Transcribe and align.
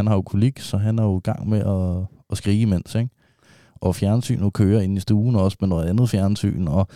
han 0.00 0.06
har 0.06 0.14
jo 0.14 0.22
kolik, 0.22 0.60
så 0.60 0.76
han 0.76 0.98
er 0.98 1.02
jo 1.02 1.16
i 1.18 1.20
gang 1.20 1.48
med 1.48 1.58
at, 1.58 2.06
at 2.30 2.38
skrige 2.38 2.60
imens, 2.60 2.94
ikke? 2.94 3.10
Og 3.80 3.96
fjernsynet 3.96 4.52
kører 4.52 4.80
ind 4.80 4.96
i 4.96 5.00
stuen 5.00 5.36
også 5.36 5.56
med 5.60 5.68
noget 5.68 5.88
andet 5.88 6.10
fjernsyn, 6.10 6.68
og 6.68 6.86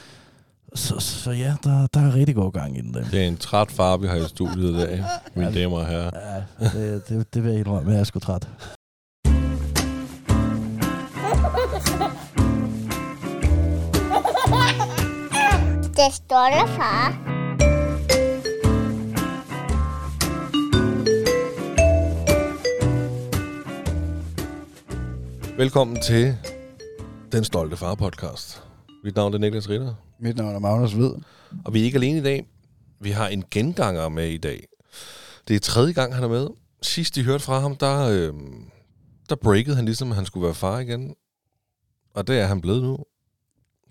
så, 0.74 0.94
så 0.98 1.30
ja, 1.30 1.54
der, 1.64 1.86
der 1.94 2.00
er 2.00 2.14
rigtig 2.14 2.34
god 2.34 2.52
gang 2.52 2.78
i 2.78 2.80
den 2.80 2.94
der. 2.94 3.04
Det 3.10 3.22
er 3.24 3.28
en 3.28 3.36
træt 3.36 3.70
far, 3.70 3.96
vi 3.96 4.06
har 4.06 4.16
i 4.16 4.28
studiet 4.28 4.70
i 4.70 4.76
dag, 4.76 5.04
mine 5.34 5.54
damer 5.54 5.76
og 5.78 5.86
herrer. 5.86 6.10
Ja, 6.60 6.68
det, 6.68 7.08
det, 7.08 7.34
det 7.34 7.44
vil 7.44 7.50
jeg 7.50 7.60
indrømme, 7.60 7.92
jeg 7.92 8.00
er 8.00 8.04
sgu 8.04 8.18
træt. 8.18 8.48
Det 15.96 16.14
står 16.14 16.48
der, 16.50 16.66
far. 16.66 17.33
Velkommen 25.56 26.00
til 26.02 26.36
Den 27.32 27.44
Stolte 27.44 27.76
Far 27.76 27.94
podcast. 27.94 28.62
Mit 29.04 29.16
navn 29.16 29.34
er 29.34 29.38
Niklas 29.38 29.68
Ritter, 29.70 29.94
Mit 30.18 30.36
navn 30.36 30.54
er 30.54 30.58
Magnus 30.58 30.92
Hvid. 30.92 31.10
og 31.64 31.74
vi 31.74 31.80
er 31.80 31.84
ikke 31.84 31.96
alene 31.98 32.18
i 32.18 32.22
dag. 32.22 32.46
Vi 33.00 33.10
har 33.10 33.28
en 33.28 33.44
genganger 33.50 34.08
med 34.08 34.28
i 34.28 34.36
dag. 34.36 34.66
Det 35.48 35.56
er 35.56 35.60
tredje 35.60 35.92
gang, 35.92 36.14
han 36.14 36.24
er 36.24 36.28
med. 36.28 36.48
Sidst 36.82 37.16
I 37.16 37.22
hørte 37.22 37.44
fra 37.44 37.58
ham, 37.58 37.76
der, 37.76 38.08
øh, 38.08 38.32
der 39.28 39.36
breakede 39.36 39.76
han 39.76 39.84
ligesom, 39.84 40.10
at 40.10 40.16
han 40.16 40.26
skulle 40.26 40.44
være 40.44 40.54
far 40.54 40.78
igen. 40.78 41.14
Og 42.14 42.26
det 42.26 42.40
er 42.40 42.46
han 42.46 42.60
blevet 42.60 42.82
nu. 42.82 42.98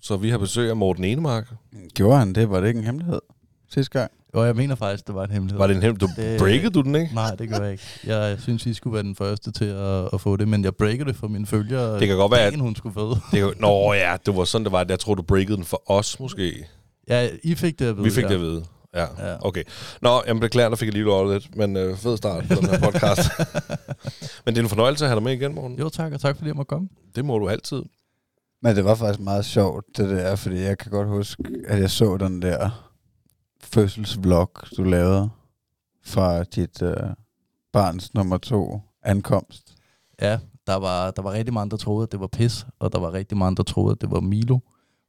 Så 0.01 0.17
vi 0.17 0.29
har 0.29 0.37
besøg 0.37 0.69
af 0.69 0.75
Morten 0.77 1.03
Enemark. 1.03 1.53
Gjorde 1.93 2.17
han 2.19 2.33
det? 2.35 2.49
Var 2.49 2.59
det 2.59 2.67
ikke 2.67 2.77
en 2.77 2.85
hemmelighed 2.85 3.21
sidste 3.69 3.99
gang? 3.99 4.11
Og 4.33 4.45
jeg 4.45 4.55
mener 4.55 4.75
faktisk, 4.75 5.07
det 5.07 5.15
var 5.15 5.23
en 5.23 5.31
hemmelighed. 5.31 5.57
Var 5.57 5.67
det 5.67 5.75
en 5.75 5.81
hemmelighed? 5.81 6.15
Du 6.15 6.21
Det- 6.21 6.39
breakede 6.39 6.69
du 6.69 6.81
den, 6.81 6.95
ikke? 6.95 7.15
Nej, 7.15 7.35
det 7.35 7.49
gør 7.49 7.59
jeg 7.63 7.71
ikke. 7.71 7.83
Jeg 8.05 8.37
synes, 8.39 8.65
I 8.65 8.73
skulle 8.73 8.93
være 8.93 9.03
den 9.03 9.15
første 9.15 9.51
til 9.51 9.65
at, 9.65 10.09
at 10.13 10.21
få 10.21 10.37
det, 10.37 10.47
men 10.47 10.63
jeg 10.63 10.75
breakede 10.75 11.05
det 11.05 11.15
for 11.15 11.27
mine 11.27 11.45
følgere. 11.45 11.99
Det 11.99 12.07
kan 12.07 12.17
godt 12.17 12.31
være, 12.31 12.41
at- 12.41 12.59
hun 12.59 12.75
skulle 12.75 12.93
føde. 12.93 13.09
Det, 13.31 13.39
kan- 13.39 13.53
Nå 13.59 13.93
ja, 13.93 14.15
det 14.25 14.35
var 14.35 14.43
sådan, 14.43 14.65
det 14.65 14.71
var. 14.71 14.85
Jeg 14.89 14.99
tror, 14.99 15.15
du 15.15 15.21
breakede 15.21 15.55
den 15.57 15.63
for 15.65 15.91
os, 15.91 16.19
måske. 16.19 16.67
Ja, 17.09 17.29
I 17.43 17.55
fik 17.55 17.79
det 17.79 17.85
at 17.85 17.95
vide. 17.97 18.03
Vi 18.03 18.11
fik 18.11 18.23
ja. 18.23 18.27
det 18.29 18.35
at 18.35 18.41
vide. 18.41 18.63
Ja, 18.95 19.01
Ja. 19.01 19.35
okay. 19.47 19.63
Nå, 20.01 20.21
jeg 20.27 20.39
beklager, 20.39 20.69
der 20.69 20.75
fik 20.75 20.85
jeg 20.85 20.93
lige 20.93 21.03
lov 21.05 21.31
lidt, 21.33 21.55
men 21.55 21.77
øh, 21.77 21.97
fed 21.97 22.17
start 22.17 22.43
på 22.47 22.53
den 22.55 22.69
her 22.69 22.79
podcast. 22.79 23.19
men 24.45 24.55
det 24.55 24.57
er 24.57 24.63
en 24.63 24.69
fornøjelse 24.69 25.05
at 25.05 25.09
have 25.09 25.15
dig 25.15 25.23
med 25.23 25.33
igen, 25.33 25.55
morgen. 25.55 25.79
Jo, 25.79 25.89
tak, 25.89 26.11
og 26.13 26.21
tak 26.21 26.35
fordi 26.37 26.47
jeg 26.47 26.55
måtte 26.55 26.69
komme. 26.69 26.87
Det 27.15 27.25
må 27.25 27.39
du 27.39 27.49
altid. 27.49 27.81
Men 28.61 28.75
det 28.75 28.85
var 28.85 28.95
faktisk 28.95 29.19
meget 29.19 29.45
sjovt, 29.45 29.85
det 29.97 30.09
der, 30.09 30.35
fordi 30.35 30.61
jeg 30.61 30.77
kan 30.77 30.91
godt 30.91 31.07
huske, 31.07 31.43
at 31.67 31.79
jeg 31.79 31.89
så 31.89 32.17
den 32.17 32.41
der 32.41 32.89
fødselsvlog, 33.73 34.51
du 34.77 34.83
lavede 34.83 35.29
fra 36.03 36.43
dit 36.43 36.81
øh, 36.81 36.95
barns 37.71 38.13
nummer 38.13 38.37
to 38.37 38.81
ankomst. 39.03 39.75
Ja, 40.21 40.39
der 40.67 40.75
var, 40.75 41.11
der 41.11 41.21
var 41.21 41.31
rigtig 41.31 41.53
mange, 41.53 41.71
der 41.71 41.77
troede, 41.77 42.03
at 42.03 42.11
det 42.11 42.19
var 42.19 42.27
pis, 42.27 42.65
og 42.79 42.93
der 42.93 42.99
var 42.99 43.13
rigtig 43.13 43.37
mange, 43.37 43.55
der 43.55 43.63
troede, 43.63 43.91
at 43.91 44.01
det 44.01 44.11
var 44.11 44.19
Milo, 44.19 44.59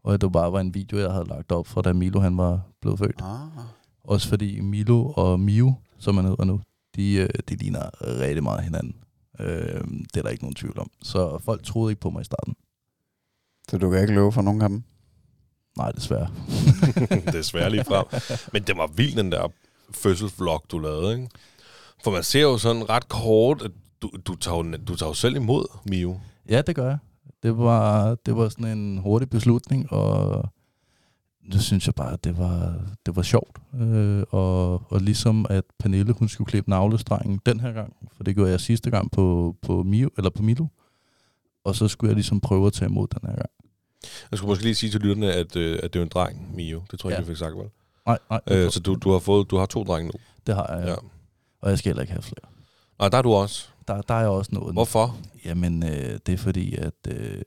og 0.04 0.14
at 0.14 0.20
det 0.20 0.32
bare 0.32 0.52
var 0.52 0.60
en 0.60 0.74
video, 0.74 0.98
jeg 0.98 1.10
havde 1.12 1.28
lagt 1.28 1.52
op 1.52 1.66
fra, 1.66 1.82
da 1.82 1.92
Milo 1.92 2.20
han 2.20 2.36
var 2.36 2.60
blevet 2.80 2.98
født. 2.98 3.22
Ah. 3.22 3.64
Også 4.04 4.28
fordi 4.28 4.60
Milo 4.60 5.12
og 5.16 5.40
Miu, 5.40 5.74
som 5.98 6.16
han 6.16 6.24
hedder 6.24 6.44
nu, 6.44 6.60
de, 6.96 7.14
øh, 7.14 7.28
de 7.48 7.56
ligner 7.56 7.90
rigtig 8.20 8.42
meget 8.42 8.62
hinanden. 8.64 8.94
Øh, 9.40 9.84
det 9.84 10.16
er 10.16 10.22
der 10.22 10.28
ikke 10.28 10.44
nogen 10.44 10.54
tvivl 10.54 10.78
om. 10.78 10.90
Så 11.02 11.38
folk 11.38 11.62
troede 11.62 11.92
ikke 11.92 12.00
på 12.00 12.10
mig 12.10 12.20
i 12.20 12.24
starten. 12.24 12.54
Så 13.68 13.78
du 13.78 13.90
kan 13.90 14.00
ikke 14.00 14.14
love 14.14 14.32
for 14.32 14.42
nogen 14.42 14.62
af 14.62 14.68
dem? 14.68 14.82
Nej, 15.76 15.90
desværre. 15.90 16.28
det 17.32 17.34
er 17.34 17.42
svært 17.42 17.72
lige 17.72 17.84
frem. 17.84 18.06
Men 18.52 18.62
det 18.62 18.76
var 18.76 18.86
vildt, 18.86 19.16
den 19.16 19.32
der 19.32 19.48
fødselsvlog, 19.90 20.64
du 20.70 20.78
lavede, 20.78 21.12
ikke? 21.14 21.28
For 22.04 22.10
man 22.10 22.22
ser 22.22 22.42
jo 22.42 22.58
sådan 22.58 22.88
ret 22.88 23.08
kort, 23.08 23.62
at 23.62 23.70
du, 24.02 24.10
du, 24.26 24.34
tager, 24.34 24.56
jo, 24.56 24.76
du 24.88 24.96
tager 24.96 25.10
jo 25.10 25.14
selv 25.14 25.36
imod 25.36 25.66
Mio. 25.84 26.20
Ja, 26.48 26.62
det 26.62 26.76
gør 26.76 26.88
jeg. 26.88 26.98
Det 27.42 27.58
var, 27.58 28.14
det 28.26 28.36
var 28.36 28.48
sådan 28.48 28.78
en 28.78 28.98
hurtig 28.98 29.30
beslutning, 29.30 29.92
og 29.92 30.48
det 31.52 31.62
synes 31.62 31.86
jeg 31.86 31.94
bare, 31.94 32.12
at 32.12 32.24
det 32.24 32.38
var, 32.38 32.74
det 33.06 33.16
var 33.16 33.22
sjovt. 33.22 33.58
Øh, 33.80 34.22
og, 34.30 34.92
og 34.92 35.00
ligesom 35.00 35.46
at 35.50 35.64
Pernille, 35.78 36.12
hun 36.12 36.28
skulle 36.28 36.48
klippe 36.48 36.70
navlestrengen 36.70 37.40
den 37.46 37.60
her 37.60 37.72
gang, 37.72 37.96
for 38.16 38.24
det 38.24 38.34
gjorde 38.34 38.50
jeg 38.50 38.60
sidste 38.60 38.90
gang 38.90 39.10
på, 39.10 39.56
på, 39.62 39.82
Mio, 39.82 40.10
eller 40.16 40.30
på 40.30 40.42
Milo, 40.42 40.66
og 41.64 41.74
så 41.74 41.88
skulle 41.88 42.08
jeg 42.08 42.14
ligesom 42.14 42.40
prøve 42.40 42.66
at 42.66 42.72
tage 42.72 42.88
imod 42.88 43.08
den 43.08 43.28
her 43.28 43.36
gang. 43.36 43.50
Jeg 44.30 44.38
skulle 44.38 44.48
måske 44.50 44.64
lige 44.64 44.74
sige 44.74 44.90
til 44.90 45.00
lytterne, 45.00 45.32
at, 45.32 45.56
øh, 45.56 45.78
at 45.82 45.92
det 45.92 45.98
er 45.98 46.02
en 46.02 46.08
dreng, 46.08 46.54
Mio. 46.56 46.82
Det 46.90 46.98
tror 46.98 47.10
jeg 47.10 47.14
Ja. 47.16 47.20
ikke, 47.20 47.28
vi 47.28 47.34
fik 47.34 47.38
sagt, 47.38 47.56
vel? 47.56 47.66
Nej, 48.06 48.18
nej, 48.30 48.40
Øh, 48.50 48.70
så 48.70 48.80
du, 48.80 48.94
du, 48.94 49.12
har 49.12 49.18
fået, 49.18 49.50
du 49.50 49.56
har 49.56 49.66
to 49.66 49.84
drenge 49.84 50.06
nu. 50.06 50.18
det 50.46 50.54
har 50.54 50.74
jeg, 50.76 50.84
Ja. 50.84 50.90
ja. 50.90 50.96
og 51.62 51.70
jeg 51.70 51.78
skal 51.78 51.88
heller 51.90 52.02
ikke 52.02 52.12
have 52.12 52.22
flere. 52.22 52.46
Og 52.98 53.12
der 53.12 53.18
er 53.18 53.22
du 53.22 53.32
også. 53.32 53.68
Der, 53.88 54.00
der 54.00 54.14
er 54.14 54.20
jeg 54.20 54.28
også 54.28 54.50
noget. 54.54 54.72
Hvorfor? 54.72 55.16
Jamen, 55.44 55.82
øh, 55.82 56.18
det 56.26 56.32
er 56.32 56.36
fordi, 56.36 56.74
at 56.76 56.92
øh, 57.08 57.42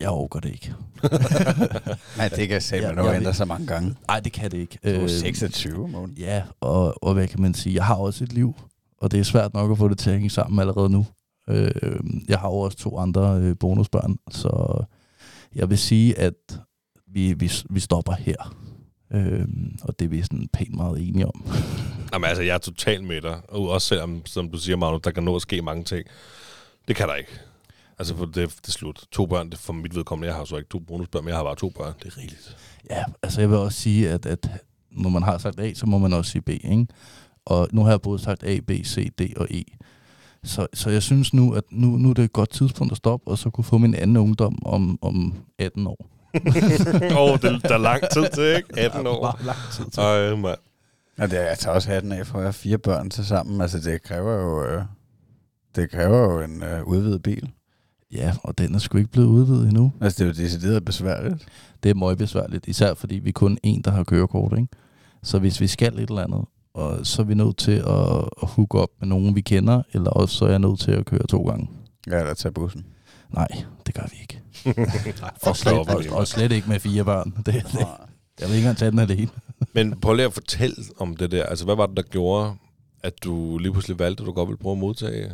jeg 0.00 0.08
overgår 0.08 0.40
det 0.40 0.48
ikke. 0.52 0.74
Nej, 2.16 2.28
det 2.28 2.48
kan 2.48 2.60
sige, 2.60 2.80
Ja, 2.80 2.86
man 2.94 2.96
nu 3.04 3.10
jeg 3.10 3.16
ændre 3.16 3.34
sig 3.34 3.48
mange 3.48 3.66
gange. 3.66 3.94
Nej, 4.08 4.20
det 4.20 4.32
kan 4.32 4.50
det 4.50 4.58
ikke. 4.58 4.78
Du 4.84 4.88
er 4.88 5.02
Øh, 5.02 5.08
26, 5.10 5.88
Morten. 5.88 6.14
Ja, 6.18 6.42
og, 6.60 7.04
og 7.04 7.14
hvad 7.14 7.28
kan 7.28 7.40
man 7.42 7.54
sige? 7.54 7.74
Jeg 7.74 7.84
har 7.84 7.94
også 7.94 8.24
et 8.24 8.32
liv, 8.32 8.54
og 8.98 9.10
det 9.10 9.20
er 9.20 9.24
svært 9.24 9.54
nok 9.54 9.70
at 9.70 9.78
få 9.78 9.88
det 9.88 9.98
til 9.98 10.10
at 10.10 10.16
hænge 10.16 10.30
sammen 10.30 10.60
allerede 10.60 10.90
nu. 10.90 11.06
Øh, 11.48 11.70
jeg 12.28 12.38
har 12.38 12.48
jo 12.48 12.54
også 12.54 12.78
to 12.78 12.98
andre 12.98 13.36
øh, 13.40 13.56
bonusbørn, 13.60 14.18
så 14.30 14.82
jeg 15.54 15.70
vil 15.70 15.78
sige, 15.78 16.18
at 16.18 16.60
vi, 17.06 17.32
vi, 17.32 17.52
vi 17.70 17.80
stopper 17.80 18.12
her. 18.12 18.56
Øh, 19.12 19.48
og 19.82 19.98
det 19.98 20.04
er 20.04 20.08
vi 20.08 20.22
sådan 20.22 20.48
pænt 20.52 20.74
meget 20.74 21.08
enige 21.08 21.26
om. 21.26 21.44
Jamen 22.12 22.28
altså, 22.28 22.42
jeg 22.42 22.54
er 22.54 22.58
totalt 22.58 23.04
med 23.04 23.20
dig. 23.20 23.40
Og 23.48 23.68
også 23.68 23.88
selvom, 23.88 24.26
som 24.26 24.50
du 24.50 24.58
siger, 24.58 24.76
Magnus, 24.76 25.02
der 25.02 25.10
kan 25.10 25.22
nå 25.22 25.36
at 25.36 25.42
ske 25.42 25.62
mange 25.62 25.84
ting. 25.84 26.06
Det 26.88 26.96
kan 26.96 27.08
der 27.08 27.14
ikke. 27.14 27.40
Altså, 27.98 28.16
for 28.16 28.24
det, 28.24 28.34
det 28.34 28.68
er 28.68 28.72
slut. 28.72 29.04
To 29.12 29.26
børn, 29.26 29.50
det 29.50 29.58
for 29.58 29.72
mit 29.72 29.96
vedkommende. 29.96 30.28
Jeg 30.28 30.36
har 30.36 30.44
så 30.44 30.56
ikke 30.56 30.68
to 30.68 30.78
bonusbørn, 30.78 31.24
men 31.24 31.28
jeg 31.28 31.36
har 31.36 31.44
bare 31.44 31.56
to 31.56 31.68
børn. 31.68 31.94
Det 32.02 32.06
er 32.06 32.18
rigeligt. 32.18 32.56
Ja, 32.90 33.04
altså 33.22 33.40
jeg 33.40 33.50
vil 33.50 33.58
også 33.58 33.80
sige, 33.80 34.10
at, 34.10 34.26
at 34.26 34.48
når 34.90 35.10
man 35.10 35.22
har 35.22 35.38
sagt 35.38 35.60
A, 35.60 35.74
så 35.74 35.86
må 35.86 35.98
man 35.98 36.12
også 36.12 36.30
sige 36.30 36.42
B, 36.42 36.48
ikke? 36.48 36.86
Og 37.44 37.68
nu 37.72 37.82
har 37.82 37.90
jeg 37.90 38.00
både 38.00 38.18
sagt 38.18 38.44
A, 38.44 38.60
B, 38.66 38.70
C, 38.70 39.10
D 39.18 39.20
og 39.36 39.46
E. 39.50 39.62
Så, 40.44 40.66
så 40.74 40.90
jeg 40.90 41.02
synes 41.02 41.34
nu, 41.34 41.52
at 41.52 41.64
nu, 41.70 41.86
nu 41.86 42.10
er 42.10 42.14
det 42.14 42.24
et 42.24 42.32
godt 42.32 42.50
tidspunkt 42.50 42.92
at 42.92 42.96
stoppe, 42.96 43.30
og 43.30 43.38
så 43.38 43.50
kunne 43.50 43.64
få 43.64 43.78
min 43.78 43.94
anden 43.94 44.16
ungdom 44.16 44.58
om, 44.66 44.98
om 45.02 45.34
18 45.58 45.86
år. 45.86 46.06
Åh, 47.12 47.16
oh, 47.16 47.40
det, 47.40 47.62
der 47.62 47.74
er 47.74 47.78
lang 47.78 48.02
tid 48.12 48.24
til, 48.34 48.56
ikke? 48.56 48.78
18 48.78 49.06
år. 49.06 49.22
Bare 49.22 49.46
lang 49.46 49.58
tid 49.72 49.84
til. 49.84 50.00
Ej, 50.00 50.36
mand. 50.36 50.58
Ja, 51.18 51.26
det 51.26 51.40
er, 51.40 51.48
jeg 51.48 51.58
tager 51.58 51.74
også 51.74 51.90
hatten 51.90 52.12
af 52.12 52.26
for 52.26 52.38
at 52.38 52.44
have 52.44 52.52
fire 52.52 52.78
børn 52.78 53.10
til 53.10 53.26
sammen. 53.26 53.60
Altså, 53.60 53.78
det 53.78 54.02
kræver 54.02 54.32
jo, 54.32 54.64
øh, 54.64 54.82
det 55.76 55.90
kræver 55.90 56.18
jo 56.18 56.40
en 56.40 56.62
øh, 56.62 56.84
udvidet 56.84 57.22
bil. 57.22 57.50
Ja, 58.12 58.34
og 58.42 58.58
den 58.58 58.74
er 58.74 58.78
sgu 58.78 58.98
ikke 58.98 59.10
blevet 59.10 59.26
udvidet 59.26 59.68
endnu. 59.68 59.92
Altså, 60.00 60.18
det 60.18 60.30
er 60.30 60.34
jo 60.34 60.44
decideret 60.44 60.84
besværligt. 60.84 61.48
Det 61.82 61.90
er 61.90 61.94
meget 61.94 62.18
besværligt, 62.18 62.68
især 62.68 62.94
fordi 62.94 63.14
vi 63.14 63.28
er 63.28 63.32
kun 63.32 63.58
en, 63.62 63.82
der 63.82 63.90
har 63.90 64.04
kørekort, 64.04 64.52
ikke? 64.58 64.68
Så 65.22 65.38
hvis 65.38 65.60
vi 65.60 65.66
skal 65.66 65.94
et 65.94 66.08
eller 66.08 66.24
andet, 66.24 66.44
og 66.80 67.06
så 67.06 67.22
er 67.22 67.26
vi 67.26 67.34
nødt 67.34 67.56
til 67.56 67.72
at, 67.72 68.16
at 68.42 68.48
hook 68.48 68.74
op 68.74 68.88
med 69.00 69.08
nogen, 69.08 69.34
vi 69.34 69.40
kender, 69.40 69.82
eller 69.92 70.10
også 70.10 70.34
så 70.34 70.44
er 70.44 70.50
jeg 70.50 70.58
nødt 70.58 70.80
til 70.80 70.90
at 70.90 71.06
køre 71.06 71.26
to 71.26 71.42
gange. 71.42 71.70
Ja, 72.06 72.18
eller 72.18 72.34
tage 72.34 72.52
bussen. 72.52 72.86
Nej, 73.34 73.48
det 73.86 73.94
gør 73.94 74.06
vi 74.10 74.16
ikke. 74.20 74.40
Nej, 75.20 75.30
Og 75.42 75.56
slet, 75.56 75.78
og, 75.78 76.18
og 76.18 76.26
slet 76.26 76.52
ikke 76.52 76.68
med 76.68 76.80
fire 76.80 77.04
børn. 77.04 77.32
Det, 77.36 77.46
det, 77.46 77.86
jeg 78.40 78.48
vil 78.48 78.56
ikke 78.56 78.58
engang 78.58 78.76
tage 78.76 78.90
den 78.90 78.98
alene. 78.98 79.28
Men 79.74 80.00
prøv 80.00 80.14
lige 80.14 80.26
at 80.26 80.32
fortælle 80.32 80.76
om 80.98 81.16
det 81.16 81.30
der. 81.30 81.44
Altså, 81.44 81.64
hvad 81.64 81.76
var 81.76 81.86
det, 81.86 81.96
der 81.96 82.02
gjorde, 82.02 82.54
at 83.02 83.24
du 83.24 83.58
lige 83.58 83.72
pludselig 83.72 83.98
valgte, 83.98 84.22
at 84.22 84.26
du 84.26 84.32
godt 84.32 84.48
ville 84.48 84.58
prøve 84.58 84.72
at 84.72 84.78
modtage 84.78 85.32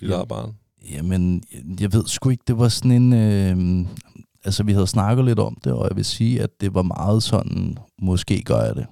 dit 0.00 0.10
eget 0.10 0.28
barn? 0.28 0.52
Jamen, 0.90 1.42
jeg 1.80 1.92
ved 1.92 2.06
sgu 2.06 2.30
ikke, 2.30 2.44
det 2.46 2.58
var 2.58 2.68
sådan 2.68 2.90
en... 2.90 3.12
Øh, 3.12 3.86
altså, 4.44 4.62
vi 4.62 4.72
havde 4.72 4.86
snakket 4.86 5.24
lidt 5.24 5.38
om 5.38 5.58
det, 5.64 5.72
og 5.72 5.88
jeg 5.88 5.96
vil 5.96 6.04
sige, 6.04 6.42
at 6.42 6.50
det 6.60 6.74
var 6.74 6.82
meget 6.82 7.22
sådan, 7.22 7.78
måske 7.98 8.42
gør 8.42 8.60
jeg 8.60 8.76
det. 8.76 8.86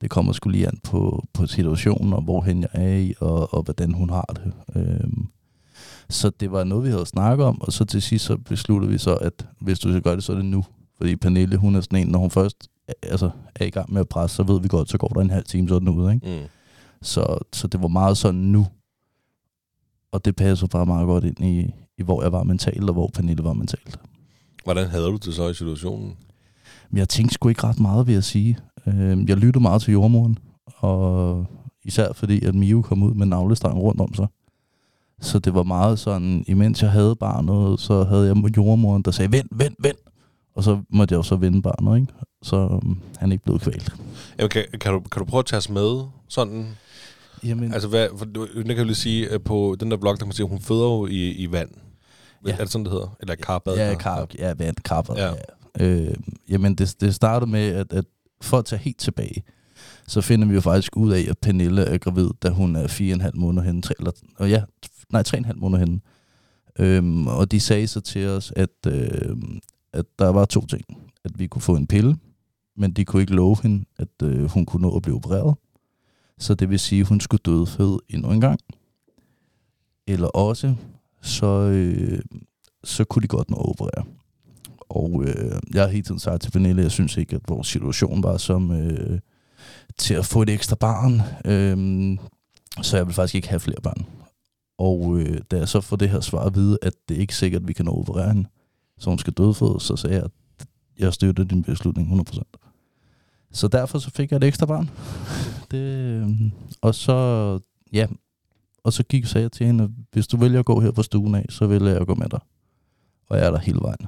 Det 0.00 0.10
kommer 0.10 0.32
sgu 0.32 0.50
lige 0.50 0.66
an 0.66 0.78
på, 0.84 1.24
på 1.32 1.46
situationen, 1.46 2.12
og 2.12 2.22
hvorhen 2.22 2.62
jeg 2.62 2.68
er 2.72 2.96
i, 2.96 3.14
og, 3.20 3.54
og 3.54 3.62
hvordan 3.62 3.94
hun 3.94 4.10
har 4.10 4.34
det. 4.34 4.52
Øhm, 4.76 5.28
så 6.08 6.30
det 6.30 6.52
var 6.52 6.64
noget, 6.64 6.84
vi 6.84 6.90
havde 6.90 7.06
snakket 7.06 7.46
om, 7.46 7.60
og 7.60 7.72
så 7.72 7.84
til 7.84 8.02
sidst 8.02 8.24
så 8.24 8.36
besluttede 8.36 8.92
vi 8.92 8.98
så, 8.98 9.14
at 9.14 9.46
hvis 9.60 9.78
du 9.78 9.88
skal 9.88 10.02
gøre 10.02 10.16
det, 10.16 10.24
så 10.24 10.32
er 10.32 10.36
det 10.36 10.44
nu. 10.44 10.64
Fordi 10.96 11.16
Pernille, 11.16 11.56
hun 11.56 11.74
er 11.74 11.80
sådan 11.80 11.98
en, 11.98 12.08
når 12.08 12.18
hun 12.18 12.30
først 12.30 12.68
altså, 13.02 13.30
er 13.54 13.64
i 13.64 13.70
gang 13.70 13.92
med 13.92 14.00
at 14.00 14.08
presse, 14.08 14.36
så 14.36 14.42
ved 14.42 14.60
vi 14.60 14.68
godt, 14.68 14.90
så 14.90 14.98
går 14.98 15.08
der 15.08 15.20
en 15.20 15.30
halv 15.30 15.44
time, 15.44 15.68
så 15.68 15.74
er 15.74 15.78
den 15.78 15.88
ude, 15.88 16.14
ikke? 16.14 16.40
Mm. 16.40 16.46
Så, 17.02 17.38
så 17.52 17.66
det 17.66 17.82
var 17.82 17.88
meget 17.88 18.16
sådan 18.16 18.40
nu. 18.40 18.66
Og 20.12 20.24
det 20.24 20.36
passede 20.36 20.68
bare 20.68 20.86
meget 20.86 21.06
godt 21.06 21.24
ind 21.24 21.44
i, 21.44 21.70
i 21.98 22.02
hvor 22.02 22.22
jeg 22.22 22.32
var 22.32 22.42
mentalt, 22.42 22.84
og 22.84 22.92
hvor 22.92 23.10
Pernille 23.14 23.44
var 23.44 23.52
mentalt. 23.52 24.00
Hvordan 24.64 24.88
havde 24.88 25.04
du 25.04 25.16
det 25.16 25.34
så 25.34 25.48
i 25.48 25.54
situationen? 25.54 26.16
Men 26.90 26.98
jeg 26.98 27.08
tænkte 27.08 27.34
sgu 27.34 27.48
ikke 27.48 27.64
ret 27.64 27.80
meget, 27.80 28.06
vil 28.06 28.12
jeg 28.12 28.24
sige. 28.24 28.58
Øh, 28.86 29.28
jeg 29.28 29.36
lyttede 29.36 29.62
meget 29.62 29.82
til 29.82 29.92
jordmoren, 29.92 30.38
og 30.66 31.46
især 31.84 32.12
fordi, 32.12 32.44
at 32.44 32.54
Mio 32.54 32.82
kom 32.82 33.02
ud 33.02 33.14
med 33.14 33.26
navlestrang 33.26 33.78
rundt 33.78 34.00
om 34.00 34.14
sig. 34.14 34.26
Så 35.20 35.38
det 35.38 35.54
var 35.54 35.62
meget 35.62 35.98
sådan, 35.98 36.44
imens 36.46 36.82
jeg 36.82 36.90
havde 36.90 37.16
barnet, 37.16 37.80
så 37.80 38.04
havde 38.04 38.26
jeg 38.26 38.56
jordmoren, 38.56 39.02
der 39.02 39.10
sagde, 39.10 39.32
vent, 39.32 39.48
vent, 39.50 39.76
vent. 39.78 39.98
Og 40.54 40.64
så 40.64 40.80
måtte 40.90 41.12
jeg 41.12 41.16
jo 41.16 41.22
så 41.22 41.36
vende 41.36 41.62
barnet, 41.62 42.00
ikke? 42.00 42.12
Så 42.42 42.56
um, 42.66 43.00
han 43.18 43.28
er 43.28 43.32
ikke 43.32 43.44
blevet 43.44 43.60
kvalt. 43.60 43.94
Jamen, 44.38 44.50
kan, 44.50 44.64
kan, 44.80 44.92
du, 44.92 45.00
kan 45.00 45.20
du 45.20 45.24
prøve 45.24 45.38
at 45.38 45.46
tage 45.46 45.58
os 45.58 45.70
med 45.70 46.04
sådan 46.28 46.66
Jamen, 47.44 47.72
Altså, 47.72 47.88
hvad, 47.88 48.08
for, 48.16 48.26
jeg 48.56 48.66
kan 48.66 48.78
jo 48.78 48.84
lige 48.84 48.94
sige, 48.94 49.30
at 49.30 49.44
på 49.44 49.76
den 49.80 49.90
der 49.90 49.96
vlog, 49.96 50.12
der 50.12 50.16
kan 50.16 50.26
man 50.26 50.34
at 50.46 50.48
hun 50.48 50.60
føder 50.60 50.84
jo 50.84 51.06
i, 51.06 51.32
i 51.32 51.52
vand. 51.52 51.68
Ja. 52.46 52.52
Er 52.52 52.56
det 52.56 52.70
sådan, 52.70 52.84
det 52.84 52.92
hedder? 52.92 53.16
Eller 53.20 53.34
karbad? 53.34 53.76
Ja, 53.76 53.94
karp, 53.94 54.34
ja, 54.38 54.54
vand, 54.58 54.76
karper. 54.84 55.14
Ja. 55.16 55.32
Ja. 55.80 55.84
Øh, 55.86 56.14
jamen, 56.48 56.74
det, 56.74 56.96
det 57.00 57.14
startede 57.14 57.50
med, 57.50 57.68
at, 57.68 57.92
at 57.92 58.04
for 58.40 58.58
at 58.58 58.64
tage 58.64 58.80
helt 58.80 58.98
tilbage, 58.98 59.42
så 60.06 60.20
finder 60.20 60.48
vi 60.48 60.54
jo 60.54 60.60
faktisk 60.60 60.96
ud 60.96 61.12
af, 61.12 61.26
at 61.28 61.38
Pernille 61.38 61.82
er 61.82 61.98
gravid, 61.98 62.30
da 62.42 62.50
hun 62.50 62.76
er 62.76 62.86
fire 62.86 63.12
og 63.12 63.14
en 63.14 63.20
halv 63.20 63.38
måneder 63.38 63.62
henne. 63.62 63.82
Tre, 63.82 63.94
eller, 63.98 64.12
og 64.36 64.50
ja, 64.50 64.62
nej, 65.12 65.22
tre 65.22 65.36
og 65.36 65.38
en 65.38 65.44
halv 65.44 65.58
måneder 65.58 65.78
henne. 65.78 66.00
Øhm, 66.78 67.26
og 67.26 67.50
de 67.50 67.60
sagde 67.60 67.86
så 67.86 68.00
til 68.00 68.26
os, 68.26 68.52
at, 68.56 68.86
øh, 68.86 69.36
at 69.92 70.04
der 70.18 70.28
var 70.28 70.44
to 70.44 70.66
ting. 70.66 70.82
At 71.24 71.38
vi 71.38 71.46
kunne 71.46 71.62
få 71.62 71.76
en 71.76 71.86
pille, 71.86 72.16
men 72.76 72.92
de 72.92 73.04
kunne 73.04 73.22
ikke 73.22 73.34
love 73.34 73.56
hende, 73.62 73.84
at 73.96 74.22
øh, 74.22 74.50
hun 74.50 74.66
kunne 74.66 74.82
nå 74.82 74.96
at 74.96 75.02
blive 75.02 75.16
opereret. 75.16 75.56
Så 76.38 76.54
det 76.54 76.70
vil 76.70 76.78
sige, 76.78 77.00
at 77.00 77.06
hun 77.06 77.20
skulle 77.20 77.40
dødføde 77.44 77.98
endnu 78.08 78.30
en 78.30 78.40
gang. 78.40 78.60
Eller 80.06 80.28
også, 80.28 80.74
så, 81.22 81.46
øh, 81.46 82.20
så 82.84 83.04
kunne 83.04 83.22
de 83.22 83.28
godt 83.28 83.50
nå 83.50 83.56
at 83.56 83.68
operere. 83.68 84.04
Og 84.88 85.24
øh, 85.26 85.60
jeg 85.74 85.82
har 85.82 85.88
hele 85.88 86.02
tiden 86.02 86.20
sagt 86.20 86.42
til 86.42 86.50
Pernille, 86.50 86.82
jeg 86.82 86.90
synes 86.90 87.16
ikke, 87.16 87.36
at 87.36 87.42
vores 87.48 87.66
situation 87.66 88.22
var 88.22 88.36
som 88.36 88.70
øh, 88.70 89.20
til 89.98 90.14
at 90.14 90.24
få 90.24 90.42
et 90.42 90.50
ekstra 90.50 90.76
barn. 90.76 91.22
Øh, 91.44 92.18
så 92.82 92.96
jeg 92.96 93.06
vil 93.06 93.14
faktisk 93.14 93.34
ikke 93.34 93.48
have 93.48 93.60
flere 93.60 93.80
børn. 93.82 94.06
Og 94.78 95.18
øh, 95.18 95.40
da 95.50 95.56
jeg 95.56 95.68
så 95.68 95.80
får 95.80 95.96
det 95.96 96.10
her 96.10 96.20
svar 96.20 96.44
at 96.44 96.54
vide, 96.54 96.78
at 96.82 96.92
det 97.08 97.16
er 97.16 97.20
ikke 97.20 97.36
sikkert, 97.36 97.62
at 97.62 97.68
vi 97.68 97.72
kan 97.72 97.84
nå 97.84 97.90
operere 97.90 98.28
hende, 98.28 98.48
så 98.98 99.10
hun 99.10 99.18
skal 99.18 99.32
dødfødes, 99.32 99.82
så 99.82 99.96
sagde 99.96 100.16
jeg, 100.16 100.24
at 100.24 100.30
jeg 100.98 101.14
støtter 101.14 101.44
din 101.44 101.62
beslutning 101.62 102.20
100%. 102.20 102.42
Så 103.52 103.68
derfor 103.68 103.98
så 103.98 104.10
fik 104.10 104.30
jeg 104.30 104.36
et 104.36 104.44
ekstra 104.44 104.66
barn. 104.66 104.90
Det, 105.70 105.78
øh, 105.78 106.28
og 106.80 106.94
så, 106.94 107.58
ja, 107.92 108.06
og 108.84 108.92
så 108.92 109.02
gik 109.02 109.26
sagde 109.26 109.42
jeg 109.42 109.52
til 109.52 109.66
hende, 109.66 109.92
hvis 110.12 110.26
du 110.26 110.36
vælger 110.36 110.58
at 110.58 110.64
gå 110.64 110.80
her 110.80 110.90
på 110.90 111.02
stuen 111.02 111.34
af, 111.34 111.46
så 111.48 111.66
vil 111.66 111.82
jeg 111.82 112.06
gå 112.06 112.14
med 112.14 112.28
dig. 112.28 112.40
Og 113.28 113.38
jeg 113.38 113.46
er 113.46 113.50
der 113.50 113.58
hele 113.58 113.78
vejen. 113.82 114.06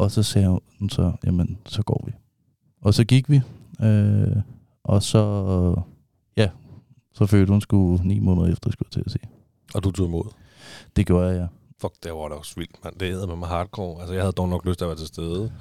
Og 0.00 0.10
så 0.10 0.22
sagde 0.22 0.60
hun 0.78 0.90
så, 0.90 1.12
jamen, 1.24 1.58
så 1.66 1.82
går 1.82 2.02
vi. 2.06 2.12
Og 2.80 2.94
så 2.94 3.04
gik 3.04 3.30
vi, 3.30 3.40
øh, 3.82 4.36
og 4.84 5.02
så, 5.02 5.74
ja, 6.36 6.48
så 7.14 7.26
fødte 7.26 7.50
hun 7.50 7.60
sgu 7.60 7.98
ni 8.04 8.18
måneder 8.18 8.52
efter, 8.52 8.70
skulle 8.70 8.86
jeg 8.86 8.92
til 8.92 9.02
at 9.06 9.12
sige. 9.12 9.30
Og 9.74 9.84
du 9.84 9.90
tog 9.90 10.06
imod. 10.06 10.24
Det 10.96 11.06
gjorde 11.06 11.28
jeg, 11.28 11.36
ja. 11.36 11.46
Fuck, 11.80 11.94
det 12.02 12.12
var 12.12 12.28
da 12.28 12.34
også 12.34 12.54
vildt, 12.56 12.84
mand. 12.84 12.94
Det 13.00 13.08
hedder 13.08 13.26
med 13.26 13.36
mig 13.36 13.48
hardcore. 13.48 14.00
Altså, 14.00 14.14
jeg 14.14 14.22
havde 14.22 14.32
dog 14.32 14.48
nok 14.48 14.66
lyst 14.66 14.78
til 14.78 14.84
at 14.84 14.88
være 14.88 14.98
til 14.98 15.06
stede 15.06 15.52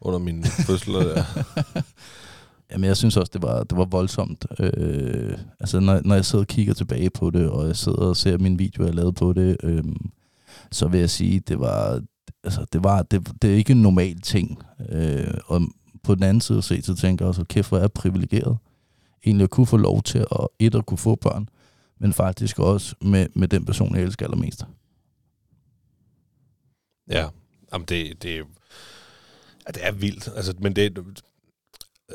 under 0.00 0.18
min 0.18 0.44
fødsel. 0.66 0.94
Der. 0.94 1.24
Jamen, 2.70 2.84
jeg 2.84 2.96
synes 2.96 3.16
også, 3.16 3.30
det 3.32 3.42
var, 3.42 3.64
det 3.64 3.78
var 3.78 3.84
voldsomt. 3.84 4.46
Øh, 4.60 5.38
altså, 5.60 5.80
når, 5.80 6.00
når 6.04 6.14
jeg 6.14 6.24
sidder 6.24 6.42
og 6.42 6.48
kigger 6.48 6.74
tilbage 6.74 7.10
på 7.10 7.30
det, 7.30 7.48
og 7.48 7.66
jeg 7.66 7.76
sidder 7.76 7.98
og 7.98 8.16
ser 8.16 8.38
min 8.38 8.58
video, 8.58 8.84
jeg 8.84 8.94
lavede 8.94 9.12
på 9.12 9.32
det, 9.32 9.56
øh, 9.62 9.84
så 10.72 10.88
vil 10.88 11.00
jeg 11.00 11.10
sige, 11.10 11.40
det 11.40 11.60
var, 11.60 12.02
altså, 12.48 12.66
det 12.72 12.84
var, 12.84 13.02
det, 13.02 13.42
det 13.42 13.50
er 13.50 13.54
ikke 13.54 13.72
en 13.72 13.82
normal 13.82 14.20
ting. 14.20 14.62
Øh, 14.88 15.34
og 15.46 15.60
på 16.02 16.14
den 16.14 16.22
anden 16.22 16.40
side 16.40 16.58
at 16.58 16.64
se, 16.64 16.82
så 16.82 16.94
tænker 16.94 17.24
jeg 17.24 17.28
også, 17.28 17.44
kæft, 17.44 17.68
hvor 17.68 17.78
er 17.78 17.82
jeg 17.82 17.92
privilegeret. 17.92 18.58
Egentlig 19.26 19.44
at 19.44 19.50
kunne 19.50 19.66
få 19.66 19.76
lov 19.76 20.02
til 20.02 20.18
at, 20.18 20.46
et, 20.58 20.74
at 20.74 20.86
kunne 20.86 20.98
få 20.98 21.14
børn, 21.14 21.48
men 22.00 22.12
faktisk 22.12 22.58
også 22.58 22.94
med, 23.02 23.26
med 23.34 23.48
den 23.48 23.64
person, 23.64 23.96
jeg 23.96 24.02
elsker 24.02 24.26
allermest. 24.26 24.64
Ja, 27.10 27.28
Jamen, 27.72 27.86
det, 27.86 28.22
det, 28.22 28.36
ja, 29.66 29.72
det 29.74 29.86
er 29.86 29.92
vildt. 29.92 30.28
Altså, 30.36 30.54
men 30.58 30.76
det 30.76 30.98
er 30.98 31.02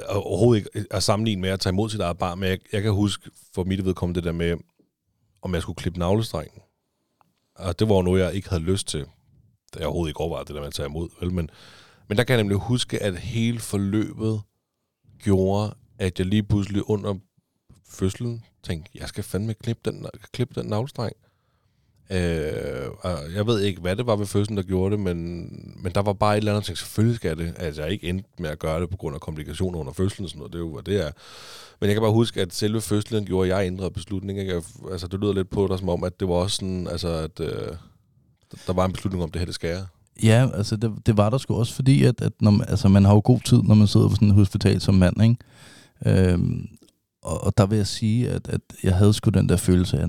overhovedet 0.08 0.60
ikke 0.60 0.86
at 0.92 1.04
sammenligne 1.04 1.42
med 1.42 1.50
at 1.50 1.60
tage 1.60 1.72
imod 1.72 1.90
sit 1.90 2.00
eget 2.00 2.18
barn, 2.18 2.40
men 2.40 2.50
jeg, 2.50 2.60
jeg 2.72 2.82
kan 2.82 2.92
huske 2.92 3.32
for 3.56 3.64
mit 3.64 3.86
vedkommende 3.86 4.18
det 4.18 4.26
der 4.26 4.32
med, 4.32 4.58
om 5.42 5.54
jeg 5.54 5.62
skulle 5.62 5.76
klippe 5.76 6.00
navlestrengen. 6.00 6.62
Og 7.56 7.80
det 7.80 7.90
var 7.90 7.96
jo 7.96 8.02
noget, 8.02 8.22
jeg 8.22 8.34
ikke 8.34 8.50
havde 8.50 8.64
lyst 8.64 8.88
til. 8.88 9.06
Jeg 9.80 9.86
overhovedet 9.86 10.10
ikke 10.10 10.20
overvejede 10.20 10.46
det 10.46 10.56
der 10.56 10.62
med 10.62 10.68
at 10.68 10.74
tage 10.74 10.86
imod. 10.86 11.10
Vel? 11.22 11.34
Men, 11.34 11.50
men 12.08 12.18
der 12.18 12.24
kan 12.24 12.34
jeg 12.34 12.44
nemlig 12.44 12.58
huske, 12.58 13.04
at 13.04 13.18
hele 13.18 13.60
forløbet 13.60 14.42
gjorde, 15.20 15.74
at 16.00 16.20
jeg 16.20 16.28
lige 16.28 16.44
pludselig 16.44 16.90
under 16.90 17.16
fødslen 17.90 18.46
tænkte, 18.64 18.92
jeg 18.96 19.08
skal 19.08 19.24
fandme 19.24 19.54
klippe 19.54 19.92
den, 19.92 20.06
klippe 20.34 20.62
den 20.62 20.70
navlestreng. 20.70 21.16
Øh, 22.10 22.90
og 23.00 23.34
jeg 23.36 23.48
ved 23.48 23.62
ikke, 23.62 23.82
hvad 23.82 23.96
det 23.96 24.06
var 24.06 24.16
ved 24.16 24.26
fødslen, 24.26 24.58
der 24.58 24.64
gjorde 24.64 24.92
det, 24.92 25.00
men, 25.00 25.18
men 25.84 25.92
der 25.92 26.02
var 26.02 26.14
bare 26.14 26.34
et 26.34 26.38
eller 26.38 26.52
andet, 26.52 26.66
ting. 26.66 26.78
selvfølgelig 26.78 27.16
skal 27.16 27.38
det. 27.38 27.54
Altså, 27.58 27.82
jeg 27.84 27.92
ikke 27.92 28.10
endte 28.10 28.30
med 28.40 28.50
at 28.50 28.60
gøre 28.60 28.82
det 28.82 28.90
på 28.90 28.98
grund 28.98 29.16
af 29.16 29.22
komplikationer 29.22 29.80
under 29.80 29.94
fødslen, 29.94 30.24
og 30.24 30.30
sådan 30.30 30.40
noget, 30.40 30.54
det 30.54 30.60
er 30.60 30.64
jo, 30.64 30.74
hvad 30.74 30.84
det 30.84 31.08
er. 31.08 31.12
Men 31.80 31.88
jeg 31.88 31.96
kan 31.96 32.02
bare 32.02 32.12
huske, 32.12 32.42
at 32.42 32.54
selve 32.54 32.82
fødslen 32.82 33.26
gjorde, 33.26 33.52
at 33.52 33.58
jeg 33.58 33.68
ændrede 33.68 33.92
beslutningen. 33.92 34.42
Ikke? 34.42 34.64
Altså, 34.92 35.08
det 35.08 35.20
lyder 35.20 35.34
lidt 35.34 35.50
på 35.50 35.68
dig 35.68 35.80
som 35.80 35.90
om, 35.90 36.04
at 36.04 36.20
det 36.20 36.28
var 36.28 36.34
også 36.34 36.56
sådan, 36.56 36.88
altså, 36.88 37.08
at 37.08 37.40
øh, 37.40 37.76
der 38.68 38.74
var 38.74 38.86
en 38.86 38.92
beslutning 38.92 39.24
om, 39.24 39.32
det 39.32 39.40
her, 39.40 39.46
det 39.46 39.56
skal 39.56 39.70
jeg. 39.70 39.86
Ja, 40.24 40.50
altså 40.54 40.76
det, 40.76 40.92
det 41.06 41.18
var 41.18 41.30
der 41.30 41.38
sgu 41.38 41.56
også, 41.56 41.74
fordi 41.74 42.04
at, 42.04 42.22
at 42.22 42.34
når 42.42 42.52
man, 42.52 42.68
altså 42.70 42.88
man 42.88 43.06
har 43.06 43.14
jo 43.14 43.22
god 43.24 43.40
tid, 43.40 43.62
når 43.62 43.76
man 43.76 43.88
sidder 43.88 44.08
på 44.08 44.16
sådan 44.16 44.28
et 44.28 44.34
hospital 44.34 44.82
som 44.82 44.96
mand, 44.96 45.24
ikke? 45.24 45.36
Øhm, 46.06 46.68
og, 47.22 47.44
og 47.44 47.58
der 47.58 47.66
vil 47.66 47.78
jeg 47.78 47.88
sige, 47.88 48.30
at, 48.30 48.48
at 48.48 48.62
jeg 48.84 48.96
havde 48.96 49.14
sgu 49.14 49.30
den 49.30 49.50
der 49.50 49.58
følelse 49.58 50.00
af, 50.00 50.08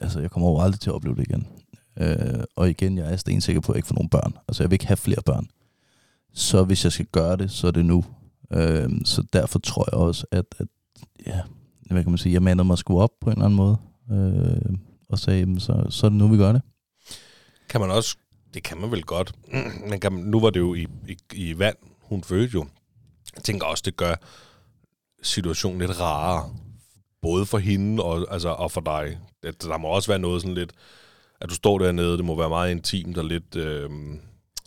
altså 0.00 0.20
jeg 0.20 0.30
kommer 0.30 0.48
over 0.48 0.62
aldrig 0.62 0.80
til 0.80 0.90
at 0.90 0.94
opleve 0.94 1.16
det 1.16 1.26
igen. 1.28 1.46
Øh, 1.98 2.44
og 2.56 2.70
igen, 2.70 2.98
jeg 2.98 3.12
er 3.12 3.16
stensikker 3.16 3.60
på, 3.60 3.72
at 3.72 3.74
jeg 3.74 3.78
ikke 3.78 3.88
får 3.88 3.94
nogen 3.94 4.08
børn. 4.08 4.34
Altså 4.48 4.62
jeg 4.62 4.70
vil 4.70 4.74
ikke 4.74 4.86
have 4.86 4.96
flere 4.96 5.22
børn. 5.26 5.46
Så 6.34 6.64
hvis 6.64 6.84
jeg 6.84 6.92
skal 6.92 7.06
gøre 7.06 7.36
det, 7.36 7.50
så 7.50 7.66
er 7.66 7.70
det 7.70 7.84
nu. 7.84 8.04
Øh, 8.50 8.90
så 9.04 9.22
derfor 9.32 9.58
tror 9.58 9.88
jeg 9.92 10.00
også, 10.00 10.26
at, 10.30 10.44
at 10.58 10.66
ja, 11.26 11.40
hvad 11.90 12.02
kan 12.02 12.10
man 12.10 12.18
sige, 12.18 12.32
jeg 12.32 12.42
mandede 12.42 12.66
mig 12.66 12.78
sgu 12.78 13.00
op 13.00 13.10
på 13.20 13.30
en 13.30 13.32
eller 13.32 13.44
anden 13.44 13.56
måde. 13.56 13.76
Øh, 14.10 14.76
og 15.08 15.18
sagde, 15.18 15.38
jamen, 15.38 15.60
så, 15.60 15.86
så 15.90 16.06
er 16.06 16.10
det 16.10 16.18
nu, 16.18 16.28
vi 16.28 16.36
gør 16.36 16.52
det. 16.52 16.62
Kan 17.68 17.80
man 17.80 17.90
også, 17.90 18.16
det 18.54 18.62
kan 18.62 18.78
man 18.80 18.90
vel 18.90 19.02
godt, 19.02 19.32
men 19.88 20.00
kan 20.00 20.12
man, 20.12 20.22
nu 20.22 20.40
var 20.40 20.50
det 20.50 20.60
jo 20.60 20.74
i, 20.74 20.86
i, 21.08 21.16
i 21.32 21.58
vand, 21.58 21.76
hun 22.02 22.22
fødte 22.24 22.54
jo. 22.54 22.66
Jeg 23.36 23.44
tænker 23.44 23.66
også, 23.66 23.82
det 23.86 23.96
gør 23.96 24.14
situationen 25.22 25.80
lidt 25.80 26.00
rarere. 26.00 26.50
Både 27.22 27.46
for 27.46 27.58
hende 27.58 28.02
og, 28.02 28.26
altså, 28.30 28.48
og 28.48 28.70
for 28.70 28.80
dig. 28.80 29.18
Det, 29.42 29.62
der 29.62 29.78
må 29.78 29.88
også 29.88 30.10
være 30.10 30.18
noget 30.18 30.42
sådan 30.42 30.54
lidt, 30.54 30.72
at 31.40 31.50
du 31.50 31.54
står 31.54 31.78
dernede, 31.78 32.16
det 32.16 32.24
må 32.24 32.36
være 32.36 32.48
meget 32.48 32.70
intimt 32.70 33.18
og 33.18 33.24
lidt, 33.24 33.56
øh, 33.56 33.90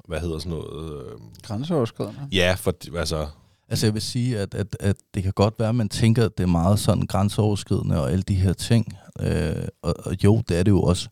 hvad 0.07 0.19
hedder 0.19 0.39
sådan 0.39 0.57
noget? 0.57 1.05
Øh, 1.05 1.19
Grænseoverskridende. 1.43 2.27
ja, 2.31 2.55
for 2.57 2.97
altså, 2.97 3.27
Altså 3.69 3.85
jeg 3.85 3.93
vil 3.93 4.01
sige, 4.01 4.39
at, 4.39 4.55
at, 4.55 4.77
at 4.79 4.95
det 5.13 5.23
kan 5.23 5.33
godt 5.33 5.53
være, 5.59 5.69
at 5.69 5.75
man 5.75 5.89
tænker, 5.89 6.25
at 6.25 6.37
det 6.37 6.43
er 6.43 6.47
meget 6.47 6.79
sådan 6.79 7.05
grænseoverskridende 7.05 8.01
og 8.01 8.11
alle 8.11 8.23
de 8.23 8.35
her 8.35 8.53
ting. 8.53 8.97
Øh, 9.19 9.67
og, 9.81 9.95
og 9.97 10.23
jo, 10.23 10.43
det 10.49 10.59
er 10.59 10.63
det 10.63 10.71
jo 10.71 10.81
også. 10.81 11.09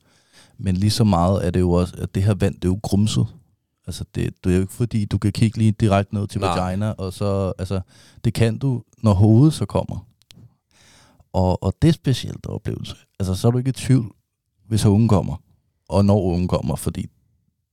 Men 0.58 0.76
lige 0.78 0.92
så 0.92 1.04
meget 1.04 1.46
er 1.46 1.52
det 1.52 1.60
jo 1.60 1.72
også, 1.72 1.96
at 1.98 2.16
det 2.16 2.24
her 2.24 2.34
vand, 2.34 2.56
det 2.56 2.66
er 2.66 2.70
jo 2.70 2.80
grumset. 2.84 3.28
Altså 3.88 4.06
det, 4.16 4.44
det 4.44 4.52
er 4.52 4.56
jo 4.56 4.62
ikke 4.62 4.74
fordi, 4.74 5.06
du 5.06 5.18
kan 5.18 5.32
kigge 5.32 5.58
lige 5.58 5.72
direkte 5.72 6.16
ned 6.16 6.28
til 6.28 6.42
Nej. 6.42 6.60
vagina, 6.60 6.92
og 6.92 7.14
så, 7.14 7.54
altså, 7.60 7.82
det 8.24 8.34
kan 8.34 8.58
du, 8.58 8.84
når 8.98 9.14
hovedet 9.14 9.54
så 9.54 9.66
kommer. 9.66 10.08
Og, 11.34 11.64
og 11.64 11.74
det 11.82 11.88
er 11.88 11.92
specielt 11.94 12.46
oplevelse. 12.46 12.96
Altså 13.20 13.36
så 13.36 13.48
er 13.48 13.52
du 13.52 13.58
ikke 13.58 13.70
i 13.70 13.74
tvivl, 13.74 14.12
hvis 14.68 14.86
ungen 14.86 15.08
kommer, 15.08 15.36
og 15.90 16.06
når 16.06 16.22
ungen 16.22 16.48
kommer, 16.48 16.76
fordi 16.76 17.06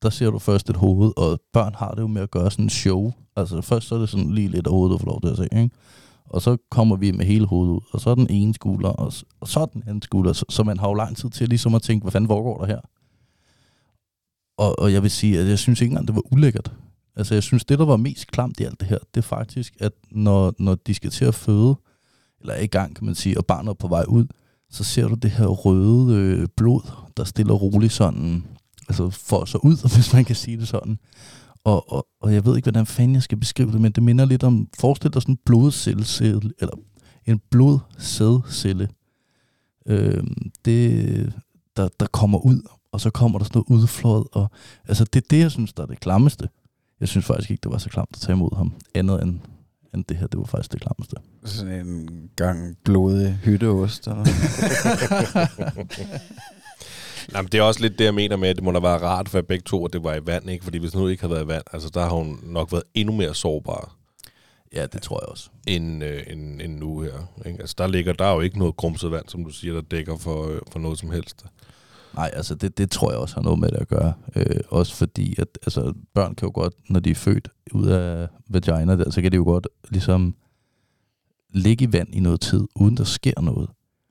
der 0.03 0.11
ser 0.11 0.31
du 0.31 0.39
først 0.39 0.71
et 0.71 0.77
hoved, 0.77 1.13
og 1.17 1.41
børn 1.53 1.75
har 1.75 1.91
det 1.91 2.01
jo 2.03 2.07
med 2.07 2.23
at 2.23 2.31
gøre 2.31 2.51
sådan 2.51 2.65
en 2.65 2.71
show. 2.71 3.13
Altså 3.37 3.61
først 3.61 3.89
så 3.89 3.95
er 3.95 3.99
det 3.99 4.09
sådan 4.09 4.31
lige 4.35 4.49
lidt 4.49 4.67
af 4.67 4.73
hovedet, 4.73 4.93
du 4.93 4.99
får 4.99 5.07
lov 5.11 5.21
til 5.21 5.29
at 5.29 5.37
se, 5.37 5.49
ikke? 5.53 5.71
Og 6.27 6.43
så 6.43 6.57
kommer 6.71 6.97
vi 6.97 7.11
med 7.11 7.25
hele 7.27 7.47
hovedet 7.47 7.73
ud, 7.73 7.81
og 7.93 8.01
så 8.01 8.11
er 8.11 8.15
den 8.15 8.31
ene 8.31 8.55
skulder, 8.55 8.89
og, 8.89 9.13
s- 9.13 9.25
og 9.41 9.49
så 9.49 9.61
er 9.61 9.67
den 9.67 9.83
anden 9.87 10.03
skulder, 10.03 10.33
så, 10.33 10.45
så 10.49 10.63
man 10.65 10.79
har 10.79 10.89
jo 10.89 10.95
lang 10.95 11.17
tid 11.17 11.31
til 11.31 11.49
ligesom 11.49 11.75
at 11.75 11.83
tænke, 11.83 12.05
hvad 12.05 12.13
fanden 12.13 12.29
foregår 12.29 12.59
der 12.59 12.67
her? 12.67 12.81
Og, 14.59 14.79
og 14.79 14.93
jeg 14.93 15.03
vil 15.03 15.11
sige, 15.11 15.39
at 15.41 15.49
jeg 15.49 15.59
synes 15.59 15.81
ikke 15.81 15.91
engang, 15.93 16.07
det 16.09 16.15
var 16.17 16.33
ulækkert. 16.33 16.73
Altså 17.17 17.35
jeg 17.35 17.43
synes, 17.43 17.65
det 17.65 17.79
der 17.79 17.85
var 17.85 17.97
mest 17.97 18.27
klamt 18.27 18.61
i 18.61 18.65
alt 18.65 18.81
det 18.81 18.89
her, 18.89 18.99
det 19.15 19.21
er 19.21 19.23
faktisk, 19.23 19.77
at 19.81 19.93
når, 20.11 20.53
når 20.59 20.75
de 20.75 20.95
skal 20.95 21.11
til 21.11 21.25
at 21.25 21.35
føde, 21.35 21.75
eller 22.41 22.55
er 22.55 22.63
i 22.63 22.67
gang, 22.67 22.97
kan 22.97 23.07
man 23.07 23.15
sige, 23.15 23.39
og 23.39 23.47
barnet 23.47 23.71
er 23.71 23.75
på 23.75 23.89
vej 23.89 24.05
ud, 24.09 24.27
så 24.71 24.85
ser 24.85 25.09
du 25.09 25.15
det 25.15 25.31
her 25.31 25.47
røde 25.47 26.15
øh, 26.17 26.49
blod, 26.57 26.81
der 27.17 27.25
stiller 27.25 27.55
roligt 27.55 27.93
sådan, 27.93 28.45
altså 28.89 29.11
får 29.11 29.45
sig 29.45 29.65
ud, 29.65 29.77
hvis 29.97 30.13
man 30.13 30.25
kan 30.25 30.37
sige 30.37 30.57
det 30.57 30.69
sådan. 30.69 30.99
Og, 31.65 31.93
og, 31.93 32.07
og 32.21 32.35
jeg 32.35 32.45
ved 32.45 32.57
ikke, 32.57 32.67
hvordan 32.67 32.87
fanden 32.87 33.15
jeg 33.15 33.23
skal 33.23 33.39
beskrive 33.39 33.73
det, 33.73 33.81
men 33.81 33.93
det 33.93 34.03
minder 34.03 34.25
lidt 34.25 34.43
om, 34.43 34.69
forestil 34.79 35.13
dig 35.13 35.23
sådan 35.23 35.33
en 35.33 35.39
blodcelle, 35.45 36.05
eller 36.59 36.75
en 37.27 37.41
blodsædcelle. 37.51 38.89
Øh, 39.87 40.25
det, 40.65 41.33
der, 41.77 41.89
der 42.01 42.07
kommer 42.07 42.39
ud, 42.39 42.63
og 42.93 43.01
så 43.01 43.11
kommer 43.11 43.39
der 43.39 43.45
sådan 43.45 43.63
noget 43.69 43.83
udflået, 43.83 44.27
og 44.33 44.51
altså 44.89 45.05
det 45.05 45.23
er 45.23 45.27
det, 45.31 45.39
jeg 45.39 45.51
synes, 45.51 45.73
der 45.73 45.83
er 45.83 45.87
det 45.87 46.01
klammeste. 46.01 46.49
Jeg 47.01 47.09
synes 47.09 47.27
faktisk 47.27 47.51
ikke, 47.51 47.61
det 47.63 47.73
var 47.73 47.79
så 47.79 47.89
klamt 47.89 48.11
at 48.13 48.21
tage 48.21 48.37
imod 48.37 48.57
ham, 48.57 48.73
andet 48.95 49.23
end, 49.23 49.41
end 49.95 50.05
det 50.05 50.17
her, 50.17 50.27
det 50.27 50.39
var 50.39 50.45
faktisk 50.45 50.73
det 50.73 50.81
klammeste. 50.81 51.17
Sådan 51.45 51.87
en 51.87 52.31
gang 52.37 52.77
blodig 52.85 53.39
hytteost. 53.45 54.07
Eller? 54.07 54.25
nej, 57.33 57.43
men 57.43 57.49
det 57.53 57.59
er 57.59 57.63
også 57.63 57.81
lidt 57.81 57.99
det, 57.99 58.05
jeg 58.05 58.15
mener 58.15 58.37
med, 58.37 58.49
at 58.49 58.57
det 58.57 58.65
må 58.65 58.73
da 58.73 58.79
være 58.79 58.99
rart 58.99 59.29
for 59.29 59.43
begge 59.43 59.63
to, 59.63 59.85
at 59.85 59.93
det 59.93 60.05
var 60.05 60.15
i 60.15 60.27
vand, 60.27 60.51
ikke? 60.51 60.65
Fordi 60.65 60.79
hvis 60.79 60.95
nu 60.95 61.09
ikke 61.09 61.23
havde 61.23 61.35
været 61.35 61.45
i 61.45 61.49
vand, 61.49 61.63
altså 61.73 61.91
der 61.95 62.01
har 62.01 62.11
hun 62.11 62.41
nok 62.43 62.73
været 62.73 62.85
endnu 62.95 63.15
mere 63.15 63.35
sårbar. 63.35 63.97
Ja, 64.75 64.87
det 64.87 65.03
tror 65.03 65.21
jeg 65.23 65.29
også. 65.29 65.51
end, 65.67 66.05
øh, 66.05 66.23
end, 66.27 66.63
end 66.63 66.79
nu 66.79 67.01
her. 67.01 67.33
Ikke? 67.47 67.61
Altså, 67.61 67.75
der 67.79 67.87
ligger 67.87 68.13
der 68.13 68.25
er 68.25 68.35
jo 68.35 68.41
ikke 68.41 68.59
noget 68.59 68.77
grumset 68.77 69.11
vand, 69.11 69.29
som 69.29 69.45
du 69.45 69.51
siger, 69.51 69.75
der 69.75 69.81
dækker 69.81 70.17
for, 70.17 70.49
øh, 70.49 70.61
for 70.73 70.79
noget 70.79 70.99
som 70.99 71.11
helst. 71.11 71.45
Nej, 72.15 72.31
altså 72.33 72.55
det, 72.55 72.79
det 72.79 72.91
tror 72.91 73.11
jeg 73.11 73.21
også 73.21 73.35
har 73.35 73.43
noget 73.43 73.59
med 73.59 73.69
det 73.69 73.77
at 73.77 73.89
gøre. 73.89 74.13
Øh, 74.37 74.61
også 74.69 74.95
fordi, 74.95 75.35
at 75.39 75.59
altså, 75.63 75.93
børn 76.15 76.35
kan 76.35 76.47
jo 76.47 76.53
godt, 76.55 76.75
når 76.89 77.01
de 77.01 77.11
er 77.11 77.15
født 77.15 77.49
ud 77.73 77.87
af 77.87 78.29
vagina 78.49 78.97
der, 78.97 79.11
så 79.11 79.23
kan 79.23 79.33
de 79.33 79.37
jo 79.37 79.45
godt 79.45 79.69
ligesom 79.91 80.35
ligge 81.51 81.85
i 81.85 81.93
vand 81.93 82.15
i 82.15 82.21
noget 82.21 82.41
tid, 82.41 82.69
uden 82.75 82.97
der 82.97 83.05
sker 83.05 83.41
noget. 83.41 83.71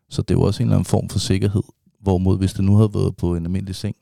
Så 0.09 0.21
det 0.21 0.31
er 0.31 0.39
jo 0.39 0.41
også 0.41 0.63
en 0.63 0.67
eller 0.67 0.75
anden 0.75 0.85
form 0.85 1.09
for 1.09 1.19
sikkerhed. 1.19 1.63
Hvorimod 2.01 2.37
hvis 2.37 2.53
det 2.53 2.63
nu 2.63 2.75
havde 2.75 2.93
været 2.93 3.15
på 3.15 3.35
en 3.35 3.45
almindelig 3.45 3.75
seng, 3.75 3.95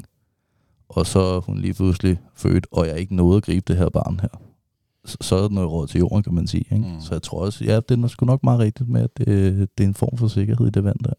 og 0.90 1.06
så 1.06 1.40
hun 1.40 1.58
lige 1.58 1.74
pludselig 1.74 2.20
født, 2.36 2.68
og 2.72 2.88
jeg 2.88 3.00
ikke 3.00 3.16
nåede 3.16 3.38
at 3.38 3.44
gribe 3.44 3.64
det 3.68 3.78
her 3.78 3.90
barn 3.90 4.20
her, 4.20 4.42
så, 5.06 5.18
så 5.22 5.36
er 5.36 5.42
det 5.42 5.52
noget 5.52 5.72
råd 5.72 5.88
til 5.88 6.00
jorden, 6.00 6.24
kan 6.24 6.34
man 6.34 6.48
sige. 6.48 6.66
Ikke? 6.72 6.86
Mm. 6.88 7.02
Så 7.02 7.14
jeg 7.14 7.22
tror 7.22 7.46
også, 7.46 7.66
ja, 7.66 7.80
det 7.90 8.04
er 8.04 8.08
sgu 8.08 8.26
nok 8.26 8.44
meget 8.44 8.60
rigtigt 8.60 8.90
med, 8.90 9.02
at 9.02 9.18
det, 9.18 9.28
det 9.78 9.84
er 9.84 9.88
en 9.88 9.94
form 9.94 10.18
for 10.18 10.28
sikkerhed 10.28 10.68
i 10.68 10.70
det 10.70 10.84
vand 10.84 11.00
der. 11.04 11.14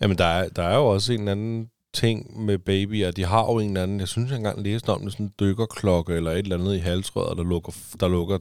Jamen, 0.00 0.18
der 0.18 0.24
er, 0.24 0.48
der 0.48 0.62
er 0.62 0.76
jo 0.76 0.86
også 0.86 1.12
en 1.12 1.28
anden 1.28 1.68
ting 1.94 2.44
med 2.44 2.58
babyer. 2.58 3.10
De 3.10 3.24
har 3.24 3.52
jo 3.52 3.58
en 3.58 3.68
eller 3.68 3.82
anden, 3.82 4.00
jeg 4.00 4.08
synes, 4.08 4.30
jeg 4.30 4.36
engang 4.36 4.62
læste 4.62 4.90
om 4.90 5.00
det, 5.00 5.12
sådan 5.12 5.26
en 5.26 5.32
dykkerklokke 5.40 6.14
eller 6.14 6.30
et 6.30 6.38
eller 6.38 6.58
andet 6.58 6.74
i 6.74 6.78
halsrøret, 6.78 7.38
der 7.38 7.44
lukker, 7.44 7.72
der 8.00 8.08
lukker 8.08 8.38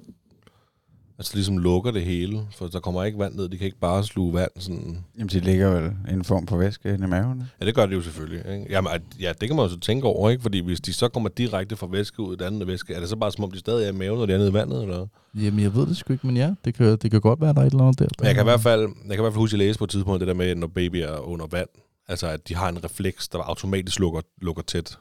altså 1.20 1.32
ligesom 1.36 1.58
lukker 1.58 1.92
det 1.92 2.02
hele, 2.02 2.42
for 2.58 2.68
der 2.68 2.80
kommer 2.80 3.04
ikke 3.04 3.20
vand 3.20 3.36
ned. 3.36 3.50
De 3.50 3.58
kan 3.58 3.66
ikke 3.66 3.80
bare 3.80 4.04
sluge 4.04 4.34
vand 4.34 4.52
sådan. 4.60 4.98
Jamen, 5.18 5.28
de 5.30 5.40
ligger 5.40 5.70
vel 5.82 5.92
i 6.10 6.14
en 6.14 6.24
form 6.24 6.48
for 6.48 6.58
væske 6.58 6.94
inde 6.94 7.06
i 7.08 7.10
maven. 7.10 7.44
Ja, 7.62 7.66
det 7.66 7.76
gør 7.76 7.86
det 7.86 7.96
jo 7.96 8.02
selvfølgelig. 8.02 8.40
Ikke? 8.54 8.66
Jamen, 8.70 8.92
at- 8.94 9.02
ja, 9.20 9.34
det 9.42 9.50
kan 9.50 9.56
man 9.56 9.66
jo 9.66 9.70
så 9.72 9.80
tænke 9.80 10.08
over, 10.08 10.30
ikke? 10.30 10.42
Fordi 10.42 10.60
hvis 10.60 10.82
de 10.82 10.94
så 10.94 11.08
kommer 11.10 11.30
direkte 11.30 11.76
fra 11.76 11.88
væske 11.92 12.20
ud 12.20 12.34
i 12.34 12.38
den 12.38 12.46
anden 12.48 12.68
væske, 12.68 12.94
er 12.94 13.00
det 13.00 13.10
så 13.10 13.16
bare 13.16 13.32
som 13.32 13.44
om, 13.44 13.52
de 13.52 13.60
stadig 13.60 13.86
er 13.86 13.90
i 13.90 13.96
maven, 13.96 14.20
når 14.20 14.26
de 14.26 14.34
er 14.34 14.38
nede 14.38 14.50
i 14.50 14.54
vandet, 14.54 14.82
eller? 14.84 15.08
Jamen, 15.36 15.60
jeg 15.60 15.76
ved 15.76 15.88
det 15.88 15.98
sgu 15.98 16.14
ikke, 16.14 16.28
men 16.28 16.38
ja, 16.38 16.54
det 16.66 16.74
kan, 16.74 16.98
det 16.98 17.12
kan 17.12 17.22
godt 17.22 17.42
være, 17.42 17.54
der 17.54 17.62
er 17.62 17.66
et 17.66 17.72
eller 17.72 17.84
andet 17.84 18.00
der. 18.00 18.08
Men 18.20 18.26
jeg 18.28 18.36
kan 18.36 18.44
i 18.44 18.50
hvert 18.50 18.62
fald, 18.62 18.82
jeg 18.82 18.90
kan 19.10 19.20
i 19.20 19.22
hvert 19.22 19.34
fald 19.34 19.40
huske, 19.42 19.56
at 19.56 19.60
jeg 19.60 19.68
læste 19.68 19.78
på 19.78 19.84
et 19.84 19.90
tidspunkt 19.90 20.20
det 20.20 20.28
der 20.28 20.34
med, 20.34 20.56
når 20.56 20.68
babyer 20.68 21.08
er 21.08 21.20
under 21.20 21.46
vand. 21.52 21.70
Altså, 22.08 22.28
at 22.28 22.48
de 22.48 22.56
har 22.56 22.70
en 22.70 22.84
refleks, 22.84 23.28
der 23.28 23.40
automatisk 23.40 24.00
lukker, 24.00 24.22
lukker 24.42 24.64
tæt. 24.64 24.98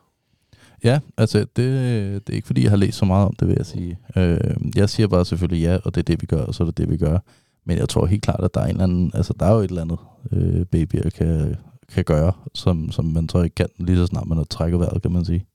Ja, 0.85 1.01
altså 1.17 1.39
det, 1.39 1.57
det 1.57 2.33
er 2.33 2.37
ikke 2.37 2.47
fordi, 2.47 2.63
jeg 2.63 2.71
har 2.71 2.77
læst 2.77 2.99
så 2.99 3.05
meget 3.05 3.27
om 3.27 3.35
det, 3.35 3.49
vil 3.49 3.55
jeg 3.57 3.67
sige. 3.67 3.99
Øh, 4.17 4.57
jeg 4.77 4.91
siger 4.91 5.07
bare 5.07 5.25
selvfølgelig 5.25 5.63
ja, 5.63 5.79
og 5.85 5.95
det 5.95 6.01
er 6.01 6.05
det, 6.05 6.23
vi 6.23 6.27
gør, 6.27 6.43
og 6.43 6.55
så 6.55 6.63
er 6.63 6.67
det 6.67 6.79
det, 6.79 6.91
vi 6.91 6.97
gør. 6.97 7.19
Men 7.65 7.79
jeg 7.79 7.89
tror 7.89 8.07
helt 8.07 8.23
klart, 8.23 8.45
at 8.45 8.55
der 8.55 8.61
er 8.61 8.65
en 8.65 8.71
eller 8.71 8.85
anden, 8.85 9.11
altså 9.15 9.35
der 9.41 9.47
er 9.47 9.53
jo 9.53 9.59
et 9.59 9.69
eller 9.69 9.83
andet, 9.83 9.99
øh, 10.33 10.67
babyer 10.67 11.11
kan, 11.11 11.57
kan 11.89 12.05
gøre, 12.05 12.33
som, 12.55 12.93
som 12.93 13.05
man 13.05 13.29
så 13.29 13.43
ikke 13.43 13.55
kan, 13.55 13.69
lige 13.79 13.97
så 13.97 14.07
snart 14.07 14.27
man 14.27 14.39
har 14.39 14.45
trækket 14.45 14.81
vejret, 14.81 15.03
kan 15.03 15.13
man 15.13 15.25
sige. 15.25 15.47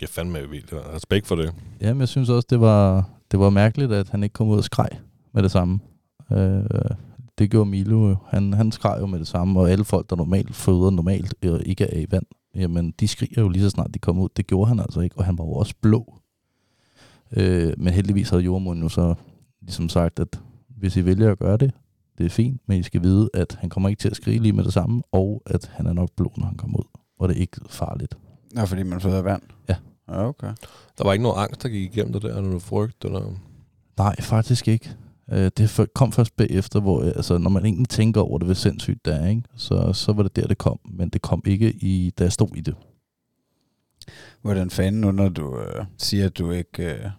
Jeg 0.00 0.06
er 0.06 0.10
fandme 0.10 0.50
vildt. 0.50 0.72
Respekt 0.94 1.26
for 1.26 1.36
det. 1.36 1.54
Jamen, 1.80 2.00
jeg 2.00 2.08
synes 2.08 2.28
også, 2.28 2.46
det 2.50 2.60
var, 2.60 3.08
det 3.30 3.40
var 3.40 3.50
mærkeligt, 3.50 3.92
at 3.92 4.08
han 4.08 4.22
ikke 4.22 4.32
kom 4.32 4.48
ud 4.48 4.56
og 4.56 4.64
skreg 4.64 4.88
med 5.34 5.42
det 5.42 5.50
samme. 5.50 5.80
Øh, 6.32 6.62
det 7.38 7.50
gjorde 7.50 7.70
Milo. 7.70 8.14
Han, 8.28 8.52
han 8.52 8.72
skreg 8.72 8.96
jo 9.00 9.06
med 9.06 9.18
det 9.18 9.26
samme, 9.26 9.60
og 9.60 9.70
alle 9.70 9.84
folk, 9.84 10.10
der 10.10 10.16
normalt 10.16 10.54
føder 10.54 10.90
normalt 10.90 11.34
øh, 11.42 11.60
ikke 11.66 11.84
er 11.84 12.00
i 12.00 12.06
vand, 12.10 12.26
jamen 12.54 12.94
de 13.00 13.08
skriger 13.08 13.42
jo 13.42 13.48
lige 13.48 13.62
så 13.62 13.70
snart 13.70 13.94
de 13.94 13.98
kommer 13.98 14.22
ud. 14.22 14.28
Det 14.36 14.46
gjorde 14.46 14.68
han 14.68 14.80
altså 14.80 15.00
ikke, 15.00 15.18
og 15.18 15.24
han 15.24 15.38
var 15.38 15.44
jo 15.44 15.52
også 15.52 15.74
blå. 15.80 16.14
Øh, 17.36 17.74
men 17.78 17.92
heldigvis 17.94 18.30
havde 18.30 18.42
jordmoren 18.42 18.82
jo 18.82 18.88
så 18.88 19.14
ligesom 19.60 19.88
sagt, 19.88 20.20
at 20.20 20.40
hvis 20.68 20.96
I 20.96 21.04
vælger 21.04 21.32
at 21.32 21.38
gøre 21.38 21.56
det, 21.56 21.72
det 22.18 22.26
er 22.26 22.30
fint, 22.30 22.60
men 22.66 22.78
I 22.78 22.82
skal 22.82 23.02
vide, 23.02 23.30
at 23.34 23.56
han 23.60 23.70
kommer 23.70 23.88
ikke 23.88 24.00
til 24.00 24.08
at 24.08 24.16
skrige 24.16 24.38
lige 24.38 24.52
med 24.52 24.64
det 24.64 24.72
samme, 24.72 25.02
og 25.12 25.42
at 25.46 25.70
han 25.74 25.86
er 25.86 25.92
nok 25.92 26.10
blå, 26.16 26.32
når 26.36 26.46
han 26.46 26.56
kommer 26.56 26.78
ud. 26.78 26.84
Og 27.18 27.28
det 27.28 27.36
er 27.36 27.40
ikke 27.40 27.60
farligt. 27.68 28.14
Nå, 28.54 28.66
fordi 28.66 28.82
man 28.82 29.00
føder 29.00 29.22
vand? 29.22 29.42
Ja. 29.68 29.76
Ja, 30.08 30.28
okay. 30.28 30.52
Der 30.98 31.04
var 31.04 31.12
ikke 31.12 31.22
noget 31.22 31.42
angst, 31.42 31.62
der 31.62 31.68
gik 31.68 31.92
igennem 31.92 32.12
det 32.12 32.22
der, 32.22 32.28
eller 32.28 32.42
noget 32.42 32.62
frygt, 32.62 33.04
eller... 33.04 33.32
Nej, 33.98 34.20
faktisk 34.20 34.68
ikke. 34.68 34.96
Øh, 35.32 35.50
Det 35.56 35.88
kom 35.94 36.12
først 36.12 36.36
bagefter, 36.36 36.80
hvor 36.80 37.00
øh, 37.02 37.06
altså, 37.06 37.38
når 37.38 37.50
man 37.50 37.64
egentlig 37.64 37.88
tænker 37.88 38.20
over 38.20 38.38
det, 38.38 38.46
hvor 38.46 38.54
sindssygt 38.54 39.04
det 39.04 39.14
er, 39.14 39.26
ikke? 39.28 39.42
Så, 39.56 39.92
så 39.92 40.12
var 40.12 40.22
det 40.22 40.36
der, 40.36 40.46
det 40.46 40.58
kom. 40.58 40.78
Men 40.92 41.08
det 41.08 41.22
kom 41.22 41.42
ikke, 41.46 41.72
i, 41.72 42.10
da 42.18 42.24
jeg 42.24 42.32
stod 42.32 42.48
i 42.56 42.60
det. 42.60 42.74
Hvordan 44.42 44.70
fanden 44.70 45.00
nu, 45.00 45.10
når 45.10 45.28
du 45.28 45.58
øh, 45.58 45.84
siger, 45.98 46.26
at 46.26 46.38
du 46.38 46.50
ikke 46.50 46.94
øh, 46.94 47.10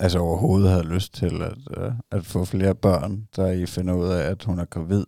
altså 0.00 0.18
overhovedet 0.18 0.70
havde 0.70 0.82
lyst 0.84 1.14
til 1.14 1.42
at, 1.42 1.82
øh, 1.84 1.92
at 2.10 2.26
få 2.26 2.44
flere 2.44 2.74
børn, 2.74 3.28
der 3.36 3.46
I 3.50 3.66
finder 3.66 3.94
ud 3.94 4.08
af, 4.08 4.30
at 4.30 4.44
hun 4.44 4.58
er 4.58 4.64
gravid, 4.64 5.04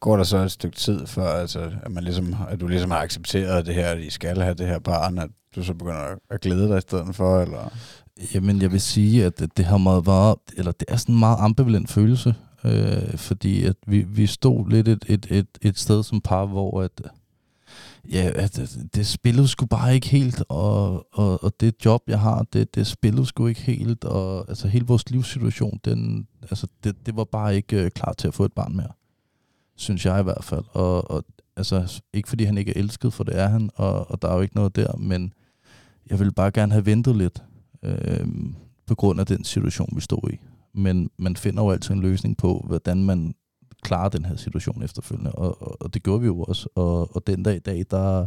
går 0.00 0.16
der 0.16 0.24
så 0.24 0.36
et 0.38 0.50
stykke 0.50 0.76
tid 0.76 1.06
før, 1.06 1.26
altså, 1.26 1.70
at, 1.82 1.90
man 1.90 2.04
ligesom, 2.04 2.34
at 2.48 2.60
du 2.60 2.66
ligesom 2.66 2.90
har 2.90 2.98
accepteret 2.98 3.66
det 3.66 3.74
her, 3.74 3.86
at 3.88 3.98
I 4.00 4.10
skal 4.10 4.40
have 4.40 4.54
det 4.54 4.66
her 4.66 4.78
barn, 4.78 5.18
at 5.18 5.30
du 5.56 5.62
så 5.62 5.74
begynder 5.74 5.96
at- 6.00 6.18
at 6.30 6.40
glæde 6.40 6.68
dig 6.68 6.78
i 6.78 6.80
stedet 6.80 7.14
for, 7.16 7.40
eller? 7.40 7.72
Jamen, 8.34 8.62
jeg 8.62 8.72
vil 8.72 8.80
sige, 8.80 9.24
at 9.24 9.38
det, 9.38 9.56
det 9.56 9.64
har 9.64 9.78
meget 9.78 10.06
været, 10.06 10.38
eller 10.56 10.72
det 10.72 10.84
er 10.88 10.96
sådan 10.96 11.14
en 11.14 11.18
meget 11.18 11.36
ambivalent 11.40 11.90
følelse, 11.90 12.34
øh, 12.64 13.16
fordi 13.16 13.64
at 13.64 13.76
vi, 13.86 14.02
vi 14.02 14.26
stod 14.26 14.70
lidt 14.70 14.88
et, 14.88 15.04
et, 15.08 15.26
et, 15.30 15.46
et 15.62 15.78
sted 15.78 16.02
som 16.02 16.20
par, 16.20 16.46
hvor 16.46 16.82
at, 16.82 17.02
ja, 18.12 18.30
at 18.34 18.56
det, 18.56 18.88
det 18.94 19.06
spillede 19.06 19.48
sgu 19.48 19.66
bare 19.66 19.94
ikke 19.94 20.08
helt, 20.08 20.42
og, 20.48 21.06
og, 21.12 21.44
og 21.44 21.60
det 21.60 21.74
job, 21.84 22.02
jeg 22.06 22.20
har, 22.20 22.46
det, 22.52 22.74
det 22.74 22.86
spillede 22.86 23.26
sgu 23.26 23.46
ikke 23.46 23.60
helt, 23.60 24.04
og 24.04 24.44
altså 24.48 24.68
hele 24.68 24.86
vores 24.86 25.10
livssituation, 25.10 25.80
den, 25.84 26.26
altså, 26.42 26.66
det, 26.84 27.06
det 27.06 27.16
var 27.16 27.24
bare 27.24 27.56
ikke 27.56 27.84
øh, 27.84 27.90
klar 27.90 28.12
til 28.12 28.28
at 28.28 28.34
få 28.34 28.44
et 28.44 28.52
barn 28.52 28.76
mere, 28.76 28.92
synes 29.76 30.06
jeg 30.06 30.20
i 30.20 30.22
hvert 30.22 30.44
fald, 30.44 30.64
og, 30.72 31.10
og 31.10 31.24
altså, 31.56 32.02
ikke 32.12 32.28
fordi 32.28 32.44
han 32.44 32.58
ikke 32.58 32.76
er 32.76 32.80
elsket, 32.80 33.12
for 33.12 33.24
det 33.24 33.38
er 33.38 33.48
han, 33.48 33.70
og, 33.74 34.10
og 34.10 34.22
der 34.22 34.28
er 34.28 34.34
jo 34.34 34.40
ikke 34.40 34.56
noget 34.56 34.76
der, 34.76 34.96
men 34.96 35.32
jeg 36.10 36.18
ville 36.18 36.32
bare 36.32 36.50
gerne 36.50 36.72
have 36.72 36.86
ventet 36.86 37.16
lidt, 37.16 37.42
øh, 37.82 38.26
på 38.86 38.94
grund 38.94 39.20
af 39.20 39.26
den 39.26 39.44
situation, 39.44 39.88
vi 39.94 40.00
stod 40.00 40.30
i. 40.32 40.38
Men 40.74 41.10
man 41.18 41.36
finder 41.36 41.62
jo 41.62 41.70
altid 41.70 41.94
en 41.94 42.00
løsning 42.00 42.36
på, 42.36 42.64
hvordan 42.66 43.04
man 43.04 43.34
klarer 43.82 44.08
den 44.08 44.24
her 44.24 44.36
situation 44.36 44.82
efterfølgende, 44.82 45.32
og, 45.32 45.62
og, 45.62 45.82
og 45.82 45.94
det 45.94 46.02
gjorde 46.02 46.20
vi 46.20 46.26
jo 46.26 46.42
også. 46.42 46.68
Og, 46.74 47.16
og 47.16 47.26
den 47.26 47.42
dag 47.42 47.56
i 47.56 47.58
dag, 47.58 47.84
der, 47.90 48.26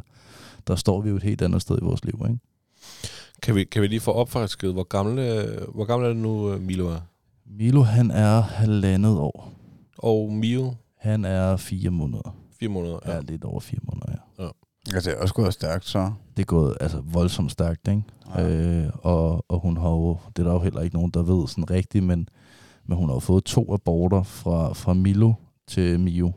der 0.67 0.75
står 0.75 1.01
vi 1.01 1.09
jo 1.09 1.15
et 1.15 1.23
helt 1.23 1.41
andet 1.41 1.61
sted 1.61 1.77
i 1.81 1.83
vores 1.85 2.05
liv. 2.05 2.21
Ikke? 2.29 2.39
Kan 3.41 3.55
vi, 3.55 3.63
kan 3.63 3.81
vi 3.81 3.87
lige 3.87 3.99
få 3.99 4.11
opfrisket, 4.11 4.73
hvor 4.73 4.83
gammel, 4.83 5.19
øh, 5.19 5.73
hvor 5.75 5.85
gammel 5.85 6.09
er 6.09 6.13
det 6.13 6.21
nu, 6.21 6.57
Milo 6.57 6.87
er? 6.87 6.99
Milo, 7.45 7.81
han 7.81 8.11
er 8.11 8.41
halvandet 8.41 9.17
år. 9.17 9.51
Og 9.97 10.31
Mio, 10.31 10.73
Han 10.97 11.25
er 11.25 11.57
fire 11.57 11.89
måneder. 11.89 12.35
fire 12.59 12.69
måneder. 12.69 12.99
Ja, 13.05 13.19
lidt 13.19 13.43
over 13.43 13.59
fire 13.59 13.79
måneder, 13.83 14.05
ja. 14.11 14.17
Altså, 14.93 15.09
det 15.09 15.17
er 15.17 15.21
også 15.21 15.33
gået 15.33 15.53
stærkt, 15.53 15.85
så. 15.85 16.11
Det 16.37 16.43
er 16.43 16.45
gået 16.45 16.77
altså, 16.81 17.01
voldsomt 17.05 17.51
stærkt, 17.51 17.87
ikke? 17.87 18.03
Ja. 18.35 18.49
Øh, 18.49 18.89
og, 18.93 19.45
og 19.47 19.59
hun 19.59 19.77
har 19.77 19.89
jo, 19.89 20.17
det 20.27 20.39
er 20.39 20.43
der 20.43 20.53
jo 20.53 20.59
heller 20.59 20.81
ikke 20.81 20.95
nogen, 20.95 21.11
der 21.11 21.23
ved 21.23 21.47
sådan 21.47 21.69
rigtigt, 21.69 22.03
men, 22.03 22.29
men 22.85 22.97
hun 22.97 23.09
har 23.09 23.15
jo 23.15 23.19
fået 23.19 23.43
to 23.43 23.73
aborter 23.73 24.23
fra, 24.23 24.73
fra 24.73 24.93
Milo 24.93 25.33
til 25.67 25.99
Mio. 25.99 26.31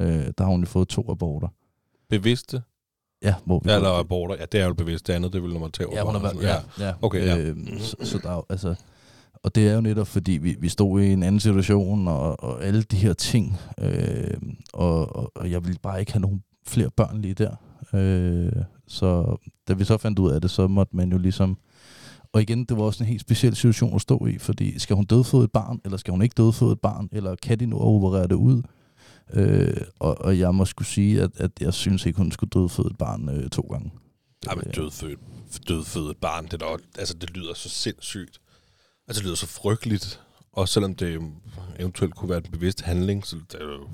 Øh, 0.00 0.06
der 0.38 0.44
har 0.44 0.50
hun 0.50 0.60
jo 0.60 0.66
fået 0.66 0.88
to 0.88 1.10
aborter. 1.10 1.48
Bevidste? 2.10 2.62
Ja, 3.22 3.34
hvor 3.44 3.58
vi 3.58 3.70
Ja, 3.70 3.76
eller 3.76 3.98
aborter. 3.98 4.36
Ja, 4.38 4.44
det 4.52 4.60
er 4.60 4.66
jo 4.66 4.74
bevidst. 4.74 5.06
Det 5.06 5.12
andet, 5.12 5.32
det 5.32 5.42
vil 5.42 5.60
man 5.60 5.70
tager 5.70 5.90
Ja, 5.92 6.02
hun 6.02 6.14
har 6.14 6.22
været, 6.22 6.42
ja, 6.42 6.86
ja. 6.86 6.92
Okay, 7.02 7.26
ja. 7.26 7.38
Øh, 7.38 7.80
så, 7.80 7.96
så 8.02 8.18
der 8.18 8.30
er 8.30 8.34
jo, 8.34 8.44
altså, 8.50 8.74
og 9.42 9.54
det 9.54 9.68
er 9.68 9.74
jo 9.74 9.80
netop, 9.80 10.06
fordi 10.06 10.32
vi, 10.32 10.56
vi 10.58 10.68
stod 10.68 11.00
i 11.00 11.12
en 11.12 11.22
anden 11.22 11.40
situation, 11.40 12.08
og, 12.08 12.44
og 12.44 12.64
alle 12.64 12.82
de 12.82 12.96
her 12.96 13.12
ting, 13.12 13.56
øh, 13.78 14.34
og, 14.72 15.16
og, 15.16 15.32
og 15.34 15.50
jeg 15.50 15.64
ville 15.64 15.78
bare 15.82 16.00
ikke 16.00 16.12
have 16.12 16.20
nogen 16.20 16.42
flere 16.66 16.90
børn 16.90 17.20
lige 17.20 17.34
der. 17.34 17.56
Øh, 17.94 18.52
så 18.88 19.36
da 19.68 19.72
vi 19.72 19.84
så 19.84 19.98
fandt 19.98 20.18
ud 20.18 20.30
af 20.30 20.40
det, 20.40 20.50
så 20.50 20.68
måtte 20.68 20.96
man 20.96 21.12
jo 21.12 21.18
ligesom, 21.18 21.58
og 22.32 22.42
igen, 22.42 22.64
det 22.64 22.76
var 22.76 22.82
også 22.82 23.04
en 23.04 23.08
helt 23.08 23.20
speciel 23.20 23.54
situation 23.54 23.94
at 23.94 24.00
stå 24.00 24.26
i, 24.26 24.38
fordi 24.38 24.78
skal 24.78 24.96
hun 24.96 25.04
dødføde 25.04 25.44
et 25.44 25.52
barn, 25.52 25.80
eller 25.84 25.96
skal 25.98 26.12
hun 26.12 26.22
ikke 26.22 26.34
dødføde 26.36 26.72
et 26.72 26.80
barn, 26.80 27.08
eller 27.12 27.36
kan 27.36 27.60
de 27.60 27.66
nu 27.66 27.78
operere 27.78 28.26
det 28.26 28.34
ud? 28.34 28.62
Øh, 29.34 29.76
og, 29.98 30.18
og 30.20 30.38
jeg 30.38 30.54
må 30.54 30.64
skulle 30.64 30.88
sige, 30.88 31.22
at, 31.22 31.30
at 31.36 31.50
jeg 31.60 31.74
synes 31.74 32.06
ikke, 32.06 32.16
hun 32.18 32.32
skulle 32.32 32.50
dødføde 32.50 32.88
et 32.90 32.98
barn 32.98 33.28
øh, 33.28 33.50
to 33.50 33.62
gange. 33.62 33.90
Ja, 34.46 34.54
men 34.54 34.64
dødfødt, 34.64 35.18
dødfødt 35.68 36.10
et 36.10 36.16
barn, 36.16 36.44
det, 36.44 36.52
er 36.52 36.56
da, 36.58 36.76
altså, 36.98 37.14
det 37.14 37.30
lyder 37.30 37.54
så 37.54 37.68
sindssygt. 37.68 38.40
Altså, 39.08 39.20
det 39.20 39.24
lyder 39.24 39.36
så 39.36 39.46
frygteligt. 39.46 40.20
Og 40.52 40.68
selvom 40.68 40.94
det 40.94 41.20
eventuelt 41.78 42.14
kunne 42.14 42.28
være 42.28 42.38
en 42.38 42.52
bevidst 42.52 42.80
handling, 42.80 43.26
så 43.26 43.36
det 43.52 43.60
er 43.60 43.64
jo, 43.64 43.88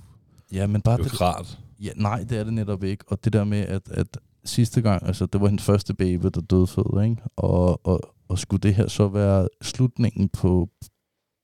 Ja, 0.52 0.66
men 0.66 0.82
bare 0.82 0.96
det 0.96 1.00
er 1.00 1.04
jo 1.04 1.10
det, 1.10 1.20
rart. 1.20 1.58
Ja, 1.82 1.90
nej, 1.96 2.24
det 2.28 2.38
er 2.38 2.44
det 2.44 2.52
netop 2.52 2.84
ikke. 2.84 3.04
Og 3.08 3.24
det 3.24 3.32
der 3.32 3.44
med, 3.44 3.58
at, 3.58 3.88
at 3.90 4.18
sidste 4.44 4.82
gang, 4.82 5.06
altså 5.06 5.26
det 5.26 5.40
var 5.40 5.46
hendes 5.48 5.64
første 5.64 5.94
baby, 5.94 6.26
der 6.34 6.40
døde 6.40 6.66
fød, 6.66 7.02
ikke? 7.04 7.16
Og, 7.36 7.86
og, 7.86 8.00
og 8.28 8.38
skulle 8.38 8.60
det 8.60 8.74
her 8.74 8.88
så 8.88 9.08
være 9.08 9.48
slutningen 9.62 10.28
på, 10.28 10.68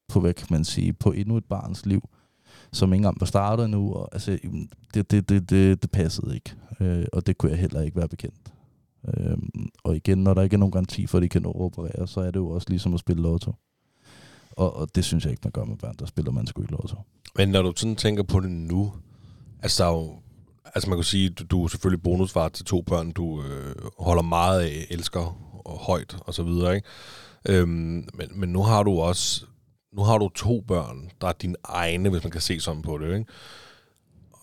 på, 0.09 0.21
hvad 0.21 0.35
kan 0.35 0.47
man 0.51 0.65
sige, 0.65 0.93
på 0.93 1.13
endnu 1.13 1.37
et 1.37 1.45
barns 1.45 1.87
liv, 1.87 2.09
som 2.73 2.93
ikke 2.93 2.97
engang 2.97 3.21
var 3.21 3.27
startet 3.27 3.71
nu, 3.71 3.93
og 3.93 4.09
altså, 4.13 4.39
det, 4.95 5.11
det, 5.11 5.29
det, 5.29 5.51
det, 5.51 5.83
det 5.83 5.91
passede 5.91 6.35
ikke. 6.35 6.55
Øh, 6.81 7.07
og 7.13 7.27
det 7.27 7.39
kunne 7.39 7.51
jeg 7.51 7.59
heller 7.59 7.81
ikke 7.81 7.97
være 7.97 8.09
bekendt. 8.09 8.53
Øh, 9.09 9.37
og 9.85 9.97
igen, 9.97 10.19
når 10.19 10.35
der 10.35 10.43
ikke 10.43 10.55
er 10.55 10.59
nogen 10.59 10.73
garanti 10.73 11.07
for, 11.07 11.19
at 11.19 11.23
de 11.23 11.29
kan 11.29 11.47
operere, 11.47 12.07
så 12.07 12.21
er 12.21 12.31
det 12.31 12.37
jo 12.37 12.49
også 12.49 12.67
ligesom 12.71 12.95
at 12.95 13.01
spille 13.01 13.23
lotto. 13.23 13.53
Og, 14.51 14.77
og 14.77 14.95
det 14.95 15.05
synes 15.05 15.25
jeg 15.25 15.31
ikke, 15.31 15.41
man 15.45 15.53
gør 15.53 15.65
med 15.65 15.77
børn, 15.77 15.95
der 15.99 16.07
spiller 16.07 16.33
man 16.33 16.47
sgu 16.47 16.63
ikke 16.63 16.73
lotto. 16.73 16.97
Men 17.37 17.49
når 17.49 17.63
du 17.63 17.73
sådan 17.77 17.97
tænker 17.97 18.23
på 18.23 18.41
det 18.41 18.51
nu, 18.51 18.93
altså 19.63 19.85
der 19.85 19.91
er 19.91 19.95
jo, 19.95 20.17
altså 20.75 20.91
man 20.91 20.99
kan 20.99 21.05
sige, 21.05 21.31
du, 21.31 21.45
du 21.45 21.65
er 21.65 21.69
selvfølgelig 21.69 22.03
bonusfar 22.03 22.49
til 22.49 22.65
to 22.65 22.83
børn, 22.83 23.13
du 23.13 23.43
øh, 23.43 23.75
holder 23.99 24.23
meget 24.23 24.61
af, 24.61 24.87
elsker 24.91 25.39
og 25.65 25.79
højt 25.79 26.17
og 26.21 26.35
så 26.35 26.43
videre, 26.43 26.75
ikke? 26.75 26.89
Øhm, 27.49 28.09
men, 28.15 28.29
men 28.35 28.49
nu 28.49 28.63
har 28.63 28.83
du 28.83 29.01
også 29.01 29.45
nu 29.97 30.03
har 30.03 30.19
du 30.19 30.29
to 30.29 30.61
børn, 30.61 31.11
der 31.21 31.29
er 31.29 31.33
dine 31.33 31.55
egne, 31.65 32.11
hvis 32.11 32.23
man 32.23 32.31
kan 32.31 32.41
se 32.41 32.61
sådan 32.61 32.83
på 32.83 32.99
det, 32.99 33.19
ikke? 33.19 33.33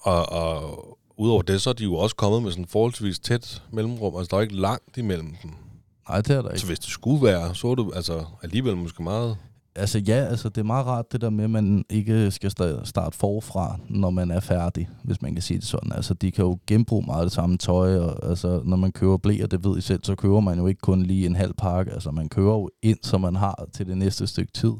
Og, 0.01 0.29
og 0.31 0.97
udover 1.17 1.41
det, 1.41 1.61
så 1.61 1.69
er 1.69 1.73
de 1.73 1.83
jo 1.83 1.95
også 1.95 2.15
kommet 2.15 2.43
med 2.43 2.51
sådan 2.51 2.65
forholdsvis 2.65 3.19
tæt 3.19 3.63
mellemrum. 3.71 4.15
Altså, 4.15 4.29
der 4.31 4.37
er 4.37 4.41
ikke 4.41 4.55
langt 4.55 4.97
imellem 4.97 5.35
dem. 5.43 5.51
Nej, 6.09 6.21
det 6.21 6.35
er 6.35 6.41
der 6.41 6.49
ikke. 6.49 6.59
Så 6.59 6.67
hvis 6.67 6.79
det 6.79 6.89
skulle 6.89 7.23
være, 7.23 7.55
så 7.55 7.67
er 7.67 7.75
du 7.75 7.91
altså 7.95 8.25
alligevel 8.43 8.77
måske 8.77 9.03
meget... 9.03 9.37
Altså 9.75 9.99
ja, 9.99 10.13
altså 10.13 10.49
det 10.49 10.57
er 10.57 10.65
meget 10.65 10.85
rart 10.85 11.11
det 11.11 11.21
der 11.21 11.29
med, 11.29 11.43
at 11.43 11.49
man 11.49 11.85
ikke 11.89 12.31
skal 12.31 12.51
starte 12.83 13.17
forfra, 13.17 13.79
når 13.89 14.09
man 14.09 14.31
er 14.31 14.39
færdig, 14.39 14.89
hvis 15.03 15.21
man 15.21 15.33
kan 15.33 15.41
sige 15.41 15.57
det 15.57 15.67
sådan. 15.67 15.91
Altså 15.91 16.13
de 16.13 16.31
kan 16.31 16.45
jo 16.45 16.57
genbruge 16.67 17.05
meget 17.05 17.19
af 17.19 17.25
det 17.25 17.31
samme 17.31 17.57
tøj, 17.57 17.97
og 17.97 18.29
altså 18.29 18.61
når 18.65 18.77
man 18.77 18.91
køber 18.91 19.17
blæer, 19.17 19.47
det 19.47 19.63
ved 19.63 19.77
I 19.77 19.81
selv, 19.81 20.03
så 20.03 20.15
køber 20.15 20.39
man 20.39 20.57
jo 20.59 20.67
ikke 20.67 20.81
kun 20.81 21.03
lige 21.03 21.25
en 21.25 21.35
halv 21.35 21.53
pakke. 21.53 21.91
Altså 21.91 22.11
man 22.11 22.29
køber 22.29 22.51
jo 22.51 22.69
ind, 22.81 22.97
så 23.03 23.17
man 23.17 23.35
har 23.35 23.67
til 23.73 23.87
det 23.87 23.97
næste 23.97 24.27
stykke 24.27 24.51
tid. 24.51 24.73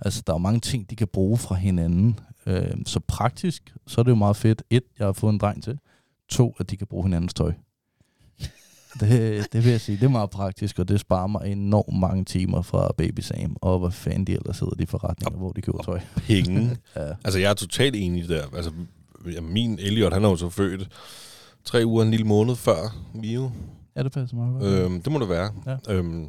Altså 0.00 0.22
der 0.26 0.32
er 0.32 0.34
jo 0.34 0.42
mange 0.42 0.60
ting, 0.60 0.90
de 0.90 0.96
kan 0.96 1.08
bruge 1.12 1.38
fra 1.38 1.54
hinanden. 1.54 2.18
Øh, 2.46 2.76
så 2.86 3.00
praktisk, 3.08 3.74
så 3.86 4.00
er 4.00 4.02
det 4.02 4.10
jo 4.10 4.16
meget 4.16 4.36
fedt. 4.36 4.62
Et, 4.70 4.82
jeg 4.98 5.06
har 5.06 5.12
fået 5.12 5.32
en 5.32 5.38
dreng 5.38 5.62
til. 5.62 5.78
To, 6.28 6.54
at 6.58 6.70
de 6.70 6.76
kan 6.76 6.86
bruge 6.86 7.04
hinandens 7.04 7.34
tøj. 7.34 7.52
Det, 9.00 9.52
det 9.52 9.64
vil 9.64 9.70
jeg 9.70 9.80
sige, 9.80 9.96
det 9.96 10.04
er 10.04 10.08
meget 10.08 10.30
praktisk, 10.30 10.78
og 10.78 10.88
det 10.88 11.00
sparer 11.00 11.26
mig 11.26 11.52
enormt 11.52 11.98
mange 11.98 12.24
timer 12.24 12.62
fra 12.62 12.92
Baby 12.98 13.20
Sam, 13.20 13.56
og 13.60 13.78
hvad 13.78 13.90
fanden 13.90 14.24
de 14.26 14.32
ellers 14.32 14.56
sidder 14.56 14.74
de 14.74 14.86
forretninger, 14.86 15.38
hvor 15.38 15.52
de 15.52 15.60
køber 15.62 15.82
tøj. 15.82 16.00
Penge. 16.16 16.76
Ja. 16.96 17.12
altså, 17.24 17.38
jeg 17.38 17.50
er 17.50 17.54
totalt 17.54 17.96
enig 17.96 18.28
der. 18.28 18.42
Altså, 18.56 18.70
min 19.42 19.78
Elliot, 19.78 20.12
han 20.12 20.24
er 20.24 20.28
jo 20.28 20.36
så 20.36 20.48
født 20.48 20.88
tre 21.64 21.82
uger, 21.86 22.02
en 22.04 22.10
lille 22.10 22.26
måned 22.26 22.56
før 22.56 22.96
Mio. 23.14 23.50
ja, 23.96 24.02
det 24.02 24.12
passer 24.12 24.36
meget 24.36 24.52
godt. 24.60 24.72
Øhm, 24.72 25.02
det 25.02 25.12
må 25.12 25.18
det 25.18 25.28
være. 25.28 25.50
Ja. 25.66 25.94
Øhm, 25.94 26.28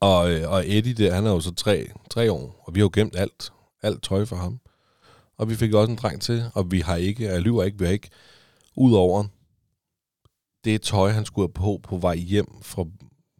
og, 0.00 0.30
øh, 0.32 0.50
og 0.50 0.64
Eddie, 0.66 0.94
der, 0.94 1.14
han 1.14 1.26
er 1.26 1.30
jo 1.30 1.40
så 1.40 1.54
tre, 1.54 1.86
tre 2.10 2.32
år, 2.32 2.62
og 2.66 2.74
vi 2.74 2.80
har 2.80 2.84
jo 2.84 2.90
gemt 2.92 3.16
alt, 3.16 3.52
alt 3.82 4.02
tøj 4.02 4.24
for 4.24 4.36
ham. 4.36 4.60
Og 5.38 5.50
vi 5.50 5.54
fik 5.54 5.74
også 5.74 5.90
en 5.90 5.96
dreng 5.96 6.20
til, 6.20 6.44
og 6.54 6.70
vi 6.70 6.80
har 6.80 6.96
ikke, 6.96 7.24
jeg 7.24 7.40
lyver 7.40 7.64
ikke, 7.64 7.78
vi 7.78 7.84
har 7.84 7.92
ikke, 7.92 8.08
udover 8.76 9.24
det 10.64 10.82
tøj, 10.82 11.10
han 11.10 11.24
skulle 11.24 11.48
have 11.48 11.52
på 11.52 11.80
på 11.82 11.96
vej 11.96 12.16
hjem 12.16 12.46
fra 12.62 12.84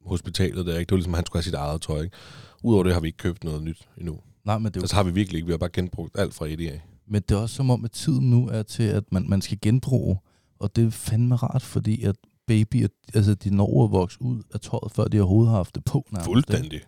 hospitalet 0.06 0.66
der, 0.66 0.78
ikke? 0.78 0.88
det 0.88 0.90
var 0.90 0.96
ligesom, 0.96 1.14
han 1.14 1.26
skulle 1.26 1.38
have 1.38 1.44
sit 1.44 1.54
eget 1.54 1.82
tøj. 1.82 2.02
Ikke? 2.02 2.16
Udover 2.64 2.84
det 2.84 2.92
har 2.92 3.00
vi 3.00 3.06
ikke 3.06 3.16
købt 3.16 3.44
noget 3.44 3.62
nyt 3.62 3.88
endnu. 3.98 4.18
Nej, 4.44 4.58
men 4.58 4.64
det, 4.64 4.76
er 4.76 4.80
jo, 4.80 4.82
Altså 4.82 4.96
har 4.96 5.02
vi 5.02 5.10
virkelig 5.10 5.36
ikke, 5.36 5.46
vi 5.46 5.52
har 5.52 5.58
bare 5.58 5.70
genbrugt 5.72 6.18
alt 6.18 6.34
fra 6.34 6.46
af. 6.46 6.82
men 7.06 7.22
det 7.28 7.34
er 7.36 7.38
også 7.38 7.54
som 7.54 7.70
om, 7.70 7.84
at 7.84 7.90
tiden 7.90 8.30
nu 8.30 8.48
er 8.48 8.62
til, 8.62 8.82
at 8.82 9.04
man, 9.12 9.28
man 9.28 9.42
skal 9.42 9.58
genbruge, 9.62 10.18
og 10.58 10.76
det 10.76 10.86
er 10.86 10.90
fandme 10.90 11.34
rart, 11.36 11.62
fordi 11.62 12.02
at 12.02 12.16
babyer, 12.46 12.88
altså 13.14 13.34
de 13.34 13.56
når 13.56 13.84
at 13.84 13.90
vokse 13.90 14.22
ud 14.22 14.42
af 14.54 14.60
tøjet, 14.60 14.92
før 14.92 15.04
de 15.04 15.20
overhovedet 15.20 15.50
har 15.50 15.56
haft 15.56 15.74
det 15.74 15.84
på. 15.84 16.06
nærmest, 16.12 16.28
ikke? 16.28 16.34
Fuldstændig. 16.34 16.80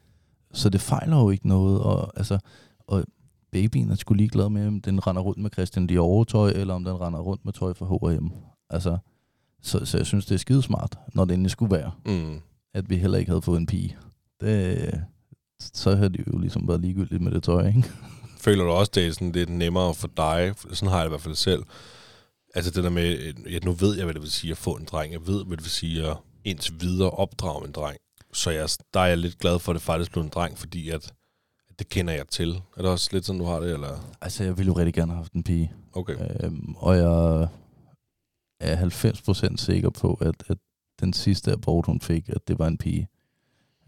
Så 0.53 0.69
det 0.69 0.81
fejler 0.81 1.17
jo 1.21 1.31
ikke 1.31 1.49
noget, 1.49 1.81
og, 1.81 2.13
altså, 2.17 2.39
og 2.87 3.05
babyen 3.53 3.91
er 3.91 3.95
sgu 3.95 4.15
ligeglad 4.15 4.49
med, 4.49 4.67
om 4.67 4.81
den 4.81 5.07
render 5.07 5.23
rundt 5.23 5.43
med 5.43 5.51
Christian 5.53 5.87
Dior 5.87 6.25
tøj, 6.25 6.51
eller 6.51 6.75
om 6.75 6.85
den 6.85 7.01
render 7.01 7.21
rundt 7.21 7.45
med 7.45 7.53
tøj 7.53 7.75
fra 7.75 7.87
H&M. 7.87 8.29
Altså, 8.71 8.99
så, 9.62 9.85
så 9.85 9.97
jeg 9.97 10.07
synes, 10.07 10.26
det 10.26 10.35
er 10.35 10.38
skidesmart, 10.38 10.99
når 11.14 11.25
det 11.25 11.35
endelig 11.35 11.50
skulle 11.50 11.76
være, 11.76 11.90
Mm. 12.07 12.40
at 12.75 12.90
vi 12.90 12.97
heller 12.97 13.19
ikke 13.19 13.31
havde 13.31 13.43
fået 13.43 13.59
en 13.61 13.67
pige. 13.67 13.97
Det, 14.40 15.00
så 15.61 15.97
havde 15.97 16.11
de 16.11 16.25
jo 16.33 16.38
ligesom 16.38 16.69
været 16.69 16.81
ligegyldigt 16.81 17.23
med 17.23 17.33
det 17.33 17.43
tøj, 17.43 17.67
ikke? 17.67 17.85
Føler 18.38 18.64
du 18.64 18.71
også, 18.71 18.93
det 18.95 19.07
er 19.07 19.12
sådan 19.12 19.33
lidt 19.33 19.49
nemmere 19.49 19.95
for 19.95 20.09
dig? 20.17 20.55
Sådan 20.73 20.88
har 20.88 20.97
jeg 20.97 21.05
det 21.05 21.09
i 21.09 21.12
hvert 21.12 21.21
fald 21.21 21.35
selv. 21.35 21.62
Altså 22.55 22.71
det 22.71 22.85
der 22.85 22.90
med, 22.90 23.35
at 23.57 23.64
nu 23.64 23.73
ved 23.73 23.97
jeg, 23.97 24.05
hvad 24.05 24.14
det 24.14 24.23
vil 24.23 24.31
sige 24.31 24.50
at 24.50 24.57
få 24.57 24.73
en 24.73 24.85
dreng. 24.85 25.12
Jeg 25.12 25.26
ved, 25.26 25.45
hvad 25.45 25.57
det 25.57 25.64
vil 25.64 25.71
sige 25.71 26.11
at 26.11 26.17
indtil 26.45 26.75
videre 26.81 27.11
opdrage 27.11 27.67
en 27.67 27.73
dreng. 27.73 27.97
Så 28.33 28.50
jeg, 28.50 28.69
der 28.95 29.00
er 29.00 29.07
jeg 29.07 29.19
lidt 29.19 29.38
glad 29.38 29.59
for, 29.59 29.73
at 29.73 29.75
det 29.75 29.83
faktisk 29.83 30.12
blev 30.12 30.23
en 30.25 30.29
dreng, 30.35 30.59
fordi 30.59 30.90
at, 30.90 31.12
at 31.71 31.79
det 31.79 31.88
kender 31.88 32.14
jeg 32.14 32.29
til. 32.29 32.50
Er 32.76 32.83
det 32.83 32.90
også 32.90 33.09
lidt 33.12 33.26
sådan, 33.26 33.38
du 33.40 33.45
har 33.47 33.61
det? 33.61 33.73
Eller? 33.73 34.14
Altså, 34.21 34.45
jeg 34.45 34.59
ville 34.59 34.67
jo 34.69 34.79
rigtig 34.79 34.95
gerne 34.95 35.12
have 35.12 35.17
haft 35.17 35.33
en 35.33 35.43
pige. 35.43 35.73
Okay. 35.93 36.17
Øhm, 36.40 36.75
og 36.76 36.97
jeg 36.97 37.49
er 38.61 38.76
90% 38.76 39.57
sikker 39.57 39.90
på, 39.90 40.14
at, 40.14 40.35
at 40.49 40.59
den 41.00 41.12
sidste 41.12 41.52
abort, 41.52 41.87
hun 41.87 42.00
fik, 42.00 42.29
at 42.29 42.49
det 42.49 42.59
var 42.59 42.67
en 42.67 42.79
pige. 42.79 43.09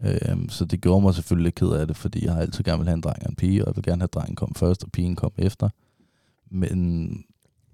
Øhm, 0.01 0.49
så 0.49 0.65
det 0.65 0.81
gjorde 0.81 1.01
mig 1.01 1.15
selvfølgelig 1.15 1.43
lidt 1.43 1.55
ked 1.55 1.69
af 1.69 1.87
det, 1.87 1.97
fordi 1.97 2.25
jeg 2.25 2.33
har 2.33 2.41
altid 2.41 2.63
gerne 2.63 2.77
vil 2.77 2.87
have 2.87 2.95
en 2.95 3.01
dreng 3.01 3.23
og 3.23 3.29
en 3.29 3.35
pige, 3.35 3.63
og 3.63 3.67
jeg 3.67 3.75
vil 3.75 3.83
gerne 3.83 4.01
have, 4.01 4.07
at 4.07 4.13
drengen 4.13 4.35
kom 4.35 4.55
først, 4.55 4.83
og 4.83 4.91
pigen 4.91 5.15
kom 5.15 5.31
efter. 5.37 5.69
Men, 6.51 7.25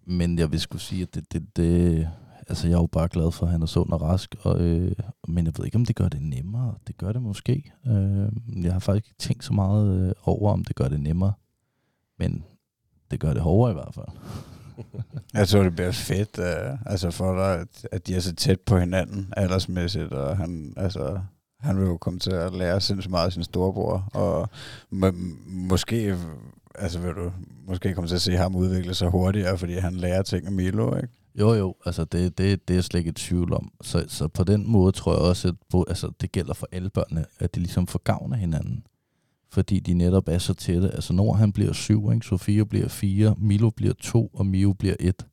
men 0.05 0.39
jeg 0.39 0.51
vil 0.51 0.59
skulle 0.59 0.81
sige, 0.81 1.01
at 1.01 1.15
det, 1.15 1.33
det, 1.33 1.57
det, 1.57 2.07
altså 2.47 2.67
jeg 2.67 2.75
er 2.75 2.79
jo 2.79 2.87
bare 2.87 3.07
glad 3.07 3.31
for, 3.31 3.45
at 3.45 3.51
han 3.51 3.61
er 3.61 3.65
sund 3.65 3.91
og 3.91 4.01
rask, 4.01 4.35
og, 4.41 4.61
øh, 4.61 4.95
men 5.27 5.45
jeg 5.45 5.53
ved 5.57 5.65
ikke, 5.65 5.75
om 5.75 5.85
det 5.85 5.95
gør 5.95 6.09
det 6.09 6.21
nemmere. 6.21 6.75
Det 6.87 6.97
gør 6.97 7.11
det 7.11 7.21
måske. 7.21 7.71
Øh, 7.87 8.29
jeg 8.63 8.73
har 8.73 8.79
faktisk 8.79 9.07
ikke 9.07 9.19
tænkt 9.19 9.43
så 9.43 9.53
meget 9.53 10.07
øh, 10.07 10.13
over, 10.23 10.51
om 10.51 10.65
det 10.65 10.75
gør 10.75 10.87
det 10.87 10.99
nemmere. 10.99 11.33
Men 12.19 12.43
det 13.11 13.19
gør 13.19 13.33
det 13.33 13.41
hårdere 13.41 13.71
i 13.71 13.73
hvert 13.73 13.93
fald. 13.93 14.07
Jeg 15.33 15.47
tror, 15.47 15.63
det 15.63 15.75
bliver 15.75 15.91
fedt, 15.91 16.37
uh, 16.37 16.91
altså 16.91 17.11
for 17.11 17.35
dig, 17.35 17.59
at, 17.59 17.87
at 17.91 18.07
de 18.07 18.15
er 18.15 18.19
så 18.19 18.35
tæt 18.35 18.59
på 18.59 18.77
hinanden 18.77 19.33
aldersmæssigt, 19.37 20.13
og 20.13 20.37
han, 20.37 20.73
altså, 20.77 21.19
han 21.59 21.77
vil 21.79 21.85
jo 21.85 21.97
komme 21.97 22.19
til 22.19 22.31
at 22.31 22.53
lære 22.53 22.81
sindssygt 22.81 23.11
meget 23.11 23.25
af 23.25 23.33
sin 23.33 23.43
storebror, 23.43 24.09
og 24.13 24.49
m- 24.93 25.15
måske, 25.47 26.17
altså 26.75 26.99
vil 26.99 27.13
du 27.13 27.31
måske 27.67 27.93
komme 27.93 28.07
til 28.07 28.15
at 28.15 28.21
se 28.21 28.37
ham 28.37 28.55
udvikle 28.55 28.93
sig 28.93 29.09
hurtigere, 29.09 29.57
fordi 29.57 29.73
han 29.73 29.95
lærer 29.95 30.21
ting 30.21 30.45
af 30.45 30.51
Milo, 30.51 30.95
ikke? 30.95 31.09
Jo, 31.39 31.53
jo, 31.53 31.75
altså 31.85 32.03
det, 32.03 32.37
det, 32.37 32.67
det 32.67 32.73
er 32.73 32.77
jeg 32.77 32.83
slet 32.83 32.99
ikke 32.99 33.09
i 33.09 33.13
tvivl 33.13 33.53
om. 33.53 33.71
Så, 33.81 34.05
så 34.07 34.27
på 34.27 34.43
den 34.43 34.71
måde 34.71 34.91
tror 34.91 35.13
jeg 35.13 35.21
også, 35.21 35.47
at 35.47 35.55
bo, 35.69 35.85
altså, 35.87 36.11
det 36.21 36.31
gælder 36.31 36.53
for 36.53 36.67
alle 36.71 36.89
børnene, 36.89 37.25
at 37.39 37.55
de 37.55 37.59
ligesom 37.59 37.87
får 37.87 37.99
gavn 38.03 38.33
af 38.33 38.39
hinanden. 38.39 38.83
Fordi 39.51 39.79
de 39.79 39.93
netop 39.93 40.27
er 40.27 40.37
så 40.37 40.53
tætte. 40.53 40.91
Altså 40.91 41.13
Nord 41.13 41.37
han 41.37 41.53
bliver 41.53 41.73
syv, 41.73 42.11
ikke? 42.13 42.25
Sofia 42.25 42.63
bliver 42.63 42.87
fire, 42.87 43.35
Milo 43.37 43.69
bliver 43.69 43.93
to, 43.93 44.27
og 44.33 44.45
Mio 44.45 44.73
bliver 44.73 44.95
et. 44.99 45.25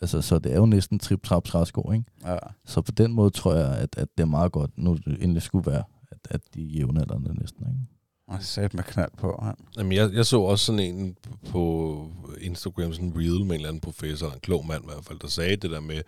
Altså, 0.00 0.22
så 0.22 0.38
det 0.38 0.52
er 0.52 0.56
jo 0.56 0.66
næsten 0.66 0.98
trip 0.98 1.22
trap 1.22 1.44
træsko, 1.44 1.92
ikke? 1.92 2.04
Ja. 2.24 2.36
Så 2.64 2.80
på 2.80 2.92
den 2.92 3.12
måde 3.12 3.30
tror 3.30 3.54
jeg, 3.54 3.72
at, 3.76 3.96
at 3.96 4.08
det 4.16 4.22
er 4.22 4.26
meget 4.26 4.52
godt, 4.52 4.78
nu 4.78 4.94
det 4.94 5.22
endelig 5.22 5.42
skulle 5.42 5.70
være, 5.70 5.82
at, 6.10 6.18
at 6.30 6.40
de 6.54 6.62
er 6.62 6.68
jævnaldrende 6.68 7.40
næsten, 7.40 7.66
ikke? 7.66 7.96
Og 8.28 8.42
sat 8.42 8.74
med 8.74 8.84
knald 8.84 9.10
på, 9.18 9.40
han. 9.42 9.54
Jamen, 9.76 9.92
jeg, 9.92 10.12
jeg 10.12 10.26
så 10.26 10.40
også 10.40 10.64
sådan 10.64 10.80
en 10.80 11.16
på 11.50 12.10
Instagram, 12.40 12.92
sådan 12.92 13.08
en 13.08 13.16
reel 13.16 13.44
med 13.44 13.46
en 13.46 13.52
eller 13.52 13.68
anden 13.68 13.80
professor, 13.80 14.30
en 14.30 14.40
klog 14.40 14.66
mand 14.66 14.84
i 14.84 14.86
hvert 14.86 15.04
fald, 15.04 15.18
der 15.18 15.28
sagde 15.28 15.56
det 15.56 15.70
der 15.70 15.80
med, 15.80 16.02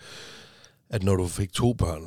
at 0.90 1.02
når 1.02 1.16
du 1.16 1.26
fik 1.26 1.52
to 1.52 1.72
børn, 1.72 2.02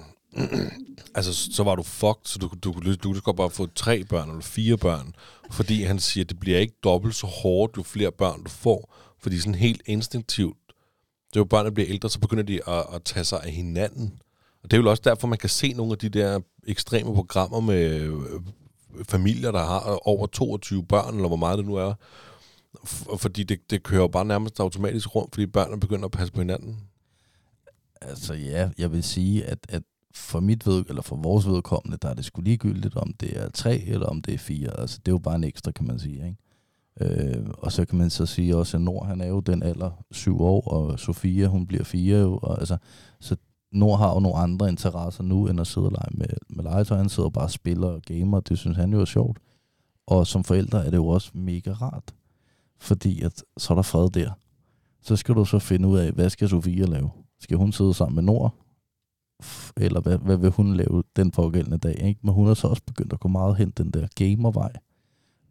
altså 1.16 1.34
så 1.52 1.64
var 1.64 1.76
du 1.76 1.84
fucked, 1.84 2.26
så 2.26 2.40
du, 2.40 2.50
du, 2.64 2.74
du, 3.04 3.14
du 3.14 3.22
kunne 3.22 3.36
bare 3.36 3.50
få 3.50 3.68
tre 3.76 4.04
børn 4.04 4.30
eller 4.30 4.42
fire 4.42 4.78
børn, 4.78 5.16
fordi 5.52 5.84
han 5.84 6.00
siger, 6.00 6.24
at 6.24 6.30
det 6.30 6.40
bliver 6.40 6.60
ikke 6.60 6.76
dobbelt 6.84 7.16
så 7.16 7.28
hårdt, 7.28 7.78
jo 7.78 7.84
flere 7.84 8.12
børn 8.12 8.44
du 8.44 8.50
får, 8.50 8.96
fordi 9.20 9.40
sådan 9.40 9.56
helt 9.56 9.82
instinktivt, 9.86 10.58
det 11.30 11.36
er 11.36 11.40
jo 11.40 11.46
børn, 11.46 11.66
der 11.66 11.72
bliver 11.72 11.90
ældre, 11.90 12.10
så 12.10 12.20
begynder 12.20 12.44
de 12.44 12.70
at, 12.70 12.86
at 12.94 13.04
tage 13.04 13.24
sig 13.24 13.44
af 13.44 13.52
hinanden. 13.52 14.22
Og 14.64 14.72
det 14.72 14.78
er 14.78 14.82
jo 14.82 14.90
også 14.90 15.04
derfor, 15.06 15.28
man 15.28 15.38
kan 15.38 15.50
se 15.50 15.74
nogle 15.74 15.92
af 15.92 15.98
de 15.98 16.10
der 16.10 16.40
ekstreme 16.68 17.14
programmer 17.14 17.60
med 17.60 18.02
øh, 18.02 18.20
familier, 19.10 19.52
der 19.52 19.66
har 19.66 20.08
over 20.08 20.28
22 20.28 20.84
børn, 20.84 21.16
eller 21.16 21.28
hvor 21.28 21.38
meget 21.38 21.58
det 21.58 21.66
nu 21.68 21.76
er. 21.76 21.94
F- 22.86 23.18
fordi 23.18 23.44
det, 23.44 23.60
det 23.70 23.84
kører 23.84 24.02
jo 24.02 24.08
bare 24.08 24.26
nærmest 24.26 24.60
automatisk 24.60 25.16
rundt, 25.16 25.36
fordi 25.36 25.48
børnene 25.48 25.80
begynder 25.80 26.06
at 26.06 26.12
passe 26.12 26.34
på 26.34 26.42
hinanden. 26.42 26.78
Altså 28.02 28.34
ja, 28.34 28.70
jeg 28.78 28.92
vil 28.92 29.04
sige, 29.04 29.46
at, 29.46 29.60
at 29.70 29.84
for 30.16 30.40
mit 30.40 30.68
ved, 30.68 30.86
eller 30.90 31.02
for 31.02 31.16
vores 31.16 31.48
vedkommende, 31.48 31.98
der 32.02 32.10
er 32.10 32.14
det 32.14 32.26
sgu 32.26 32.42
ligegyldigt, 32.42 32.96
om 32.96 33.14
det 33.14 33.40
er 33.40 33.50
tre 33.50 33.82
eller 33.82 34.06
om 34.06 34.22
det 34.22 34.34
er 34.34 34.38
fire. 34.38 34.80
Altså 34.80 35.00
det 35.06 35.08
er 35.08 35.14
jo 35.14 35.20
bare 35.20 35.36
en 35.36 35.44
ekstra, 35.44 35.72
kan 35.72 35.88
man 35.88 36.00
sige, 36.00 36.26
ikke? 36.26 36.38
Øh, 37.02 37.48
og 37.58 37.72
så 37.72 37.86
kan 37.86 37.98
man 37.98 38.10
så 38.10 38.26
sige 38.26 38.58
også, 38.58 38.78
at 38.78 38.82
Nord, 38.82 39.08
han 39.08 39.22
er 39.22 39.28
jo 39.28 39.40
den 39.40 39.64
alder, 39.64 40.04
syv 40.12 40.42
år, 40.42 40.68
og 40.68 41.00
Sofia, 41.00 41.48
hun 41.48 41.68
bliver 41.68 41.84
fire 41.84 42.20
jo, 42.20 42.40
og 42.42 42.60
altså, 42.60 42.78
så 43.20 43.36
Nord 43.72 44.00
har 44.00 44.14
jo 44.14 44.20
nogle 44.20 44.38
andre 44.38 44.70
interesser 44.70 45.24
nu, 45.24 45.48
end 45.48 45.62
at 45.62 45.68
sidde 45.68 45.88
og 45.88 45.92
lege 45.92 46.10
med, 46.12 46.28
med 46.50 46.64
legetøj. 46.64 46.98
Han 46.98 47.10
sidder 47.10 47.30
bare 47.30 47.44
og 47.44 47.52
spiller 47.52 47.88
og 47.88 48.02
gamer, 48.02 48.40
det 48.40 48.58
synes 48.58 48.78
han 48.78 48.94
jo 48.94 49.02
er 49.02 49.06
sjovt. 49.06 49.40
Og 50.08 50.28
som 50.28 50.44
forældre 50.44 50.86
er 50.86 50.90
det 50.90 50.98
jo 50.98 51.08
også 51.08 51.32
mega 51.34 51.72
rart, 51.72 52.14
fordi 52.80 53.22
at, 53.22 53.44
så 53.58 53.74
er 53.74 53.76
der 53.76 53.82
fred 53.82 54.10
der. 54.10 54.32
Så 55.02 55.16
skal 55.16 55.36
du 55.36 55.46
så 55.46 55.60
finde 55.60 55.88
ud 55.88 55.98
af, 55.98 56.12
hvad 56.12 56.30
skal 56.30 56.50
Sofia 56.50 56.86
lave? 56.86 57.10
Skal 57.40 57.58
hun 57.58 57.72
sidde 57.72 57.94
sammen 57.94 58.16
med 58.16 58.24
Nord? 58.24 58.56
Eller 59.78 60.02
hvad, 60.02 60.18
hvad 60.18 60.38
vil 60.38 60.50
hun 60.50 60.74
lave 60.74 61.04
den 61.16 61.32
pågældende 61.32 61.78
dag? 61.78 62.02
Ikke? 62.04 62.20
Men 62.24 62.34
hun 62.34 62.48
har 62.48 62.54
så 62.54 62.68
også 62.68 62.84
begyndt 62.86 63.14
at 63.14 63.20
gå 63.20 63.28
meget 63.28 63.56
hen 63.56 63.74
den 63.78 63.92
der 63.92 64.08
gamervej, 64.16 64.72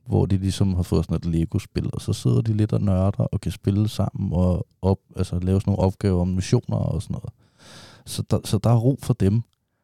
hvor 0.07 0.27
de 0.27 0.37
ligesom 0.37 0.75
har 0.75 0.83
fået 0.83 1.05
sådan 1.05 1.17
et 1.17 1.27
Lego-spil, 1.27 1.91
og 1.93 2.01
så 2.01 2.13
sidder 2.13 2.41
de 2.41 2.53
lidt 2.53 2.73
og 2.73 2.81
nørder 2.81 3.25
og 3.25 3.41
kan 3.41 3.53
spille 3.53 3.89
sammen 3.89 4.33
og 4.33 4.67
op, 4.83 4.99
altså 5.17 5.39
lave 5.39 5.61
sådan 5.61 5.71
nogle 5.71 5.83
opgaver 5.87 6.21
om 6.21 6.29
missioner 6.29 6.77
og 6.77 7.03
sådan 7.03 7.15
noget. 7.15 7.33
Så 8.07 8.23
der, 8.31 8.39
så 8.45 8.59
der 8.59 8.71
er 8.71 8.77
ro 8.77 8.99
for 9.03 9.15
dem. 9.15 9.43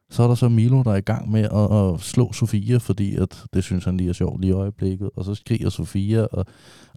Så 0.09 0.23
er 0.23 0.27
der 0.27 0.35
så 0.35 0.49
Milo, 0.49 0.83
der 0.83 0.91
er 0.91 0.95
i 0.95 1.01
gang 1.01 1.31
med 1.31 1.43
at, 1.43 1.93
at 1.93 2.01
slå 2.01 2.33
Sofia, 2.33 2.77
fordi 2.77 3.15
at 3.15 3.43
det 3.53 3.63
synes 3.63 3.85
han 3.85 3.97
lige 3.97 4.09
er 4.09 4.13
sjovt 4.13 4.41
lige 4.41 4.49
i 4.49 4.53
øjeblikket. 4.53 5.09
Og 5.15 5.25
så 5.25 5.35
skriger 5.35 5.69
Sofia. 5.69 6.25
Og, 6.25 6.45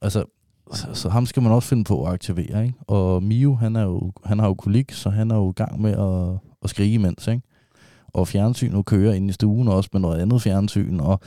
altså, 0.03 0.25
så, 0.73 0.87
så 0.95 1.09
ham 1.09 1.27
skal 1.27 1.43
man 1.43 1.53
også 1.53 1.69
finde 1.69 1.85
på 1.85 2.05
at 2.05 2.13
aktivere. 2.13 2.67
Ikke? 2.67 2.79
Og 2.87 3.23
Mio, 3.23 3.55
han, 3.55 3.77
er 3.77 3.83
jo, 3.83 4.13
han 4.25 4.39
har 4.39 4.47
jo 4.47 4.55
kolik, 4.55 4.93
så 4.93 5.11
han 5.11 5.31
er 5.31 5.37
jo 5.37 5.51
i 5.51 5.53
gang 5.53 5.83
med 5.83 5.91
at, 5.91 6.50
at 6.65 6.71
skrige 6.71 6.93
imens. 6.95 7.27
Ikke? 7.29 7.43
Og 8.15 8.29
fjernsynet 8.29 8.85
kører 8.87 9.13
ind 9.15 9.31
i 9.31 9.33
stuen 9.33 9.69
også 9.69 9.91
med 9.93 10.01
noget 10.01 10.21
andet 10.21 10.43
fjernsyn. 10.43 11.01
Og 11.01 11.21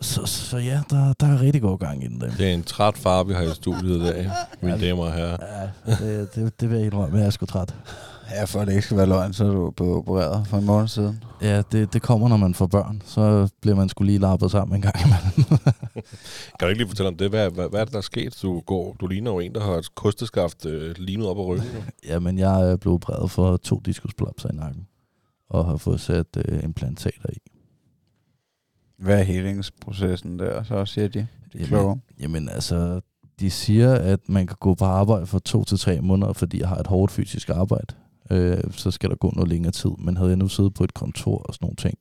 Så, 0.00 0.26
så 0.26 0.58
ja, 0.58 0.80
der, 0.90 1.12
der 1.20 1.26
er 1.26 1.40
rigtig 1.40 1.62
god 1.62 1.78
gang 1.78 2.04
i 2.04 2.06
den. 2.08 2.20
Der. 2.20 2.30
Det 2.30 2.50
er 2.50 2.54
en 2.54 2.62
træt 2.62 2.98
far, 2.98 3.22
vi 3.22 3.32
har 3.34 3.42
i 3.42 3.54
studiet 3.54 3.96
i 3.96 4.00
dag, 4.04 4.30
mine 4.60 4.80
damer 4.80 5.02
og 5.04 5.12
herrer. 5.12 5.36
Ja, 5.86 5.94
det, 5.94 6.34
det, 6.34 6.60
det 6.60 6.70
vil 6.70 6.76
jeg 6.76 6.86
indrømme, 6.86 7.18
jeg 7.18 7.26
er 7.26 7.30
sgu 7.30 7.46
træt. 7.46 7.74
Ja, 8.30 8.44
for 8.44 8.60
at 8.60 8.66
det 8.66 8.72
ikke 8.72 8.84
skal 8.84 8.96
være 8.96 9.06
løgn, 9.06 9.32
så 9.32 9.44
er 9.44 9.50
du 9.50 9.70
blevet 9.70 9.94
opereret 9.94 10.46
for 10.46 10.58
en 10.58 10.64
måned 10.64 10.88
siden. 10.88 11.24
Ja, 11.42 11.62
det, 11.72 11.92
det 11.92 12.02
kommer, 12.02 12.28
når 12.28 12.36
man 12.36 12.54
får 12.54 12.66
børn. 12.66 13.02
Så 13.04 13.48
bliver 13.60 13.76
man 13.76 13.88
skulle 13.88 14.06
lige 14.10 14.18
lappet 14.18 14.50
sammen 14.50 14.76
en 14.76 14.82
gang 14.82 14.94
imellem. 15.00 15.58
Kan 16.58 16.60
du 16.60 16.66
ikke 16.66 16.78
lige 16.78 16.88
fortælle 16.88 17.08
om 17.08 17.16
det? 17.16 17.30
Hvad, 17.30 17.50
hvad, 17.50 17.68
hvad 17.68 17.80
er 17.80 17.84
det, 17.84 17.92
der 17.92 17.98
er 17.98 18.02
sket? 18.02 18.38
Du, 18.42 18.60
går, 18.60 18.96
du 19.00 19.06
ligner 19.06 19.30
jo 19.30 19.38
en, 19.38 19.54
der 19.54 19.60
har 19.60 19.72
et 19.72 19.94
kosteskaft 19.94 20.66
øh, 20.66 20.94
lignet 20.98 21.26
op 21.26 21.38
ad 21.38 21.44
ryggen. 21.44 21.68
Jamen, 22.08 22.38
jeg 22.38 22.70
er 22.70 22.76
blevet 22.76 22.94
opereret 22.94 23.30
for 23.30 23.56
to 23.56 23.80
diskusprolapser 23.84 24.48
i 24.52 24.56
nakken. 24.56 24.86
Og 25.50 25.64
har 25.66 25.76
fået 25.76 26.00
sat 26.00 26.26
øh, 26.48 26.64
implantater 26.64 27.30
i. 27.32 27.38
Hvad 28.98 29.18
er 29.18 29.22
helingsprocessen 29.22 30.38
der, 30.38 30.62
så 30.62 30.84
siger 30.84 31.08
de? 31.08 31.26
De 31.52 31.62
er 31.62 31.66
kloge. 31.66 31.82
Jamen, 31.88 32.02
jamen 32.20 32.48
altså, 32.48 33.00
de 33.40 33.50
siger, 33.50 33.94
at 33.94 34.28
man 34.28 34.46
kan 34.46 34.56
gå 34.60 34.74
på 34.74 34.84
arbejde 34.84 35.26
for 35.26 35.38
to 35.38 35.64
til 35.64 35.78
tre 35.78 36.00
måneder, 36.00 36.32
fordi 36.32 36.60
jeg 36.60 36.68
har 36.68 36.76
et 36.76 36.86
hårdt 36.86 37.12
fysisk 37.12 37.48
arbejde. 37.48 37.94
Øh, 38.30 38.58
så 38.70 38.90
skal 38.90 39.10
der 39.10 39.16
gå 39.16 39.32
noget 39.34 39.48
længere 39.48 39.72
tid. 39.72 39.90
Men 39.98 40.16
havde 40.16 40.30
jeg 40.30 40.36
nu 40.36 40.48
siddet 40.48 40.74
på 40.74 40.84
et 40.84 40.94
kontor 40.94 41.38
og 41.38 41.54
sådan 41.54 41.64
nogle 41.64 41.76
ting, 41.76 41.98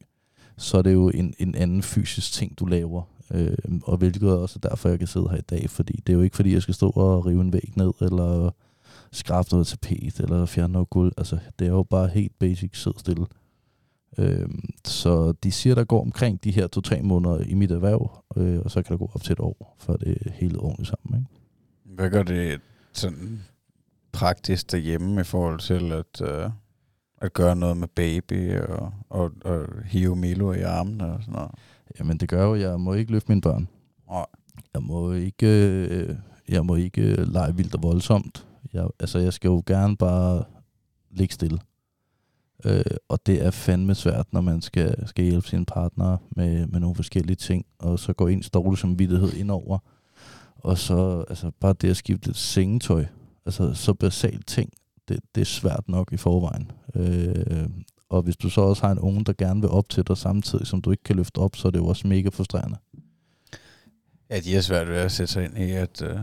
så 0.58 0.78
er 0.78 0.82
det 0.82 0.94
jo 0.94 1.10
en, 1.10 1.34
en 1.40 1.56
anden 1.56 1.84
fysisk 1.84 2.34
ting, 2.34 2.60
du 2.60 2.66
laver. 2.66 3.04
Øh, 3.34 3.58
og 3.84 3.98
hvilket 3.98 4.38
også 4.38 4.60
derfor, 4.60 4.90
jeg 4.90 5.00
kan 5.00 5.08
sidde 5.08 5.30
her 5.30 5.38
i 5.38 5.42
dag. 5.42 5.70
Fordi 5.70 5.94
det 6.08 6.14
er 6.14 6.18
jo 6.18 6.24
ikke, 6.24 6.36
fordi 6.36 6.54
jeg 6.54 6.62
skal 6.62 6.74
stå 6.74 6.90
og 6.90 7.26
rive 7.26 7.42
en 7.42 7.54
væg 7.54 7.72
ned, 7.76 7.92
eller 8.02 8.52
skrabe 9.12 9.48
noget 9.52 9.68
tapet, 9.68 10.20
eller 10.20 10.46
fjerne 10.46 10.74
noget 10.74 10.90
guld. 10.90 11.12
Altså, 11.18 11.38
det 11.60 11.68
er 11.68 11.72
jo 11.72 11.84
bare 11.84 12.08
helt 12.08 12.40
basic, 12.40 12.72
sid 12.74 12.92
stille. 12.98 13.26
Øh, 14.18 14.50
så 14.86 15.32
de 15.32 15.52
siger, 15.52 15.76
der 15.76 15.84
går 15.84 16.02
omkring 16.02 16.44
de 16.44 16.52
her 16.52 16.68
to-tre 16.68 17.02
måneder 17.02 17.40
i 17.40 17.54
mit 17.54 17.72
erhverv, 17.72 18.24
øh, 18.38 18.60
og 18.60 18.72
så 18.72 18.82
kan 18.82 18.92
der 18.92 18.98
gå 18.98 19.12
op 19.14 19.24
til 19.24 19.34
et 19.34 19.40
år, 19.40 19.76
før 19.80 19.96
det 19.96 20.18
er 20.26 20.32
helt 20.32 20.58
ordentligt 20.58 20.90
sammen. 20.90 21.20
Ikke? 21.20 21.32
Hvad 21.96 22.10
gør 22.10 22.24
det 22.24 22.62
sådan 22.94 23.44
praktisk 24.18 24.72
derhjemme 24.72 25.22
i 25.22 25.24
forhold 25.24 25.60
til 25.60 25.92
at, 25.92 26.22
uh, 26.22 26.52
at 27.18 27.34
gøre 27.34 27.56
noget 27.56 27.78
med 27.78 27.88
baby 27.88 28.60
og, 28.60 28.94
og, 29.10 29.32
og 29.46 29.66
hive 29.86 30.16
Milo 30.16 30.54
i 30.54 30.62
armen 30.62 31.02
og 31.02 31.18
sådan 31.22 31.34
noget? 31.34 31.52
Jamen 32.00 32.18
det 32.18 32.30
gør 32.30 32.46
jo, 32.46 32.56
jeg 32.56 32.80
må 32.80 32.94
ikke 32.94 33.12
løfte 33.12 33.32
mine 33.32 33.42
børn. 33.42 33.68
Nej. 34.10 34.26
Jeg 34.74 34.84
må 34.84 35.12
ikke, 35.12 35.48
øh, 35.48 36.16
jeg 36.50 36.66
må 36.66 36.76
ikke 36.76 37.02
øh, 37.02 37.28
lege 37.28 37.56
vildt 37.56 37.76
og 37.76 37.84
voldsomt. 37.84 38.48
Jeg, 38.74 38.88
altså 39.00 39.20
jeg 39.20 39.34
skal 39.34 39.48
jo 39.48 39.64
gerne 39.66 39.98
bare 39.98 40.44
ligge 41.12 41.34
stille. 41.34 41.60
Øh, 42.66 42.82
og 43.10 43.26
det 43.26 43.46
er 43.46 43.52
fandme 43.52 43.96
svært, 43.96 44.34
når 44.34 44.42
man 44.42 44.62
skal, 44.62 45.08
skal 45.08 45.26
hjælpe 45.26 45.48
sine 45.48 45.66
partner 45.66 46.18
med, 46.30 46.68
med 46.68 46.80
nogle 46.80 46.96
forskellige 46.96 47.36
ting, 47.36 47.66
og 47.80 48.00
så 48.00 48.14
går 48.14 48.28
ens 48.28 48.50
dårlig 48.50 48.80
samvittighed 48.80 49.34
ind 49.34 49.52
over. 49.52 49.80
Og 50.56 50.78
så 50.78 51.26
altså 51.30 51.52
bare 51.60 51.74
det 51.82 51.90
at 51.90 51.98
skifte 51.98 52.26
lidt 52.28 52.38
sengetøj, 52.38 53.06
altså 53.48 53.74
så 53.74 53.94
basalt 53.94 54.48
ting, 54.48 54.74
det, 55.08 55.20
det 55.36 55.42
er 55.42 55.46
svært 55.46 55.84
nok 55.88 56.14
i 56.14 56.18
forvejen. 56.18 56.72
Øh, 56.96 57.70
og 58.10 58.22
hvis 58.22 58.38
du 58.38 58.50
så 58.50 58.62
også 58.62 58.86
har 58.86 58.92
en 58.92 59.00
unge, 59.00 59.26
der 59.26 59.34
gerne 59.34 59.62
vil 59.62 59.70
op 59.70 59.90
til 59.90 60.08
dig 60.08 60.18
samtidig, 60.18 60.68
som 60.68 60.82
du 60.82 60.92
ikke 60.92 61.04
kan 61.04 61.16
løfte 61.16 61.38
op, 61.38 61.56
så 61.56 61.68
er 61.68 61.72
det 61.72 61.80
jo 61.80 61.88
også 61.88 62.08
mega 62.08 62.30
frustrerende. 62.30 62.78
Ja, 64.30 64.40
de 64.40 64.56
er 64.56 64.62
svært 64.62 64.88
ved 64.88 64.96
at 64.96 65.12
sætte 65.12 65.34
sig 65.34 65.46
ind 65.46 65.58
i, 65.58 65.72
at, 65.72 66.02
uh, 66.02 66.20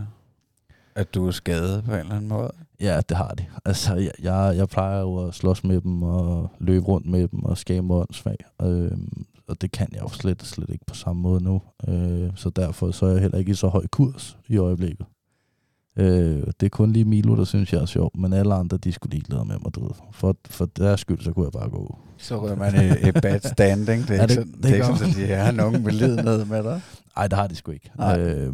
at 0.95 1.13
du 1.13 1.27
er 1.27 1.31
skadet 1.31 1.83
på 1.83 1.91
en 1.91 1.99
eller 1.99 2.15
anden 2.15 2.29
måde. 2.29 2.51
Ja, 2.79 3.01
det 3.09 3.17
har 3.17 3.29
de. 3.29 3.45
Altså, 3.65 3.95
jeg, 3.95 4.11
jeg, 4.21 4.53
jeg 4.57 4.69
plejer 4.69 4.99
jo 4.99 5.27
at 5.27 5.33
slås 5.33 5.63
med 5.63 5.81
dem 5.81 6.03
og 6.03 6.51
løbe 6.59 6.85
rundt 6.85 7.07
med 7.07 7.27
dem 7.27 7.43
og 7.43 7.57
skabe 7.57 7.87
mig 7.87 7.97
åndssvag. 7.97 8.37
Øhm, 8.61 9.25
og 9.47 9.61
det 9.61 9.71
kan 9.71 9.87
jeg 9.93 10.01
jo 10.01 10.09
slet, 10.09 10.43
slet 10.43 10.69
ikke 10.69 10.85
på 10.85 10.95
samme 10.95 11.21
måde 11.21 11.43
nu. 11.43 11.61
Øh, 11.87 12.31
så 12.35 12.49
derfor 12.49 12.91
så 12.91 13.05
er 13.05 13.11
jeg 13.11 13.21
heller 13.21 13.37
ikke 13.37 13.51
i 13.51 13.55
så 13.55 13.67
høj 13.67 13.87
kurs 13.87 14.37
i 14.47 14.57
øjeblikket. 14.57 15.05
Øh, 15.97 16.43
det 16.59 16.65
er 16.65 16.69
kun 16.69 16.91
lige 16.91 17.05
Milo, 17.05 17.35
der 17.35 17.43
synes, 17.43 17.73
jeg 17.73 17.81
er 17.81 17.85
sjov, 17.85 18.11
men 18.17 18.33
alle 18.33 18.53
andre, 18.53 18.77
de 18.77 18.91
skulle 18.91 19.11
ligeglade 19.11 19.45
med 19.45 19.55
mig, 19.63 19.75
du 19.75 19.83
ved. 19.83 19.91
For, 20.11 20.35
for 20.49 20.65
deres 20.65 20.99
skyld, 20.99 21.21
så 21.21 21.31
kunne 21.31 21.45
jeg 21.45 21.51
bare 21.51 21.69
gå. 21.69 21.97
Så 22.17 22.41
rører 22.41 22.55
man 22.55 22.75
i, 22.75 23.07
i 23.07 23.11
bad 23.11 23.39
standing. 23.53 24.07
Det 24.07 24.09
er 24.09 24.15
Ja, 24.15 24.21
ikke 24.21 24.27
det- 24.27 24.35
sådan, 24.35 24.51
det 24.53 24.63
det, 24.63 24.71
er 24.71 24.75
ikke 24.75 24.85
sådan, 24.97 25.23
at 25.23 25.29
de 25.29 25.35
har 25.35 25.51
nogen 25.51 25.83
lidenhed 25.91 26.45
med 26.45 26.63
dig. 26.63 26.81
Nej, 27.15 27.27
det 27.27 27.37
har 27.37 27.47
de 27.47 27.55
sgu 27.55 27.71
ikke. 27.71 27.91
Nej. 27.97 28.19
Øh, 28.19 28.53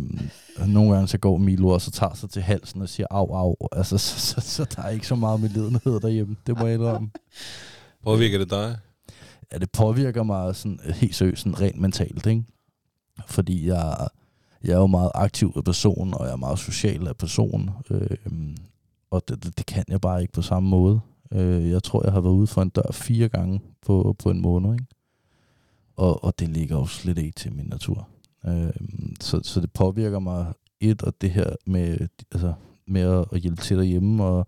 nogle 0.67 0.93
gange 0.93 1.07
så 1.07 1.17
går 1.17 1.37
Milo 1.37 1.67
og 1.69 1.81
så 1.81 1.91
tager 1.91 2.13
sig 2.13 2.29
til 2.29 2.41
halsen 2.41 2.81
og 2.81 2.89
siger 2.89 3.07
au, 3.11 3.33
au. 3.35 3.55
Altså, 3.71 3.97
så, 3.97 4.19
så, 4.19 4.41
så, 4.41 4.65
der 4.75 4.81
er 4.81 4.89
ikke 4.89 5.07
så 5.07 5.15
meget 5.15 5.39
medlidenhed 5.39 5.99
derhjemme. 5.99 6.35
Det 6.47 6.59
må 6.59 6.65
jeg 6.65 6.75
indrømme. 6.75 7.09
Påvirker 8.03 8.37
det 8.37 8.49
dig? 8.49 8.77
ja, 9.53 9.57
det 9.57 9.71
påvirker 9.71 10.23
mig 10.23 10.55
sådan 10.55 10.79
helt 10.95 11.15
seriøst 11.15 11.41
sådan 11.43 11.61
rent 11.61 11.81
mentalt, 11.81 12.25
ikke? 12.25 12.43
Fordi 13.27 13.67
jeg, 13.67 14.07
jeg 14.63 14.73
er 14.73 14.77
jo 14.77 14.87
meget 14.87 15.11
aktiv 15.15 15.53
af 15.55 15.63
person, 15.63 16.13
og 16.13 16.25
jeg 16.25 16.31
er 16.31 16.37
meget 16.37 16.59
social 16.59 17.07
af 17.07 17.17
person. 17.17 17.69
Øh, 17.89 18.17
og 19.11 19.27
det, 19.27 19.43
det, 19.43 19.57
det 19.57 19.65
kan 19.65 19.83
jeg 19.87 20.01
bare 20.01 20.21
ikke 20.21 20.33
på 20.33 20.41
samme 20.41 20.69
måde. 20.69 20.99
Øh, 21.31 21.69
jeg 21.69 21.83
tror, 21.83 22.03
jeg 22.03 22.13
har 22.13 22.21
været 22.21 22.33
ude 22.33 22.47
for 22.47 22.61
en 22.61 22.69
dør 22.69 22.91
fire 22.91 23.29
gange 23.29 23.61
på, 23.85 24.15
på 24.19 24.29
en 24.29 24.41
måned, 24.41 24.73
ikke? 24.73 24.85
Og, 25.95 26.23
og 26.23 26.39
det 26.39 26.49
ligger 26.49 26.77
jo 26.77 26.85
slet 26.85 27.17
ikke 27.17 27.35
til 27.35 27.53
min 27.53 27.65
natur. 27.65 28.07
Øh, 28.45 28.73
så, 29.21 29.39
så 29.43 29.61
det 29.61 29.71
påvirker 29.71 30.19
mig 30.19 30.53
et, 30.79 31.01
og 31.01 31.13
det 31.21 31.31
her 31.31 31.55
med, 31.65 32.07
altså, 32.31 32.53
med 32.87 33.01
at, 33.01 33.25
at 33.31 33.39
hjælpe 33.39 33.61
til 33.61 33.77
derhjemme, 33.77 34.23
og, 34.23 34.47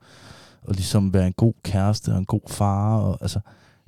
og 0.61 0.73
ligesom 0.73 1.13
være 1.13 1.27
en 1.27 1.33
god 1.33 1.53
kæreste 1.63 2.11
og 2.11 2.17
en 2.17 2.25
god 2.25 2.49
far, 2.49 2.97
og 2.97 3.17
altså 3.21 3.39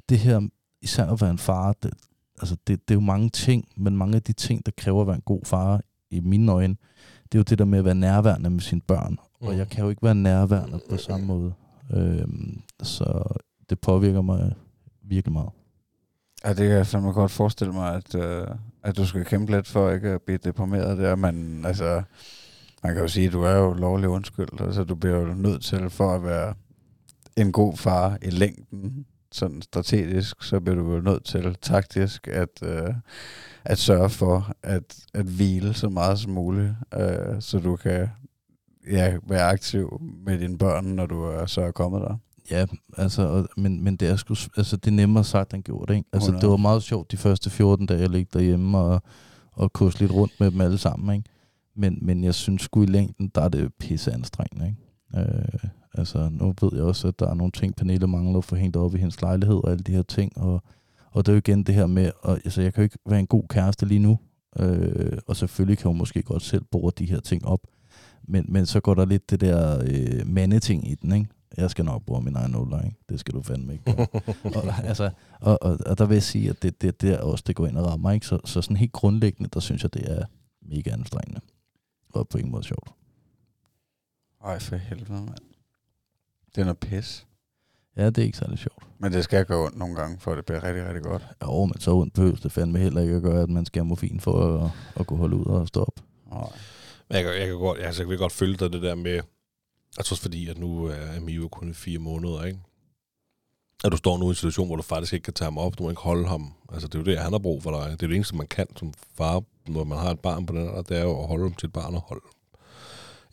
det 0.09 0.19
her 0.19 0.41
især 0.81 1.05
at 1.05 1.21
være 1.21 1.29
en 1.31 1.37
far, 1.37 1.73
det, 1.83 1.93
altså 2.39 2.55
det, 2.67 2.87
det 2.87 2.93
er 2.93 2.95
jo 2.95 3.01
mange 3.01 3.29
ting, 3.29 3.67
men 3.77 3.97
mange 3.97 4.15
af 4.15 4.23
de 4.23 4.33
ting, 4.33 4.65
der 4.65 4.71
kræver 4.77 5.01
at 5.01 5.07
være 5.07 5.15
en 5.15 5.21
god 5.21 5.41
far, 5.43 5.81
i 6.11 6.19
mine 6.19 6.51
øjne, 6.51 6.75
det 7.23 7.35
er 7.35 7.39
jo 7.39 7.43
det 7.43 7.59
der 7.59 7.65
med 7.65 7.79
at 7.79 7.85
være 7.85 7.95
nærværende 7.95 8.49
med 8.49 8.59
sine 8.59 8.81
børn. 8.81 9.17
Og 9.41 9.51
Mm. 9.51 9.57
jeg 9.57 9.69
kan 9.69 9.83
jo 9.83 9.89
ikke 9.89 10.03
være 10.03 10.15
nærværende 10.15 10.79
på 10.89 10.97
samme 10.97 11.25
måde. 11.25 11.53
Øhm, 11.93 12.61
så 12.83 13.23
det 13.69 13.79
påvirker 13.79 14.21
mig 14.21 14.53
virkelig 15.03 15.33
meget. 15.33 15.49
Ja, 16.43 16.49
det 16.49 16.57
kan 16.57 16.67
jeg 16.69 16.87
fandme 16.87 17.11
godt 17.11 17.31
forestille 17.31 17.73
mig, 17.73 17.93
at, 17.95 18.15
øh, 18.15 18.47
at 18.83 18.97
du 18.97 19.05
skal 19.05 19.25
kæmpe 19.25 19.51
lidt 19.51 19.67
for 19.67 19.91
ikke 19.91 20.09
at 20.09 20.21
blive 20.21 20.37
deprimeret 20.37 20.97
der, 20.97 21.15
men 21.15 21.65
altså, 21.65 22.01
man 22.83 22.93
kan 22.93 23.01
jo 23.01 23.07
sige, 23.07 23.27
at 23.27 23.33
du 23.33 23.41
er 23.41 23.55
jo 23.55 23.73
lovlig 23.73 24.09
undskyldt, 24.09 24.61
altså 24.61 24.83
du 24.83 24.95
bliver 24.95 25.15
jo 25.17 25.33
nødt 25.33 25.63
til 25.63 25.89
for 25.89 26.15
at 26.15 26.23
være 26.23 26.53
en 27.37 27.51
god 27.51 27.77
far 27.77 28.17
i 28.21 28.29
længden, 28.29 29.05
sådan 29.31 29.61
strategisk, 29.61 30.43
så 30.43 30.59
bliver 30.59 30.75
du 30.75 30.93
jo 30.95 31.01
nødt 31.01 31.23
til 31.25 31.55
taktisk 31.61 32.27
at, 32.27 32.63
øh, 32.63 32.93
at 33.65 33.77
sørge 33.77 34.09
for 34.09 34.51
at, 34.63 34.95
at 35.13 35.25
hvile 35.25 35.73
så 35.73 35.89
meget 35.89 36.19
som 36.19 36.31
muligt, 36.31 36.73
øh, 36.93 37.41
så 37.41 37.59
du 37.59 37.75
kan 37.75 38.09
ja, 38.91 39.17
være 39.27 39.41
aktiv 39.41 40.01
med 40.25 40.39
dine 40.39 40.57
børn, 40.57 40.85
når 40.85 41.05
du 41.05 41.23
er 41.23 41.45
så 41.45 41.61
er 41.61 41.71
kommet 41.71 42.01
der. 42.01 42.17
Ja, 42.51 42.65
altså, 42.97 43.21
og, 43.21 43.47
men, 43.57 43.83
men 43.83 43.95
det 43.95 44.07
er 44.07 44.15
sgu, 44.15 44.35
altså, 44.57 44.77
det 44.77 44.91
er 44.91 44.95
nemmere 44.95 45.23
sagt 45.23 45.53
end 45.53 45.63
gjort, 45.63 45.89
ikke? 45.89 46.09
Altså, 46.13 46.27
100. 46.27 46.41
det 46.41 46.49
var 46.49 46.57
meget 46.57 46.83
sjovt 46.83 47.11
de 47.11 47.17
første 47.17 47.49
14 47.49 47.85
dage, 47.85 47.99
jeg 47.99 48.09
ligge 48.09 48.29
derhjemme 48.33 48.77
og, 48.77 49.01
og 49.51 49.73
kusse 49.73 49.99
lidt 49.99 50.11
rundt 50.11 50.33
med 50.39 50.51
dem 50.51 50.61
alle 50.61 50.77
sammen, 50.77 51.15
ikke? 51.15 51.29
Men, 51.75 51.97
men 52.01 52.23
jeg 52.23 52.35
synes 52.35 52.61
sgu 52.61 52.83
i 52.83 52.85
længden, 52.85 53.31
der 53.35 53.41
er 53.41 53.49
det 53.49 53.73
pisse 53.79 54.13
anstrengende, 54.13 54.65
ikke? 54.67 55.31
Øh, 55.31 55.69
altså, 55.93 56.29
nu 56.31 56.53
ved 56.61 56.69
jeg 56.73 56.83
også, 56.83 57.07
at 57.07 57.19
der 57.19 57.29
er 57.29 57.33
nogle 57.33 57.51
ting, 57.51 57.75
Pernille 57.75 58.07
mangler 58.07 58.37
at 58.37 58.45
få 58.45 58.55
hængt 58.55 58.77
op 58.77 58.95
i 58.95 58.97
hendes 58.97 59.21
lejlighed 59.21 59.55
og 59.55 59.71
alle 59.71 59.83
de 59.83 59.91
her 59.91 60.03
ting, 60.03 60.37
og, 60.37 60.63
og 61.15 61.25
det 61.25 61.31
er 61.31 61.33
jo 61.33 61.37
igen 61.37 61.63
det 61.63 61.75
her 61.75 61.85
med, 61.85 62.11
og, 62.19 62.33
altså, 62.45 62.61
jeg 62.61 62.73
kan 62.73 62.81
jo 62.81 62.83
ikke 62.83 62.97
være 63.05 63.19
en 63.19 63.27
god 63.27 63.43
kæreste 63.49 63.85
lige 63.85 63.99
nu, 63.99 64.19
øh, 64.59 65.17
og 65.27 65.35
selvfølgelig 65.35 65.77
kan 65.77 65.87
hun 65.87 65.97
måske 65.97 66.23
godt 66.23 66.43
selv 66.43 66.63
bore 66.63 66.91
de 66.97 67.05
her 67.05 67.19
ting 67.19 67.45
op, 67.45 67.59
men, 68.23 68.45
men 68.47 68.65
så 68.65 68.79
går 68.79 68.93
der 68.93 69.05
lidt 69.05 69.29
det 69.29 69.41
der 69.41 69.83
øh, 69.87 70.27
mandeting 70.27 70.91
i 70.91 70.95
den, 70.95 71.11
ikke? 71.11 71.29
Jeg 71.57 71.71
skal 71.71 71.85
nok 71.85 72.05
bruge 72.05 72.21
min 72.21 72.35
egen 72.35 72.51
nuller, 72.51 72.81
ikke? 72.81 72.97
Det 73.09 73.19
skal 73.19 73.33
du 73.33 73.41
fandme 73.41 73.73
ikke 73.73 73.95
gøre. 73.95 74.07
og, 74.55 74.83
altså, 74.83 75.11
og, 75.41 75.63
og, 75.63 75.77
og, 75.85 75.97
der 75.97 76.05
vil 76.05 76.15
jeg 76.15 76.23
sige, 76.23 76.49
at 76.49 76.63
det, 76.63 76.81
det, 76.81 77.01
det 77.01 77.09
er 77.09 77.19
også, 77.19 77.43
det 77.47 77.55
går 77.55 77.67
ind 77.67 77.77
og 77.77 77.85
rammer, 77.85 78.11
ikke? 78.11 78.25
Så, 78.25 78.39
så 78.45 78.61
sådan 78.61 78.77
helt 78.77 78.91
grundlæggende, 78.91 79.49
der 79.53 79.59
synes 79.59 79.83
jeg, 79.83 79.93
det 79.93 80.11
er 80.11 80.25
mega 80.61 80.89
anstrengende. 80.89 81.41
Og 82.13 82.27
på 82.27 82.37
ingen 82.37 82.51
måde 82.51 82.63
sjovt. 82.63 82.89
Ej, 84.43 84.59
for 84.59 84.75
helvede, 84.75 85.11
mand. 85.11 85.45
Det 86.55 86.61
er 86.61 86.65
noget 86.65 86.77
pis. 86.77 87.27
Ja, 87.97 88.05
det 88.05 88.17
er 88.17 88.23
ikke 88.23 88.37
særlig 88.37 88.59
sjovt. 88.59 88.83
Men 88.99 89.13
det 89.13 89.23
skal 89.23 89.45
gå 89.45 89.65
ondt 89.65 89.77
nogle 89.77 89.95
gange, 89.95 90.19
for 90.19 90.35
det 90.35 90.45
bliver 90.45 90.63
rigtig, 90.63 90.85
rigtig 90.85 91.03
godt. 91.03 91.27
Jo, 91.43 91.65
men 91.65 91.79
så 91.79 91.91
ondt 91.91 92.13
behøves 92.13 92.41
det 92.41 92.51
fandme 92.51 92.79
heller 92.79 93.01
ikke 93.01 93.15
at 93.15 93.21
gøre, 93.21 93.41
at 93.41 93.49
man 93.49 93.65
skal 93.65 93.79
have 93.79 93.87
morfin 93.87 94.19
for 94.19 94.63
at, 94.63 94.71
at 94.95 95.07
kunne 95.07 95.19
holde 95.19 95.35
ud 95.35 95.45
og 95.45 95.67
stå 95.67 95.81
op. 95.81 95.99
Nej. 96.31 96.49
Men 97.09 97.15
jeg, 97.15 97.23
kan, 97.23 97.33
jeg, 97.33 97.47
kan 97.47 97.55
godt, 97.55 97.79
altså, 97.79 98.01
jeg 98.01 98.09
kan 98.09 98.17
godt 98.17 98.31
følge 98.31 98.57
dig 98.57 98.73
det 98.73 98.81
der 98.81 98.95
med, 98.95 99.19
jeg 99.97 100.05
tror 100.05 100.13
også 100.13 100.21
fordi, 100.21 100.49
at 100.49 100.57
nu 100.57 100.85
er 100.85 101.19
Mio 101.19 101.47
kun 101.47 101.69
i 101.69 101.73
fire 101.73 101.99
måneder, 101.99 102.43
ikke? 102.43 102.59
At 103.83 103.91
du 103.91 103.97
står 103.97 104.17
nu 104.17 104.25
i 104.25 104.29
en 104.29 104.35
situation, 104.35 104.67
hvor 104.67 104.75
du 104.75 104.81
faktisk 104.81 105.13
ikke 105.13 105.23
kan 105.23 105.33
tage 105.33 105.45
ham 105.45 105.57
op, 105.57 105.77
du 105.77 105.83
må 105.83 105.89
ikke 105.89 106.01
holde 106.01 106.27
ham. 106.27 106.53
Altså, 106.73 106.87
det 106.87 106.95
er 106.95 106.99
jo 106.99 107.05
det, 107.05 107.19
han 107.19 107.31
har 107.31 107.39
brug 107.39 107.63
for 107.63 107.71
dig. 107.71 107.91
Det 107.91 108.03
er 108.03 108.07
det 108.07 108.15
eneste, 108.15 108.35
man 108.35 108.47
kan 108.47 108.67
som 108.75 108.93
far, 109.17 109.43
når 109.67 109.83
man 109.83 109.97
har 109.97 110.11
et 110.11 110.19
barn 110.19 110.45
på 110.45 110.53
den 110.53 110.67
alder, 110.67 110.81
det 110.81 110.97
er 110.97 111.03
jo 111.03 111.21
at 111.21 111.27
holde 111.27 111.43
ham 111.43 111.53
til 111.53 111.67
et 111.67 111.73
barn 111.73 111.95
og 111.95 112.01
holde. 112.01 112.21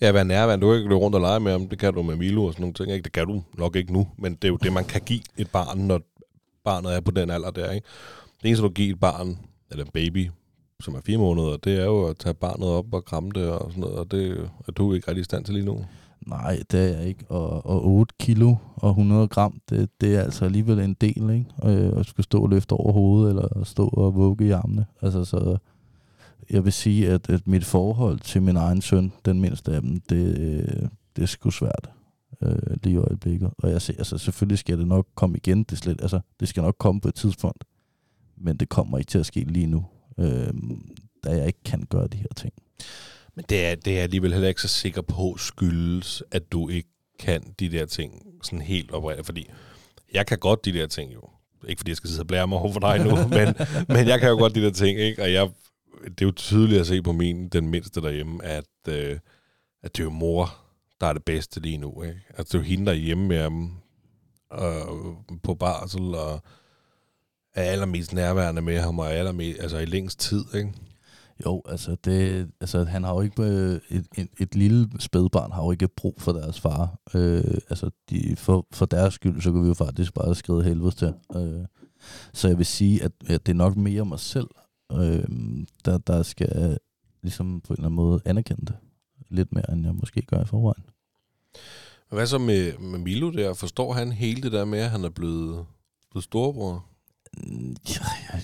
Ja, 0.02 0.12
være 0.12 0.24
nærværende. 0.24 0.66
Du 0.66 0.70
kan 0.70 0.78
ikke 0.78 0.88
løbe 0.88 1.00
rundt 1.00 1.14
og 1.14 1.20
lege 1.20 1.40
med 1.40 1.52
ham. 1.52 1.68
Det 1.68 1.78
kan 1.78 1.94
du 1.94 2.02
med 2.02 2.16
Milo 2.16 2.44
og 2.44 2.52
sådan 2.52 2.62
nogle 2.62 2.74
ting. 2.74 2.90
Ikke? 2.90 3.04
Det 3.04 3.12
kan 3.12 3.26
du 3.26 3.42
nok 3.58 3.76
ikke 3.76 3.92
nu, 3.92 4.08
men 4.18 4.34
det 4.34 4.44
er 4.44 4.48
jo 4.48 4.56
det, 4.56 4.72
man 4.72 4.84
kan 4.84 5.00
give 5.00 5.20
et 5.36 5.50
barn, 5.50 5.78
når 5.78 6.00
barnet 6.64 6.94
er 6.96 7.00
på 7.00 7.10
den 7.10 7.30
alder 7.30 7.50
der. 7.50 7.70
Ikke? 7.70 7.86
Det 8.42 8.48
eneste, 8.48 8.64
du 8.64 8.68
giver 8.68 8.94
et 8.94 9.00
barn, 9.00 9.38
eller 9.70 9.84
en 9.84 9.90
baby, 9.94 10.30
som 10.80 10.94
er 10.94 11.00
fire 11.06 11.18
måneder, 11.18 11.56
det 11.56 11.80
er 11.80 11.84
jo 11.84 12.06
at 12.06 12.16
tage 12.16 12.34
barnet 12.34 12.68
op 12.68 12.94
og 12.94 13.04
kramme 13.04 13.30
det 13.34 13.48
og 13.50 13.70
sådan 13.70 13.80
noget, 13.80 13.98
og 13.98 14.10
det 14.10 14.50
er 14.68 14.72
du 14.72 14.92
ikke 14.92 15.08
rigtig 15.08 15.20
i 15.20 15.24
stand 15.24 15.44
til 15.44 15.54
lige 15.54 15.66
nu. 15.66 15.84
Nej, 16.26 16.62
det 16.70 16.80
er 16.80 16.98
jeg 16.98 17.08
ikke. 17.08 17.24
Og, 17.28 17.66
og 17.66 17.86
8 17.86 18.14
kilo 18.20 18.54
og 18.76 18.90
100 18.90 19.28
gram, 19.28 19.60
det, 19.70 19.88
det 20.00 20.16
er 20.16 20.20
altså 20.20 20.44
alligevel 20.44 20.78
en 20.78 20.94
del, 20.94 21.30
ikke? 21.30 21.46
Øh, 21.64 22.00
at 22.00 22.06
skulle 22.06 22.24
stå 22.24 22.42
og 22.42 22.48
løfte 22.48 22.72
over 22.72 22.92
hovedet, 22.92 23.28
eller 23.30 23.64
stå 23.64 23.88
og 23.88 24.14
vugge 24.14 24.46
i 24.46 24.50
armene. 24.50 24.86
Altså, 25.02 25.24
så 25.24 25.56
jeg 26.50 26.64
vil 26.64 26.72
sige, 26.72 27.08
at, 27.08 27.30
at 27.30 27.46
mit 27.46 27.64
forhold 27.64 28.20
til 28.20 28.42
min 28.42 28.56
egen 28.56 28.82
søn, 28.82 29.12
den 29.24 29.40
mindste 29.40 29.72
af 29.72 29.80
dem, 29.80 30.00
det, 30.00 30.38
øh, 30.38 30.88
det 31.16 31.22
er 31.22 31.26
sgu 31.26 31.50
svært 31.50 31.90
øh, 32.42 32.76
lige 32.82 32.94
i 32.94 32.96
øjeblikket. 32.96 33.50
Og 33.58 33.70
jeg 33.70 33.82
ser, 33.82 33.94
altså 33.98 34.18
selvfølgelig 34.18 34.58
skal 34.58 34.78
det 34.78 34.86
nok 34.86 35.06
komme 35.14 35.36
igen, 35.36 35.62
det, 35.62 35.78
slet, 35.78 36.02
altså, 36.02 36.20
det 36.40 36.48
skal 36.48 36.62
nok 36.62 36.76
komme 36.78 37.00
på 37.00 37.08
et 37.08 37.14
tidspunkt, 37.14 37.64
men 38.36 38.56
det 38.56 38.68
kommer 38.68 38.98
ikke 38.98 39.10
til 39.10 39.18
at 39.18 39.26
ske 39.26 39.40
lige 39.40 39.66
nu, 39.66 39.84
øh, 40.18 40.52
da 41.24 41.30
jeg 41.30 41.46
ikke 41.46 41.62
kan 41.64 41.86
gøre 41.90 42.06
de 42.06 42.16
her 42.16 42.32
ting. 42.36 42.52
Men 43.34 43.44
det 43.48 43.66
er, 43.66 43.74
det 43.74 43.98
er 43.98 44.02
alligevel 44.02 44.32
heller 44.32 44.48
ikke 44.48 44.62
så 44.62 44.68
sikker 44.68 45.02
på 45.02 45.36
skyldes, 45.38 46.22
at 46.30 46.52
du 46.52 46.68
ikke 46.68 46.88
kan 47.18 47.54
de 47.60 47.68
der 47.68 47.86
ting 47.86 48.22
sådan 48.42 48.60
helt 48.60 48.90
oprigtigt. 48.90 49.26
Fordi 49.26 49.50
jeg 50.14 50.26
kan 50.26 50.38
godt 50.38 50.64
de 50.64 50.72
der 50.72 50.86
ting 50.86 51.14
jo. 51.14 51.20
Ikke 51.68 51.78
fordi 51.78 51.90
jeg 51.90 51.96
skal 51.96 52.10
sidde 52.10 52.22
og 52.22 52.26
blære 52.26 52.48
mig 52.48 52.58
over 52.58 52.72
for 52.72 52.80
dig 52.80 53.04
nu, 53.04 53.16
men, 53.38 53.54
men 53.88 54.08
jeg 54.08 54.20
kan 54.20 54.28
jo 54.28 54.36
godt 54.36 54.54
de 54.54 54.62
der 54.62 54.70
ting, 54.70 54.98
ikke? 54.98 55.22
Og 55.22 55.32
jeg, 55.32 55.48
det 56.04 56.20
er 56.22 56.26
jo 56.26 56.32
tydeligt 56.32 56.80
at 56.80 56.86
se 56.86 57.02
på 57.02 57.12
min, 57.12 57.48
den 57.48 57.68
mindste 57.68 58.00
derhjemme, 58.00 58.44
at, 58.44 58.64
øh, 58.88 59.18
at 59.82 59.96
det 59.96 60.00
er 60.00 60.04
jo 60.04 60.10
mor, 60.10 60.54
der 61.00 61.06
er 61.06 61.12
det 61.12 61.24
bedste 61.24 61.60
lige 61.60 61.78
nu, 61.78 62.02
ikke? 62.02 62.20
Altså 62.28 62.44
det 62.52 62.54
er 62.54 62.58
jo 62.58 62.70
hende, 62.70 62.86
der 62.86 62.92
er 62.92 62.96
hjemme 62.96 63.28
med 63.28 63.42
ham 63.42 63.70
øh, 64.52 65.38
på 65.42 65.54
barsel, 65.54 66.14
og 66.14 66.42
er 67.54 67.62
allermest 67.62 68.12
nærværende 68.12 68.62
med 68.62 68.80
ham, 68.80 68.98
og 68.98 69.06
er 69.06 69.10
allermest, 69.10 69.60
altså 69.60 69.78
i 69.78 69.86
længst 69.86 70.20
tid, 70.20 70.44
ikke? 70.54 70.72
Jo, 71.46 71.62
altså, 71.68 71.96
det, 72.04 72.50
altså 72.60 72.84
han 72.84 73.04
har 73.04 73.14
jo 73.14 73.20
ikke, 73.20 73.42
øh, 73.42 73.80
et, 73.90 74.06
et, 74.16 74.28
et 74.38 74.54
lille 74.54 74.88
spædbarn 74.98 75.52
har 75.52 75.64
jo 75.64 75.70
ikke 75.70 75.88
brug 75.88 76.14
for 76.18 76.32
deres 76.32 76.60
far. 76.60 76.98
Øh, 77.14 77.58
altså 77.70 77.90
de, 78.10 78.36
for, 78.36 78.66
for 78.72 78.86
deres 78.86 79.14
skyld, 79.14 79.40
så 79.40 79.52
kan 79.52 79.62
vi 79.62 79.68
jo 79.68 79.74
faktisk 79.74 80.14
bare 80.14 80.34
skride 80.34 80.64
helvede 80.64 80.90
til. 80.90 81.14
Øh, 81.36 81.64
så 82.32 82.48
jeg 82.48 82.58
vil 82.58 82.66
sige, 82.66 83.02
at, 83.02 83.12
at 83.28 83.46
det 83.46 83.52
er 83.52 83.56
nok 83.56 83.76
mere 83.76 84.04
mig 84.04 84.20
selv, 84.20 84.48
øh, 85.00 85.24
der, 85.84 85.98
der 85.98 86.22
skal 86.22 86.78
ligesom 87.22 87.60
på 87.60 87.72
en 87.72 87.76
eller 87.76 87.86
anden 87.86 87.96
måde 87.96 88.20
anerkende 88.24 88.66
det. 88.66 88.76
Lidt 89.28 89.52
mere, 89.52 89.72
end 89.72 89.84
jeg 89.84 89.94
måske 89.94 90.22
gør 90.22 90.42
i 90.42 90.46
forvejen. 90.46 90.84
Hvad 92.08 92.26
så 92.26 92.38
med, 92.38 92.78
med 92.78 92.98
Milo 92.98 93.30
der? 93.30 93.54
Forstår 93.54 93.92
han 93.92 94.12
hele 94.12 94.42
det 94.42 94.52
der 94.52 94.64
med, 94.64 94.78
at 94.78 94.90
han 94.90 95.04
er 95.04 95.10
blevet, 95.10 95.66
blevet 96.10 96.24
storebror? 96.24 96.84
Ja, 97.88 98.40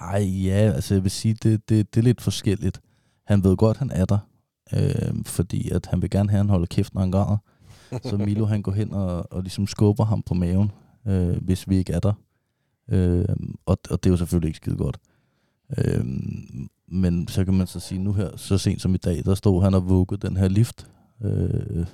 nej, 0.00 0.22
ja, 0.22 0.72
altså 0.74 0.94
jeg 0.94 1.02
vil 1.02 1.10
sige, 1.10 1.34
det, 1.34 1.68
det, 1.68 1.94
det 1.94 2.00
er 2.00 2.04
lidt 2.04 2.20
forskelligt. 2.20 2.80
Han 3.26 3.44
ved 3.44 3.56
godt, 3.56 3.76
han 3.76 3.90
er 3.90 4.04
der, 4.04 4.18
øh, 4.72 5.24
fordi 5.26 5.70
at 5.70 5.86
han 5.86 6.02
vil 6.02 6.10
gerne 6.10 6.30
have, 6.30 6.38
at 6.38 6.44
han 6.44 6.50
holder 6.50 6.66
kæft, 6.66 6.94
når 6.94 7.00
han 7.00 7.10
græder. 7.10 7.36
Så 8.10 8.16
Milo, 8.16 8.44
han 8.44 8.62
går 8.62 8.72
hen 8.72 8.92
og, 8.92 9.32
og 9.32 9.42
ligesom 9.42 9.66
skubber 9.66 10.04
ham 10.04 10.22
på 10.22 10.34
maven, 10.34 10.72
øh, 11.06 11.36
hvis 11.44 11.68
vi 11.68 11.76
ikke 11.76 11.92
er 11.92 12.00
der. 12.00 12.12
Øh, 12.88 13.24
og, 13.66 13.78
og 13.90 14.04
det 14.04 14.06
er 14.06 14.10
jo 14.10 14.16
selvfølgelig 14.16 14.48
ikke 14.48 14.56
skide 14.56 14.76
godt. 14.76 14.98
Øh, 15.78 16.04
men 16.88 17.28
så 17.28 17.44
kan 17.44 17.54
man 17.54 17.66
så 17.66 17.80
sige, 17.80 17.98
nu 17.98 18.12
her, 18.12 18.36
så 18.36 18.58
sent 18.58 18.82
som 18.82 18.94
i 18.94 18.98
dag, 18.98 19.22
der 19.24 19.34
stod 19.34 19.62
han 19.62 19.74
og 19.74 19.88
vuggede 19.88 20.28
den 20.28 20.36
her 20.36 20.48
lift, 20.48 20.90
øh, 21.24 21.86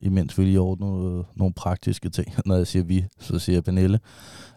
imens 0.00 0.38
vi 0.38 0.44
lige 0.44 0.60
ordnede 0.60 1.24
nogle, 1.34 1.54
praktiske 1.54 2.08
ting. 2.08 2.34
Når 2.46 2.56
jeg 2.56 2.66
siger 2.66 2.82
vi, 2.82 3.04
så 3.20 3.38
siger 3.38 3.56
jeg 3.56 3.64
Pernille. 3.64 4.00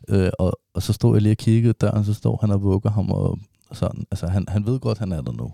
Øh, 0.10 0.30
og, 0.40 0.60
og 0.74 0.84
så 0.84 0.94
stod 0.94 1.16
jeg 1.16 1.22
lige 1.22 1.34
og 1.34 1.38
kiggede 1.38 1.74
døren, 1.74 2.06
så 2.06 2.14
står 2.14 2.38
han 2.42 2.52
og 2.52 2.62
vugger 2.62 2.90
ham, 2.90 3.12
og 3.12 3.40
sådan. 3.72 4.06
Altså, 4.12 4.28
han, 4.28 4.46
han 4.48 4.66
ved 4.66 4.80
godt, 4.80 4.98
han 4.98 5.12
er 5.12 5.22
der 5.22 5.32
nu. 5.32 5.54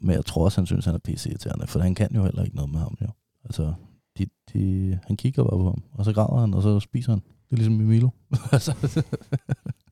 Men 0.00 0.16
jeg 0.16 0.24
tror 0.24 0.44
også, 0.44 0.60
han 0.60 0.66
synes, 0.66 0.84
han 0.84 0.94
er 0.94 0.98
pc-irriterende, 0.98 1.66
for 1.66 1.80
han 1.80 1.94
kan 1.94 2.14
jo 2.14 2.24
heller 2.24 2.44
ikke 2.44 2.56
noget 2.56 2.70
med 2.70 2.80
ham, 2.80 2.96
jo. 3.02 3.08
Altså, 3.44 3.72
de, 4.18 4.26
de, 4.52 4.98
han 5.06 5.16
kigger 5.16 5.42
bare 5.42 5.58
på 5.58 5.64
ham, 5.64 5.82
og 5.92 6.04
så 6.04 6.12
græder 6.12 6.40
han, 6.40 6.54
og 6.54 6.62
så 6.62 6.80
spiser 6.80 7.12
han. 7.12 7.22
Det 7.52 7.58
er 7.58 7.62
ligesom 7.62 7.80
i 7.80 7.84
Milo. 7.84 8.08
altså, 8.52 9.00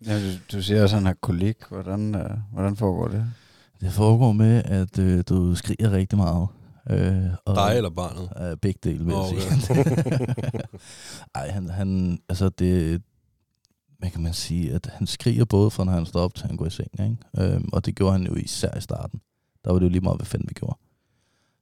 Ja, 0.07 0.27
du, 0.27 0.33
du 0.53 0.63
siger 0.63 0.83
også, 0.83 0.97
at 0.97 1.03
han 1.03 1.07
har 1.07 1.17
kolik. 1.21 1.57
Hvordan, 1.69 2.15
øh, 2.15 2.31
hvordan 2.53 2.77
foregår 2.77 3.09
det? 3.09 3.27
det 3.81 3.93
foregår 3.93 4.33
med, 4.33 4.63
at 4.65 4.99
øh, 4.99 5.25
du 5.29 5.55
skriger 5.55 5.91
rigtig 5.93 6.19
meget. 6.19 6.49
Øh, 6.91 7.25
og, 7.45 7.57
Dig 7.57 7.77
eller 7.77 7.91
barnet? 7.91 8.53
Uh, 8.53 8.59
begge 8.59 8.81
dele, 8.85 9.05
vil 9.05 9.13
jeg 9.13 9.21
Okay. 9.21 9.41
sige. 9.41 9.85
Ej, 11.35 11.51
han, 11.51 11.69
han, 11.71 12.19
altså 12.29 12.49
det, 12.49 13.03
hvad 13.99 14.11
kan 14.11 14.23
man 14.23 14.33
sige, 14.33 14.73
at 14.73 14.91
han 14.93 15.07
skriger 15.07 15.45
både 15.45 15.71
fra, 15.71 15.85
når 15.85 15.93
han 15.93 16.07
står 16.07 16.21
op, 16.21 16.35
til 16.35 16.47
han 16.47 16.57
går 16.57 16.67
i 16.67 16.71
seng, 16.71 16.91
ikke? 17.01 17.17
Øhm, 17.55 17.69
og 17.73 17.87
det 17.87 17.95
gjorde 17.95 18.13
han 18.13 18.27
jo 18.27 18.35
især 18.35 18.77
i 18.79 18.81
starten. 18.81 19.21
Der 19.65 19.73
var 19.73 19.79
det 19.79 19.85
jo 19.87 19.91
lige 19.91 20.01
meget, 20.01 20.19
hvad 20.19 20.27
fanden 20.27 20.49
vi 20.49 20.55
gjorde. 20.55 20.79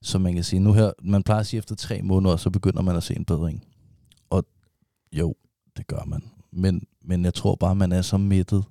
Så 0.03 0.19
man 0.19 0.35
kan 0.35 0.45
sige, 0.45 0.61
nu 0.61 0.73
her, 0.73 0.91
man 1.03 1.23
plejer 1.23 1.41
at 1.41 1.47
sige, 1.47 1.59
efter 1.59 1.75
tre 1.75 2.03
måneder, 2.03 2.37
så 2.37 2.51
begynder 2.51 2.83
man 2.83 2.97
at 2.97 3.03
se 3.03 3.17
en 3.17 3.25
bedring. 3.25 3.65
Og 4.31 4.45
jo, 5.13 5.35
det 5.79 5.87
gør 5.87 6.05
man. 6.07 6.23
Men, 6.53 6.87
men 7.05 7.25
jeg 7.25 7.35
tror 7.35 7.55
bare, 7.55 7.75
man 7.75 7.93
er 7.93 8.03
så 8.03 8.19
mættet, 8.19 8.65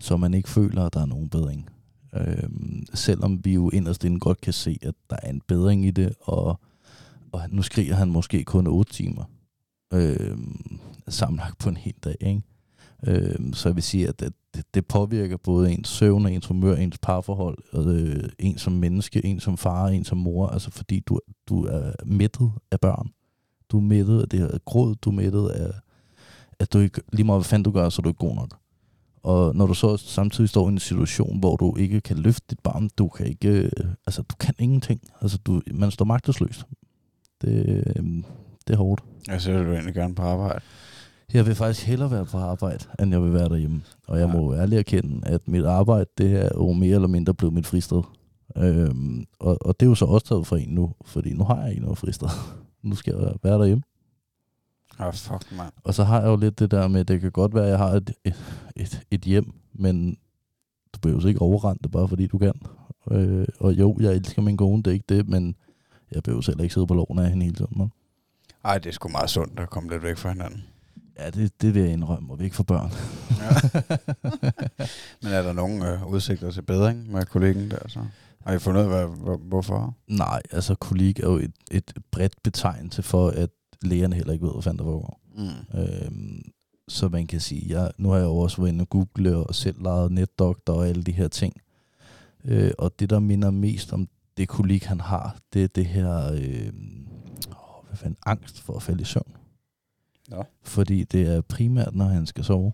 så 0.00 0.16
man 0.16 0.34
ikke 0.34 0.48
føler, 0.48 0.84
at 0.84 0.94
der 0.94 1.00
er 1.00 1.06
nogen 1.06 1.28
bedring. 1.28 1.68
Øhm, 2.14 2.86
selvom 2.94 3.44
vi 3.44 3.54
jo 3.54 3.70
inderst 3.70 4.04
inden 4.04 4.20
godt 4.20 4.40
kan 4.40 4.52
se, 4.52 4.78
at 4.82 4.94
der 5.10 5.16
er 5.22 5.30
en 5.30 5.42
bedring 5.48 5.84
i 5.86 5.90
det, 5.90 6.14
og, 6.20 6.60
og 7.32 7.40
nu 7.50 7.62
skriger 7.62 7.94
han 7.94 8.10
måske 8.10 8.44
kun 8.44 8.66
8 8.66 8.92
timer 8.92 9.24
øhm, 9.92 10.78
sammenlagt 11.08 11.58
på 11.58 11.68
en 11.68 11.76
hel 11.76 11.94
dag. 12.04 12.16
Ikke? 12.20 12.42
Øhm, 13.06 13.52
så 13.52 13.68
jeg 13.68 13.76
vil 13.76 13.82
sige, 13.82 14.08
at 14.08 14.20
det, 14.20 14.32
det, 14.54 14.64
det 14.74 14.86
påvirker 14.86 15.36
både 15.36 15.72
ens 15.72 15.88
søvn, 15.88 16.26
ens 16.26 16.46
humør, 16.46 16.76
ens 16.76 16.98
parforhold, 16.98 17.58
øh, 17.74 18.28
en 18.38 18.58
som 18.58 18.72
menneske, 18.72 19.24
en 19.24 19.40
som 19.40 19.56
far, 19.56 19.86
en 19.88 20.04
som 20.04 20.18
mor, 20.18 20.46
altså 20.46 20.70
fordi 20.70 21.00
du, 21.00 21.20
du 21.48 21.64
er 21.64 21.92
mættet 22.04 22.52
af 22.70 22.80
børn. 22.80 23.10
Du 23.70 23.76
er 23.76 23.82
mættet 23.82 24.20
af 24.22 24.28
det 24.28 24.40
her 24.40 24.58
gråd, 24.64 24.94
du 24.94 25.10
er 25.10 25.14
mættet 25.14 25.48
af, 25.48 25.72
at 26.60 26.72
du 26.72 26.78
ikke, 26.78 27.02
lige 27.12 27.24
meget 27.26 27.38
hvad 27.40 27.44
fanden 27.44 27.64
du 27.64 27.70
gør, 27.70 27.88
så 27.88 28.00
er 28.00 28.02
du 28.02 28.08
ikke 28.08 28.18
god 28.18 28.34
nok. 28.34 28.54
Og 29.22 29.56
når 29.56 29.66
du 29.66 29.74
så 29.74 29.96
samtidig 29.96 30.50
står 30.50 30.68
i 30.68 30.72
en 30.72 30.78
situation, 30.78 31.38
hvor 31.38 31.56
du 31.56 31.76
ikke 31.76 32.00
kan 32.00 32.16
løfte 32.18 32.46
dit 32.50 32.60
barn, 32.60 32.90
du 32.98 33.08
kan 33.08 33.26
ikke, 33.26 33.48
øh, 33.48 33.70
altså 34.06 34.22
du 34.22 34.34
kan 34.40 34.54
ingenting. 34.58 35.00
Altså 35.20 35.38
du, 35.38 35.62
man 35.74 35.90
står 35.90 36.04
magtesløs. 36.04 36.64
Det, 37.42 37.66
øh, 37.68 38.04
det 38.66 38.74
er 38.74 38.76
hårdt. 38.76 39.02
Jeg 39.28 39.40
så 39.42 39.52
vil 39.52 39.66
du 39.66 39.72
egentlig 39.72 39.94
gerne 39.94 40.14
på 40.14 40.22
arbejde. 40.22 40.60
Jeg 41.34 41.46
vil 41.46 41.54
faktisk 41.54 41.86
hellere 41.86 42.10
være 42.10 42.24
på 42.26 42.38
arbejde, 42.38 42.84
end 43.00 43.10
jeg 43.10 43.22
vil 43.22 43.32
være 43.32 43.48
derhjemme. 43.48 43.82
Og 44.08 44.18
jeg 44.20 44.26
Ja. 44.28 44.32
må 44.32 44.54
ærligt 44.54 44.78
erkende, 44.78 45.26
at 45.26 45.48
mit 45.48 45.64
arbejde, 45.64 46.06
det 46.18 46.32
er 46.44 46.48
jo 46.54 46.72
mere 46.72 46.94
eller 46.94 47.08
mindre 47.08 47.34
blevet 47.34 47.54
mit 47.54 47.66
fristed. 47.66 48.02
Øhm, 48.56 49.24
og, 49.40 49.58
og 49.60 49.80
det 49.80 49.86
er 49.86 49.90
jo 49.90 49.94
så 49.94 50.04
også 50.04 50.26
taget 50.26 50.46
fra 50.46 50.58
en 50.58 50.68
nu, 50.68 50.92
fordi 51.04 51.32
nu 51.34 51.44
har 51.44 51.60
jeg 51.60 51.70
ikke 51.70 51.82
noget 51.82 51.98
fristed. 51.98 52.28
nu 52.88 52.94
skal 52.94 53.14
jeg 53.20 53.32
være 53.42 53.58
derhjemme. 53.58 53.82
Ah, 54.98 55.14
fuck, 55.14 55.52
mand. 55.52 55.72
Og 55.84 55.94
så 55.94 56.04
har 56.04 56.20
jeg 56.20 56.26
jo 56.26 56.36
lidt 56.36 56.58
det 56.58 56.70
der 56.70 56.88
med, 56.88 57.04
det 57.04 57.20
kan 57.20 57.30
godt 57.32 57.54
være, 57.54 57.64
at 57.64 57.70
jeg 57.70 57.78
har 57.78 57.88
et, 57.90 58.12
et, 58.24 58.34
et, 58.76 59.02
et 59.10 59.20
hjem, 59.20 59.52
men 59.72 60.16
du 60.94 60.98
behøver 61.02 61.26
ikke 61.26 61.42
overrende 61.42 61.82
det, 61.82 61.90
bare 61.90 62.08
fordi 62.08 62.26
du 62.26 62.38
kan. 62.38 62.52
Øh, 63.10 63.46
og 63.60 63.72
jo, 63.72 63.96
jeg 64.00 64.12
elsker 64.12 64.42
min 64.42 64.56
kone, 64.56 64.82
det 64.82 64.90
er 64.90 64.94
ikke 64.94 65.14
det, 65.14 65.28
men 65.28 65.54
jeg 66.12 66.22
behøver 66.22 66.42
selv 66.42 66.60
ikke 66.60 66.74
sidde 66.74 66.86
på 66.86 66.94
loven 66.94 67.18
af 67.18 67.30
hende 67.30 67.44
hele 67.44 67.56
tiden. 67.56 67.78
Man. 67.78 67.92
Ej, 68.64 68.78
det 68.78 68.86
er 68.86 68.92
sgu 68.92 69.08
meget 69.08 69.30
sundt 69.30 69.60
at 69.60 69.70
komme 69.70 69.90
lidt 69.90 70.02
væk 70.02 70.16
fra 70.16 70.28
hinanden. 70.28 70.64
Ja, 71.18 71.30
det, 71.30 71.62
det 71.62 71.74
vil 71.74 71.82
jeg 71.82 71.92
indrømme, 71.92 72.32
og 72.32 72.38
vi 72.38 72.44
ikke 72.44 72.56
for 72.56 72.62
børn. 72.62 72.92
Ja. 73.40 73.80
Men 75.22 75.32
er 75.32 75.42
der 75.42 75.52
nogen 75.52 75.82
øh, 75.82 76.06
udsigter 76.06 76.50
til 76.50 76.62
bedring 76.62 77.12
med 77.12 77.24
kollegen 77.24 77.70
der? 77.70 77.88
Så? 77.88 78.00
Har 78.46 78.52
I 78.54 78.58
fundet 78.58 78.86
ud 78.86 78.92
af, 78.92 79.08
hvorfor? 79.38 79.94
Nej, 80.06 80.42
altså 80.52 80.74
kolik 80.74 81.18
er 81.18 81.26
jo 81.26 81.36
et, 81.36 81.52
et 81.70 81.92
bredt 82.10 82.42
betegnelse 82.42 83.02
for, 83.02 83.28
at 83.28 83.50
lægerne 83.82 84.16
heller 84.16 84.32
ikke 84.32 84.46
ved, 84.46 84.52
hvad 84.52 84.62
fanden 84.62 84.78
der 84.78 84.84
foregår. 84.84 85.20
Mm. 85.36 85.80
Øhm, 85.80 86.42
så 86.88 87.08
man 87.08 87.26
kan 87.26 87.40
sige, 87.40 87.80
jeg, 87.80 87.92
nu 87.98 88.08
har 88.08 88.16
jeg 88.16 88.24
jo 88.24 88.36
også 88.36 88.56
været 88.56 88.72
inde 88.72 88.82
og 88.82 88.88
google 88.88 89.36
og 89.36 89.54
selv 89.54 89.82
lavet 89.82 90.12
netdoktor 90.12 90.74
og 90.74 90.88
alle 90.88 91.02
de 91.02 91.12
her 91.12 91.28
ting. 91.28 91.54
Øh, 92.44 92.70
og 92.78 93.00
det, 93.00 93.10
der 93.10 93.18
minder 93.18 93.50
mest 93.50 93.92
om 93.92 94.08
det 94.36 94.48
kolik, 94.48 94.84
han 94.84 95.00
har, 95.00 95.38
det 95.52 95.64
er 95.64 95.68
det 95.68 95.86
her, 95.86 96.32
øh, 96.32 96.72
åh, 97.48 97.86
hvad 97.86 97.96
fanden, 97.96 98.16
angst 98.26 98.60
for 98.60 98.76
at 98.76 98.82
falde 98.82 99.02
i 99.02 99.04
søvn. 99.04 99.36
Nå. 100.28 100.44
Fordi 100.62 101.04
det 101.04 101.28
er 101.28 101.40
primært, 101.40 101.94
når 101.94 102.04
han 102.04 102.26
skal 102.26 102.44
sove. 102.44 102.72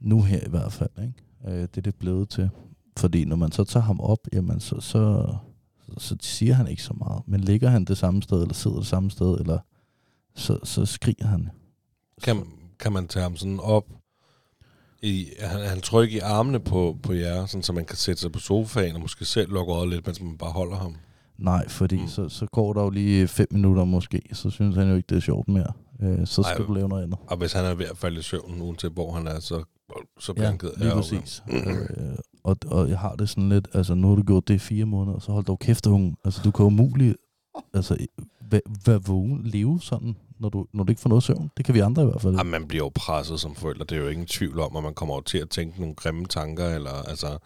Nu 0.00 0.22
her 0.22 0.46
i 0.46 0.50
hvert 0.50 0.72
fald, 0.72 0.90
ikke? 0.98 1.14
Øh, 1.46 1.60
det 1.60 1.76
er 1.76 1.80
det 1.80 1.94
blevet 1.94 2.28
til. 2.28 2.50
Fordi 2.96 3.24
når 3.24 3.36
man 3.36 3.52
så 3.52 3.64
tager 3.64 3.84
ham 3.84 4.00
op, 4.00 4.18
jamen 4.32 4.60
så, 4.60 4.80
så, 4.80 5.34
så, 5.80 5.94
så 5.98 6.16
siger 6.20 6.54
han 6.54 6.68
ikke 6.68 6.82
så 6.82 6.94
meget. 6.94 7.22
Men 7.26 7.40
ligger 7.40 7.68
han 7.68 7.84
det 7.84 7.98
samme 7.98 8.22
sted, 8.22 8.42
eller 8.42 8.54
sidder 8.54 8.76
det 8.76 8.86
samme 8.86 9.10
sted, 9.10 9.40
eller 9.40 9.58
så, 10.34 10.58
så 10.64 10.86
skriger 10.86 11.26
han. 11.26 11.48
Kan, 12.22 12.46
kan 12.80 12.92
man 12.92 13.08
tage 13.08 13.22
ham 13.22 13.36
sådan 13.36 13.60
op? 13.62 13.84
I, 15.02 15.28
han, 15.40 15.60
han 15.60 15.80
tryg 15.80 16.12
i 16.12 16.18
armene 16.18 16.60
på, 16.60 16.96
på 17.02 17.12
jer, 17.12 17.46
sådan, 17.46 17.62
så 17.62 17.72
man 17.72 17.84
kan 17.84 17.96
sætte 17.96 18.20
sig 18.20 18.32
på 18.32 18.38
sofaen 18.38 18.94
og 18.94 19.00
måske 19.00 19.24
selv 19.24 19.52
lukke 19.52 19.72
øjet 19.72 19.88
lidt, 19.88 20.06
mens 20.06 20.20
man 20.22 20.38
bare 20.38 20.50
holder 20.50 20.76
ham? 20.76 20.96
Nej, 21.38 21.68
fordi 21.68 21.96
Mm. 22.00 22.08
så, 22.08 22.28
så 22.28 22.46
går 22.46 22.72
der 22.72 22.82
jo 22.82 22.90
lige 22.90 23.28
fem 23.28 23.46
minutter 23.50 23.84
måske, 23.84 24.22
så 24.32 24.50
synes 24.50 24.76
han 24.76 24.88
jo 24.88 24.94
ikke, 24.96 25.06
det 25.06 25.16
er 25.16 25.20
sjovt 25.20 25.48
mere. 25.48 25.72
Øh, 26.02 26.26
så 26.26 26.42
skal 26.42 26.60
Ej, 26.60 26.66
du 26.66 26.74
lave 26.74 26.88
noget 26.88 27.02
andet. 27.02 27.18
Og 27.26 27.36
hvis 27.36 27.52
han 27.52 27.64
er 27.64 27.74
ved 27.74 27.86
at 27.86 27.96
falde 27.98 28.18
i 28.18 28.22
søvn, 28.22 28.62
uanset 28.62 28.92
hvor 28.92 29.12
han 29.12 29.26
er, 29.26 29.40
så, 29.40 29.64
så 30.20 30.32
bliver 30.32 30.44
Ja, 30.46 30.50
han 30.50 30.58
ked. 30.58 30.70
lige 30.76 30.90
præcis. 30.90 31.42
øh, 31.50 32.18
og, 32.44 32.56
og 32.66 32.88
jeg 32.88 32.98
har 32.98 33.14
det 33.16 33.28
sådan 33.28 33.48
lidt, 33.48 33.68
altså 33.74 33.94
nu 33.94 34.08
har 34.08 34.14
du 34.14 34.22
gjort 34.22 34.48
det 34.48 34.54
i 34.54 34.58
fire 34.58 34.84
måneder, 34.84 35.18
så 35.18 35.32
hold 35.32 35.44
dog 35.44 35.58
kæft, 35.58 35.86
unge. 35.86 36.16
Altså 36.24 36.40
du 36.44 36.50
kan 36.50 36.64
umuligt, 36.66 37.16
altså 37.74 37.96
vær 38.86 38.98
vågen, 38.98 39.42
leve 39.44 39.80
sådan, 39.80 40.16
når 40.38 40.48
du, 40.48 40.66
når 40.72 40.84
du 40.84 40.92
ikke 40.92 41.00
får 41.00 41.08
noget 41.08 41.24
søvn. 41.24 41.50
Det 41.56 41.64
kan 41.64 41.74
vi 41.74 41.80
andre 41.80 42.02
i 42.02 42.06
hvert 42.06 42.22
fald. 42.22 42.36
Jamen, 42.36 42.50
man 42.50 42.66
bliver 42.68 42.84
jo 42.84 42.90
presset 42.94 43.40
som 43.40 43.54
forælder. 43.54 43.84
Det 43.84 43.98
er 43.98 44.02
jo 44.02 44.08
ingen 44.08 44.26
tvivl 44.26 44.60
om, 44.60 44.76
at 44.76 44.82
man 44.82 44.94
kommer 44.94 45.20
til 45.20 45.38
at 45.38 45.50
tænke 45.50 45.80
nogle 45.80 45.94
grimme 45.94 46.26
tanker, 46.26 46.68
eller 46.68 46.90
altså, 46.90 47.38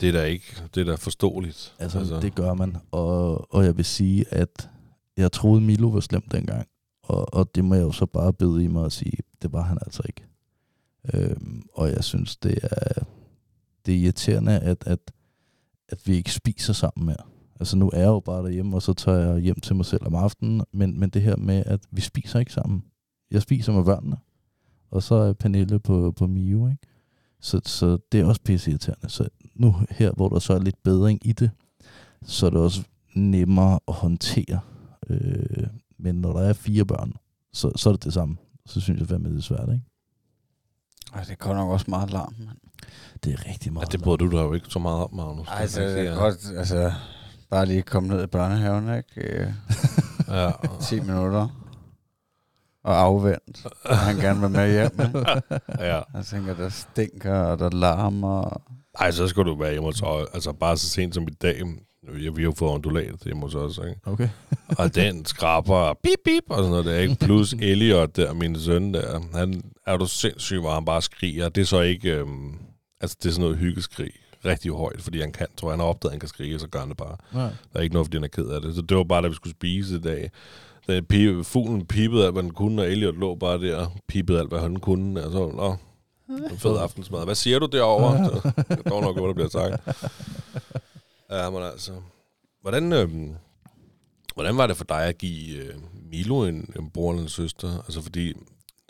det 0.00 0.08
er 0.08 0.12
da 0.12 0.24
ikke, 0.24 0.62
det 0.74 0.80
er 0.80 0.84
da 0.84 0.94
forståeligt. 0.94 1.74
Altså, 1.78 1.98
altså, 1.98 2.20
det 2.20 2.34
gør 2.34 2.54
man. 2.54 2.76
Og, 2.90 3.54
og 3.54 3.64
jeg 3.64 3.76
vil 3.76 3.84
sige, 3.84 4.24
at 4.30 4.68
jeg 5.16 5.32
troede, 5.32 5.60
Milo 5.60 5.88
var 5.88 6.00
slem 6.00 6.22
dengang. 6.30 6.68
Og, 7.02 7.34
og 7.34 7.54
det 7.54 7.64
må 7.64 7.74
jeg 7.74 7.82
jo 7.82 7.92
så 7.92 8.06
bare 8.06 8.32
bede 8.32 8.64
i 8.64 8.66
mig 8.66 8.84
at 8.84 8.92
sige, 8.92 9.18
det 9.42 9.52
var 9.52 9.62
han 9.62 9.78
altså 9.86 10.02
ikke. 10.06 10.24
Øhm, 11.14 11.62
og 11.74 11.88
jeg 11.88 12.04
synes, 12.04 12.36
det 12.36 12.58
er, 12.62 13.02
det 13.86 13.94
er 13.94 13.98
irriterende, 13.98 14.58
at, 14.58 14.84
at, 14.86 14.98
at 15.88 15.98
vi 16.04 16.14
ikke 16.14 16.32
spiser 16.32 16.72
sammen 16.72 17.06
mere. 17.06 17.35
Altså 17.60 17.76
nu 17.76 17.90
er 17.92 17.98
jeg 17.98 18.06
jo 18.06 18.20
bare 18.20 18.42
derhjemme, 18.42 18.76
og 18.76 18.82
så 18.82 18.92
tager 18.92 19.18
jeg 19.18 19.38
hjem 19.40 19.60
til 19.60 19.76
mig 19.76 19.86
selv 19.86 20.06
om 20.06 20.14
aftenen. 20.14 20.62
Men, 20.72 21.00
men 21.00 21.10
det 21.10 21.22
her 21.22 21.36
med, 21.36 21.62
at 21.66 21.80
vi 21.90 22.00
spiser 22.00 22.38
ikke 22.38 22.52
sammen. 22.52 22.84
Jeg 23.30 23.42
spiser 23.42 23.72
med 23.72 23.84
børnene. 23.84 24.16
Og 24.90 25.02
så 25.02 25.14
er 25.14 25.32
Pernille 25.32 25.78
på, 25.78 26.12
på 26.16 26.26
Mio, 26.26 26.66
ikke? 26.68 26.86
Så, 27.40 27.60
så 27.64 27.98
det 28.12 28.20
er 28.20 28.24
også 28.24 28.40
pisse 28.44 28.70
irriterende. 28.70 29.08
Så 29.08 29.28
nu 29.54 29.74
her, 29.90 30.12
hvor 30.16 30.28
der 30.28 30.38
så 30.38 30.52
er 30.54 30.58
lidt 30.58 30.82
bedring 30.82 31.26
i 31.26 31.32
det, 31.32 31.50
så 32.22 32.46
er 32.46 32.50
det 32.50 32.60
også 32.60 32.82
nemmere 33.14 33.78
at 33.88 33.94
håndtere. 33.94 34.60
Øh, 35.10 35.66
men 35.98 36.14
når 36.14 36.32
der 36.32 36.40
er 36.40 36.52
fire 36.52 36.84
børn, 36.84 37.12
så, 37.52 37.72
så 37.76 37.88
er 37.88 37.92
det 37.92 38.04
det 38.04 38.12
samme. 38.12 38.36
Så 38.66 38.80
synes 38.80 39.00
jeg 39.00 39.08
fandme, 39.08 39.30
det 39.30 39.38
er 39.38 39.42
svært, 39.42 39.68
ikke? 39.68 39.84
Ej, 41.14 41.22
det 41.28 41.38
går 41.38 41.54
nok 41.54 41.70
også 41.70 41.86
meget 41.88 42.10
larm, 42.10 42.34
mand. 42.38 42.58
Det 43.24 43.32
er 43.32 43.48
rigtig 43.48 43.66
Ja, 43.66 43.72
meget. 43.72 43.92
det 43.92 44.02
burde 44.02 44.24
du 44.24 44.36
da 44.36 44.42
jo 44.42 44.52
ikke 44.52 44.66
så 44.70 44.78
meget 44.78 45.04
om, 45.04 45.14
Magnus. 45.14 45.48
Ej, 45.48 45.66
så 45.66 45.80
Det 45.82 45.96
det 45.96 46.06
er 46.08 46.16
godt, 46.16 46.52
altså, 46.56 46.92
bare 47.50 47.66
lige 47.66 47.82
komme 47.82 48.08
ned 48.08 48.24
i 48.24 48.26
børnehaven, 48.26 48.96
ikke? 48.96 49.40
Øh, 49.40 49.46
Ja. 50.28 50.50
10 50.82 51.00
minutter. 51.00 51.48
Og 52.84 53.00
afvendt. 53.00 53.66
Og 53.84 53.98
han 53.98 54.16
gerne 54.16 54.40
vil 54.40 54.50
med 54.50 54.72
hjem, 54.72 55.06
ikke? 55.06 55.26
ja. 55.86 56.00
Jeg 56.14 56.24
tænker, 56.26 56.54
der 56.54 56.68
stinker, 56.68 57.34
og 57.34 57.58
der 57.58 57.70
larmer. 57.70 58.62
Ej, 59.00 59.10
så 59.10 59.28
skal 59.28 59.44
du 59.44 59.58
være 59.58 59.70
hjemme 59.70 59.86
hos 59.88 60.02
os. 60.02 60.26
Altså 60.34 60.52
bare 60.52 60.76
så 60.76 60.88
sent 60.88 61.14
som 61.14 61.22
i 61.22 61.30
dag. 61.42 61.62
Ja, 62.22 62.30
vi 62.30 62.42
har 62.42 62.42
jo 62.42 62.54
fået 62.58 62.72
ondulat 62.72 63.14
hjemme 63.24 63.42
hos 63.42 63.54
os, 63.54 63.78
ikke? 63.88 64.00
Okay. 64.04 64.28
Og 64.78 64.94
den 64.94 65.24
skraber 65.24 65.94
bip 66.02 66.18
bip 66.24 66.44
og 66.50 66.56
sådan 66.58 66.70
noget 66.70 66.84
der, 66.84 66.96
ikke? 66.98 67.14
Plus 67.14 67.52
Elliot 67.52 68.16
der, 68.16 68.32
min 68.32 68.60
søn 68.60 68.94
der, 68.94 69.20
han 69.34 69.62
er 69.86 69.96
du 69.96 70.06
sindssyg, 70.06 70.58
hvor 70.60 70.74
han 70.74 70.84
bare 70.84 71.02
skriger. 71.02 71.48
Det 71.48 71.60
er 71.60 71.64
så 71.66 71.80
ikke, 71.80 72.10
øhm, 72.10 72.54
altså 73.00 73.16
det 73.22 73.28
er 73.28 73.32
sådan 73.32 73.42
noget 73.42 73.56
hyggeskrig. 73.58 74.10
Rigtig 74.46 74.72
højt, 74.72 75.02
fordi 75.02 75.20
han 75.20 75.32
kan, 75.32 75.46
tror 75.56 75.68
jeg, 75.68 75.72
han 75.72 75.80
har 75.80 75.86
opdaget, 75.86 76.10
at 76.10 76.12
han 76.12 76.20
kan 76.20 76.28
skrige, 76.28 76.58
så 76.58 76.68
gør 76.68 76.78
han 76.78 76.88
det 76.88 76.96
bare. 76.96 77.16
Nej. 77.32 77.50
Der 77.72 77.78
er 77.78 77.82
ikke 77.82 77.92
noget, 77.92 78.06
fordi 78.06 78.16
han 78.16 78.24
er 78.24 78.28
ked 78.28 78.46
af 78.46 78.60
det. 78.60 78.74
Så 78.74 78.82
det 78.82 78.96
var 78.96 79.04
bare, 79.04 79.22
da 79.22 79.28
vi 79.28 79.34
skulle 79.34 79.56
spise 79.56 79.96
i 79.96 80.00
dag. 80.00 80.30
Da 80.88 81.00
pibe, 81.00 81.44
fuglen 81.44 81.86
pipede 81.86 82.24
alt, 82.24 82.32
hvad 82.32 82.42
den 82.42 82.54
kunne, 82.54 82.82
og 82.82 82.88
Elliot 82.88 83.14
lå 83.16 83.34
bare 83.34 83.60
der, 83.60 83.86
pipede 84.08 84.38
alt, 84.38 84.48
hvad 84.48 84.60
han 84.60 84.76
kunne. 84.76 85.24
Og 85.24 85.32
så, 85.32 85.48
nå, 85.48 85.76
en 86.28 86.58
fed 86.58 86.78
aftensmad. 86.78 87.24
Hvad 87.24 87.34
siger 87.34 87.58
du 87.58 87.66
derovre? 87.72 88.24
Det 88.68 88.78
er 88.84 88.90
dog 88.90 89.02
nok, 89.02 89.16
hvad 89.16 89.28
der 89.28 89.34
bliver 89.34 89.48
sagt. 89.48 89.98
Ja, 91.30 91.50
men 91.50 91.62
altså... 91.62 91.92
Hvordan, 92.62 92.92
øh, 92.92 93.10
hvordan 94.34 94.56
var 94.56 94.66
det 94.66 94.76
for 94.76 94.84
dig 94.84 95.04
at 95.04 95.18
give 95.18 95.56
øh, 95.56 95.74
Milo 96.10 96.44
en, 96.44 96.74
en 96.78 96.90
bror 96.90 97.10
eller 97.10 97.22
en 97.22 97.28
søster? 97.28 97.78
Altså 97.78 98.02
fordi, 98.02 98.32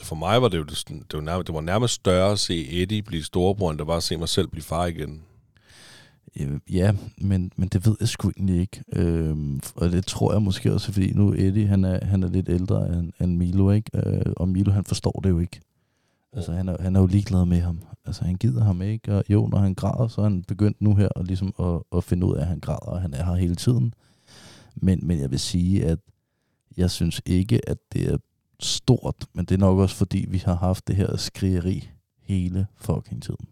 for 0.03 0.17
mig 0.17 0.43
var 0.43 0.49
det 0.49 0.59
jo, 0.59 0.63
det, 0.63 0.85
det 0.89 1.15
var 1.15 1.21
nærmest, 1.21 1.47
det 1.47 1.55
var 1.55 1.61
nærmest 1.61 1.95
større 1.95 2.33
at 2.33 2.39
se 2.39 2.83
Eddie 2.83 3.03
blive 3.03 3.25
storebror, 3.25 3.71
end 3.71 3.79
det 3.79 3.87
var 3.87 3.97
at 3.97 4.03
se 4.03 4.17
mig 4.17 4.29
selv 4.29 4.49
blive 4.49 4.63
far 4.63 4.87
igen. 4.87 5.23
Øh, 6.41 6.61
Ja, 6.71 6.93
men, 7.19 7.53
men 7.57 7.69
det 7.69 7.87
ved 7.87 7.97
jeg 8.01 8.09
sgu 8.09 8.31
egentlig 8.37 8.61
ikke. 8.61 8.85
Øh, 8.93 9.37
og 9.75 9.93
det 9.93 10.07
tror 10.07 10.33
jeg 10.33 10.43
måske 10.43 10.73
også, 10.73 10.93
fordi 10.93 11.13
nu 11.13 11.33
Eddie, 11.33 11.67
han 11.67 11.85
er, 11.85 12.05
han 12.05 12.23
er 12.23 12.29
lidt 12.29 12.49
ældre 12.49 12.99
end, 12.99 13.13
end 13.21 13.37
Milo, 13.37 13.71
ikke? 13.71 13.91
Øh, 14.09 14.33
og 14.37 14.49
Milo, 14.49 14.73
han 14.73 14.85
forstår 14.85 15.21
det 15.25 15.31
jo 15.31 15.39
ikke. 15.39 15.61
Altså, 16.33 16.53
han 16.53 16.69
er, 16.69 16.77
han 16.83 16.97
er 16.97 17.01
jo 17.01 17.07
ligeglad 17.07 17.45
med 17.45 17.61
ham. 17.61 17.79
Altså, 18.07 18.25
han 18.25 18.35
gider 18.35 18.65
ham 18.65 18.83
ikke. 18.83 19.15
Og 19.15 19.25
jo, 19.29 19.47
når 19.47 19.59
han 19.59 19.75
græder, 19.75 20.09
så 20.09 20.21
er 20.21 20.25
han 20.25 20.43
begyndt 20.43 20.83
nu 20.83 20.95
her 20.95 21.09
at, 21.17 21.27
ligesom 21.27 21.55
at, 21.59 21.83
at 21.97 22.05
finde 22.05 22.27
ud 22.27 22.37
af, 22.37 22.41
at 22.41 22.47
han 22.47 22.61
græder, 22.61 22.79
og 22.79 23.01
han 23.01 23.15
er 23.15 23.25
her 23.25 23.35
hele 23.35 23.55
tiden. 23.55 23.95
Men, 24.77 25.01
men 25.03 25.19
jeg 25.19 25.31
vil 25.31 25.41
sige, 25.41 25.87
at 25.87 25.99
jeg 26.77 26.91
synes 26.91 27.23
ikke, 27.27 27.69
at 27.71 27.79
det 27.93 28.13
er 28.13 28.19
stort, 28.61 29.27
men 29.33 29.45
det 29.45 29.55
er 29.55 29.59
nok 29.59 29.79
også, 29.79 29.97
fordi 29.97 30.27
vi 30.29 30.39
har 30.45 30.55
haft 30.55 30.89
det 30.89 30.97
her 30.97 31.17
skrigeri 31.17 31.91
hele 32.23 32.67
fucking 32.77 33.23
tiden. 33.23 33.47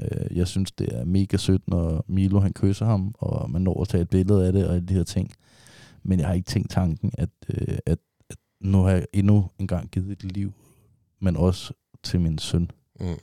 Øh, 0.00 0.36
jeg 0.36 0.48
synes, 0.48 0.72
det 0.72 0.94
er 0.94 1.04
mega 1.04 1.36
sødt, 1.36 1.68
når 1.68 2.04
Milo 2.08 2.40
han 2.40 2.52
kysser 2.52 2.86
ham, 2.86 3.14
og 3.18 3.50
man 3.50 3.62
når 3.62 3.82
at 3.82 3.88
tage 3.88 4.02
et 4.02 4.08
billede 4.08 4.46
af 4.46 4.52
det 4.52 4.66
og 4.66 4.74
alle 4.74 4.86
de 4.86 4.94
her 4.94 5.04
ting. 5.04 5.32
Men 6.02 6.18
jeg 6.18 6.26
har 6.26 6.34
ikke 6.34 6.46
tænkt 6.46 6.70
tanken, 6.70 7.12
at, 7.18 7.28
øh, 7.48 7.78
at, 7.86 7.98
at 8.30 8.36
nu 8.60 8.82
har 8.82 8.90
jeg 8.90 9.06
endnu 9.12 9.50
en 9.58 9.66
gang 9.66 9.90
givet 9.90 10.12
et 10.12 10.24
liv, 10.24 10.52
men 11.20 11.36
også 11.36 11.72
til 12.02 12.20
min 12.20 12.38
søn. 12.38 12.70
Mm. 13.00 13.16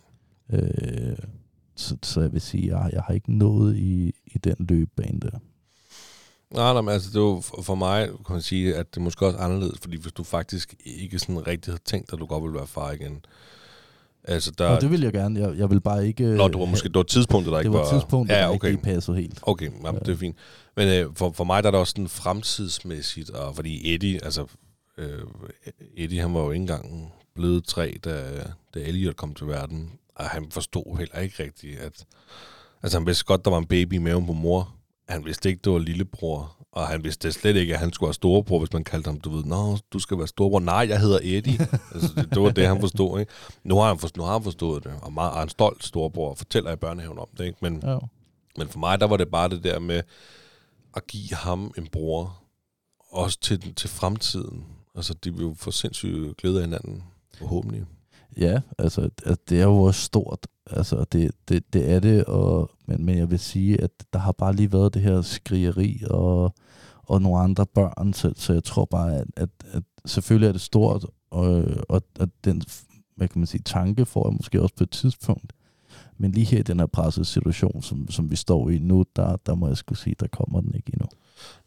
Øh, 0.50 1.18
så, 1.76 1.98
så 2.04 2.22
jeg 2.22 2.34
vil 2.34 2.42
sige, 2.42 2.78
jeg, 2.78 2.94
jeg 2.94 3.02
har 3.02 3.14
ikke 3.14 3.34
nået 3.34 3.78
i, 3.78 4.14
i 4.26 4.38
den 4.38 4.56
løbebane 4.60 5.20
der. 5.20 5.40
Nej, 6.54 6.74
nej, 6.74 6.82
men 6.82 6.94
altså, 6.94 7.10
det 7.14 7.22
var 7.22 7.62
for 7.62 7.76
mig, 7.76 8.08
kan 8.08 8.34
man 8.34 8.42
sige, 8.42 8.76
at 8.76 8.96
det 8.96 9.02
måske 9.02 9.26
også 9.26 9.38
anderledes, 9.38 9.80
fordi 9.82 9.98
hvis 9.98 10.14
du 10.14 10.24
faktisk 10.24 10.76
ikke 10.86 11.20
sådan 11.20 11.48
rigtig 11.48 11.72
havde 11.72 11.84
tænkt, 11.86 12.14
at 12.14 12.20
du 12.20 12.26
godt 12.26 12.44
ville 12.44 12.58
være 12.58 12.68
far 12.68 12.92
igen. 12.92 13.26
Altså, 14.24 14.52
der... 14.52 14.68
Og 14.68 14.82
det 14.82 14.92
vil 14.92 15.02
jeg 15.02 15.14
gerne. 15.14 15.40
Jeg, 15.40 15.58
jeg 15.58 15.70
vil 15.70 15.82
bare 15.82 16.08
ikke... 16.08 16.24
Nå, 16.24 16.48
det 16.48 16.60
var 16.60 16.66
måske 16.66 16.88
det 16.88 16.96
var 16.96 17.04
tidspunktet, 17.04 17.52
der 17.52 17.58
det 17.58 17.66
ikke 17.66 17.74
var 17.74 17.84
var... 17.84 17.92
tidspunktet, 17.92 18.36
ja, 18.36 18.40
der 18.40 18.48
okay. 18.48 18.56
ikke 18.56 18.68
lige 18.68 18.94
passede 18.94 19.18
helt. 19.18 19.40
Okay, 19.42 19.70
jamen, 19.84 20.02
det 20.02 20.10
er 20.10 20.18
fint. 20.18 20.36
Men 20.78 20.88
øh, 20.88 21.10
for, 21.16 21.32
for 21.32 21.44
mig 21.44 21.64
der 21.64 21.68
er 21.68 21.72
det 21.72 21.80
også 21.80 21.92
sådan 21.92 22.08
fremtidsmæssigt, 22.08 23.30
og 23.30 23.56
fordi 23.56 23.94
Eddie, 23.94 24.24
altså, 24.24 24.46
øh, 24.98 25.20
Eddie 25.98 26.22
han 26.22 26.34
var 26.34 26.42
jo 26.42 26.52
ikke 26.52 26.62
engang 26.62 27.14
blevet 27.36 27.64
tre, 27.64 27.98
da, 28.06 28.24
da 28.74 28.80
Elliot 28.80 29.16
kom 29.16 29.34
til 29.34 29.48
verden, 29.48 29.92
og 30.16 30.26
han 30.26 30.48
forstod 30.52 30.98
heller 30.98 31.20
ikke 31.20 31.44
rigtigt, 31.44 31.80
at... 31.80 32.06
Altså 32.84 32.98
han 33.00 33.08
vidste 33.08 33.26
godt, 33.26 33.46
der 33.46 33.52
var 33.52 33.58
en 33.58 33.66
baby 33.66 33.94
i 33.94 33.98
maven 33.98 34.26
på 34.26 34.34
mor, 34.34 34.76
han 35.10 35.26
vidste 35.26 35.50
ikke, 35.50 35.62
det 35.64 35.74
var 35.74 35.80
lillebror, 35.80 36.61
og 36.72 36.88
han 36.88 37.04
vidste 37.04 37.32
slet 37.32 37.56
ikke, 37.56 37.74
at 37.74 37.80
han 37.80 37.94
skulle 37.94 38.08
være 38.08 38.14
storebror, 38.14 38.60
hvis 38.60 38.74
man 38.74 38.84
kaldte 38.84 39.08
ham, 39.08 39.20
du 39.20 39.30
ved, 39.30 39.44
nå, 39.44 39.78
du 39.94 40.00
skal 40.00 40.18
være 40.18 40.28
storebror. 40.28 40.60
Nej, 40.60 40.86
jeg 40.90 41.00
hedder 41.00 41.20
Eddie. 41.24 41.60
altså, 41.94 42.14
det, 42.16 42.30
det, 42.30 42.42
var 42.42 42.50
det, 42.50 42.68
han 42.68 42.80
forstod, 42.80 43.20
ikke? 43.20 43.32
Nu 43.64 43.78
har 43.78 43.88
han, 43.88 44.00
forstået, 44.00 44.18
nu 44.18 44.24
har 44.24 44.34
han 44.34 44.44
forstået 44.44 44.84
det, 44.84 44.94
og 45.02 45.14
meget, 45.14 45.38
er 45.38 45.42
en 45.42 45.50
stolt 45.50 45.84
storebror, 45.84 46.30
og 46.30 46.38
fortæller 46.38 46.72
i 46.72 46.76
børnehaven 46.76 47.20
om 47.20 47.28
det, 47.38 47.46
ikke? 47.46 47.58
Men, 47.62 47.84
Ja. 47.86 47.98
men 48.58 48.68
for 48.68 48.80
mig, 48.80 49.00
der 49.00 49.08
var 49.08 49.18
det 49.18 49.28
bare 49.32 49.50
det 49.50 49.64
der 49.64 49.80
med 49.80 50.02
at 50.96 51.08
give 51.08 51.34
ham 51.36 51.74
en 51.78 51.88
bror, 51.88 52.38
også 53.10 53.40
til, 53.40 53.76
til 53.76 53.90
fremtiden. 53.90 54.66
Altså, 54.96 55.14
de 55.14 55.34
vil 55.34 55.42
jo 55.42 55.56
få 55.58 55.72
sindssygt 55.72 56.38
glæde 56.38 56.56
af 56.58 56.62
hinanden, 56.64 57.04
forhåbentlig. 57.38 57.86
Ja, 58.38 58.62
altså 58.78 59.10
at 59.26 59.50
det 59.50 59.60
er 59.60 59.64
jo 59.64 59.78
også 59.78 60.02
stort. 60.02 60.48
Altså 60.72 61.06
det, 61.12 61.32
det, 61.50 61.74
det 61.74 61.92
er 61.92 62.00
det, 62.00 62.26
og, 62.26 62.72
men, 62.86 63.06
men 63.06 63.18
jeg 63.18 63.32
vil 63.32 63.40
sige, 63.40 63.82
at 63.82 63.92
der 64.14 64.20
har 64.20 64.32
bare 64.32 64.56
lige 64.56 64.74
været 64.74 64.94
det 64.94 65.02
her 65.02 65.22
skrigeri 65.22 66.02
og, 66.10 66.56
og 67.04 67.22
nogle 67.22 67.40
andre 67.40 67.66
børn, 67.66 68.14
så, 68.14 68.34
så 68.36 68.54
jeg 68.54 68.64
tror 68.64 68.86
bare, 68.86 69.16
at, 69.16 69.28
at, 69.38 69.50
at 69.72 69.84
selvfølgelig 70.06 70.48
er 70.48 70.52
det 70.52 70.62
stort, 70.62 71.06
og, 71.32 71.64
og, 71.90 72.02
og 72.20 72.30
den 72.44 72.64
hvad 73.22 73.28
kan 73.28 73.40
man 73.40 73.48
sige, 73.48 73.62
tanke 73.66 74.06
får 74.06 74.28
jeg 74.28 74.34
måske 74.34 74.62
også 74.62 74.76
på 74.76 74.84
et 74.84 74.90
tidspunkt. 74.90 75.54
Men 76.18 76.32
lige 76.32 76.46
her 76.46 76.60
i 76.60 76.62
den 76.62 76.80
her 76.80 76.86
pressede 76.86 77.26
situation, 77.26 77.82
som, 77.82 78.12
som 78.12 78.32
vi 78.32 78.36
står 78.36 78.70
i 78.70 78.80
nu, 78.80 79.06
der, 79.16 79.36
der 79.36 79.56
må 79.56 79.68
jeg 79.68 79.78
skulle 79.78 80.00
sige, 80.00 80.16
der 80.20 80.28
kommer 80.28 80.62
den 80.62 80.76
ikke 80.76 80.92
endnu. 80.94 81.06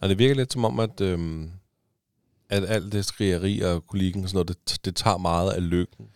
Og 0.00 0.08
det 0.08 0.18
virker 0.18 0.34
lidt 0.34 0.52
som 0.52 0.64
om, 0.64 0.80
at, 0.80 1.00
øhm, 1.00 1.50
at 2.48 2.64
alt 2.68 2.92
det 2.92 3.04
skrigeri 3.04 3.60
og 3.60 3.86
kulikken 3.86 4.22
og 4.22 4.28
sådan 4.28 4.36
noget, 4.36 4.68
det, 4.68 4.84
det 4.84 4.96
tager 4.96 5.18
meget 5.18 5.50
af 5.50 5.70
lykken. 5.70 6.06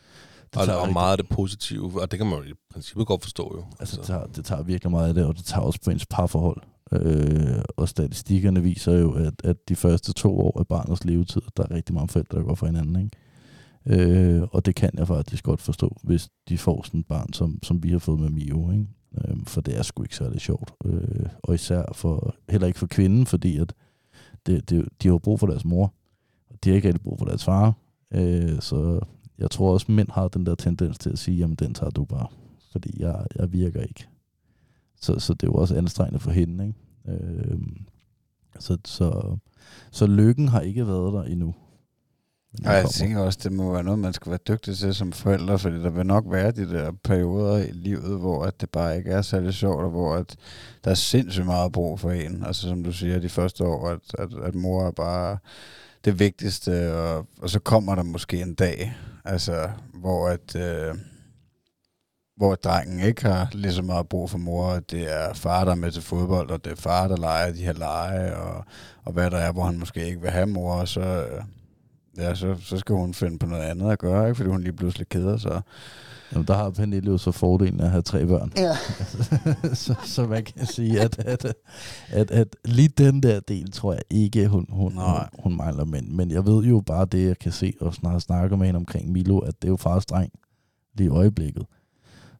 Det 0.55 0.57
og, 0.61 0.67
tager 0.67 0.77
og 0.79 0.83
rigtig- 0.83 0.93
meget 0.93 1.13
af 1.13 1.19
det 1.19 1.29
positive, 1.29 2.03
og 2.03 2.11
det 2.11 2.19
kan 2.19 2.27
man 2.29 2.39
jo 2.39 2.45
i 2.45 2.53
princippet 2.73 3.07
godt 3.07 3.23
forstå 3.23 3.53
jo. 3.57 3.65
Altså, 3.81 3.97
det 3.97 4.05
tager, 4.05 4.27
det 4.27 4.45
tager 4.45 4.63
virkelig 4.63 4.91
meget 4.91 5.09
af 5.09 5.15
det, 5.15 5.25
og 5.25 5.37
det 5.37 5.45
tager 5.45 5.63
også 5.63 5.79
på 5.85 5.91
ens 5.91 6.07
parforhold. 6.07 6.63
Øh, 6.93 7.63
og 7.77 7.89
statistikkerne 7.89 8.63
viser 8.63 8.93
jo, 8.93 9.13
at, 9.13 9.35
at 9.45 9.69
de 9.69 9.77
første 9.77 10.13
to 10.13 10.39
år 10.41 10.59
af 10.61 10.67
barnets 10.67 11.05
levetid, 11.05 11.41
der 11.57 11.63
er 11.63 11.71
rigtig 11.71 11.95
mange 11.95 12.09
forældre, 12.09 12.39
der 12.39 12.45
går 12.45 12.55
for 12.55 12.67
hinanden. 12.67 12.97
Ikke? 13.01 13.17
Øh, 14.03 14.43
og 14.53 14.67
det 14.67 14.75
kan 14.75 14.91
jeg 14.95 15.07
faktisk 15.07 15.45
godt 15.45 15.61
forstå, 15.61 15.97
hvis 16.03 16.29
de 16.49 16.59
får 16.59 16.83
sådan 16.83 17.01
et 17.01 17.07
barn, 17.07 17.33
som, 17.33 17.59
som 17.63 17.83
vi 17.83 17.91
har 17.91 17.99
fået 17.99 18.21
med 18.21 18.31
Mio. 18.31 18.71
Ikke? 18.71 18.87
Øh, 19.19 19.37
for 19.47 19.61
det 19.61 19.79
er 19.79 19.83
sgu 19.83 20.03
ikke 20.03 20.17
særlig 20.17 20.41
sjovt. 20.41 20.73
Øh, 20.85 21.27
og 21.43 21.55
især 21.55 21.83
for, 21.93 22.35
heller 22.49 22.67
ikke 22.67 22.79
for 22.79 22.87
kvinden, 22.87 23.27
fordi 23.27 23.59
at 23.59 23.73
det, 24.47 24.71
det, 24.71 24.89
de 25.03 25.09
har 25.09 25.19
brug 25.19 25.41
for 25.41 25.47
deres 25.47 25.65
mor, 25.65 25.95
og 26.51 26.57
de 26.65 26.69
har 26.71 26.77
ikke 26.77 26.89
rigtig 26.89 27.03
brug 27.03 27.19
for 27.19 27.27
deres 27.27 27.45
far. 27.45 27.75
Øh, 28.15 28.61
så 28.61 29.01
jeg 29.39 29.51
tror 29.51 29.73
også, 29.73 29.93
mænd 29.93 30.09
har 30.11 30.29
den 30.29 30.47
der 30.47 30.55
tendens 30.55 30.99
til 30.99 31.11
at 31.11 31.19
sige, 31.19 31.39
jamen 31.39 31.57
den 31.57 31.75
tager 31.75 31.91
du 31.91 32.05
bare, 32.05 32.27
fordi 32.73 33.03
jeg, 33.03 33.27
jeg 33.37 33.53
virker 33.53 33.81
ikke. 33.83 34.09
Så, 35.01 35.19
så 35.19 35.35
det 35.35 35.43
er 35.43 35.47
jo 35.47 35.55
også 35.55 35.77
anstrengende 35.77 36.21
for 36.21 36.31
hende. 36.31 36.67
Ikke? 36.67 37.25
Øh, 37.25 37.59
så, 38.59 38.79
så, 38.85 39.37
så 39.91 40.07
lykken 40.07 40.49
har 40.49 40.61
ikke 40.61 40.87
været 40.87 41.13
der 41.13 41.23
endnu. 41.23 41.55
Og 42.67 42.73
jeg 42.73 42.87
tænker 42.91 43.21
også, 43.21 43.39
det 43.43 43.53
må 43.53 43.73
være 43.73 43.85
noget, 43.85 43.99
man 43.99 44.13
skal 44.13 44.31
være 44.31 44.41
dygtig 44.49 44.77
til 44.77 44.95
som 44.95 45.13
forældre, 45.13 45.59
fordi 45.59 45.77
der 45.77 45.91
vil 45.91 46.07
nok 46.07 46.25
være 46.29 46.51
de 46.51 46.71
der 46.71 46.93
perioder 47.05 47.57
i 47.57 47.71
livet, 47.73 48.19
hvor 48.19 48.45
at 48.45 48.61
det 48.61 48.71
bare 48.71 48.97
ikke 48.97 49.11
er 49.11 49.23
særlig 49.23 49.55
sjovt, 49.55 49.85
og 49.85 49.91
hvor 49.91 50.15
at 50.15 50.37
der 50.85 50.91
er 50.91 50.95
sindssygt 50.95 51.47
meget 51.47 51.73
brug 51.73 52.01
for 52.01 52.11
en. 52.11 52.45
Altså 52.45 52.69
som 52.69 52.85
du 52.85 52.93
siger, 52.93 53.19
de 53.19 53.29
første 53.29 53.65
år, 53.65 53.89
at, 53.89 54.15
at, 54.19 54.29
at 54.43 54.55
mor 54.55 54.87
er 54.87 54.91
bare 54.91 55.39
det 56.05 56.19
vigtigste, 56.19 56.97
og, 56.97 57.27
og 57.43 57.51
så 57.51 57.59
kommer 57.59 57.95
der 57.95 58.03
måske 58.03 58.41
en 58.41 58.55
dag, 58.55 58.97
altså 59.25 59.71
hvor 59.95 60.29
at... 60.29 60.57
Øh, 60.57 60.95
hvor 62.39 62.55
drengen 62.55 63.01
ikke 63.01 63.23
har 63.23 63.49
lige 63.53 63.73
så 63.73 63.83
meget 63.83 64.09
brug 64.09 64.31
for 64.31 64.39
mor, 64.39 64.65
og 64.65 64.91
det 64.91 65.15
er 65.15 65.35
far, 65.35 65.65
der 65.65 65.71
er 65.71 65.77
med 65.77 65.91
til 65.93 66.03
fodbold, 66.03 66.51
og 66.51 66.65
det 66.65 66.73
er 66.73 66.77
far, 66.77 67.09
der 67.09 67.17
leger 67.17 67.53
de 67.53 67.65
her 67.65 67.73
lege, 67.73 68.37
og, 68.37 68.65
og 69.05 69.13
hvad 69.13 69.31
der 69.31 69.37
er, 69.37 69.53
hvor 69.53 69.65
han 69.65 69.79
måske 69.79 70.07
ikke 70.07 70.21
vil 70.21 70.31
have 70.31 70.47
mor, 70.47 70.75
og 70.75 70.89
så, 70.89 71.01
øh, 71.01 71.43
ja, 72.17 72.35
så, 72.35 72.57
så 72.61 72.79
skal 72.79 72.95
hun 72.95 73.15
finde 73.15 73.39
på 73.39 73.47
noget 73.47 73.63
andet 73.63 73.93
at 73.93 73.99
gøre, 73.99 74.27
ikke? 74.27 74.35
fordi 74.37 74.51
hun 74.51 74.63
lige 74.63 74.73
pludselig 74.73 75.09
keder 75.09 75.37
sig. 75.37 75.63
Jamen, 76.33 76.47
der 76.47 76.55
har 76.55 76.71
Pernille 76.71 77.11
jo 77.11 77.19
så 77.19 77.33
fordelen 77.33 77.81
af 77.81 77.85
at 77.85 77.91
have 77.91 78.03
tre 78.03 78.27
børn. 78.27 78.53
Ja. 78.57 78.77
så, 79.75 79.95
så 80.05 80.27
man 80.27 80.45
kan 80.45 80.67
sige, 80.67 81.01
at, 81.01 81.19
at, 81.19 81.55
at, 82.09 82.31
at 82.31 82.57
lige 82.65 82.89
den 82.89 83.23
der 83.23 83.41
del, 83.41 83.71
tror 83.71 83.93
jeg 83.93 84.03
ikke, 84.11 84.49
hun, 84.49 84.67
hun, 84.69 84.93
hun, 84.93 84.93
Nej. 84.95 85.29
hun 85.39 85.57
mangler. 85.57 85.85
Men, 85.85 86.17
men 86.17 86.31
jeg 86.31 86.47
ved 86.47 86.65
jo 86.65 86.81
bare 86.87 87.05
det, 87.05 87.27
jeg 87.27 87.39
kan 87.39 87.53
se, 87.53 87.73
og 87.81 87.95
snart 87.95 88.23
snakker 88.23 88.57
med 88.57 88.67
hende 88.67 88.79
omkring 88.79 89.13
Milo, 89.13 89.39
at 89.39 89.63
det 89.63 89.69
er 89.69 89.73
jo 89.73 89.77
fars 89.77 90.07
dreng 90.07 90.33
lige 90.95 91.07
i 91.07 91.11
øjeblikket. 91.11 91.67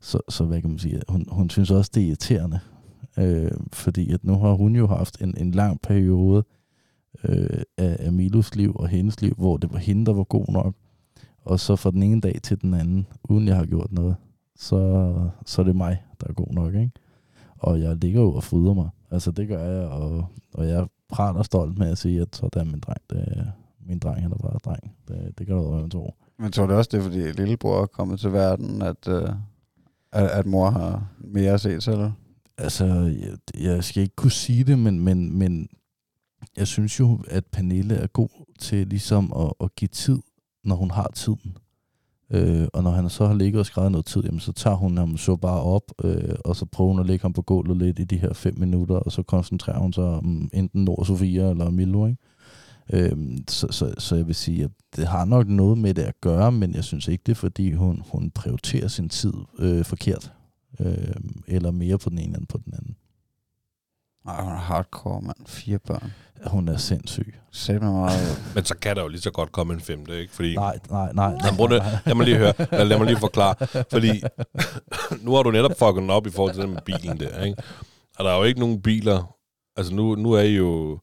Så, 0.01 0.21
så 0.29 0.45
hvad 0.45 0.61
kan 0.61 0.71
man 0.71 0.79
sige, 0.79 1.03
hun, 1.09 1.25
hun 1.31 1.51
synes 1.51 1.71
også, 1.71 1.91
det 1.95 2.03
er 2.03 2.07
irriterende. 2.07 2.61
Øh, 3.19 3.51
fordi 3.73 4.13
at 4.13 4.25
nu 4.25 4.39
har 4.39 4.53
hun 4.53 4.77
jo 4.77 4.87
haft 4.87 5.21
en, 5.21 5.35
en 5.37 5.51
lang 5.51 5.81
periode 5.81 6.45
øh, 7.25 7.63
af, 7.79 7.97
af 8.01 8.13
Milos 8.13 8.55
liv 8.55 8.73
og 8.75 8.89
hendes 8.89 9.23
liv, 9.23 9.35
hvor 9.39 9.57
det 9.57 9.73
var 9.73 9.79
hende, 9.79 10.07
der 10.07 10.13
var 10.13 10.25
god 10.25 10.45
nok. 10.49 10.75
Og 11.49 11.61
så 11.61 11.77
fra 11.77 11.91
den 11.91 12.03
ene 12.03 12.21
dag 12.21 12.39
til 12.43 12.63
den 12.63 12.75
anden, 12.75 13.07
uden 13.25 13.49
jeg 13.49 13.57
har 13.57 13.67
gjort 13.67 13.93
noget, 13.93 14.17
så, 14.57 15.15
så 15.47 15.63
er 15.63 15.67
det 15.67 15.77
mig, 15.77 16.03
der 16.21 16.27
er 16.29 16.33
god 16.33 16.53
nok, 16.53 16.75
ikke? 16.75 16.91
Og 17.59 17.81
jeg 17.81 17.97
ligger 17.97 18.21
jo 18.21 18.33
og 18.33 18.45
fryder 18.45 18.75
mig. 18.75 18.89
Altså, 19.11 19.31
det 19.31 19.49
gør 19.49 19.65
jeg, 19.65 19.89
og, 19.89 20.27
og 20.55 20.69
jeg 20.69 20.87
praler 21.09 21.43
stolt 21.43 21.79
med 21.79 21.91
at 21.91 21.99
sige, 21.99 22.21
at 22.21 22.37
sådan 22.37 22.67
min 22.67 22.81
dreng, 22.81 23.01
det, 23.11 23.53
min 23.87 23.99
dreng, 23.99 24.23
han 24.23 24.33
er 24.33 24.37
bare 24.37 24.59
dreng. 24.65 24.93
Det, 25.09 25.39
det 25.39 25.47
kan 25.47 25.57
du 25.57 25.63
jo 25.63 25.89
tro. 25.89 26.15
Men 26.39 26.53
tror 26.53 26.67
du 26.67 26.75
også, 26.75 26.89
det 26.93 26.99
er, 26.99 27.03
fordi 27.03 27.33
lillebror 27.33 27.83
er 27.83 27.87
kommet 27.87 28.21
til 28.21 28.33
verden, 28.33 28.83
at, 28.83 29.09
øh, 29.09 29.29
at, 30.13 30.29
at 30.31 30.47
mor 30.47 30.71
har 30.71 31.13
mere 31.19 31.53
at 31.53 31.61
se 31.61 31.81
til? 31.81 32.13
Altså, 32.59 32.85
jeg, 32.87 33.63
jeg 33.63 33.85
skal 33.85 34.03
ikke 34.03 34.17
kunne 34.17 34.31
sige 34.31 34.65
det, 34.65 34.79
men, 34.79 35.01
men, 35.01 35.39
men 35.39 35.69
jeg 36.57 36.67
synes 36.67 37.01
jo, 37.01 37.19
at 37.29 37.47
Pernille 37.47 37.95
er 37.95 38.07
god 38.07 38.45
til 38.59 38.87
ligesom 38.87 39.33
at, 39.37 39.53
at 39.61 39.75
give 39.75 39.89
tid, 39.89 40.19
når 40.65 40.77
hun 40.77 40.91
har 40.91 41.11
tiden. 41.15 41.57
Øh, 42.31 42.69
og 42.73 42.83
når 42.83 42.91
han 42.91 43.09
så 43.09 43.27
har 43.27 43.35
ligget 43.35 43.61
og 43.61 43.67
skrevet 43.67 43.93
noget 43.93 44.07
tid, 44.07 44.23
jamen, 44.25 44.41
så 44.41 44.53
tager 44.53 44.77
hun 44.77 44.99
ham 44.99 45.17
så 45.17 45.37
bare 45.37 45.63
op, 45.63 45.83
øh, 46.05 46.35
og 46.45 46.57
så 46.57 46.67
prøver 46.67 46.91
hun 46.91 47.01
at 47.01 47.07
lægge 47.07 47.23
ham 47.23 47.33
på 47.33 47.43
gulvet 47.43 47.77
lidt 47.77 47.99
i 47.99 48.05
de 48.05 48.17
her 48.17 48.33
fem 48.33 48.59
minutter, 48.59 48.97
og 48.97 49.13
så 49.13 49.23
koncentrerer 49.23 49.79
hun 49.79 49.93
sig 49.93 50.05
om 50.05 50.51
enten 50.53 50.85
Nord 50.85 51.05
Sofia 51.05 51.51
eller 51.51 51.71
Milo, 51.71 52.07
ikke? 52.07 52.19
Øh, 52.93 53.39
så, 53.49 53.67
så, 53.71 53.95
så 53.99 54.17
jeg 54.17 54.27
vil 54.27 54.35
sige, 54.35 54.65
at 54.65 54.71
det 54.97 55.07
har 55.07 55.25
nok 55.25 55.49
noget 55.49 55.79
med 55.79 55.95
det 55.95 56.03
at 56.03 56.21
gøre, 56.21 56.53
men 56.53 56.75
jeg 56.75 56.85
synes 56.85 57.09
ikke, 57.09 57.23
det 57.27 57.33
er 57.33 57.37
fordi, 57.37 57.73
hun, 57.73 58.03
hun 58.13 58.31
prioriterer 58.31 58.89
sin 58.89 59.09
tid 59.09 59.33
øh, 59.59 59.85
forkert. 59.85 60.33
Øh, 60.81 61.15
eller 61.47 61.71
mere 61.71 61.99
på 61.99 62.11
den 62.11 62.19
ene 62.19 62.39
end 62.39 62.47
på 62.47 62.59
den 62.65 62.75
anden. 62.75 62.97
Nej, 64.25 64.43
hun 64.43 64.53
er 64.53 64.57
hardcore, 64.57 65.23
mand. 65.23 65.47
Fire 65.47 65.79
børn. 65.79 66.13
Hun 66.47 66.69
er 66.69 66.77
sindssyg. 66.77 67.35
Mig 67.69 67.81
meget. 67.83 68.43
Men 68.55 68.65
så 68.65 68.75
kan 68.75 68.97
der 68.97 69.03
jo 69.03 69.09
lige 69.09 69.21
så 69.21 69.31
godt 69.31 69.53
komme 69.53 69.75
en 69.75 69.81
femte, 69.81 70.21
ikke? 70.21 70.33
Fordi, 70.33 70.55
Nej, 70.55 70.79
nej, 70.91 71.13
nej. 71.13 71.33
Nå, 71.33 71.57
prøv 71.57 71.69
det. 71.69 71.83
Lad 72.07 72.15
mig 72.15 72.25
lige 72.25 72.37
høre. 72.37 72.53
Lad, 72.73 72.85
lad 72.85 72.99
mig 72.99 73.07
lige 73.07 73.19
forklare. 73.19 73.55
Fordi 73.93 74.23
nu 75.25 75.35
har 75.35 75.43
du 75.43 75.51
netop 75.51 75.79
fucket 75.79 76.01
den 76.03 76.11
op 76.11 76.27
i 76.27 76.31
forhold 76.31 76.55
til 76.55 76.63
den 76.63 76.71
med 76.71 76.81
bilen 76.85 77.21
der, 77.21 77.43
ikke? 77.45 77.63
Og 78.19 78.25
der 78.25 78.31
er 78.31 78.37
jo 78.37 78.45
ikke 78.45 78.61
nogen 78.61 78.83
biler... 78.83 79.35
Altså 79.77 79.95
nu, 79.95 80.15
nu 80.15 80.33
er 80.33 80.41
I 80.41 80.57
jo, 80.57 80.99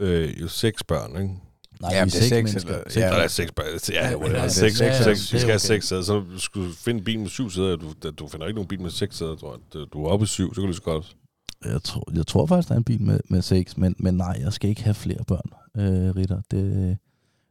øh, 0.00 0.40
jo 0.40 0.48
seks 0.48 0.84
børn, 0.84 1.10
ikke? 1.22 1.34
Nej, 1.80 1.90
Jamen, 1.94 2.06
vi 2.06 2.10
det 2.10 2.24
er 2.24 2.28
seks 2.28 2.32
mennesker. 2.52 2.70
eller- 2.70 2.82
Seks 2.86 2.96
Ja, 2.96 3.06
Ja. 3.06 3.12
der 3.12 3.18
er 3.22 3.28
seks 3.28 3.52
børn. 3.52 3.66
Ja, 3.92 4.10
ja, 4.10 4.10
Ja, 4.10 4.30
ja, 4.30 4.42
ja, 4.42 4.48
seks, 4.48 4.80
ja, 4.80 4.86
ja, 4.86 5.02
seks, 5.02 5.20
det 5.20 5.32
vi 5.32 5.38
skal 5.38 5.50
have 5.50 5.58
seks 5.58 5.88
sæder. 5.88 6.02
Så 6.02 6.22
skulle 6.38 6.68
du 6.68 6.74
finde 6.74 6.98
en 6.98 7.04
bil 7.04 7.20
med 7.20 7.28
syv 7.28 7.50
sæder. 7.50 7.76
Du, 7.76 8.10
du 8.18 8.28
finder 8.28 8.46
ikke 8.46 8.54
nogen 8.54 8.68
bil 8.68 8.80
med 8.80 8.90
seks 8.90 9.16
sæder, 9.16 9.36
tror 9.36 9.58
jeg. 9.74 9.86
Du 9.92 10.04
er 10.04 10.08
oppe 10.10 10.22
i 10.24 10.26
syv, 10.26 10.54
så 10.54 10.54
kan 10.54 10.62
du 10.62 10.66
lige 10.66 10.76
så 10.76 10.82
godt... 10.82 11.16
Jeg 11.64 11.82
tror, 11.82 12.08
jeg 12.14 12.26
tror 12.26 12.46
faktisk, 12.46 12.68
der 12.68 12.74
er 12.74 12.78
en 12.78 12.84
bil 12.84 13.02
med, 13.02 13.20
med 13.28 13.42
seks, 13.42 13.76
men, 13.76 13.94
men 13.98 14.14
nej, 14.14 14.38
jeg 14.40 14.52
skal 14.52 14.70
ikke 14.70 14.82
have 14.82 14.94
flere 14.94 15.24
børn, 15.26 15.50
øh, 15.82 16.16
Ritter. 16.16 16.40
Det, 16.50 16.96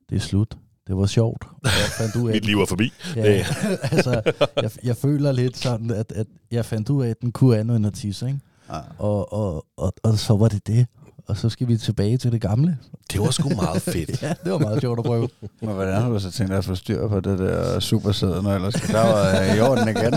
det 0.09 0.16
er 0.16 0.20
slut. 0.20 0.57
Det 0.88 0.97
var 0.97 1.05
sjovt. 1.05 1.43
Jeg 1.64 1.72
fandt 1.97 2.16
ud 2.16 2.28
af, 2.30 2.34
Mit 2.34 2.45
liv 2.45 2.62
er 2.62 2.66
forbi. 2.66 2.93
ja, 3.16 3.24
altså, 3.91 4.22
jeg, 4.62 4.72
jeg 4.84 4.95
føler 4.97 5.32
lidt 5.32 5.57
sådan, 5.57 5.91
at, 5.91 6.12
at 6.16 6.28
jeg 6.51 6.66
fandt 6.66 6.89
ud 6.89 7.03
af, 7.05 7.09
at 7.09 7.22
den 7.22 7.32
kunne 7.32 7.57
andet 7.57 7.76
end 7.76 7.86
at 7.88 7.93
tisse, 7.93 8.28
ikke? 8.28 8.39
Nej. 8.70 8.82
Og, 8.97 9.34
og, 9.34 9.66
og, 9.78 9.93
og 10.03 10.20
så 10.20 10.36
var 10.36 10.47
det 10.47 10.68
det. 10.68 10.88
Og 11.28 11.38
så 11.38 11.49
skal 11.49 11.68
vi 11.68 11.78
tilbage 11.78 12.18
til 12.18 12.32
det 12.32 12.41
gamle. 12.41 12.78
Det 13.12 13.22
var 13.22 13.32
sgu 13.32 13.49
meget 13.49 13.82
fedt. 13.82 14.22
Ja, 14.24 14.34
det 14.43 14.51
var 14.51 14.57
meget 14.57 14.82
sjovt 14.82 14.99
at 14.99 15.05
prøve. 15.05 15.30
Men 15.62 15.70
hvordan 15.70 16.01
har 16.01 16.09
du 16.09 16.20
så 16.20 16.32
tænkt 16.32 16.49
dig 16.49 16.57
at 16.57 16.66
få 16.66 16.76
styr 16.76 17.07
på 17.07 17.20
det 17.20 17.39
der 17.39 17.80
supersæde, 17.80 18.43
når 18.43 18.53
ellers 18.55 18.74
der 18.74 18.93
var 18.93 19.41
øh, 19.51 19.57
i 19.57 19.59
orden 19.59 19.88
igen? 19.88 20.14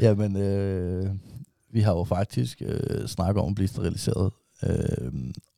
Jamen, 0.00 0.36
øh, 0.36 1.10
vi 1.72 1.80
har 1.80 1.92
jo 1.92 2.04
faktisk 2.04 2.62
øh, 2.64 3.06
snakket 3.06 3.42
om 3.42 3.48
at 3.48 3.54
blive 3.54 3.68
steriliseret. 3.68 4.32
Øh, 4.62 5.12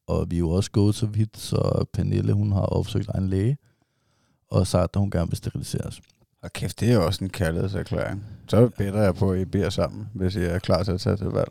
og 0.06 0.30
vi 0.30 0.36
er 0.36 0.40
jo 0.40 0.50
også 0.50 0.70
gået 0.70 0.94
så 0.94 1.06
vidt, 1.06 1.38
så 1.38 1.84
Pernille, 1.92 2.32
hun 2.32 2.52
har 2.52 2.60
opsøgt 2.60 3.10
en 3.14 3.28
læge, 3.28 3.56
og 4.50 4.66
sagt, 4.66 4.96
at 4.96 5.00
hun 5.00 5.10
gerne 5.10 5.30
vil 5.30 5.36
steriliseres. 5.36 6.00
Og 6.42 6.52
kæft, 6.52 6.80
det 6.80 6.90
er 6.90 6.94
jo 6.94 7.06
også 7.06 7.24
en 7.24 7.30
kærlighedserklæring. 7.30 8.24
Så 8.48 8.70
beder 8.78 9.02
jeg 9.02 9.14
på, 9.14 9.32
at 9.32 9.40
I 9.40 9.44
beder 9.44 9.70
sammen, 9.70 10.08
hvis 10.14 10.36
I 10.36 10.40
er 10.40 10.58
klar 10.58 10.82
til 10.82 10.92
at 10.92 11.00
tage 11.00 11.16
til 11.16 11.26
valg. 11.26 11.50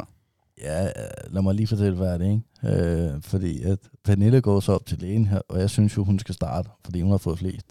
Ja, 0.61 0.91
lad 1.29 1.41
mig 1.41 1.55
lige 1.55 1.67
fortælle, 1.67 1.97
hvad 1.97 2.19
det 2.19 2.27
er, 2.27 2.31
ikke? 2.31 3.13
Øh, 3.13 3.21
fordi 3.21 3.63
at 3.63 3.79
Pernille 4.03 4.41
går 4.41 4.59
så 4.59 4.71
op 4.71 4.85
til 4.85 4.97
lægen 4.99 5.25
her, 5.25 5.41
og 5.49 5.59
jeg 5.59 5.69
synes 5.69 5.97
jo, 5.97 6.03
hun 6.03 6.19
skal 6.19 6.35
starte, 6.35 6.69
fordi 6.85 7.01
hun 7.01 7.11
har 7.11 7.17
fået 7.17 7.39
flest. 7.39 7.65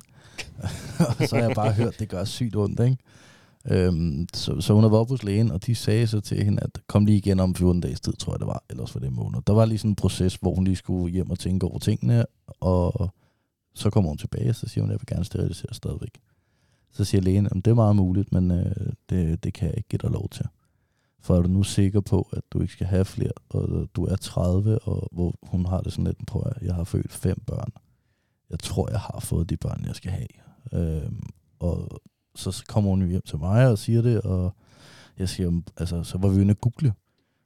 og 1.09 1.29
så 1.29 1.37
har 1.37 1.43
jeg 1.43 1.53
bare 1.55 1.73
hørt, 1.73 1.89
at 1.89 1.99
det 1.99 2.09
gør 2.09 2.25
sygt 2.25 2.57
ondt, 2.57 2.81
ikke? 2.81 2.97
Øhm, 3.71 4.27
så, 4.35 4.61
så 4.61 4.75
hun 4.75 4.83
var 4.83 4.89
været 4.89 5.09
hos 5.09 5.23
lægen, 5.23 5.51
og 5.51 5.67
de 5.67 5.75
sagde 5.75 6.07
så 6.07 6.21
til 6.21 6.45
hende, 6.45 6.63
at 6.63 6.81
kom 6.89 7.07
lige 7.07 7.19
igen 7.19 7.41
om 7.41 7.55
14 7.55 7.81
dages 7.81 8.01
tid, 8.01 8.13
tror 8.13 8.33
jeg 8.33 8.41
det 8.41 8.47
var, 8.47 8.65
ellers 8.71 8.95
var 8.95 9.01
det 9.01 9.09
en 9.09 9.17
måned. 9.17 9.41
Der 9.47 9.53
var 9.53 9.65
lige 9.65 9.79
sådan 9.79 9.91
en 9.91 9.97
proces, 9.97 10.35
hvor 10.35 10.55
hun 10.55 10.65
lige 10.65 10.77
skulle 10.77 11.13
hjem 11.13 11.31
og 11.31 11.39
tænke 11.39 11.67
over 11.67 11.79
tingene, 11.79 12.25
og 12.61 13.11
så 13.75 13.91
kommer 13.91 14.11
hun 14.11 14.19
tilbage, 14.19 14.49
og 14.49 14.55
så 14.55 14.69
siger 14.69 14.83
hun, 14.83 14.91
at 14.91 14.93
jeg 14.93 15.01
vil 15.01 15.17
gerne 15.17 15.25
sterilisere 15.25 15.75
stadigvæk. 15.75 16.21
Så 16.93 17.05
siger 17.05 17.21
lægen, 17.21 17.47
at 17.47 17.53
det 17.55 17.67
er 17.67 17.75
meget 17.75 17.97
muligt, 17.97 18.33
men 18.33 18.51
øh, 18.51 18.93
det, 19.11 19.45
det 19.45 19.55
kan 19.55 19.69
jeg 19.69 19.77
ikke 19.77 19.89
give 19.89 19.99
dig 20.03 20.11
lov 20.11 20.29
til. 20.29 20.47
For 21.21 21.37
er 21.37 21.43
du 21.43 21.49
nu 21.49 21.63
sikker 21.63 22.01
på, 22.01 22.29
at 22.33 22.43
du 22.51 22.61
ikke 22.61 22.73
skal 22.73 22.87
have 22.87 23.05
flere, 23.05 23.33
og 23.49 23.89
du 23.97 24.05
er 24.05 24.17
30, 24.17 24.79
og 24.79 25.09
hvor 25.13 25.35
hun 25.43 25.67
har 25.67 25.81
det 25.81 25.93
sådan 25.93 26.05
lidt 26.05 26.27
på, 26.27 26.41
at 26.41 26.63
jeg 26.63 26.75
har 26.75 26.85
født 26.85 27.13
fem 27.13 27.43
børn. 27.47 27.73
Jeg 28.51 28.59
tror, 28.59 28.91
jeg 28.91 29.01
har 29.01 29.21
fået 29.21 29.51
de 29.51 29.57
børn, 29.57 29.85
jeg 29.87 29.95
skal 29.95 30.11
have. 30.13 30.29
Øhm, 30.73 31.23
og 31.59 32.03
så 32.35 32.65
kommer 32.69 32.91
hun 32.91 33.09
hjem 33.09 33.23
til 33.23 33.39
mig 33.39 33.69
og 33.69 33.79
siger 33.79 34.03
det, 34.03 34.21
og 34.21 34.57
jeg 35.19 35.29
siger, 35.29 35.61
altså, 35.77 36.03
så 36.03 36.19
var 36.19 36.29
vi 36.29 36.35
jo 36.35 36.41
inde 36.41 36.51
at 36.51 36.61
google. 36.61 36.93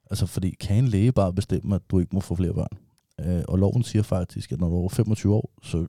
Altså, 0.09 0.25
fordi 0.25 0.49
kan 0.49 0.77
en 0.77 0.87
læge 0.87 1.11
bare 1.11 1.33
bestemme, 1.33 1.75
at 1.75 1.81
du 1.91 1.99
ikke 1.99 2.15
må 2.15 2.19
få 2.19 2.35
flere 2.35 2.53
børn? 2.53 2.77
Øh, 3.19 3.43
og 3.47 3.57
loven 3.57 3.83
siger 3.83 4.03
faktisk, 4.03 4.51
at 4.51 4.59
når 4.59 4.67
du 4.67 4.73
er 4.73 4.79
over 4.79 4.89
25 4.89 5.35
år, 5.35 5.51
så 5.63 5.87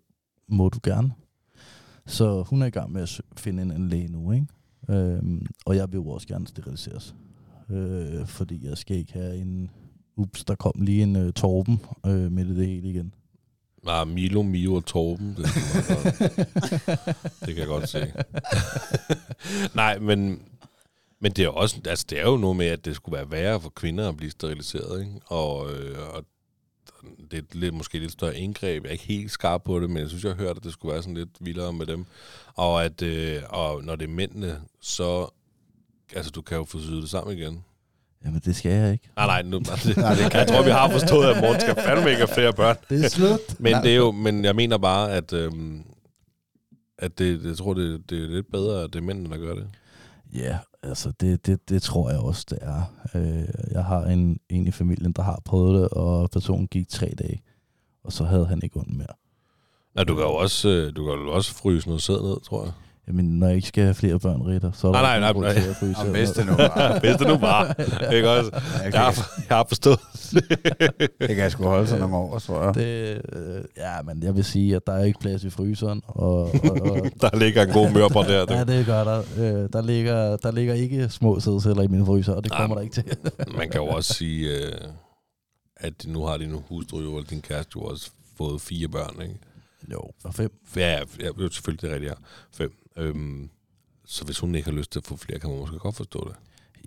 må 0.49 0.69
du 0.69 0.79
gerne. 0.83 1.13
Så 2.07 2.43
hun 2.43 2.63
er 2.63 2.67
i 2.67 2.71
gang 2.71 2.93
med 2.93 3.03
at 3.03 3.21
finde 3.37 3.63
en, 3.63 3.71
en 3.71 3.89
læge 3.89 4.09
nu, 4.09 4.33
ikke? 4.33 4.47
Øhm, 4.91 5.47
og 5.67 5.77
jeg 5.77 5.93
vil 5.93 5.97
jo 5.97 6.09
også 6.09 6.27
gerne 6.27 6.47
steriliseres. 6.47 7.15
Øh, 7.71 8.27
fordi 8.27 8.67
jeg 8.67 8.79
skal 8.79 8.97
ikke 8.97 9.13
have 9.13 9.37
en... 9.37 9.71
Ups, 10.17 10.45
der 10.45 10.55
kom 10.55 10.73
lige 10.81 11.03
en 11.03 11.17
uh, 11.17 11.31
Torben 11.31 11.81
øh, 12.07 12.33
med 12.33 12.45
det 12.45 12.67
hele 12.67 12.91
igen. 12.91 13.15
Nej, 13.83 14.05
Milo, 14.05 14.43
Mio 14.43 14.75
og 14.75 14.85
Torben. 14.85 15.37
Det, 15.37 15.45
det 17.41 17.55
kan 17.55 17.59
jeg 17.59 17.67
godt 17.67 17.89
se. 17.89 18.13
Nej, 19.75 19.99
men, 19.99 20.43
men 21.21 21.33
det 21.33 21.45
er, 21.45 21.49
også, 21.49 21.81
altså, 21.87 22.07
det 22.11 22.19
er 22.19 22.31
jo 22.31 22.37
noget 22.37 22.57
med, 22.57 22.67
at 22.67 22.85
det 22.85 22.97
skulle 22.97 23.17
være 23.17 23.31
værre 23.31 23.61
for 23.61 23.71
kvinder 23.71 24.09
at 24.09 24.17
blive 24.17 24.31
steriliseret. 24.31 25.01
Ikke? 25.01 25.21
Og, 25.27 25.73
øh, 25.73 26.15
og 26.15 26.25
det 27.31 27.39
er 27.39 27.43
lidt, 27.53 27.75
måske 27.75 27.99
lidt 27.99 28.13
større 28.13 28.37
indgreb. 28.37 28.83
Jeg 28.83 28.89
er 28.89 28.93
ikke 28.93 29.05
helt 29.05 29.31
skarp 29.31 29.63
på 29.65 29.81
det, 29.81 29.91
men 29.91 29.99
jeg 29.99 30.09
synes, 30.09 30.25
jeg 30.25 30.33
har 30.35 30.45
hørt, 30.45 30.57
at 30.57 30.65
det 30.65 30.73
skulle 30.73 30.93
være 30.93 31.03
sådan 31.03 31.17
lidt 31.17 31.37
vildere 31.41 31.73
med 31.73 31.87
dem. 31.87 32.07
Og, 32.55 32.85
at, 32.85 33.03
øh, 33.03 33.43
og 33.49 33.85
når 33.85 33.97
det 33.97 34.05
er 34.05 34.15
mændene, 34.15 34.61
så... 34.81 35.29
Altså, 36.15 36.31
du 36.31 36.43
kan 36.43 36.57
jo 36.57 36.65
få 36.65 36.79
syet 36.79 37.03
det 37.03 37.11
sammen 37.11 37.39
igen. 37.39 37.65
Jamen, 38.25 38.41
det 38.45 38.57
skal 38.57 38.73
jeg 38.73 38.93
ikke. 38.93 39.11
Nej, 39.17 39.27
nej, 39.27 39.43
nu, 39.43 39.59
det, 39.85 39.97
jeg 40.35 40.47
tror, 40.49 40.63
vi 40.63 40.71
har 40.71 40.91
forstået, 40.91 41.27
at 41.27 41.41
Morten 41.41 41.61
skal 41.61 41.75
fandme 41.75 42.11
ikke 42.11 42.27
have 42.27 42.35
flere 42.35 42.53
børn. 42.53 42.77
Det 42.91 43.05
er 43.05 43.09
slut. 43.09 43.41
Men 43.61 43.75
det 43.75 43.93
er 43.93 43.97
jo, 43.97 44.13
men 44.13 44.45
jeg 44.45 44.57
mener 44.57 44.79
bare, 44.79 45.13
at, 45.13 45.33
øhm, 45.33 45.83
at 46.99 47.19
det, 47.19 47.45
jeg 47.45 47.57
tror, 47.57 47.75
det, 47.75 48.11
det 48.11 48.25
er 48.25 48.29
lidt 48.29 48.51
bedre, 48.53 48.85
at 48.85 48.93
det 48.93 48.99
er 48.99 49.03
mændene, 49.03 49.31
der 49.31 49.37
gør 49.37 49.55
det. 49.55 49.69
Ja, 50.35 50.59
altså 50.83 51.13
det, 51.21 51.47
det, 51.47 51.69
det 51.69 51.83
tror 51.83 52.11
jeg 52.11 52.19
også, 52.19 52.47
det 52.51 52.59
er. 52.63 52.83
Øh, 53.15 53.49
jeg 53.71 53.85
har 53.85 54.05
en, 54.05 54.41
en 54.49 54.67
i 54.67 54.71
familien, 54.71 55.13
der 55.13 55.23
har 55.23 55.43
prøvet 55.45 55.81
det, 55.81 55.89
og 55.89 56.31
personen 56.31 56.67
gik 56.69 56.89
tre 56.89 57.13
dage, 57.19 57.43
og 58.05 58.13
så 58.13 58.25
havde 58.25 58.47
han 58.47 58.61
ikke 58.65 58.77
ondt 58.77 58.97
mere. 58.97 59.15
Ja, 59.97 60.05
du 60.05 60.15
kan 60.15 60.25
jo 60.25 60.35
også, 60.35 60.69
øh, 60.69 60.97
du 60.97 61.05
kan 61.05 61.15
jo 61.15 61.33
også 61.33 61.55
fryse 61.55 61.89
noget 61.89 62.03
sæd 62.03 62.23
ned, 62.23 62.41
tror 62.45 62.65
jeg. 62.65 62.73
Jamen, 63.09 63.25
når 63.25 63.47
jeg 63.47 63.57
ikke 63.57 63.69
skal 63.69 63.85
have 63.85 63.95
flere 63.95 64.19
børn, 64.21 64.43
Ritter, 64.43 64.73
så 64.73 64.89
er 64.89 64.93
der 64.93 65.01
Nej, 65.03 65.15
ikke 65.15 65.21
nej, 65.21 65.33
nej, 65.33 65.33
grund 65.33 65.95
til 65.95 66.07
at 66.07 66.11
hvis 66.11 66.31
det 66.31 66.47
nu 66.47 66.53
var. 66.53 66.99
Hvis 67.05 67.17
det 67.17 67.27
nu 67.29 67.37
var. 67.37 67.75
Ikke 68.15 68.31
også? 68.31 68.51
Jeg 68.85 68.93
Jeg 68.93 69.01
har, 69.01 69.31
jeg 69.49 69.57
har 69.57 69.65
forstået. 69.69 69.99
det 71.21 71.29
kan 71.29 71.39
jeg 71.39 71.53
sgu 71.53 71.65
holde 71.65 71.87
sig 71.87 71.99
nogle 71.99 72.17
år, 72.17 72.39
tror 72.39 72.65
jeg. 72.65 72.75
Det, 72.75 73.21
øh, 73.33 73.65
ja, 73.77 74.03
men 74.03 74.23
jeg 74.23 74.35
vil 74.37 74.45
sige, 74.45 74.77
at 74.77 74.87
der 74.87 74.93
er 74.93 75.05
ikke 75.05 75.19
plads 75.21 75.45
i 75.45 75.51
fryseren, 75.51 76.03
og, 76.07 76.39
og, 76.43 76.51
og 76.83 76.99
Der 77.21 77.37
ligger 77.39 77.63
en 77.63 77.73
god 77.73 77.91
mørbrød 77.91 78.27
der. 78.29 78.57
ja, 78.59 78.65
Det. 78.65 78.87
gør 78.87 79.05
der. 79.05 79.19
Øh, 79.39 79.69
der, 79.73 79.83
ligger, 79.83 80.37
der 80.37 80.51
ligger 80.51 80.75
ikke 80.75 81.09
små 81.09 81.41
sædceller 81.41 81.83
i 81.83 81.87
min 81.89 82.07
fryser, 82.07 82.33
og 82.33 82.45
det 82.45 82.53
Nej, 82.53 82.61
kommer 82.61 82.77
der 82.77 82.83
ikke 82.83 82.95
til. 82.95 83.05
Man 83.57 83.71
kan 83.71 83.81
jo 83.81 83.87
også 83.87 84.15
sige, 84.15 84.49
øh, 84.59 84.73
at 85.77 85.93
nu 86.07 86.25
har 86.25 86.37
din 86.37 86.53
hustru 86.69 87.01
jo, 87.01 87.21
din 87.23 87.41
kæreste 87.41 87.71
jo 87.77 87.83
også 87.83 88.11
fået 88.39 88.61
fire 88.61 88.89
børn, 88.89 89.23
ikke? 89.23 89.35
jo, 89.93 90.01
og 90.25 90.35
fem. 90.35 90.51
Ja, 90.77 90.93
ja, 90.93 91.01
ja 91.21 91.27
jo, 91.41 91.51
selvfølgelig 91.51 91.83
det 91.83 91.91
er 91.91 91.95
rigtigt, 91.95 92.11
ja. 92.11 92.17
Fem. 92.65 92.73
Øhm, 92.99 93.51
så 94.05 94.25
hvis 94.25 94.39
hun 94.39 94.55
ikke 94.55 94.71
har 94.71 94.77
lyst 94.77 94.93
til 94.93 94.99
at 94.99 95.07
få 95.07 95.17
flere, 95.17 95.39
kan 95.39 95.51
man 95.51 95.59
måske 95.59 95.79
godt 95.79 95.97
forstå 95.97 96.29
det. 96.29 96.37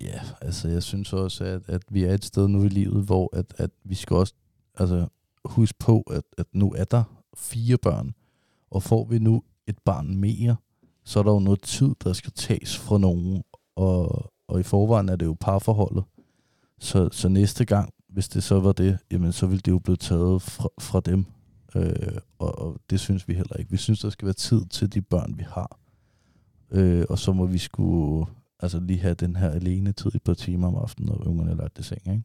Ja, 0.04 0.20
altså 0.40 0.68
jeg 0.68 0.82
synes 0.82 1.12
også, 1.12 1.44
at, 1.44 1.62
at 1.68 1.82
vi 1.90 2.04
er 2.04 2.14
et 2.14 2.24
sted 2.24 2.48
nu 2.48 2.64
i 2.64 2.68
livet, 2.68 3.04
hvor 3.04 3.36
at, 3.36 3.54
at 3.58 3.70
vi 3.84 3.94
skal 3.94 4.16
også 4.16 4.34
altså, 4.74 5.06
huske 5.44 5.78
på, 5.78 6.00
at, 6.00 6.22
at 6.38 6.46
nu 6.52 6.74
er 6.76 6.84
der 6.84 7.04
fire 7.36 7.78
børn, 7.78 8.14
og 8.70 8.82
får 8.82 9.04
vi 9.04 9.18
nu 9.18 9.42
et 9.66 9.78
barn 9.84 10.16
mere, 10.16 10.56
så 11.04 11.18
er 11.18 11.22
der 11.22 11.32
jo 11.32 11.38
noget 11.38 11.62
tid, 11.62 11.94
der 12.04 12.12
skal 12.12 12.32
tages 12.32 12.78
fra 12.78 12.98
nogen, 12.98 13.42
og, 13.76 14.32
og 14.48 14.60
i 14.60 14.62
forvejen 14.62 15.08
er 15.08 15.16
det 15.16 15.26
jo 15.26 15.36
parforholdet. 15.40 16.04
Så, 16.78 17.08
så 17.12 17.28
næste 17.28 17.64
gang, 17.64 17.92
hvis 18.08 18.28
det 18.28 18.42
så 18.42 18.60
var 18.60 18.72
det, 18.72 18.98
jamen 19.10 19.32
så 19.32 19.46
ville 19.46 19.60
det 19.60 19.70
jo 19.70 19.78
blive 19.78 19.96
taget 19.96 20.42
fra, 20.42 20.68
fra 20.80 21.00
dem. 21.00 21.24
Øh, 21.74 22.16
og, 22.38 22.58
og 22.58 22.80
det 22.90 23.00
synes 23.00 23.28
vi 23.28 23.34
heller 23.34 23.56
ikke. 23.56 23.70
Vi 23.70 23.76
synes, 23.76 24.00
der 24.00 24.10
skal 24.10 24.26
være 24.26 24.34
tid 24.34 24.66
til 24.66 24.94
de 24.94 25.02
børn, 25.02 25.38
vi 25.38 25.42
har. 25.48 25.78
Øh, 26.72 27.04
og 27.08 27.18
så 27.18 27.32
må 27.32 27.46
vi 27.46 27.58
skulle 27.58 28.26
altså 28.60 28.80
lige 28.80 28.98
have 28.98 29.14
den 29.14 29.36
her 29.36 29.50
alene 29.50 29.92
tid 29.92 30.14
et 30.14 30.22
par 30.22 30.34
timer 30.34 30.68
om 30.68 30.76
aftenen, 30.76 31.08
når 31.08 31.28
ungerne 31.28 31.50
er 31.50 31.56
lagt 31.56 31.78
i 31.78 31.82
seng. 31.82 32.00
Ikke? 32.06 32.22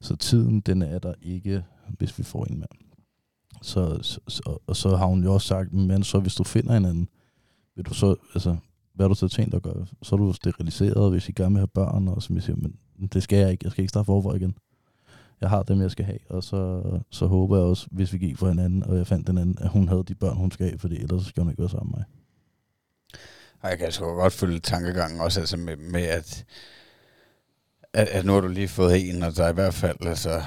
Så 0.00 0.16
tiden, 0.16 0.60
den 0.60 0.82
er 0.82 0.98
der 0.98 1.14
ikke, 1.22 1.64
hvis 1.98 2.18
vi 2.18 2.22
får 2.22 2.44
en 2.44 2.58
mand. 2.58 2.70
Så, 3.62 3.98
så, 4.02 4.20
så, 4.28 4.58
og 4.66 4.76
så 4.76 4.96
har 4.96 5.06
hun 5.06 5.24
jo 5.24 5.34
også 5.34 5.46
sagt, 5.46 5.72
men 5.72 6.02
så 6.02 6.20
hvis 6.20 6.34
du 6.34 6.44
finder 6.44 6.76
en 6.76 6.84
anden, 6.84 7.08
vil 7.76 7.84
du 7.84 7.94
så, 7.94 8.16
altså, 8.34 8.56
hvad 8.94 9.04
har 9.04 9.08
du 9.08 9.14
så 9.14 9.28
tænkt 9.28 9.54
at 9.54 9.62
gøre? 9.62 9.86
Så 10.02 10.14
er 10.14 10.18
du 10.18 10.32
steriliseret, 10.32 11.10
hvis 11.10 11.28
I 11.28 11.32
gerne 11.32 11.54
vil 11.54 11.60
have 11.60 11.66
børn, 11.66 12.08
og 12.08 12.22
som 12.22 12.36
jeg 12.36 12.42
siger, 12.42 12.56
men 12.56 13.08
det 13.12 13.22
skal 13.22 13.38
jeg 13.38 13.50
ikke, 13.50 13.64
jeg 13.64 13.72
skal 13.72 13.82
ikke 13.82 13.90
starte 13.90 14.06
forfra 14.06 14.34
igen. 14.34 14.56
Jeg 15.40 15.50
har 15.50 15.62
dem, 15.62 15.80
jeg 15.80 15.90
skal 15.90 16.04
have, 16.04 16.18
og 16.28 16.44
så, 16.44 16.82
så 17.10 17.26
håber 17.26 17.56
jeg 17.56 17.64
også, 17.64 17.86
hvis 17.90 18.12
vi 18.12 18.18
gik 18.18 18.36
for 18.36 18.48
hinanden, 18.48 18.82
og 18.82 18.96
jeg 18.96 19.06
fandt 19.06 19.26
den 19.26 19.38
anden, 19.38 19.58
at 19.60 19.68
hun 19.68 19.88
havde 19.88 20.04
de 20.08 20.14
børn, 20.14 20.36
hun 20.36 20.50
skal 20.50 20.66
have, 20.66 20.78
fordi 20.78 20.96
ellers 20.96 21.22
så 21.22 21.28
skal 21.28 21.42
hun 21.42 21.50
ikke 21.50 21.62
være 21.62 21.68
sammen 21.68 21.90
med 21.90 21.98
mig. 21.98 22.15
Og 23.66 23.72
jeg 23.72 23.78
kan 23.78 23.92
sgu 23.92 24.04
godt 24.04 24.32
følge 24.32 24.60
tankegangen 24.60 25.20
også 25.20 25.40
altså 25.40 25.56
med, 25.56 25.76
med 25.76 26.02
at, 26.02 26.44
at, 27.92 28.08
at 28.08 28.24
nu 28.24 28.32
har 28.32 28.40
du 28.40 28.48
lige 28.48 28.68
fået 28.68 29.08
en, 29.08 29.22
og 29.22 29.36
der 29.36 29.44
er 29.44 29.50
i 29.50 29.54
hvert 29.54 29.74
fald 29.74 30.06
altså 30.06 30.42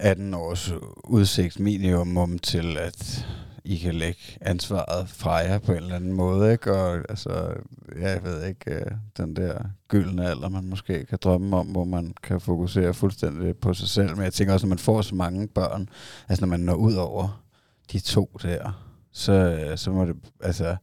18 0.00 0.34
års 0.34 0.72
udsigt 1.04 1.60
minimum 1.60 2.38
til, 2.38 2.78
at 2.78 3.26
I 3.64 3.76
kan 3.76 3.94
lægge 3.94 4.20
ansvaret 4.40 5.08
fra 5.08 5.34
jer 5.34 5.58
på 5.58 5.72
en 5.72 5.78
eller 5.78 5.96
anden 5.96 6.12
måde, 6.12 6.52
ikke? 6.52 6.72
Og 6.72 7.04
altså, 7.08 7.52
ja, 8.00 8.10
jeg 8.10 8.24
ved 8.24 8.46
ikke, 8.46 8.74
øh, 8.74 8.86
den 9.16 9.36
der 9.36 9.58
gyldne 9.88 10.30
alder, 10.30 10.48
man 10.48 10.64
måske 10.64 11.06
kan 11.06 11.18
drømme 11.22 11.56
om, 11.56 11.66
hvor 11.66 11.84
man 11.84 12.14
kan 12.22 12.40
fokusere 12.40 12.94
fuldstændig 12.94 13.56
på 13.56 13.74
sig 13.74 13.88
selv. 13.88 14.16
Men 14.16 14.24
jeg 14.24 14.32
tænker 14.32 14.54
også, 14.54 14.66
når 14.66 14.74
man 14.74 14.78
får 14.78 15.02
så 15.02 15.14
mange 15.14 15.48
børn, 15.48 15.88
altså 16.28 16.44
når 16.46 16.50
man 16.50 16.60
når 16.60 16.74
ud 16.74 16.94
over 16.94 17.42
de 17.92 18.00
to 18.00 18.38
der, 18.42 18.84
så, 19.12 19.72
så 19.76 19.90
må 19.90 20.04
det, 20.04 20.16
altså, 20.40 20.76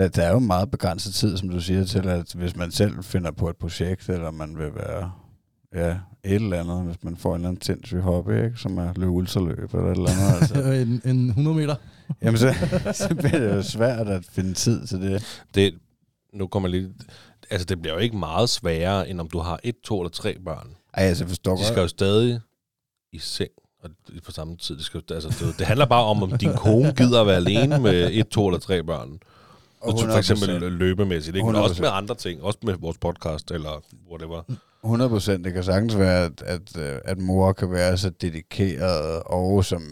der, 0.00 0.08
der 0.08 0.22
er 0.22 0.32
jo 0.32 0.38
meget 0.38 0.70
begrænset 0.70 1.14
tid, 1.14 1.36
som 1.36 1.48
du 1.48 1.60
siger, 1.60 1.84
til 1.84 2.08
at 2.08 2.32
hvis 2.32 2.56
man 2.56 2.70
selv 2.70 3.02
finder 3.02 3.30
på 3.30 3.48
et 3.48 3.56
projekt, 3.56 4.08
eller 4.08 4.30
man 4.30 4.58
vil 4.58 4.74
være 4.74 5.12
ja, 5.74 5.90
et 6.24 6.34
eller 6.34 6.60
andet, 6.60 6.82
hvis 6.82 6.96
man 7.02 7.16
får 7.16 7.30
en 7.30 7.40
eller 7.40 7.48
anden 7.48 7.62
sindssyg 7.62 8.00
hobby, 8.00 8.44
ikke, 8.44 8.56
som 8.56 8.78
er 8.78 8.92
løbe 8.96 9.10
ultraløb 9.10 9.74
eller 9.74 9.86
et 9.90 9.96
eller 9.96 10.10
andet. 10.10 10.40
Altså. 10.40 10.62
en, 11.06 11.16
en 11.16 11.28
100 11.28 11.56
meter. 11.56 11.74
Jamen, 12.22 12.38
så, 12.38 12.54
så 13.08 13.14
bliver 13.14 13.38
det 13.38 13.56
jo 13.56 13.62
svært 13.62 14.08
at 14.08 14.24
finde 14.24 14.54
tid 14.54 14.86
til 14.86 15.00
det. 15.02 15.42
det. 15.54 15.74
Nu 16.34 16.46
kommer 16.46 16.68
lige... 16.68 16.90
Altså, 17.50 17.64
det 17.64 17.82
bliver 17.82 17.94
jo 17.94 18.00
ikke 18.00 18.16
meget 18.16 18.48
sværere, 18.48 19.08
end 19.08 19.20
om 19.20 19.28
du 19.28 19.38
har 19.38 19.60
et, 19.62 19.74
to 19.84 20.00
eller 20.00 20.10
tre 20.10 20.36
børn. 20.44 20.68
Ej, 20.94 21.04
altså, 21.04 21.26
forstår 21.26 21.56
De 21.56 21.64
skal 21.64 21.80
jo 21.80 21.88
stadig 21.88 22.40
i 23.12 23.18
seng 23.18 23.50
og 23.82 23.90
det- 24.08 24.22
på 24.22 24.32
samme 24.32 24.56
tid. 24.56 24.76
Det, 24.76 24.84
skal, 24.84 25.02
altså, 25.10 25.28
det, 25.46 25.58
det 25.58 25.66
handler 25.66 25.86
bare 25.86 26.04
om, 26.04 26.22
om 26.22 26.38
din 26.38 26.52
kone 26.56 26.92
gider 26.92 27.20
at 27.20 27.26
være 27.26 27.36
alene 27.36 27.78
med 27.78 28.08
et, 28.12 28.28
to 28.28 28.48
eller 28.48 28.60
tre 28.60 28.82
børn. 28.82 29.18
Og 29.80 29.98
for 30.00 30.18
eksempel 30.18 30.56
100%. 30.56 30.64
løbemæssigt, 30.64 31.36
ikke? 31.36 31.46
Men 31.46 31.56
også 31.56 31.74
100%. 31.74 31.80
med 31.80 31.88
andre 31.92 32.14
ting. 32.14 32.42
Også 32.42 32.58
med 32.62 32.74
vores 32.74 32.98
podcast, 32.98 33.50
eller 33.50 33.84
whatever. 34.10 34.42
100 34.84 35.10
procent. 35.10 35.44
Det 35.44 35.52
kan 35.52 35.64
sagtens 35.64 35.98
være, 35.98 36.24
at, 36.24 36.42
at, 36.42 36.76
øh, 36.78 36.98
at 37.04 37.18
mor 37.18 37.52
kan 37.52 37.70
være 37.70 37.98
så 37.98 38.10
dedikeret, 38.10 39.22
og 39.26 39.64
som, 39.64 39.82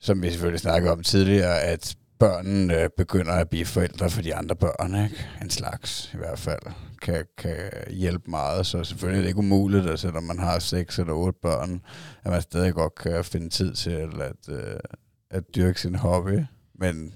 som 0.00 0.22
vi 0.22 0.30
selvfølgelig 0.30 0.60
snakkede 0.60 0.92
om 0.92 1.02
tidligere, 1.02 1.60
at 1.60 1.96
børnene 2.18 2.82
øh, 2.82 2.90
begynder 2.96 3.32
at 3.32 3.48
blive 3.48 3.64
forældre 3.64 4.10
for 4.10 4.22
de 4.22 4.34
andre 4.34 4.56
børn, 4.56 5.04
ikke? 5.04 5.26
En 5.42 5.50
slags 5.50 6.10
i 6.14 6.16
hvert 6.16 6.38
fald, 6.38 6.62
kan, 7.02 7.24
kan 7.38 7.56
hjælpe 7.90 8.30
meget. 8.30 8.66
Så 8.66 8.84
selvfølgelig 8.84 9.18
er 9.18 9.22
det 9.22 9.28
ikke 9.28 9.38
umuligt, 9.38 9.86
altså 9.86 10.10
når 10.10 10.20
man 10.20 10.38
har 10.38 10.58
seks 10.58 10.98
eller 10.98 11.12
otte 11.12 11.38
børn, 11.42 11.80
at 12.24 12.30
man 12.32 12.42
stadig 12.42 12.74
godt 12.74 12.94
kan 12.94 13.24
finde 13.24 13.48
tid 13.48 13.74
til 13.74 13.90
at, 14.20 14.48
øh, 14.48 14.76
at 15.30 15.44
dyrke 15.56 15.80
sin 15.80 15.94
hobby. 15.94 16.38
Men 16.74 17.14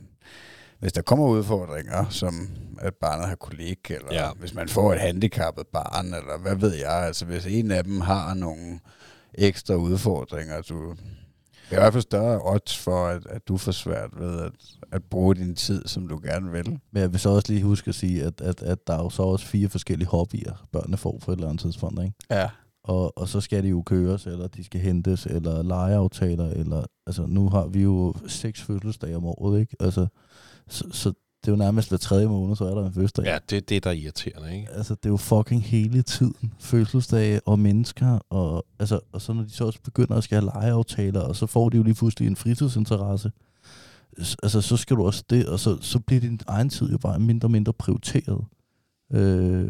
hvis 0.81 0.93
der 0.93 1.03
kommer 1.03 1.27
udfordringer, 1.27 2.09
som 2.11 2.49
at 2.79 2.95
barnet 2.95 3.29
har 3.29 3.35
kolik, 3.35 3.91
eller 3.91 4.14
Ja. 4.14 4.29
hvis 4.39 4.55
man 4.55 4.68
får 4.68 4.93
et 4.93 5.01
handicappet 5.01 5.66
barn, 5.72 6.07
eller 6.07 6.39
hvad 6.43 6.57
ved 6.57 6.74
jeg, 6.74 6.93
altså 7.07 7.24
hvis 7.24 7.47
en 7.47 7.70
af 7.70 7.85
dem 7.85 8.01
har 8.01 8.35
nogle 8.35 8.81
ekstra 9.35 9.74
udfordringer, 9.74 10.61
du, 10.62 10.91
det 10.91 11.77
er 11.77 11.77
i 11.77 11.81
hvert 11.81 11.93
fald 11.93 12.03
større 12.03 12.41
odds 12.53 12.79
for, 12.79 13.07
at, 13.07 13.27
at 13.27 13.49
du 13.49 13.57
får 13.57 13.72
svært 13.72 14.11
ved 14.20 14.41
at, 14.41 14.53
at 14.93 15.03
bruge 15.05 15.35
din 15.35 15.55
tid, 15.55 15.87
som 15.87 16.09
du 16.09 16.20
gerne 16.24 16.51
vil. 16.53 16.68
Men 16.93 17.03
jeg 17.03 17.12
vil 17.12 17.20
så 17.20 17.29
også 17.29 17.53
lige 17.53 17.64
huske 17.64 17.89
at 17.89 17.95
sige, 17.95 18.24
at, 18.24 18.41
at, 18.41 18.62
at 18.62 18.87
der 18.87 18.95
er 18.95 19.03
jo 19.03 19.11
så 19.11 19.22
også 19.22 19.47
fire 19.47 19.68
forskellige 19.68 20.09
hobbyer, 20.09 20.66
børnene 20.72 20.97
får 20.97 21.18
på 21.24 21.33
et 21.33 21.37
eller 21.37 21.49
andet 21.49 21.61
tidspunkt. 21.62 22.03
Ikke? 22.03 22.14
Ja. 22.31 22.49
Og, 22.85 23.18
og 23.18 23.29
så 23.29 23.41
skal 23.41 23.62
de 23.64 23.68
jo 23.68 23.83
køres, 23.87 24.27
eller 24.27 24.47
de 24.49 24.64
skal 24.64 24.81
hentes, 24.81 25.27
eller 25.27 25.62
legeaftaler, 25.62 26.51
eller 26.51 26.85
altså 27.07 27.27
nu 27.29 27.49
har 27.49 27.66
vi 27.66 27.83
jo 27.83 28.14
seks 28.27 28.62
fødselsdage 28.62 29.16
om 29.16 29.24
året, 29.27 29.61
ikke? 29.61 29.77
Altså, 29.81 30.07
så, 30.69 30.85
så 30.93 31.12
det 31.47 31.53
er 31.53 31.57
jo 31.57 31.57
nærmest 31.57 31.89
hver 31.89 31.99
tredje 31.99 32.27
måned, 32.27 32.57
så 32.57 32.64
er 32.64 32.75
der 32.75 32.87
en 32.87 32.93
fødselsdag. 32.93 33.25
Ja, 33.25 33.39
det 33.51 33.57
er 33.57 33.61
det, 33.61 33.85
der 33.85 33.91
er 33.91 33.95
irriterende, 33.95 34.57
ikke? 34.57 34.69
Altså, 34.71 34.95
det 34.95 35.07
er 35.07 35.11
jo 35.11 35.17
fucking 35.17 35.64
hele 35.64 36.03
tiden. 36.03 36.53
Fødselsdage 36.59 37.41
og 37.41 37.59
mennesker, 37.59 38.19
og, 38.31 38.67
altså, 38.79 39.01
og 39.12 39.23
så 39.23 39.33
når 39.33 39.43
de 39.43 39.51
så 39.51 39.64
også 39.64 39.79
begynder 39.85 40.17
at 40.17 40.25
skal 40.25 40.41
have 40.41 40.51
legeaftaler, 40.55 41.21
og 41.21 41.37
så 41.37 41.47
får 41.47 41.69
de 41.69 41.77
jo 41.77 41.83
lige 41.83 41.95
pludselig 41.95 42.29
en 42.29 42.37
fritidsinteresse. 42.37 43.33
Altså, 44.43 44.61
så 44.61 44.77
skal 44.77 44.97
du 44.97 45.07
også 45.07 45.25
det, 45.31 45.47
og 45.47 45.61
så, 45.61 45.79
så 45.81 45.99
bliver 45.99 46.21
din 46.21 46.41
egen 46.47 46.69
tid 46.69 46.91
jo 46.91 46.99
bare 46.99 47.19
mindre 47.19 47.47
og 47.47 47.51
mindre 47.51 47.73
prioriteret. 47.73 48.45
Øh, 49.12 49.69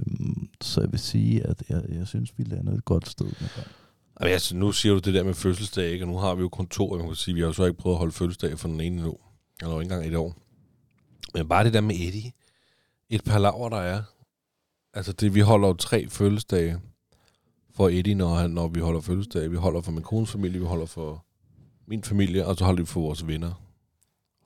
så 0.60 0.80
jeg 0.80 0.92
vil 0.92 1.00
sige, 1.00 1.46
at 1.46 1.62
jeg, 1.68 1.82
jeg 1.88 2.06
synes, 2.06 2.32
vi 2.36 2.44
lander 2.44 2.72
et 2.72 2.84
godt 2.84 3.08
sted 3.08 3.26
med 3.26 3.48
børn. 3.56 3.68
Altså, 4.16 4.32
altså, 4.32 4.56
nu 4.56 4.72
siger 4.72 4.92
du 4.92 4.98
det 4.98 5.14
der 5.14 5.24
med 5.24 5.34
fødselsdag, 5.34 5.90
ikke? 5.92 6.04
Og 6.04 6.08
nu 6.08 6.18
har 6.18 6.34
vi 6.34 6.40
jo 6.40 6.48
kontor, 6.48 6.96
man 6.96 7.06
kan 7.06 7.14
sige, 7.14 7.34
vi 7.34 7.40
har 7.40 7.46
jo 7.46 7.52
så 7.52 7.64
ikke 7.64 7.78
prøvet 7.78 7.94
at 7.94 7.98
holde 7.98 8.12
fødselsdag 8.12 8.58
for 8.58 8.68
den 8.68 8.80
ene 8.80 8.96
endnu. 8.96 9.16
Eller 9.62 9.80
ikke 9.80 9.94
engang 9.94 10.06
et 10.06 10.16
år. 10.16 10.45
Men 11.36 11.48
bare 11.48 11.64
det 11.64 11.72
der 11.72 11.80
med 11.80 11.94
Eddie. 11.94 12.32
Et 13.10 13.24
par 13.24 13.38
laver, 13.38 13.68
der 13.68 13.76
er. 13.76 14.02
Altså, 14.94 15.12
det, 15.12 15.34
vi 15.34 15.40
holder 15.40 15.68
jo 15.68 15.74
tre 15.74 16.08
fødselsdage 16.08 16.80
for 17.74 17.88
Eddie, 17.88 18.14
når, 18.14 18.34
han, 18.34 18.50
når 18.50 18.68
vi 18.68 18.80
holder 18.80 19.00
fødselsdag. 19.00 19.50
Vi 19.50 19.56
holder 19.56 19.80
for 19.80 19.92
min 19.92 20.02
kones 20.02 20.30
familie, 20.30 20.60
vi 20.60 20.66
holder 20.66 20.86
for 20.86 21.24
min 21.86 22.04
familie, 22.04 22.46
og 22.46 22.56
så 22.56 22.64
holder 22.64 22.82
vi 22.82 22.86
for 22.86 23.00
vores 23.00 23.26
venner. 23.26 23.52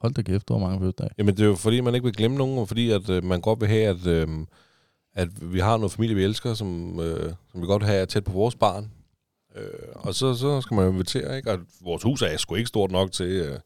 Hold 0.00 0.14
da 0.14 0.22
kæft, 0.22 0.48
der 0.48 0.54
var 0.54 0.60
mange 0.60 0.78
fødselsdage. 0.78 1.10
Jamen, 1.18 1.36
det 1.36 1.42
er 1.42 1.46
jo 1.46 1.56
fordi, 1.56 1.80
man 1.80 1.94
ikke 1.94 2.04
vil 2.04 2.14
glemme 2.14 2.36
nogen, 2.36 2.58
og 2.58 2.68
fordi 2.68 2.90
at, 2.90 3.10
øh, 3.10 3.24
man 3.24 3.40
godt 3.40 3.60
vil 3.60 3.68
have, 3.68 3.86
at, 3.86 4.06
øh, 4.06 4.28
at 5.14 5.52
vi 5.52 5.60
har 5.60 5.76
noget 5.76 5.92
familie, 5.92 6.16
vi 6.16 6.24
elsker, 6.24 6.54
som, 6.54 7.00
øh, 7.00 7.32
som 7.52 7.62
vi 7.62 7.66
godt 7.66 7.82
have 7.82 8.06
tæt 8.06 8.24
på 8.24 8.32
vores 8.32 8.54
barn. 8.54 8.90
Øh, 9.56 9.64
og 9.94 10.14
så, 10.14 10.34
så 10.34 10.60
skal 10.60 10.74
man 10.74 10.84
jo 10.84 10.92
invitere, 10.92 11.36
ikke? 11.36 11.52
Og 11.52 11.58
vores 11.80 12.02
hus 12.02 12.22
er 12.22 12.36
sgu 12.36 12.54
ikke 12.54 12.68
stort 12.68 12.90
nok 12.90 13.12
til, 13.12 13.26
øh, 13.26 13.58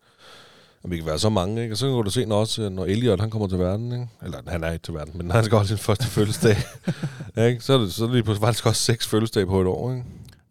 at 0.85 0.91
vi 0.91 0.97
kan 0.97 1.07
være 1.07 1.18
så 1.18 1.28
mange, 1.28 1.62
ikke? 1.62 1.74
Og 1.74 1.78
så 1.78 1.95
kan 1.95 2.05
du 2.05 2.11
se, 2.11 2.26
når, 2.26 2.41
også, 2.41 2.68
når 2.68 2.85
Elliot 2.85 3.20
han 3.20 3.30
kommer 3.30 3.49
til 3.49 3.59
verden, 3.59 3.93
ikke? 3.93 4.09
Eller 4.22 4.39
han 4.47 4.64
er 4.64 4.70
ikke 4.70 4.82
til 4.82 4.95
verden, 4.95 5.18
men 5.18 5.30
han 5.30 5.45
skal 5.45 5.57
holde 5.57 5.68
sin 5.68 5.78
første 5.78 6.05
fødselsdag. 6.05 6.57
ikke? 7.49 7.61
Så 7.61 7.72
er 7.72 7.78
det, 7.78 7.93
så 7.93 8.05
er 8.05 8.07
det 8.07 8.14
lige 8.14 8.24
pludselig 8.24 8.47
faktisk 8.47 8.66
også 8.66 8.82
seks 8.82 9.07
fødselsdage 9.07 9.47
på 9.47 9.61
et 9.61 9.66
år, 9.66 9.93
ikke? 9.93 10.05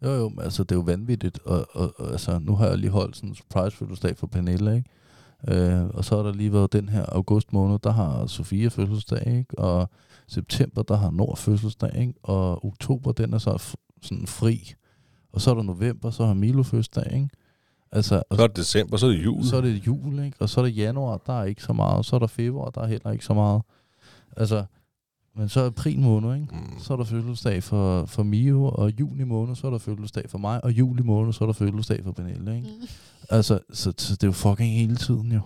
Jo, 0.04 0.10
jo, 0.10 0.28
men 0.28 0.44
altså, 0.44 0.62
det 0.62 0.72
er 0.72 0.76
jo 0.76 0.82
vanvittigt. 0.82 1.38
Og, 1.44 1.66
og, 1.72 1.94
og 1.96 2.10
altså, 2.12 2.38
nu 2.38 2.56
har 2.56 2.66
jeg 2.66 2.78
lige 2.78 2.90
holdt 2.90 3.16
sådan 3.16 3.28
en 3.28 3.34
surprise 3.34 3.76
fødselsdag 3.76 4.16
for 4.16 4.26
Pernille, 4.26 4.76
ikke? 4.76 4.88
Øh, 5.48 5.86
og 5.86 6.04
så 6.04 6.16
har 6.16 6.22
der 6.22 6.32
lige 6.32 6.52
været 6.52 6.72
den 6.72 6.88
her 6.88 7.04
august 7.08 7.52
måned, 7.52 7.78
der 7.78 7.92
har 7.92 8.26
Sofia 8.26 8.68
fødselsdag, 8.68 9.26
ikke? 9.26 9.58
Og 9.58 9.90
september, 10.28 10.82
der 10.82 10.96
har 10.96 11.10
Nord 11.10 11.36
fødselsdag, 11.36 12.00
ikke? 12.00 12.14
Og 12.22 12.64
oktober, 12.64 13.12
den 13.12 13.34
er 13.34 13.38
så 13.38 13.76
sådan 14.02 14.26
fri. 14.26 14.74
Og 15.32 15.40
så 15.40 15.50
er 15.50 15.54
der 15.54 15.62
november, 15.62 16.10
så 16.10 16.26
har 16.26 16.34
Milo 16.34 16.62
fødselsdag, 16.62 17.12
ikke? 17.12 17.28
Altså, 17.94 18.22
og 18.30 18.36
Så 18.36 18.42
er 18.42 18.46
det 18.46 18.56
december, 18.56 18.96
så 18.96 19.06
er 19.06 19.10
det 19.10 19.24
jul. 19.24 19.44
så 19.44 19.56
er 19.56 19.60
det 19.60 19.86
jul, 19.86 20.24
ikke? 20.24 20.36
Og 20.40 20.48
så 20.48 20.60
er 20.60 20.64
det 20.64 20.76
januar, 20.76 21.20
der 21.26 21.40
er 21.40 21.44
ikke 21.44 21.62
så 21.62 21.72
meget. 21.72 22.06
Så 22.06 22.16
er 22.16 22.20
der 22.20 22.26
februar, 22.26 22.70
der 22.70 22.80
er 22.80 22.86
heller 22.86 23.10
ikke 23.10 23.24
så 23.24 23.34
meget. 23.34 23.62
Altså, 24.36 24.64
men 25.36 25.48
så 25.48 25.60
er 25.60 25.66
april 25.66 25.98
måned, 26.00 26.34
ikke? 26.34 26.54
Mm. 26.54 26.78
Så 26.80 26.92
er 26.92 26.96
der 26.96 27.04
fødselsdag 27.04 27.62
for, 27.62 28.06
for 28.06 28.22
Mio, 28.22 28.64
og 28.64 28.92
juni 29.00 29.24
måned, 29.24 29.54
så 29.56 29.66
er 29.66 29.70
der 29.70 29.78
fødselsdag 29.78 30.30
for 30.30 30.38
mig, 30.38 30.64
og 30.64 30.72
juli 30.72 31.02
måned, 31.02 31.32
så 31.32 31.44
er 31.44 31.46
der 31.46 31.52
fødselsdag 31.52 32.00
for 32.04 32.12
Pernille, 32.12 32.56
ikke? 32.56 32.68
Mm. 32.80 32.86
Altså, 33.30 33.58
så, 33.72 33.92
så 33.98 34.14
det 34.14 34.22
er 34.22 34.26
jo 34.26 34.32
fucking 34.32 34.72
hele 34.74 34.96
tiden, 34.96 35.32
jo. 35.32 35.40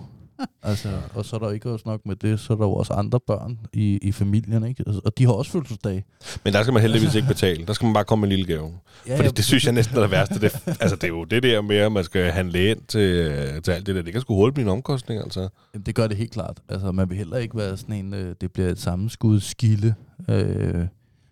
Altså, 0.62 0.88
og 1.14 1.24
så 1.24 1.36
er 1.36 1.40
der 1.40 1.50
ikke 1.50 1.70
også 1.70 1.82
nok 1.88 2.06
med 2.06 2.16
det, 2.16 2.40
så 2.40 2.52
er 2.52 2.56
der 2.56 2.64
jo 2.64 2.72
også 2.72 2.92
andre 2.92 3.20
børn 3.20 3.58
i, 3.72 3.98
i 4.02 4.12
familien, 4.12 4.64
ikke? 4.66 4.84
Altså, 4.86 5.00
Og 5.04 5.18
de 5.18 5.24
har 5.24 5.32
også 5.32 5.50
fødselsdag. 5.50 6.04
Men 6.44 6.52
der 6.52 6.62
skal 6.62 6.72
man 6.72 6.82
heldigvis 6.82 7.14
ikke 7.14 7.28
betale. 7.28 7.66
Der 7.66 7.72
skal 7.72 7.84
man 7.86 7.94
bare 7.94 8.04
komme 8.04 8.20
med 8.26 8.28
en 8.28 8.36
lille 8.36 8.54
gave. 8.54 8.72
Ja, 9.06 9.16
Fordi 9.18 9.28
det 9.28 9.44
synes 9.44 9.64
jeg 9.64 9.72
næsten 9.72 9.96
er 9.96 10.00
det 10.00 10.10
værste. 10.10 10.40
Det, 10.40 10.52
altså, 10.80 10.96
det 10.96 11.04
er 11.04 11.08
jo 11.08 11.24
det 11.24 11.42
der 11.42 11.60
med, 11.62 11.76
at 11.76 11.92
man 11.92 12.04
skal 12.04 12.30
handle 12.30 12.70
ind 12.70 12.78
til, 12.88 13.62
til 13.62 13.70
alt 13.70 13.86
det 13.86 13.94
der. 13.94 14.02
Det 14.02 14.12
kan 14.12 14.20
sgu 14.20 14.34
hurtigt 14.34 14.54
blive 14.54 14.64
en 14.66 14.72
omkostning, 14.72 15.22
altså. 15.22 15.48
Jamen, 15.74 15.86
det 15.86 15.94
gør 15.94 16.06
det 16.06 16.16
helt 16.16 16.30
klart. 16.32 16.58
Altså, 16.68 16.92
man 16.92 17.10
vil 17.10 17.18
heller 17.18 17.36
ikke 17.36 17.56
være 17.56 17.76
sådan 17.76 17.94
en, 17.94 18.14
øh, 18.14 18.34
det 18.40 18.52
bliver 18.52 18.68
et 18.68 18.80
sammenskud 18.80 19.40
skille, 19.40 19.94
øh, 20.28 20.86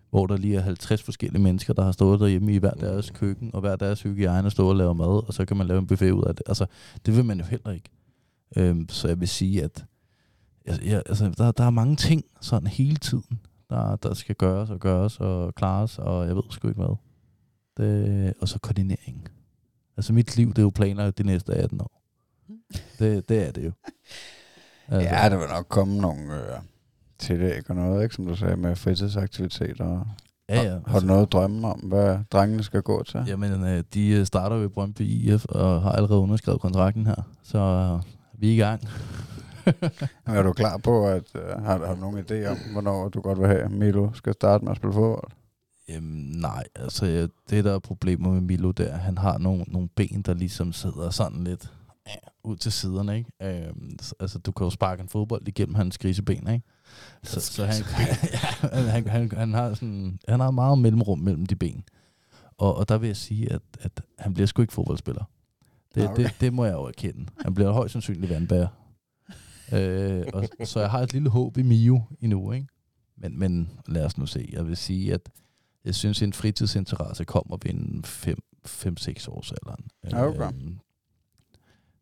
hvor 0.09 0.27
der 0.27 0.37
lige 0.37 0.57
er 0.57 0.61
50 0.61 1.03
forskellige 1.03 1.41
mennesker, 1.41 1.73
der 1.73 1.83
har 1.83 1.91
stået 1.91 2.19
derhjemme 2.19 2.53
i 2.53 2.57
hver 2.57 2.71
deres 2.71 3.09
køkken, 3.09 3.49
og 3.53 3.61
hver 3.61 3.75
deres 3.75 4.01
hygiejne 4.01 4.51
står 4.51 4.69
og 4.69 4.75
laver 4.75 4.93
mad, 4.93 5.27
og 5.27 5.33
så 5.33 5.45
kan 5.45 5.57
man 5.57 5.67
lave 5.67 5.79
en 5.79 5.87
buffet 5.87 6.11
ud 6.11 6.23
af 6.23 6.35
det. 6.35 6.43
Altså, 6.47 6.65
det 7.05 7.15
vil 7.15 7.25
man 7.25 7.39
jo 7.39 7.45
heller 7.45 7.71
ikke. 7.71 7.89
Øhm, 8.55 8.89
så 8.89 9.07
jeg 9.07 9.19
vil 9.19 9.27
sige, 9.27 9.63
at 9.63 9.85
jeg, 10.65 10.79
jeg, 10.85 11.03
altså, 11.05 11.33
der, 11.37 11.51
der 11.51 11.63
er 11.63 11.69
mange 11.69 11.95
ting 11.95 12.23
sådan 12.41 12.67
hele 12.67 12.95
tiden, 12.95 13.39
der, 13.69 13.95
der 13.95 14.13
skal 14.13 14.35
gøres 14.35 14.69
og 14.69 14.79
gøres 14.79 15.17
og 15.19 15.55
klares, 15.55 15.99
og 15.99 16.27
jeg 16.27 16.35
ved 16.35 16.43
sgu 16.49 16.67
ikke 16.67 16.81
hvad. 16.81 16.95
Det, 17.77 18.33
og 18.41 18.47
så 18.47 18.59
koordinering. 18.59 19.27
Altså 19.97 20.13
mit 20.13 20.37
liv, 20.37 20.49
det 20.49 20.57
er 20.57 20.61
jo 20.61 20.69
planer 20.69 21.11
de 21.11 21.23
næste 21.23 21.53
18 21.53 21.81
år. 21.81 22.01
Det, 22.99 23.29
det 23.29 23.47
er 23.47 23.51
det 23.51 23.65
jo. 23.65 23.71
Altså, 24.89 25.09
Ja, 25.15 25.29
der 25.29 25.37
vil 25.37 25.47
nok 25.47 25.65
komme 25.69 25.97
nogle 25.97 26.33
øh, 26.35 26.59
tillæg 27.19 27.69
og 27.69 27.75
noget, 27.75 28.03
ikke? 28.03 28.15
Som 28.15 28.25
du 28.25 28.35
sagde, 28.35 28.57
med 28.57 28.75
fritidsaktiviteter. 28.75 30.05
ja, 30.49 30.61
ja. 30.61 30.79
Har 30.87 30.99
du 30.99 31.05
noget 31.05 31.21
at 31.21 31.31
drømme 31.31 31.67
om, 31.67 31.79
hvad 31.79 32.19
drengene 32.31 32.63
skal 32.63 32.81
gå 32.81 33.03
til? 33.03 33.23
Jamen, 33.27 33.63
øh, 33.63 33.83
de 33.93 34.09
øh, 34.09 34.25
starter 34.25 34.55
jo 34.55 34.63
i 34.63 34.67
Brøndby 34.67 35.01
IF 35.01 35.45
og 35.45 35.81
har 35.81 35.91
allerede 35.91 36.19
underskrevet 36.19 36.61
kontrakten 36.61 37.05
her. 37.05 37.15
Så 37.43 37.99
vi 38.37 38.49
er 38.49 38.53
i 38.53 38.57
gang. 38.57 38.81
Er 40.25 40.43
du 40.43 40.53
klar 40.53 40.77
på, 40.77 41.07
at 41.07 41.35
øh, 41.35 41.63
har, 41.63 41.85
har 41.85 41.93
du 41.95 41.99
nogen 41.99 42.19
idé 42.19 42.45
om, 42.45 42.57
hvornår 42.71 43.09
du 43.09 43.21
godt 43.21 43.39
vil 43.39 43.47
have, 43.47 43.69
Milo 43.69 44.13
skal 44.13 44.33
starte 44.33 44.63
med 44.63 44.71
at 44.71 44.77
spille 44.77 44.93
fodbold? 44.93 45.31
Jamen, 45.89 46.39
nej, 46.39 46.63
altså 46.75 47.27
det 47.49 47.65
der 47.65 47.73
er 47.73 47.79
problemer 47.79 48.31
med 48.31 48.41
Milo 48.41 48.71
der, 48.71 48.97
han 48.97 49.17
har 49.17 49.37
nogle, 49.37 49.63
nogle 49.67 49.89
ben, 49.95 50.21
der 50.21 50.33
ligesom 50.33 50.73
sidder 50.73 51.09
sådan 51.09 51.43
lidt 51.43 51.71
ud 52.43 52.57
til 52.57 52.71
siderne, 52.71 53.17
ikke? 53.17 53.31
Øhm, 53.41 53.97
altså, 54.19 54.39
du 54.39 54.51
kan 54.51 54.63
jo 54.63 54.69
sparke 54.69 55.01
en 55.01 55.09
fodbold 55.09 55.47
igennem 55.47 55.75
hans 55.75 55.97
griseben, 55.97 56.49
ikke? 56.49 56.65
Så, 57.23 57.39
så 57.39 57.65
han, 57.65 57.75
ja, 58.33 58.77
han, 58.77 59.07
han, 59.07 59.31
han, 59.31 59.53
har 59.53 59.73
sådan, 59.73 60.19
han 60.27 60.39
har 60.39 60.51
meget 60.51 60.79
mellemrum 60.79 61.19
mellem 61.19 61.45
de 61.45 61.55
ben. 61.55 61.83
Og, 62.57 62.75
og 62.75 62.89
der 62.89 62.97
vil 62.97 63.07
jeg 63.07 63.17
sige, 63.17 63.53
at, 63.53 63.61
at 63.79 64.01
han 64.19 64.33
bliver 64.33 64.47
sgu 64.47 64.61
ikke 64.61 64.73
fodboldspiller. 64.73 65.23
Det, 65.97 66.09
okay. 66.09 66.23
det, 66.23 66.35
det 66.41 66.53
må 66.53 66.65
jeg 66.65 66.73
jo 66.73 66.83
erkende. 66.83 67.25
Han 67.41 67.53
bliver 67.53 67.71
højst 67.71 67.91
sandsynligt 67.91 68.29
vandbærer. 68.29 68.67
Øh, 69.73 70.25
og, 70.33 70.67
så 70.67 70.79
jeg 70.79 70.89
har 70.89 70.99
et 70.99 71.13
lille 71.13 71.29
håb 71.29 71.57
i 71.57 71.61
Mio 71.61 72.01
endnu, 72.19 72.51
ikke? 72.51 72.67
Men, 73.17 73.39
men 73.39 73.69
lad 73.87 74.05
os 74.05 74.17
nu 74.17 74.25
se. 74.25 74.49
Jeg 74.53 74.67
vil 74.67 74.77
sige, 74.77 75.13
at 75.13 75.29
jeg 75.85 75.95
synes, 75.95 76.21
en 76.21 76.33
fritidsinteresse 76.33 77.23
kommer 77.23 77.57
ved 77.63 77.71
en 77.71 78.03
5-6 78.05 79.29
års 79.29 79.51
alderen. 79.51 79.87
Okay. 80.13 80.47
Øhm, 80.47 80.79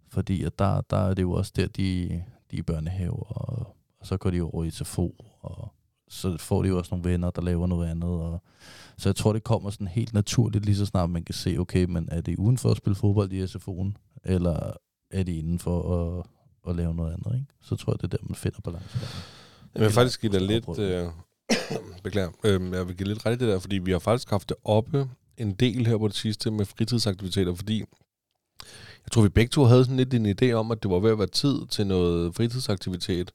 fordi 0.09 0.43
at 0.43 0.59
der, 0.59 0.81
der 0.81 0.97
er 0.97 1.13
det 1.13 1.21
jo 1.21 1.31
også 1.31 1.51
der, 1.55 1.67
de, 1.67 2.23
de 2.51 2.57
er 2.57 2.63
børnehave, 2.63 3.23
og, 3.23 3.75
og 3.99 4.07
så 4.07 4.17
går 4.17 4.29
de 4.29 4.41
over 4.41 4.63
i 4.63 4.71
SFO, 4.71 5.15
og 5.41 5.74
så 6.09 6.37
får 6.37 6.61
de 6.61 6.67
jo 6.67 6.77
også 6.77 6.95
nogle 6.95 7.11
venner, 7.11 7.29
der 7.29 7.41
laver 7.41 7.67
noget 7.67 7.89
andet. 7.89 8.09
Og, 8.09 8.41
så 8.97 9.09
jeg 9.09 9.15
tror, 9.15 9.33
det 9.33 9.43
kommer 9.43 9.69
sådan 9.69 9.87
helt 9.87 10.13
naturligt, 10.13 10.65
lige 10.65 10.75
så 10.75 10.85
snart 10.85 11.09
man 11.09 11.23
kan 11.23 11.35
se, 11.35 11.57
okay, 11.57 11.85
men 11.85 12.09
er 12.11 12.21
det 12.21 12.37
uden 12.37 12.57
for 12.57 12.71
at 12.71 12.77
spille 12.77 12.95
fodbold 12.95 13.31
i 13.31 13.43
SFO'en, 13.43 14.19
eller 14.23 14.71
er 15.11 15.23
det 15.23 15.31
inden 15.31 15.59
for 15.59 15.97
at, 15.97 16.25
at 16.69 16.75
lave 16.75 16.95
noget 16.95 17.13
andet, 17.13 17.39
ikke? 17.39 17.53
Så 17.61 17.75
tror 17.75 17.93
jeg, 17.93 18.01
det 18.01 18.13
er 18.13 18.17
der, 18.17 18.27
man 18.27 18.35
finder 18.35 18.59
balancen. 18.63 18.99
Jeg 19.75 19.81
vil 19.81 19.91
faktisk 19.91 20.21
give 20.21 20.31
dig 20.31 20.41
lidt... 20.41 20.79
Øh, 20.79 21.07
beklager. 22.03 22.29
Øh, 22.43 22.71
jeg 22.71 22.87
vil 22.87 22.97
give 22.97 23.07
lidt 23.07 23.25
ret 23.25 23.33
i 23.33 23.37
det 23.37 23.47
der, 23.47 23.59
fordi 23.59 23.77
vi 23.77 23.91
har 23.91 23.99
faktisk 23.99 24.29
haft 24.29 24.49
det 24.49 24.57
oppe 24.63 25.09
en 25.37 25.53
del 25.53 25.87
her 25.87 25.97
på 25.97 26.07
det 26.07 26.15
sidste 26.15 26.51
med 26.51 26.65
fritidsaktiviteter, 26.65 27.55
fordi 27.55 27.83
jeg 29.05 29.11
tror, 29.11 29.21
vi 29.21 29.29
begge 29.29 29.49
to 29.49 29.63
havde 29.63 29.85
sådan 29.85 29.97
lidt 29.97 30.13
en 30.13 30.35
idé 30.41 30.51
om, 30.51 30.71
at 30.71 30.83
det 30.83 30.91
var 30.91 30.99
ved 30.99 31.11
at 31.11 31.17
være 31.17 31.27
tid 31.27 31.67
til 31.69 31.87
noget 31.87 32.35
fritidsaktivitet. 32.35 33.31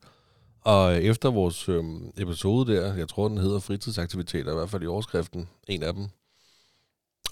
Og 0.64 1.02
efter 1.02 1.30
vores 1.30 1.68
øh, 1.68 1.84
episode 2.16 2.72
der, 2.74 2.94
jeg 2.94 3.08
tror, 3.08 3.28
den 3.28 3.38
hedder 3.38 3.58
fritidsaktiviteter, 3.58 4.52
i 4.52 4.54
hvert 4.54 4.70
fald 4.70 4.82
i 4.82 4.86
overskriften, 4.86 5.48
en 5.68 5.82
af 5.82 5.94
dem. 5.94 6.08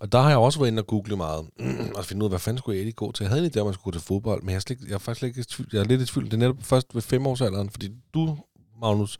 Og 0.00 0.12
der 0.12 0.18
har 0.20 0.28
jeg 0.28 0.38
også 0.38 0.58
været 0.58 0.70
inde 0.70 0.80
og 0.80 0.86
google 0.86 1.16
meget, 1.16 1.46
og 1.96 2.04
finde 2.04 2.22
ud 2.22 2.26
af, 2.26 2.30
hvad 2.30 2.38
fanden 2.38 2.58
skulle 2.58 2.74
jeg 2.74 2.80
egentlig 2.80 2.96
gå 2.96 3.12
til. 3.12 3.24
Jeg 3.24 3.30
havde 3.30 3.44
en 3.44 3.50
idé 3.50 3.60
om, 3.60 3.66
at 3.66 3.66
man 3.66 3.74
skulle 3.74 3.92
gå 3.92 3.98
til 3.98 4.06
fodbold, 4.06 4.42
men 4.42 4.50
jeg 4.50 4.56
er, 4.56 4.60
slet, 4.60 4.80
jeg 4.80 4.94
er 4.94 4.98
faktisk 4.98 5.18
slet 5.18 5.28
ikke 5.28 5.44
tvivl. 5.48 5.68
Jeg 5.72 5.80
er 5.80 5.84
lidt 5.84 6.00
i 6.00 6.06
tvivl. 6.06 6.24
Det 6.24 6.32
er 6.32 6.36
netop 6.36 6.62
først 6.62 6.94
ved 6.94 7.02
femårsalderen, 7.02 7.70
fordi 7.70 7.90
du, 8.14 8.36
Magnus, 8.80 9.18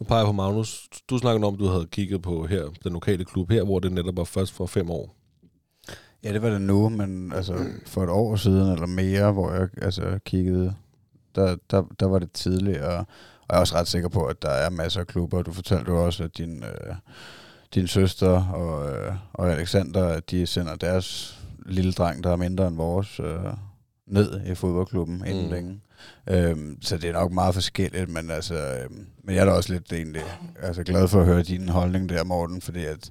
nu 0.00 0.04
peger 0.04 0.20
jeg 0.20 0.26
på 0.26 0.32
Magnus, 0.32 0.88
du 1.10 1.18
snakkede 1.18 1.46
om, 1.46 1.54
at 1.54 1.60
du 1.60 1.66
havde 1.66 1.86
kigget 1.86 2.22
på 2.22 2.46
her, 2.46 2.64
den 2.84 2.92
lokale 2.92 3.24
klub 3.24 3.50
her, 3.50 3.64
hvor 3.64 3.78
det 3.78 3.92
netop 3.92 4.16
var 4.16 4.24
først 4.24 4.52
for 4.52 4.66
fem 4.66 4.90
år. 4.90 5.14
Ja, 6.24 6.32
det 6.32 6.42
var 6.42 6.50
det 6.50 6.60
nu, 6.60 6.88
men 6.88 7.32
altså 7.32 7.66
for 7.86 8.02
et 8.02 8.10
år 8.10 8.36
siden 8.36 8.72
eller 8.72 8.86
mere, 8.86 9.32
hvor 9.32 9.52
jeg 9.52 9.68
altså 9.82 10.18
kiggede, 10.24 10.74
der, 11.34 11.56
der, 11.70 11.82
der 12.00 12.06
var 12.06 12.18
det 12.18 12.32
tidligere. 12.32 13.04
Og 13.48 13.52
jeg 13.54 13.56
er 13.56 13.60
også 13.60 13.74
ret 13.74 13.88
sikker 13.88 14.08
på, 14.08 14.24
at 14.24 14.42
der 14.42 14.50
er 14.50 14.70
masser 14.70 15.00
af 15.00 15.06
klubber. 15.06 15.42
Du 15.42 15.52
fortalte 15.52 15.90
jo 15.92 16.04
også, 16.04 16.24
at 16.24 16.38
din, 16.38 16.64
øh, 16.64 16.94
din 17.74 17.86
søster 17.86 18.44
og, 18.52 18.92
øh, 18.92 19.12
og 19.32 19.52
Alexander, 19.52 20.04
at 20.08 20.30
de 20.30 20.46
sender 20.46 20.76
deres 20.76 21.38
lille 21.66 21.92
dreng, 21.92 22.24
der 22.24 22.32
er 22.32 22.36
mindre 22.36 22.66
end 22.66 22.76
vores, 22.76 23.20
øh, 23.20 23.52
ned 24.06 24.46
i 24.46 24.54
fodboldklubben 24.54 25.24
inden 25.26 25.44
Mm. 25.44 25.50
længe. 25.50 25.80
Øhm, 26.30 26.78
så 26.82 26.96
det 26.96 27.08
er 27.08 27.12
nok 27.12 27.32
meget 27.32 27.54
forskelligt, 27.54 28.10
men 28.10 28.30
altså, 28.30 28.54
øhm, 28.54 29.06
men 29.24 29.34
jeg 29.34 29.40
er 29.40 29.44
da 29.44 29.50
også 29.50 29.72
lidt 29.72 29.92
egentlig 29.92 30.22
altså, 30.62 30.82
glad 30.82 31.08
for 31.08 31.20
at 31.20 31.26
høre 31.26 31.42
din 31.42 31.68
holdning 31.68 32.08
der, 32.08 32.24
Morten, 32.24 32.60
fordi 32.60 32.84
at 32.84 33.10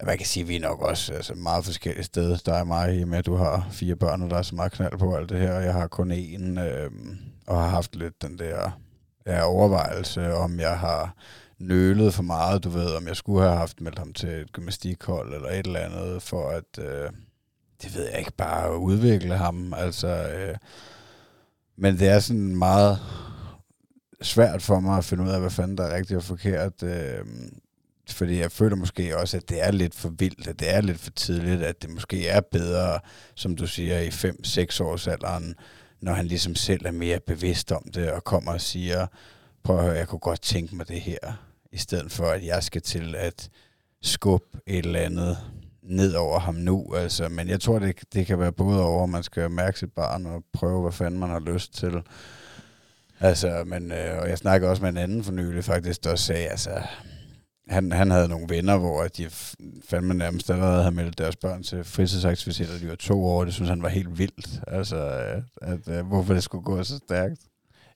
at 0.00 0.06
man 0.06 0.16
kan 0.18 0.26
sige, 0.26 0.42
at 0.42 0.48
vi 0.48 0.56
er 0.56 0.60
nok 0.60 0.80
også 0.82 1.12
altså, 1.12 1.34
meget 1.34 1.64
forskellige 1.64 2.04
steder. 2.04 2.36
Der 2.46 2.54
er 2.54 2.64
mig 2.64 3.00
i 3.00 3.04
med, 3.04 3.18
at 3.18 3.26
du 3.26 3.34
har 3.36 3.68
fire 3.70 3.96
børn, 3.96 4.22
og 4.22 4.30
der 4.30 4.36
er 4.36 4.42
så 4.42 4.54
meget 4.54 4.72
knald 4.72 4.98
på 4.98 5.14
alt 5.14 5.28
det 5.28 5.38
her, 5.40 5.52
og 5.52 5.64
jeg 5.64 5.72
har 5.72 5.86
kun 5.86 6.12
én, 6.12 6.60
øhm, 6.60 7.16
og 7.46 7.62
har 7.62 7.68
haft 7.68 7.96
lidt 7.96 8.22
den 8.22 8.38
der 8.38 8.80
ja, 9.26 9.44
overvejelse, 9.44 10.34
om 10.34 10.60
jeg 10.60 10.78
har 10.78 11.14
nølet 11.58 12.14
for 12.14 12.22
meget, 12.22 12.64
du 12.64 12.68
ved, 12.68 12.94
om 12.94 13.08
jeg 13.08 13.16
skulle 13.16 13.42
have 13.42 13.56
haft 13.56 13.80
meldt 13.80 13.98
ham 13.98 14.12
til 14.12 14.28
et 14.28 14.52
gymnastikhold 14.52 15.34
eller 15.34 15.48
et 15.48 15.66
eller 15.66 15.80
andet, 15.80 16.22
for 16.22 16.50
at, 16.50 16.78
øh, 16.78 17.10
det 17.82 17.94
ved 17.94 18.08
jeg 18.08 18.18
ikke, 18.18 18.32
bare 18.36 18.78
udvikle 18.78 19.36
ham. 19.36 19.74
Altså, 19.74 20.08
øh, 20.08 20.56
men 21.76 21.98
det 21.98 22.08
er 22.08 22.18
sådan 22.18 22.56
meget 22.56 22.98
svært 24.22 24.62
for 24.62 24.80
mig 24.80 24.98
at 24.98 25.04
finde 25.04 25.24
ud 25.24 25.28
af, 25.28 25.40
hvad 25.40 25.50
fanden 25.50 25.78
der 25.78 25.84
er 25.84 25.96
rigtigt 25.96 26.16
og 26.16 26.24
forkert. 26.24 26.82
Øh, 26.82 27.24
fordi 28.10 28.38
jeg 28.38 28.52
føler 28.52 28.76
måske 28.76 29.18
også, 29.18 29.36
at 29.36 29.48
det 29.48 29.64
er 29.64 29.70
lidt 29.70 29.94
for 29.94 30.08
vildt, 30.08 30.46
at 30.46 30.60
det 30.60 30.74
er 30.74 30.80
lidt 30.80 30.98
for 30.98 31.10
tidligt, 31.10 31.62
at 31.62 31.82
det 31.82 31.90
måske 31.90 32.28
er 32.28 32.40
bedre, 32.40 33.00
som 33.34 33.56
du 33.56 33.66
siger, 33.66 34.00
i 34.00 34.08
5-6 34.08 34.82
års 34.82 35.06
alderen, 35.06 35.54
når 36.00 36.12
han 36.12 36.26
ligesom 36.26 36.54
selv 36.54 36.86
er 36.86 36.90
mere 36.90 37.20
bevidst 37.20 37.72
om 37.72 37.84
det, 37.94 38.10
og 38.10 38.24
kommer 38.24 38.52
og 38.52 38.60
siger, 38.60 39.06
prøv 39.62 39.78
at 39.78 39.84
høre, 39.84 39.94
jeg 39.94 40.08
kunne 40.08 40.18
godt 40.18 40.42
tænke 40.42 40.76
mig 40.76 40.88
det 40.88 41.00
her, 41.00 41.18
i 41.72 41.76
stedet 41.76 42.12
for, 42.12 42.26
at 42.26 42.46
jeg 42.46 42.62
skal 42.62 42.82
til 42.82 43.14
at 43.14 43.50
skubbe 44.02 44.58
et 44.66 44.86
eller 44.86 45.00
andet 45.00 45.38
ned 45.82 46.14
over 46.14 46.38
ham 46.38 46.54
nu. 46.54 46.94
Altså, 46.94 47.28
men 47.28 47.48
jeg 47.48 47.60
tror, 47.60 47.78
det, 47.78 47.96
det 48.12 48.26
kan 48.26 48.38
være 48.38 48.52
både 48.52 48.84
over, 48.84 49.02
at 49.02 49.08
man 49.08 49.22
skal 49.22 49.50
mærke 49.50 49.78
sit 49.78 49.92
barn 49.92 50.26
og 50.26 50.44
prøve, 50.52 50.82
hvad 50.82 50.92
fanden 50.92 51.20
man 51.20 51.30
har 51.30 51.40
lyst 51.40 51.74
til. 51.74 52.02
Altså, 53.20 53.64
men, 53.66 53.92
øh, 53.92 54.18
og 54.18 54.28
jeg 54.28 54.38
snakker 54.38 54.68
også 54.68 54.82
med 54.82 54.90
en 54.90 54.96
anden 54.96 55.24
for 55.24 55.32
nylig 55.32 55.64
faktisk, 55.64 56.04
der 56.04 56.16
sagde, 56.16 56.46
altså, 56.46 56.82
han, 57.68 57.92
han 57.92 58.10
havde 58.10 58.28
nogle 58.28 58.46
venner, 58.48 58.78
hvor 58.78 59.06
de 59.06 59.30
fandme 59.88 60.14
nærmest 60.14 60.50
allerede 60.50 60.82
havde 60.82 60.94
meldt 60.94 61.18
deres 61.18 61.36
børn 61.36 61.62
til 61.62 61.84
fritidsaktiviteter, 61.84 62.78
de 62.78 62.88
var 62.88 62.94
to 62.94 63.24
år, 63.24 63.44
det 63.44 63.54
synes 63.54 63.68
han 63.68 63.82
var 63.82 63.88
helt 63.88 64.18
vildt. 64.18 64.60
Altså, 64.66 64.96
øh, 64.96 65.42
at, 65.62 65.72
at, 65.72 65.88
at 65.88 66.04
hvorfor 66.04 66.34
det 66.34 66.42
skulle 66.42 66.64
gå 66.64 66.82
så 66.82 66.96
stærkt. 66.96 67.40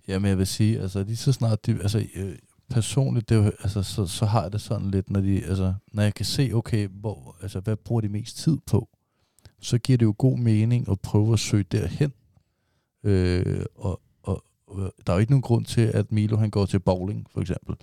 Jamen, 0.09 0.29
jeg 0.29 0.39
vil 0.39 0.47
sige, 0.47 0.81
altså 0.81 1.03
lige 1.03 1.16
så 1.16 1.33
snart 1.33 1.66
de, 1.66 1.73
altså 1.73 2.05
øh, 2.14 2.37
personligt, 2.71 3.29
det 3.29 3.37
jo, 3.37 3.45
altså, 3.45 3.83
så, 3.83 4.07
så 4.07 4.27
har 4.27 4.43
jeg 4.43 4.53
det 4.53 4.61
sådan 4.61 4.91
lidt, 4.91 5.11
når 5.11 5.21
de, 5.21 5.45
altså, 5.45 5.75
når 5.93 6.03
jeg 6.03 6.14
kan 6.14 6.25
se, 6.25 6.51
okay, 6.55 6.89
hvor, 6.89 7.37
altså, 7.43 7.61
hvad 7.61 7.77
bruger 7.77 8.01
de 8.01 8.09
mest 8.09 8.37
tid 8.37 8.59
på, 8.66 8.89
så 9.61 9.79
giver 9.79 9.99
det 9.99 10.07
jo 10.07 10.14
god 10.18 10.39
mening 10.39 10.91
at 10.91 11.01
prøve 11.01 11.33
at 11.33 11.39
søge 11.39 11.62
derhen. 11.62 12.12
Øh, 13.05 13.64
og, 13.75 14.01
og, 14.23 14.45
og 14.66 14.93
der 15.07 15.12
er 15.12 15.16
jo 15.16 15.21
ikke 15.21 15.33
nogen 15.33 15.43
grund 15.43 15.64
til, 15.64 15.81
at 15.81 16.12
Milo 16.12 16.37
han 16.37 16.51
går 16.51 16.66
til 16.66 16.79
bowling, 16.79 17.27
for 17.33 17.41
eksempel, 17.41 17.77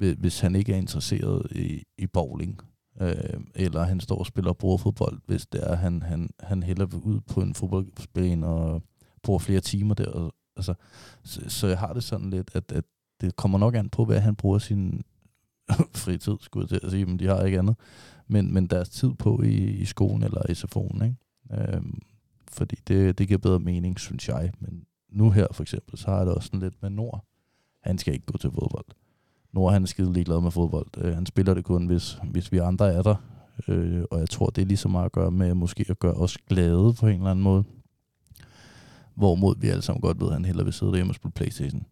hvis 0.00 0.40
han 0.40 0.56
ikke 0.56 0.72
er 0.72 0.76
interesseret 0.76 1.52
i, 1.52 1.82
i 1.98 2.06
bowling. 2.06 2.60
Øh, 3.00 3.40
eller 3.54 3.82
han 3.82 4.00
står 4.00 4.18
og 4.18 4.26
spiller 4.26 4.52
bordfodbold, 4.52 5.20
hvis 5.26 5.46
det 5.46 5.70
er, 5.70 5.76
han, 5.76 6.02
han, 6.02 6.30
han 6.40 6.62
hælder 6.62 6.86
ud 7.02 7.20
på 7.20 7.40
en 7.40 7.54
fodboldbane 7.54 8.46
og 8.46 8.82
bruger 9.22 9.38
flere 9.38 9.60
timer 9.60 9.94
der. 9.94 10.10
Og, 10.10 10.34
altså, 10.56 10.74
så, 11.24 11.40
så 11.48 11.66
jeg 11.66 11.78
har 11.78 11.92
det 11.92 12.04
sådan 12.04 12.30
lidt, 12.30 12.50
at, 12.54 12.72
at 12.72 12.84
det 13.20 13.36
kommer 13.36 13.58
nok 13.58 13.74
an 13.74 13.88
på, 13.88 14.04
hvad 14.04 14.20
han 14.20 14.36
bruger 14.36 14.58
sin 14.58 15.02
fritid, 16.02 16.36
skulle 16.40 16.62
jeg 16.70 16.80
til 16.80 16.86
at 16.86 16.92
sige, 16.92 17.06
men 17.06 17.18
de 17.18 17.26
har 17.26 17.44
ikke 17.44 17.58
andet. 17.58 17.76
Men, 18.26 18.54
men 18.54 18.66
deres 18.66 18.88
tid 18.88 19.14
på 19.14 19.42
i, 19.42 19.54
i 19.56 19.84
skolen 19.84 20.22
eller 20.22 20.50
i 20.50 20.52
SFO'en, 20.52 21.04
ikke? 21.04 21.16
Øhm, 21.52 22.02
fordi 22.48 22.76
det, 22.88 23.18
det 23.18 23.28
giver 23.28 23.38
bedre 23.38 23.58
mening, 23.58 24.00
synes 24.00 24.28
jeg. 24.28 24.52
Men 24.58 24.84
nu 25.08 25.30
her 25.30 25.46
for 25.52 25.62
eksempel, 25.62 25.98
så 25.98 26.10
har 26.10 26.24
det 26.24 26.34
også 26.34 26.46
sådan 26.46 26.60
lidt 26.60 26.82
med 26.82 26.90
Nord. 26.90 27.24
Han 27.82 27.98
skal 27.98 28.14
ikke 28.14 28.26
gå 28.26 28.38
til 28.38 28.50
fodbold. 28.50 28.86
Nord 29.52 29.72
han 29.72 29.82
er 29.82 29.86
skide 29.86 30.12
ligeglad 30.12 30.40
med 30.40 30.50
fodbold. 30.50 30.86
Øh, 30.98 31.14
han 31.14 31.26
spiller 31.26 31.54
det 31.54 31.64
kun, 31.64 31.86
hvis, 31.86 32.18
hvis 32.30 32.52
vi 32.52 32.58
andre 32.58 32.92
er 32.92 33.02
der. 33.02 33.14
Øh, 33.68 34.02
og 34.10 34.18
jeg 34.20 34.30
tror, 34.30 34.46
det 34.46 34.62
er 34.62 34.66
lige 34.66 34.76
så 34.76 34.88
meget 34.88 35.04
at 35.04 35.12
gøre 35.12 35.30
med 35.30 35.54
måske 35.54 35.84
at 35.88 35.98
gøre 35.98 36.14
os 36.14 36.38
glade 36.38 36.94
på 37.00 37.06
en 37.06 37.16
eller 37.16 37.30
anden 37.30 37.42
måde. 37.42 37.64
Hvorimod 39.14 39.54
vi 39.58 39.68
alle 39.68 39.82
sammen 39.82 40.00
godt 40.00 40.20
ved, 40.20 40.26
at 40.26 40.32
han 40.32 40.44
hellere 40.44 40.64
vil 40.64 40.72
sidde 40.72 40.92
derhjemme 40.92 41.10
og 41.10 41.14
spille 41.14 41.32
Playstation. 41.32 41.86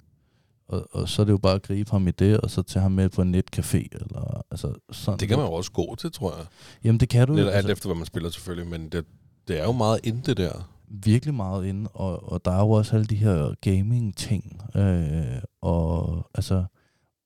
Og, 0.68 0.88
og 0.92 1.09
så 1.09 1.22
er 1.22 1.26
det 1.26 1.32
jo 1.32 1.38
bare 1.38 1.54
at 1.54 1.62
gribe 1.62 1.90
ham 1.90 2.09
i 2.09 2.11
det, 2.11 2.40
og 2.40 2.50
så 2.50 2.62
tage 2.62 2.82
ham 2.82 2.92
med 2.92 3.09
på 3.09 3.22
en 3.22 3.34
netcafé. 3.34 3.88
Eller, 3.92 4.42
altså, 4.50 4.72
sådan 4.92 5.20
Det 5.20 5.28
kan 5.28 5.38
man 5.38 5.46
jo 5.46 5.52
også 5.52 5.72
gå 5.72 5.94
til, 5.98 6.12
tror 6.12 6.36
jeg. 6.36 6.46
Jamen 6.84 7.00
det 7.00 7.09
kan 7.09 7.26
du 7.26 7.32
jo. 7.32 7.36
Lidt 7.36 7.46
alt 7.48 7.56
altså, 7.56 7.72
efter, 7.72 7.88
hvad 7.88 7.96
man 7.96 8.06
spiller 8.06 8.30
selvfølgelig, 8.30 8.70
men 8.70 8.88
det, 8.88 9.04
det 9.48 9.61
er 9.61 9.64
jo 9.64 9.72
meget 9.72 10.00
inde 10.04 10.22
det 10.26 10.36
der. 10.36 10.70
virkelig 10.88 11.34
meget 11.34 11.66
inde, 11.66 11.90
og, 11.94 12.32
og 12.32 12.44
der 12.44 12.50
er 12.50 12.61
jo 12.61 12.70
også 12.70 12.94
alle 12.96 13.06
de 13.06 13.16
her 13.16 13.54
gaming-ting, 13.61 14.62
øh, 14.74 15.42
og 15.62 16.30
altså, 16.34 16.64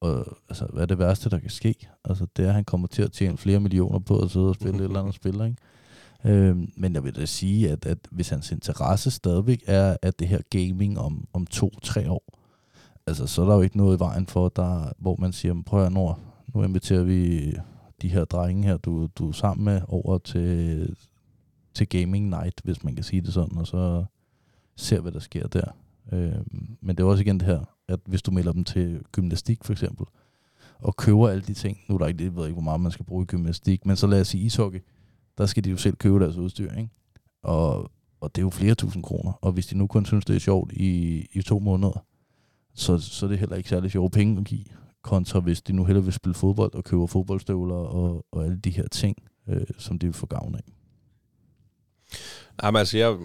og, 0.02 0.36
altså, 0.48 0.66
hvad 0.72 0.82
er 0.82 0.86
det 0.86 0.98
værste, 0.98 1.30
der 1.30 1.38
kan 1.38 1.50
ske? 1.50 1.74
Altså, 2.04 2.26
det 2.36 2.44
er, 2.44 2.48
at 2.48 2.54
han 2.54 2.64
kommer 2.64 2.88
til 2.88 3.02
at 3.02 3.12
tjene 3.12 3.38
flere 3.38 3.60
millioner 3.60 3.98
på 3.98 4.18
at 4.18 4.30
sidde 4.30 4.48
og 4.48 4.54
spille 4.54 4.76
et 4.76 4.84
eller 4.84 5.00
andet 5.00 5.14
spil, 5.14 5.34
ikke? 5.34 5.56
Øhm, 6.24 6.72
men 6.76 6.94
jeg 6.94 7.04
vil 7.04 7.16
da 7.16 7.26
sige, 7.26 7.70
at, 7.70 7.86
at 7.86 7.98
hvis 8.10 8.28
hans 8.28 8.52
interesse 8.52 9.10
stadigvæk 9.10 9.62
er, 9.66 9.96
at 10.02 10.18
det 10.18 10.28
her 10.28 10.40
gaming 10.50 10.98
om, 10.98 11.28
om 11.32 11.46
to-tre 11.46 12.10
år, 12.10 12.38
altså, 13.06 13.26
så 13.26 13.42
er 13.42 13.46
der 13.46 13.54
jo 13.54 13.60
ikke 13.60 13.76
noget 13.76 13.96
i 13.96 14.00
vejen 14.00 14.26
for, 14.26 14.48
der, 14.48 14.92
hvor 14.98 15.16
man 15.18 15.32
siger, 15.32 15.62
prøv 15.66 15.84
at 15.84 15.92
Nord, 15.92 16.20
nu 16.54 16.62
inviterer 16.62 17.02
vi 17.02 17.52
de 18.02 18.08
her 18.08 18.24
drenge 18.24 18.62
her, 18.62 18.76
du, 18.76 19.08
du 19.18 19.28
er 19.28 19.32
sammen 19.32 19.64
med, 19.64 19.80
over 19.88 20.18
til, 20.18 20.96
til 21.74 21.88
gaming 21.88 22.28
night, 22.28 22.60
hvis 22.64 22.84
man 22.84 22.94
kan 22.94 23.04
sige 23.04 23.22
det 23.22 23.32
sådan, 23.32 23.58
og 23.58 23.66
så 23.66 24.04
ser, 24.76 25.00
hvad 25.00 25.12
der 25.12 25.20
sker 25.20 25.46
der. 25.46 25.76
Øhm, 26.12 26.76
men 26.80 26.96
det 26.96 27.02
er 27.02 27.06
også 27.06 27.22
igen 27.22 27.40
det 27.40 27.46
her, 27.46 27.64
at 27.88 28.00
hvis 28.06 28.22
du 28.22 28.30
melder 28.30 28.52
dem 28.52 28.64
til 28.64 29.02
gymnastik 29.12 29.64
for 29.64 29.72
eksempel, 29.72 30.06
og 30.78 30.96
køber 30.96 31.28
alle 31.28 31.42
de 31.42 31.54
ting, 31.54 31.78
nu 31.88 31.94
er 31.94 31.98
der 31.98 32.06
ikke, 32.06 32.24
jeg 32.24 32.36
ved 32.36 32.44
ikke, 32.44 32.54
hvor 32.54 32.62
meget 32.62 32.80
man 32.80 32.92
skal 32.92 33.04
bruge 33.04 33.22
i 33.22 33.26
gymnastik, 33.26 33.86
men 33.86 33.96
så 33.96 34.06
lad 34.06 34.20
os 34.20 34.28
sige 34.28 34.44
ishockey, 34.44 34.80
der 35.38 35.46
skal 35.46 35.64
de 35.64 35.70
jo 35.70 35.76
selv 35.76 35.96
købe 35.96 36.20
deres 36.20 36.36
udstyr, 36.36 36.72
ikke? 36.72 36.90
Og, 37.42 37.90
og 38.20 38.34
det 38.34 38.38
er 38.38 38.46
jo 38.46 38.50
flere 38.50 38.74
tusind 38.74 39.02
kroner, 39.02 39.32
og 39.32 39.52
hvis 39.52 39.66
de 39.66 39.78
nu 39.78 39.86
kun 39.86 40.06
synes, 40.06 40.24
det 40.24 40.36
er 40.36 40.40
sjovt 40.40 40.72
i, 40.72 41.26
i 41.32 41.42
to 41.42 41.58
måneder, 41.58 42.04
så, 42.74 42.98
så 42.98 43.26
er 43.26 43.30
det 43.30 43.38
heller 43.38 43.56
ikke 43.56 43.68
særlig 43.68 43.90
sjove 43.90 44.10
penge 44.10 44.38
at 44.38 44.44
give, 44.44 44.64
kontra 45.02 45.40
hvis 45.40 45.62
de 45.62 45.72
nu 45.72 45.84
hellere 45.84 46.04
vil 46.04 46.12
spille 46.12 46.34
fodbold 46.34 46.74
og 46.74 46.84
køber 46.84 47.06
fodboldstøvler 47.06 47.74
og, 47.74 48.26
og 48.32 48.44
alle 48.44 48.56
de 48.56 48.70
her 48.70 48.88
ting, 48.88 49.16
øh, 49.48 49.66
som 49.78 49.98
de 49.98 50.06
vil 50.06 50.14
få 50.14 50.26
gavn 50.26 50.54
af. 50.54 50.72
Jamen 52.62 52.78
altså, 52.78 52.98
jeg, 52.98 53.18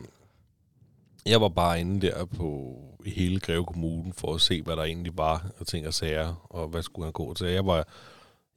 jeg 1.26 1.42
var 1.42 1.50
bare 1.50 1.80
inde 1.82 2.08
der 2.08 2.26
på 2.26 2.78
i 3.08 3.10
hele 3.10 3.40
Greve 3.40 3.66
Kommune 3.66 4.14
for 4.14 4.36
at 4.36 4.42
se, 4.42 4.62
hvad 4.62 4.76
der 4.76 4.84
egentlig 4.84 5.18
var 5.18 5.52
og 5.60 5.68
ting 5.68 5.88
og 5.88 5.94
sager, 5.94 6.48
og 6.50 6.68
hvad 6.68 6.82
skulle 6.82 7.06
han 7.06 7.14
gå 7.14 7.34
til. 7.34 7.48
Jeg 7.48 7.66
var, 7.66 7.88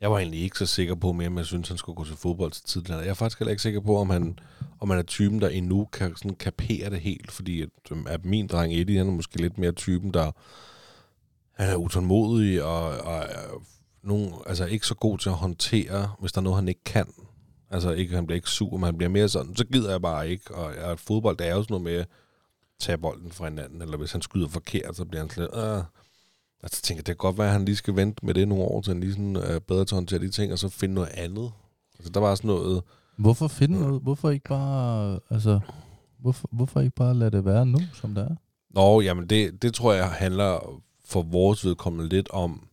jeg 0.01 0.11
var 0.11 0.18
egentlig 0.18 0.40
ikke 0.40 0.59
så 0.59 0.66
sikker 0.66 0.94
på 0.94 1.12
mere, 1.12 1.28
om 1.28 1.38
jeg 1.38 1.46
synes, 1.46 1.68
han 1.68 1.78
skulle 1.78 1.96
gå 1.96 2.05
til 2.05 2.16
fodbold 2.16 2.53
til 2.53 2.64
tidligere. 2.64 3.01
Jeg 3.01 3.09
er 3.09 3.14
faktisk 3.14 3.38
heller 3.38 3.51
ikke 3.51 3.62
sikker 3.62 3.80
på, 3.80 3.96
om 3.96 4.11
han, 4.11 4.38
om 4.80 4.90
han 4.90 4.98
er 4.98 5.03
typen, 5.03 5.40
der 5.40 5.48
endnu 5.48 5.84
kan 5.84 6.16
sådan 6.16 6.34
kapere 6.34 6.90
det 6.90 7.01
helt, 7.01 7.30
fordi 7.30 7.62
at, 7.62 7.68
øhm, 7.90 8.07
at 8.07 8.24
min 8.24 8.46
dreng 8.46 8.74
Eddie, 8.74 8.98
han 8.98 9.09
er 9.09 9.12
måske 9.12 9.40
lidt 9.40 9.59
mere 9.59 9.72
typen, 9.72 10.14
der 10.14 10.32
han 11.53 11.70
er 11.70 11.76
utålmodig 11.76 12.62
og, 12.62 12.84
og 12.84 13.16
er 13.16 13.62
nogen, 14.03 14.34
altså 14.46 14.64
ikke 14.64 14.86
så 14.86 14.94
god 14.94 15.18
til 15.18 15.28
at 15.28 15.34
håndtere, 15.34 16.11
hvis 16.20 16.32
der 16.32 16.40
er 16.40 16.42
noget, 16.42 16.57
han 16.57 16.68
ikke 16.68 16.84
kan. 16.84 17.07
Altså 17.70 17.90
ikke, 17.90 18.14
han 18.14 18.26
bliver 18.26 18.36
ikke 18.36 18.51
sur, 18.51 18.76
men 18.76 18.84
han 18.84 18.96
bliver 18.96 19.11
mere 19.11 19.28
sådan, 19.28 19.57
så 19.57 19.64
gider 19.64 19.90
jeg 19.90 20.03
bare 20.03 20.30
ikke. 20.30 20.55
Og, 20.55 20.90
og 20.90 20.98
fodbold, 20.98 21.36
det 21.36 21.46
er 21.46 21.55
jo 21.55 21.62
sådan 21.62 21.74
noget 21.74 21.84
med 21.84 22.05
tage 22.81 22.99
bolden 22.99 23.33
fra 23.33 23.49
hinanden, 23.49 23.83
eller 23.83 23.97
hvis 23.97 24.12
han 24.12 24.22
skyder 24.22 24.49
forkert, 24.49 24.97
så 24.97 25.05
bliver 25.05 25.20
han 25.20 25.31
lidt, 25.37 25.51
øh. 25.55 25.85
Altså, 26.62 26.83
tænker, 26.83 26.99
jeg, 26.99 27.07
det 27.07 27.12
kan 27.12 27.16
godt 27.16 27.39
være, 27.39 27.47
at 27.47 27.53
han 27.53 27.64
lige 27.64 27.76
skal 27.76 27.97
vente 27.97 28.26
med 28.26 28.35
det 28.35 28.49
nogle 28.49 28.64
år, 28.64 28.81
til 28.81 28.93
han 28.93 29.01
lige 29.01 29.12
sådan, 29.12 29.37
er 29.37 29.59
bedre 29.59 29.85
til 29.85 29.95
at 29.95 29.97
håndtere 29.97 30.20
de 30.20 30.31
ting, 30.31 30.53
og 30.53 30.59
så 30.59 30.68
finde 30.68 30.95
noget 30.95 31.09
andet. 31.09 31.53
Altså, 31.99 32.11
der 32.12 32.20
var 32.20 32.35
sådan 32.35 32.49
noget... 32.49 32.83
Hvorfor 33.16 33.49
finde 33.49 33.81
noget? 33.81 34.03
Hvorfor 34.03 34.31
ikke 34.31 34.49
bare, 34.49 35.20
altså, 35.31 35.61
hvorfor, 36.18 36.49
hvorfor 36.53 36.81
ikke 36.81 36.95
bare 36.95 37.14
lade 37.14 37.31
det 37.31 37.45
være 37.45 37.66
nu, 37.66 37.78
som 37.95 38.14
det 38.14 38.24
er? 38.24 38.37
Nå, 38.70 39.01
jamen 39.01 39.26
det, 39.26 39.62
det 39.62 39.74
tror 39.74 39.93
jeg 39.93 40.11
handler 40.11 40.81
for 41.05 41.22
vores 41.22 41.64
vedkommende 41.64 42.09
lidt 42.09 42.31
om, 42.31 42.68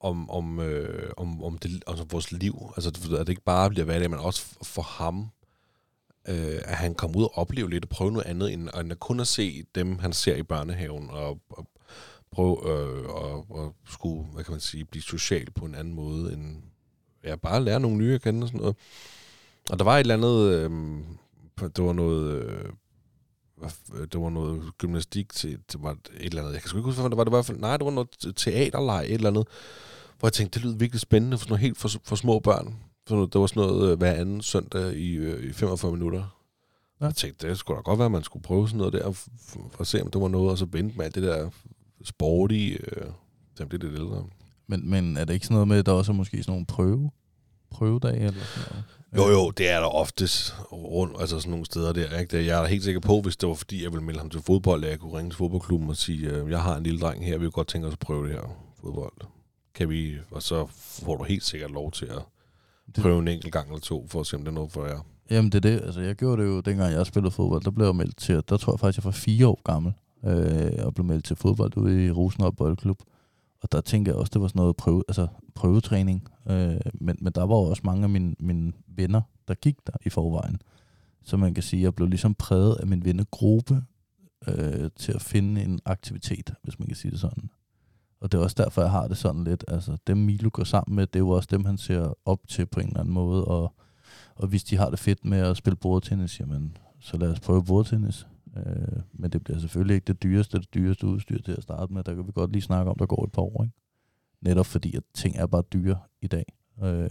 om, 0.00 0.30
om, 0.30 0.60
øh, 0.60 1.10
om, 1.16 1.44
om, 1.44 1.58
det, 1.58 1.82
altså 1.86 2.04
vores 2.10 2.32
liv. 2.32 2.72
Altså, 2.76 2.88
at 2.88 3.26
det 3.26 3.28
ikke 3.28 3.44
bare 3.44 3.70
bliver 3.70 3.84
hverdag, 3.84 4.10
men 4.10 4.18
også 4.18 4.56
for 4.62 4.82
ham, 4.82 5.30
øh, 6.28 6.60
at 6.64 6.76
han 6.76 6.94
kom 6.94 7.16
ud 7.16 7.22
og 7.22 7.38
opleve 7.38 7.70
lidt 7.70 7.84
og 7.84 7.88
prøve 7.88 8.12
noget 8.12 8.26
andet, 8.26 8.52
end, 8.52 8.68
end 8.80 8.92
at 8.92 9.00
kun 9.00 9.20
at 9.20 9.26
se 9.26 9.64
dem, 9.74 9.98
han 9.98 10.12
ser 10.12 10.36
i 10.36 10.42
børnehaven, 10.42 11.10
og, 11.10 11.40
og 11.50 11.68
prøve 12.30 12.70
øh, 12.70 13.04
at, 13.04 13.44
og 13.50 13.74
skulle, 13.88 14.24
hvad 14.24 14.44
kan 14.44 14.52
man 14.52 14.60
sige, 14.60 14.84
blive 14.84 15.02
social 15.02 15.50
på 15.50 15.64
en 15.64 15.74
anden 15.74 15.94
måde, 15.94 16.32
end 16.32 16.62
ja, 17.24 17.36
bare 17.36 17.64
lære 17.64 17.80
nogle 17.80 17.96
nye 17.96 18.14
at 18.14 18.22
kende 18.22 18.44
og 18.44 18.48
sådan 18.48 18.60
noget. 18.60 18.76
Og 19.70 19.78
der 19.78 19.84
var 19.84 19.96
et 19.96 20.00
eller 20.00 20.14
andet, 20.14 20.54
øh, 20.54 20.70
det 21.76 21.84
var 21.84 21.92
noget, 21.92 22.42
øh, 22.42 22.70
det 24.12 24.20
var 24.20 24.30
noget 24.30 24.62
gymnastik 24.78 25.32
til, 25.34 25.58
det 25.72 25.82
var 25.82 25.90
et 25.90 25.98
eller 26.20 26.42
andet, 26.42 26.52
jeg 26.52 26.60
kan 26.62 26.68
sgu 26.68 26.78
ikke 26.78 26.86
huske, 26.86 27.00
hvad 27.00 27.10
det 27.10 27.16
var, 27.16 27.24
det 27.24 27.32
var 27.32 27.54
nej, 27.58 27.76
det 27.76 27.84
var 27.84 27.90
noget 27.90 28.36
teaterleg, 28.36 29.04
et 29.04 29.14
eller 29.14 29.30
andet, 29.30 29.48
hvor 30.18 30.28
jeg 30.28 30.32
tænkte, 30.32 30.58
det 30.58 30.66
lyder 30.66 30.76
virkelig 30.76 31.00
spændende 31.00 31.38
for 31.38 31.44
sådan 31.44 31.50
noget 31.52 31.60
helt 31.60 31.78
for, 31.78 31.90
for 32.04 32.16
små 32.16 32.38
børn. 32.38 32.76
Noget, 33.16 33.32
det 33.32 33.40
var 33.40 33.46
sådan 33.46 33.62
noget 33.62 33.92
øh, 33.92 33.98
hver 33.98 34.12
anden 34.12 34.42
søndag 34.42 34.92
i, 34.94 35.14
øh, 35.14 35.50
i 35.50 35.52
45 35.52 35.92
minutter. 35.92 36.36
Ja. 37.00 37.04
Jeg 37.06 37.14
tænkte, 37.14 37.48
det 37.48 37.58
skulle 37.58 37.76
da 37.76 37.82
godt 37.82 37.98
være, 37.98 38.06
at 38.06 38.12
man 38.12 38.22
skulle 38.22 38.42
prøve 38.42 38.68
sådan 38.68 38.78
noget 38.78 38.92
der, 38.92 39.12
for, 39.12 39.80
at 39.80 39.86
se, 39.86 40.02
om 40.02 40.10
det 40.10 40.20
var 40.20 40.28
noget, 40.28 40.50
og 40.50 40.58
så 40.58 40.64
vente 40.72 40.96
med 40.96 41.04
alt 41.04 41.14
det 41.14 41.22
der 41.22 41.50
sporty, 42.04 42.76
øh, 42.86 43.06
at 43.60 43.68
blive 43.68 43.82
lidt 43.82 43.94
ældre. 44.00 44.24
Men, 44.66 44.90
men 44.90 45.16
er 45.16 45.24
det 45.24 45.34
ikke 45.34 45.46
sådan 45.46 45.54
noget 45.54 45.68
med, 45.68 45.78
at 45.78 45.86
der 45.86 45.92
også 45.92 46.12
er 46.12 46.16
måske 46.16 46.42
sådan 46.42 46.52
nogle 46.52 46.66
prøve, 46.66 47.10
prøvedage 47.70 48.16
eller 48.20 48.32
sådan 48.44 48.68
noget? 48.70 48.84
Jo, 49.16 49.38
jo, 49.38 49.50
det 49.50 49.68
er 49.70 49.80
der 49.80 49.86
oftest 49.86 50.54
rundt, 50.72 51.16
altså 51.20 51.40
sådan 51.40 51.50
nogle 51.50 51.66
steder 51.66 51.92
der. 51.92 52.18
Ikke? 52.18 52.36
Det- 52.38 52.46
Jeg 52.46 52.58
er 52.58 52.62
da 52.62 52.68
helt 52.68 52.84
sikker 52.84 53.00
på, 53.00 53.20
hvis 53.20 53.36
det 53.36 53.48
var 53.48 53.54
fordi, 53.54 53.82
jeg 53.84 53.92
ville 53.92 54.04
melde 54.04 54.20
ham 54.20 54.30
til 54.30 54.40
fodbold, 54.40 54.84
at 54.84 54.90
jeg 54.90 54.98
kunne 54.98 55.18
ringe 55.18 55.30
til 55.30 55.36
fodboldklubben 55.36 55.88
og 55.90 55.96
sige, 55.96 56.30
øh, 56.30 56.50
jeg 56.50 56.62
har 56.62 56.76
en 56.76 56.82
lille 56.82 57.00
dreng 57.00 57.24
her, 57.26 57.38
vi 57.38 57.44
kunne 57.44 57.50
godt 57.50 57.68
tænke 57.68 57.86
os 57.86 57.92
at 57.92 57.98
prøve 57.98 58.24
det 58.26 58.32
her 58.32 58.56
fodbold. 58.80 59.12
Kan 59.74 59.88
vi, 59.90 60.14
og 60.30 60.42
så 60.42 60.66
får 60.76 61.16
du 61.16 61.24
helt 61.24 61.44
sikkert 61.44 61.70
lov 61.70 61.92
til 61.92 62.06
at 62.06 62.22
Det- 62.96 63.02
prøve 63.02 63.18
en 63.18 63.28
enkelt 63.28 63.52
gang 63.52 63.68
eller 63.68 63.80
to, 63.80 64.06
for 64.08 64.20
at 64.20 64.26
se, 64.26 64.36
om 64.36 64.42
det 64.42 64.48
er 64.48 64.54
noget 64.54 64.72
for 64.72 64.86
jer. 64.86 65.06
Jamen 65.30 65.52
det 65.52 65.64
er 65.64 65.70
det. 65.70 65.80
Altså, 65.84 66.00
jeg 66.00 66.14
gjorde 66.16 66.42
det 66.42 66.48
jo, 66.48 66.60
dengang 66.60 66.92
jeg 66.92 67.06
spillede 67.06 67.30
fodbold. 67.30 67.62
Der 67.62 67.70
blev 67.70 67.86
jeg 67.86 67.96
meldt 67.96 68.16
til, 68.16 68.42
der 68.48 68.56
tror 68.56 68.72
jeg 68.72 68.80
faktisk, 68.80 68.98
jeg 68.98 69.04
var 69.04 69.10
fire 69.10 69.46
år 69.46 69.60
gammel. 69.64 69.92
Øh, 70.24 70.72
og 70.86 70.94
blev 70.94 71.06
meldt 71.06 71.24
til 71.24 71.36
fodbold 71.36 71.76
ude 71.76 72.06
i 72.06 72.10
Rosenholm 72.10 72.54
Boldklub. 72.56 73.02
Og 73.62 73.72
der 73.72 73.80
tænkte 73.80 74.08
jeg 74.08 74.16
også, 74.16 74.30
det 74.34 74.40
var 74.40 74.48
sådan 74.48 74.60
noget 74.60 74.76
prøve, 74.76 75.04
altså 75.08 75.26
prøvetræning. 75.54 76.28
Øh, 76.50 76.76
men, 76.94 77.16
men 77.20 77.32
der 77.32 77.46
var 77.46 77.54
også 77.54 77.82
mange 77.84 78.02
af 78.02 78.08
mine, 78.08 78.34
mine 78.40 78.72
venner, 78.96 79.20
der 79.48 79.54
gik 79.54 79.76
der 79.86 79.92
i 80.06 80.08
forvejen. 80.08 80.60
Så 81.24 81.36
man 81.36 81.54
kan 81.54 81.62
sige, 81.62 81.80
at 81.80 81.84
jeg 81.84 81.94
blev 81.94 82.08
ligesom 82.08 82.34
præget 82.34 82.74
af 82.80 82.86
min 82.86 83.04
vennegruppe 83.04 83.82
øh, 84.48 84.90
til 84.96 85.12
at 85.12 85.22
finde 85.22 85.62
en 85.62 85.80
aktivitet, 85.84 86.54
hvis 86.62 86.78
man 86.78 86.86
kan 86.88 86.96
sige 86.96 87.10
det 87.10 87.20
sådan. 87.20 87.50
Og 88.20 88.32
det 88.32 88.38
er 88.38 88.42
også 88.42 88.62
derfor, 88.64 88.82
jeg 88.82 88.90
har 88.90 89.08
det 89.08 89.16
sådan 89.16 89.44
lidt. 89.44 89.64
Altså, 89.68 89.96
dem 90.06 90.16
Milo 90.16 90.50
går 90.52 90.64
sammen 90.64 90.96
med, 90.96 91.06
det 91.06 91.16
er 91.16 91.20
jo 91.20 91.28
også 91.28 91.48
dem, 91.50 91.64
han 91.64 91.78
ser 91.78 92.18
op 92.24 92.40
til 92.48 92.66
på 92.66 92.80
en 92.80 92.86
eller 92.86 93.00
anden 93.00 93.14
måde. 93.14 93.44
Og 93.44 93.74
og 94.38 94.48
hvis 94.48 94.64
de 94.64 94.76
har 94.76 94.90
det 94.90 94.98
fedt 94.98 95.24
med 95.24 95.38
at 95.38 95.56
spille 95.56 95.76
bordtennis, 95.76 96.40
jamen, 96.40 96.76
så 97.00 97.16
lad 97.16 97.30
os 97.32 97.40
prøve 97.40 97.64
bordtennis. 97.64 98.26
Øh, 98.56 99.02
men 99.12 99.30
det 99.30 99.44
bliver 99.44 99.58
selvfølgelig 99.58 99.94
ikke 99.94 100.04
det 100.04 100.22
dyreste, 100.22 100.58
det 100.58 100.74
dyreste 100.74 101.06
udstyr 101.06 101.42
til 101.42 101.52
at 101.52 101.62
starte 101.62 101.92
med. 101.92 102.04
Der 102.04 102.14
kan 102.14 102.26
vi 102.26 102.32
godt 102.34 102.52
lige 102.52 102.62
snakke 102.62 102.90
om, 102.90 102.98
der 102.98 103.06
går 103.06 103.24
et 103.24 103.32
par 103.32 103.42
år. 103.42 103.62
Ikke? 103.62 103.74
Netop 104.40 104.66
fordi, 104.66 104.96
at 104.96 105.02
ting 105.14 105.36
er 105.36 105.46
bare 105.46 105.62
dyre 105.72 105.98
i 106.22 106.26
dag. 106.26 106.44
Øh, 106.84 107.10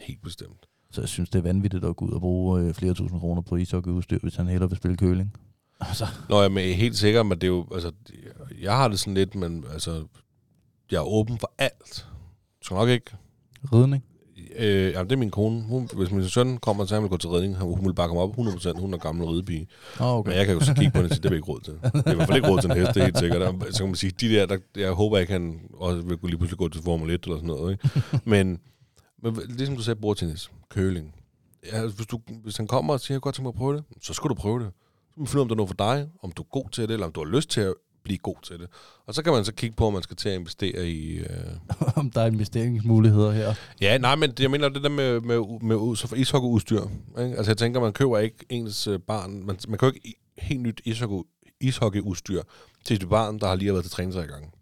Helt 0.00 0.22
bestemt. 0.22 0.66
så 0.90 1.00
jeg 1.00 1.08
synes, 1.08 1.30
det 1.30 1.38
er 1.38 1.42
vanvittigt 1.42 1.84
at 1.84 1.96
gå 1.96 2.04
ud 2.04 2.12
og 2.12 2.20
bruge 2.20 2.62
øh, 2.62 2.74
flere 2.74 2.94
tusind 2.94 3.20
kroner 3.20 3.42
på 3.42 3.56
ishockeyudstyr, 3.56 4.18
hvis 4.22 4.36
han 4.36 4.46
hellere 4.46 4.70
vil 4.70 4.76
spille 4.76 4.96
køling. 4.96 5.32
Altså, 5.80 6.06
Nå, 6.28 6.42
jeg 6.42 6.52
er 6.70 6.74
helt 6.74 6.96
sikker, 6.96 7.22
men 7.22 7.38
det 7.38 7.44
er 7.44 7.48
jo, 7.48 7.66
altså, 7.74 7.92
jeg 8.62 8.76
har 8.76 8.88
det 8.88 8.98
sådan 8.98 9.14
lidt, 9.14 9.34
men 9.34 9.64
altså, 9.72 10.06
jeg 10.90 10.96
er 10.96 11.02
åben 11.08 11.38
for 11.38 11.52
alt. 11.58 12.06
Så 12.62 12.74
nok 12.74 12.88
ikke. 12.88 13.10
ridning. 13.72 14.04
Øh, 14.56 14.92
jamen, 14.92 15.06
det 15.10 15.12
er 15.12 15.18
min 15.18 15.30
kone. 15.30 15.62
Hun, 15.62 15.88
hvis 15.96 16.10
min 16.10 16.28
søn 16.28 16.58
kommer 16.58 16.84
til, 16.84 16.94
at 16.94 16.96
han 16.96 17.02
vil 17.02 17.10
gå 17.10 17.16
til 17.16 17.30
redning, 17.30 17.56
hun 17.56 17.84
vil 17.84 17.94
bakke 17.94 18.14
ham 18.14 18.22
op 18.22 18.38
100%. 18.38 18.80
Hun 18.80 18.94
er 18.94 18.98
gammel 18.98 19.26
ridepige. 19.26 19.66
Oh, 20.00 20.06
Okay. 20.06 20.30
Men 20.30 20.38
jeg 20.38 20.46
kan 20.46 20.54
jo 20.54 20.60
så 20.64 20.74
kigge 20.74 20.90
på 20.90 20.98
det 21.02 21.10
og 21.10 21.14
sige, 21.16 21.22
det 21.22 21.30
vil 21.30 21.36
ikke 21.36 21.48
råd 21.48 21.60
til. 21.60 21.72
Det 21.82 21.92
er 22.06 22.12
i 22.12 22.14
hvert 22.14 22.26
fald 22.28 22.36
ikke 22.36 22.48
råd 22.48 22.60
til 22.60 22.70
en 22.70 22.76
hest, 22.76 22.94
det 22.94 23.00
er 23.00 23.04
helt 23.04 23.18
sikkert. 23.18 23.54
Så 23.74 23.78
kan 23.78 23.86
man 23.86 23.94
sige, 23.94 24.12
de 24.20 24.28
der, 24.34 24.46
der 24.46 24.58
jeg 24.76 24.92
håber 24.92 25.18
ikke, 25.18 25.32
han 25.32 25.60
også 25.74 26.02
vil 26.02 26.18
lige 26.22 26.38
pludselig 26.38 26.58
gå 26.58 26.68
til 26.68 26.82
Formel 26.82 27.10
1 27.10 27.24
eller 27.24 27.36
sådan 27.36 27.46
noget. 27.46 27.72
Ikke? 27.72 28.02
Men, 28.30 28.58
Men 29.22 29.38
ligesom 29.48 29.76
du 29.76 29.82
sagde, 29.82 30.00
bordtennis, 30.00 30.50
køling. 30.70 31.14
Ja, 31.72 31.86
hvis, 31.86 32.06
du, 32.06 32.18
hvis 32.42 32.56
han 32.56 32.66
kommer 32.66 32.92
og 32.92 33.00
siger, 33.00 33.14
jeg 33.14 33.20
godt 33.20 33.34
tænke 33.34 33.42
mig 33.44 33.48
at 33.50 33.58
prøve 33.58 33.76
det, 33.76 33.84
så 34.02 34.14
skal 34.14 34.28
du 34.28 34.34
prøve 34.34 34.58
det. 34.60 34.68
Så 34.76 35.12
må 35.16 35.20
man 35.20 35.26
finde 35.26 35.38
ud 35.38 35.40
af, 35.40 35.44
om 35.44 35.48
det 35.48 35.54
er 35.54 35.56
noget 35.56 35.68
for 35.68 35.94
dig, 35.94 36.08
om 36.22 36.32
du 36.32 36.42
er 36.42 36.46
god 36.50 36.70
til 36.72 36.82
det, 36.84 36.90
eller 36.90 37.06
om 37.06 37.12
du 37.12 37.24
har 37.24 37.30
lyst 37.30 37.50
til 37.50 37.60
at 37.60 37.74
blive 38.06 38.18
god 38.18 38.36
til 38.42 38.58
det. 38.58 38.68
Og 39.06 39.14
så 39.14 39.22
kan 39.22 39.32
man 39.32 39.44
så 39.44 39.52
kigge 39.54 39.76
på, 39.76 39.86
om 39.86 39.92
man 39.92 40.02
skal 40.02 40.16
til 40.16 40.28
at 40.28 40.34
investere 40.34 40.88
i... 40.88 41.18
Øh... 41.18 41.26
om 42.00 42.10
der 42.10 42.20
er 42.20 42.26
investeringsmuligheder 42.26 43.32
her. 43.32 43.54
Ja, 43.80 43.98
nej, 43.98 44.16
men 44.16 44.32
jeg 44.38 44.50
mener 44.50 44.68
det 44.68 44.82
der 44.82 44.88
med, 44.88 45.20
med, 45.20 45.60
med 45.62 45.96
så 45.96 46.08
for 46.08 46.16
ishockeyudstyr. 46.16 46.82
Ikke? 47.18 47.36
Altså 47.36 47.50
jeg 47.50 47.56
tænker, 47.56 47.80
man 47.80 47.92
køber 47.92 48.18
ikke 48.18 48.36
ens 48.48 48.86
øh, 48.86 48.98
barn... 48.98 49.46
Man, 49.46 49.58
man 49.68 49.78
køber 49.78 49.92
ikke 49.94 50.20
helt 50.38 50.60
nyt 50.60 50.80
ishockey, 50.84 51.28
ishockeyudstyr 51.60 52.42
til 52.84 52.96
sit 52.96 53.08
barn, 53.08 53.38
der 53.38 53.46
har 53.46 53.54
lige 53.54 53.72
været 53.72 53.84
til 53.84 53.92
træning 53.92 54.14
i 54.14 54.18
gang. 54.18 54.52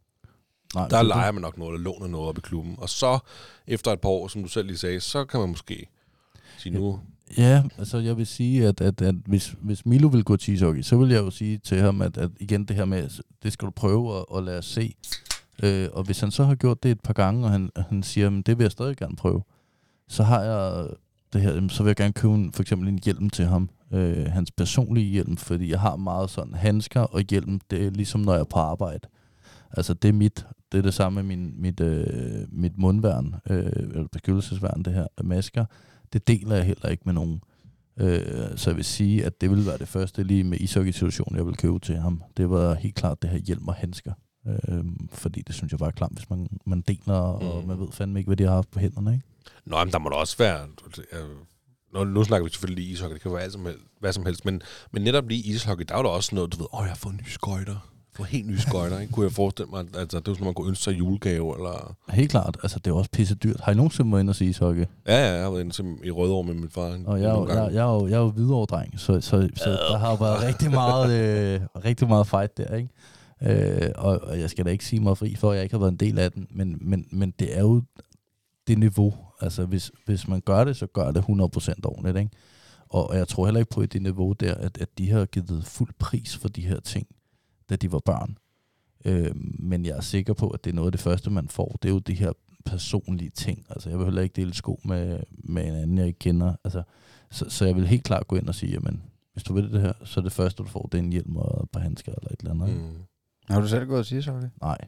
Nej, 0.74 0.88
Der 0.88 1.02
leger 1.02 1.32
man 1.32 1.42
nok 1.42 1.58
noget, 1.58 1.74
eller 1.74 1.84
låner 1.84 2.06
noget 2.06 2.28
op 2.28 2.38
i 2.38 2.40
klubben. 2.40 2.74
Og 2.78 2.88
så, 2.88 3.18
efter 3.66 3.92
et 3.92 4.00
par 4.00 4.08
år, 4.08 4.28
som 4.28 4.42
du 4.42 4.48
selv 4.48 4.66
lige 4.66 4.78
sagde, 4.78 5.00
så 5.00 5.24
kan 5.24 5.40
man 5.40 5.48
måske 5.48 5.86
sige 6.58 6.72
nu... 6.72 7.00
Ja, 7.38 7.62
altså 7.78 7.98
jeg 7.98 8.16
vil 8.16 8.26
sige, 8.26 8.66
at, 8.66 8.80
at, 8.80 9.02
at 9.02 9.14
hvis, 9.14 9.56
hvis 9.60 9.86
Milo 9.86 10.08
vil 10.08 10.24
gå 10.24 10.36
til 10.36 10.54
ishockey, 10.54 10.82
så 10.82 10.96
vil 10.96 11.10
jeg 11.10 11.20
jo 11.20 11.30
sige 11.30 11.58
til 11.58 11.80
ham, 11.80 12.02
at, 12.02 12.16
at 12.16 12.30
igen 12.40 12.64
det 12.64 12.76
her 12.76 12.84
med, 12.84 13.22
det 13.42 13.52
skal 13.52 13.66
du 13.66 13.70
prøve 13.70 14.18
at, 14.18 14.24
at 14.36 14.44
lade 14.44 14.58
os 14.58 14.66
se. 14.66 14.94
Øh, 15.62 15.88
og 15.92 16.04
hvis 16.04 16.20
han 16.20 16.30
så 16.30 16.44
har 16.44 16.54
gjort 16.54 16.82
det 16.82 16.90
et 16.90 17.00
par 17.00 17.12
gange, 17.12 17.44
og 17.44 17.50
han, 17.50 17.70
han 17.76 18.02
siger, 18.02 18.38
at 18.38 18.46
det 18.46 18.58
vil 18.58 18.64
jeg 18.64 18.72
stadig 18.72 18.96
gerne 18.96 19.16
prøve, 19.16 19.42
så 20.08 20.22
har 20.22 20.42
jeg 20.42 20.88
det 21.32 21.40
her, 21.40 21.68
så 21.68 21.82
vil 21.82 21.88
jeg 21.88 21.96
gerne 21.96 22.12
købe 22.12 22.34
en, 22.34 22.52
for 22.52 22.62
eksempel 22.62 22.88
en 22.88 23.00
hjelm 23.04 23.30
til 23.30 23.44
ham. 23.44 23.70
Øh, 23.92 24.26
hans 24.26 24.50
personlige 24.50 25.06
hjelm, 25.06 25.36
fordi 25.36 25.70
jeg 25.70 25.80
har 25.80 25.96
meget 25.96 26.30
sådan 26.30 26.54
handsker 26.54 27.00
og 27.00 27.22
hjelm, 27.30 27.60
det 27.70 27.86
er 27.86 27.90
ligesom 27.90 28.20
når 28.20 28.32
jeg 28.32 28.40
er 28.40 28.44
på 28.44 28.58
arbejde. 28.58 29.08
Altså 29.70 29.94
det 29.94 30.08
er 30.08 30.12
mit, 30.12 30.46
det 30.72 30.78
er 30.78 30.82
det 30.82 30.94
samme 30.94 31.22
med 31.22 31.36
min, 31.36 31.54
mit, 31.56 31.80
øh, 31.80 32.06
mit 32.48 32.78
mundværn, 32.78 33.34
øh, 33.50 33.72
eller 33.76 34.08
beskyttelsesværn, 34.12 34.82
det 34.82 34.92
her 34.92 35.06
masker. 35.24 35.64
Det 36.14 36.28
deler 36.28 36.56
jeg 36.56 36.64
heller 36.64 36.88
ikke 36.88 37.02
med 37.04 37.12
nogen. 37.14 37.42
Øh, 38.00 38.22
så 38.56 38.70
jeg 38.70 38.76
vil 38.76 38.84
sige, 38.84 39.24
at 39.24 39.40
det 39.40 39.50
ville 39.50 39.66
være 39.66 39.78
det 39.78 39.88
første 39.88 40.22
lige 40.22 40.44
med 40.44 40.58
ishockey-situationen, 40.60 41.36
jeg 41.38 41.46
vil 41.46 41.56
købe 41.56 41.78
til 41.78 41.96
ham. 41.96 42.22
Det 42.36 42.50
var 42.50 42.74
helt 42.74 42.94
klart 42.94 43.22
det 43.22 43.30
her 43.30 43.38
hjelm 43.38 43.68
og 43.68 43.74
handsker. 43.74 44.12
Øh, 44.48 44.84
fordi 45.12 45.42
det 45.42 45.54
synes 45.54 45.72
jeg 45.72 45.80
var 45.80 45.90
klamt, 45.90 46.12
hvis 46.18 46.30
man, 46.30 46.46
man 46.66 46.80
deler, 46.80 47.14
og 47.14 47.62
Mm. 47.62 47.68
man 47.68 47.80
ved 47.80 47.88
fandme 47.92 48.18
ikke, 48.18 48.28
hvad 48.28 48.36
de 48.36 48.44
har 48.44 48.54
haft 48.54 48.70
på 48.70 48.78
hænderne. 48.78 49.12
Ikke? 49.14 49.24
Nå, 49.66 49.84
men 49.84 49.92
der 49.92 49.98
må 49.98 50.08
da 50.08 50.14
også 50.14 50.36
være... 50.38 50.66
Øh, 51.12 51.18
nu, 51.94 52.04
nu 52.04 52.24
snakker 52.24 52.44
vi 52.44 52.50
selvfølgelig 52.50 52.84
lige 52.84 52.92
ishockey, 52.92 53.14
det 53.14 53.22
kan 53.22 53.32
være 53.32 53.42
alt 53.42 53.52
som 53.52 53.64
helst, 53.66 53.80
hvad 54.00 54.12
som 54.12 54.26
helst, 54.26 54.44
men, 54.44 54.62
men 54.92 55.02
netop 55.02 55.28
lige 55.28 55.42
ishockey, 55.42 55.84
der 55.88 55.94
er 55.94 55.98
jo 55.98 56.04
da 56.04 56.08
også 56.08 56.34
noget, 56.34 56.52
du 56.52 56.56
ved, 56.58 56.66
åh, 56.72 56.80
jeg 56.82 56.88
har 56.90 56.96
fået 56.96 57.14
nye 57.14 57.30
skøjter. 57.30 57.90
Jeg 58.14 58.26
fået 58.26 58.28
helt 58.28 58.46
nye 58.46 58.58
skøjter, 58.58 58.98
ikke? 59.00 59.12
Kunne 59.12 59.24
jeg 59.24 59.32
forestille 59.32 59.70
mig, 59.70 59.84
altså, 59.98 60.18
det 60.18 60.28
er 60.28 60.32
jo 60.32 60.34
sådan, 60.34 60.44
man 60.44 60.54
kunne 60.54 60.68
ønske 60.68 60.84
sig 60.84 60.98
julegave, 60.98 61.56
eller... 61.56 61.96
Helt 62.10 62.30
klart, 62.30 62.56
altså 62.62 62.78
det 62.78 62.90
er 62.90 62.94
også 62.94 63.10
pisse 63.10 63.34
dyrt. 63.34 63.60
Har 63.60 63.72
I 63.72 63.74
nogensinde 63.74 64.10
været 64.12 64.20
inde 64.20 64.30
og 64.30 64.34
sige 64.34 64.50
ishockey? 64.50 64.84
Ja, 65.06 65.16
ja, 65.26 65.32
jeg 65.34 65.42
har 65.42 65.50
været 65.50 65.60
inde 65.60 65.72
til, 65.72 65.84
i 66.04 66.10
Rødovre 66.10 66.44
med 66.44 66.54
min 66.54 66.70
far. 66.70 66.98
Og 67.06 67.20
jeg, 67.22 67.28
jo- 67.28 67.34
nogle 67.34 67.52
jeg, 67.52 67.56
gange. 67.62 67.74
jeg, 67.74 67.90
er 67.90 67.94
jo, 67.94 68.06
jeg 68.06 68.14
er 68.14 68.20
jo 68.20 68.30
hvidovre 68.30 68.66
dreng, 68.66 69.00
så, 69.00 69.20
så, 69.20 69.48
så 69.56 69.70
der 69.70 69.98
har 69.98 70.16
været 70.16 70.42
rigtig 70.42 70.70
meget, 70.70 71.12
øh, 71.54 71.60
rigtig 71.84 72.08
meget 72.08 72.26
fight 72.26 72.56
der, 72.56 72.74
ikke? 72.76 72.88
Øh, 73.42 73.90
og, 73.96 74.20
og 74.22 74.40
jeg 74.40 74.50
skal 74.50 74.64
da 74.64 74.70
ikke 74.70 74.84
sige 74.84 75.00
mig 75.02 75.18
fri 75.18 75.34
for, 75.34 75.52
jeg 75.52 75.62
ikke 75.62 75.74
har 75.74 75.80
været 75.80 75.92
en 75.92 75.96
del 75.96 76.18
af 76.18 76.32
den, 76.32 76.46
men, 76.50 76.78
men, 76.80 77.06
men 77.12 77.34
det 77.38 77.56
er 77.56 77.60
jo 77.60 77.82
det 78.66 78.78
niveau. 78.78 79.14
Altså 79.40 79.64
hvis, 79.64 79.90
hvis 80.06 80.28
man 80.28 80.40
gør 80.40 80.64
det, 80.64 80.76
så 80.76 80.86
gør 80.86 81.10
det 81.10 81.20
100% 81.20 81.26
ordentligt, 81.84 82.16
ikke? 82.16 82.30
Og, 82.88 83.10
og 83.10 83.16
jeg 83.16 83.28
tror 83.28 83.44
heller 83.46 83.60
ikke 83.60 83.70
på 83.70 83.82
i 83.82 83.86
det 83.86 84.02
niveau 84.02 84.32
der, 84.32 84.54
at, 84.54 84.78
at 84.80 84.88
de 84.98 85.10
har 85.10 85.24
givet 85.24 85.64
fuld 85.64 85.90
pris 85.98 86.36
for 86.36 86.48
de 86.48 86.60
her 86.60 86.80
ting, 86.80 87.06
da 87.74 87.86
de 87.86 87.92
var 87.92 87.98
børn. 87.98 88.38
Øh, 89.04 89.30
men 89.58 89.86
jeg 89.86 89.96
er 89.96 90.00
sikker 90.00 90.32
på, 90.34 90.48
at 90.48 90.64
det 90.64 90.70
er 90.70 90.74
noget 90.74 90.88
af 90.88 90.92
det 90.92 91.00
første, 91.00 91.30
man 91.30 91.48
får. 91.48 91.78
Det 91.82 91.88
er 91.88 91.92
jo 91.92 91.98
de 91.98 92.14
her 92.14 92.32
personlige 92.64 93.30
ting. 93.30 93.66
Altså 93.70 93.88
jeg 93.88 93.98
vil 93.98 94.04
heller 94.06 94.22
ikke 94.22 94.36
dele 94.36 94.54
sko 94.54 94.80
med, 94.84 95.20
med 95.30 95.66
en 95.66 95.74
anden, 95.74 95.98
jeg 95.98 96.06
ikke 96.06 96.18
kender. 96.18 96.54
Altså, 96.64 96.82
så, 97.30 97.50
så 97.50 97.64
jeg 97.64 97.76
vil 97.76 97.86
helt 97.86 98.04
klart 98.04 98.28
gå 98.28 98.36
ind 98.36 98.48
og 98.48 98.54
sige, 98.54 98.72
jamen, 98.72 99.02
hvis 99.32 99.44
du 99.44 99.54
vil 99.54 99.72
det 99.72 99.80
her, 99.80 99.92
så 100.04 100.20
er 100.20 100.24
det 100.24 100.32
første, 100.32 100.62
du 100.62 100.68
får, 100.68 100.88
det 100.92 100.98
er 100.98 101.02
en 101.02 101.12
hjelm 101.12 101.36
og 101.36 101.62
et 101.62 101.70
par 101.70 101.80
handsker 101.80 102.12
eller 102.12 102.30
et 102.30 102.40
eller 102.40 102.50
andet. 102.50 102.76
Mm. 102.76 102.96
Har 103.50 103.60
du 103.60 103.68
selv 103.68 103.86
gået 103.86 104.06
til 104.06 104.18
ishockey? 104.18 104.48
Nej. 104.60 104.78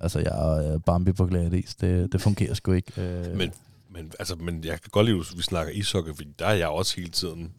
Altså, 0.00 0.18
jeg 0.18 0.64
er 0.66 0.78
Bambi 0.78 1.12
på 1.12 1.26
glatis. 1.26 1.74
Det, 1.74 2.12
det 2.12 2.20
fungerer 2.20 2.54
sgu 2.54 2.72
ikke. 2.72 3.02
Øh, 3.02 3.36
Men, 3.36 3.50
men, 3.90 4.12
altså, 4.18 4.36
men 4.36 4.64
jeg 4.64 4.80
kan 4.80 4.90
godt 4.92 5.06
lide, 5.06 5.18
at 5.18 5.32
vi 5.36 5.42
snakker 5.42 5.72
ishockey, 5.72 6.14
fordi 6.14 6.34
der 6.38 6.46
er 6.46 6.54
jeg 6.54 6.68
også 6.68 6.96
hele 6.96 7.10
tiden 7.10 7.52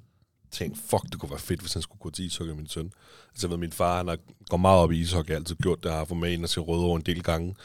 tænkt, 0.51 0.77
fuck, 0.77 1.03
det 1.11 1.19
kunne 1.19 1.29
være 1.29 1.39
fedt, 1.39 1.59
hvis 1.61 1.73
han 1.73 1.81
skulle 1.81 1.99
gå 1.99 2.09
til 2.09 2.25
ishockey, 2.25 2.53
min 2.53 2.67
søn. 2.67 2.91
Altså, 3.31 3.47
jeg 3.47 3.49
ved, 3.49 3.57
min 3.57 3.71
far, 3.71 3.97
han 3.97 4.07
har, 4.07 4.17
går 4.49 4.57
meget 4.57 4.79
op 4.79 4.91
i 4.91 4.99
ishockey, 4.99 5.29
har 5.31 5.35
altid 5.35 5.55
gjort 5.55 5.83
det, 5.83 5.91
har 5.91 6.05
fået 6.05 6.19
med 6.19 6.31
ind 6.33 6.43
og 6.43 6.49
se 6.49 6.59
Rødovre 6.59 6.95
en 6.95 7.01
del 7.05 7.23
gange. 7.23 7.55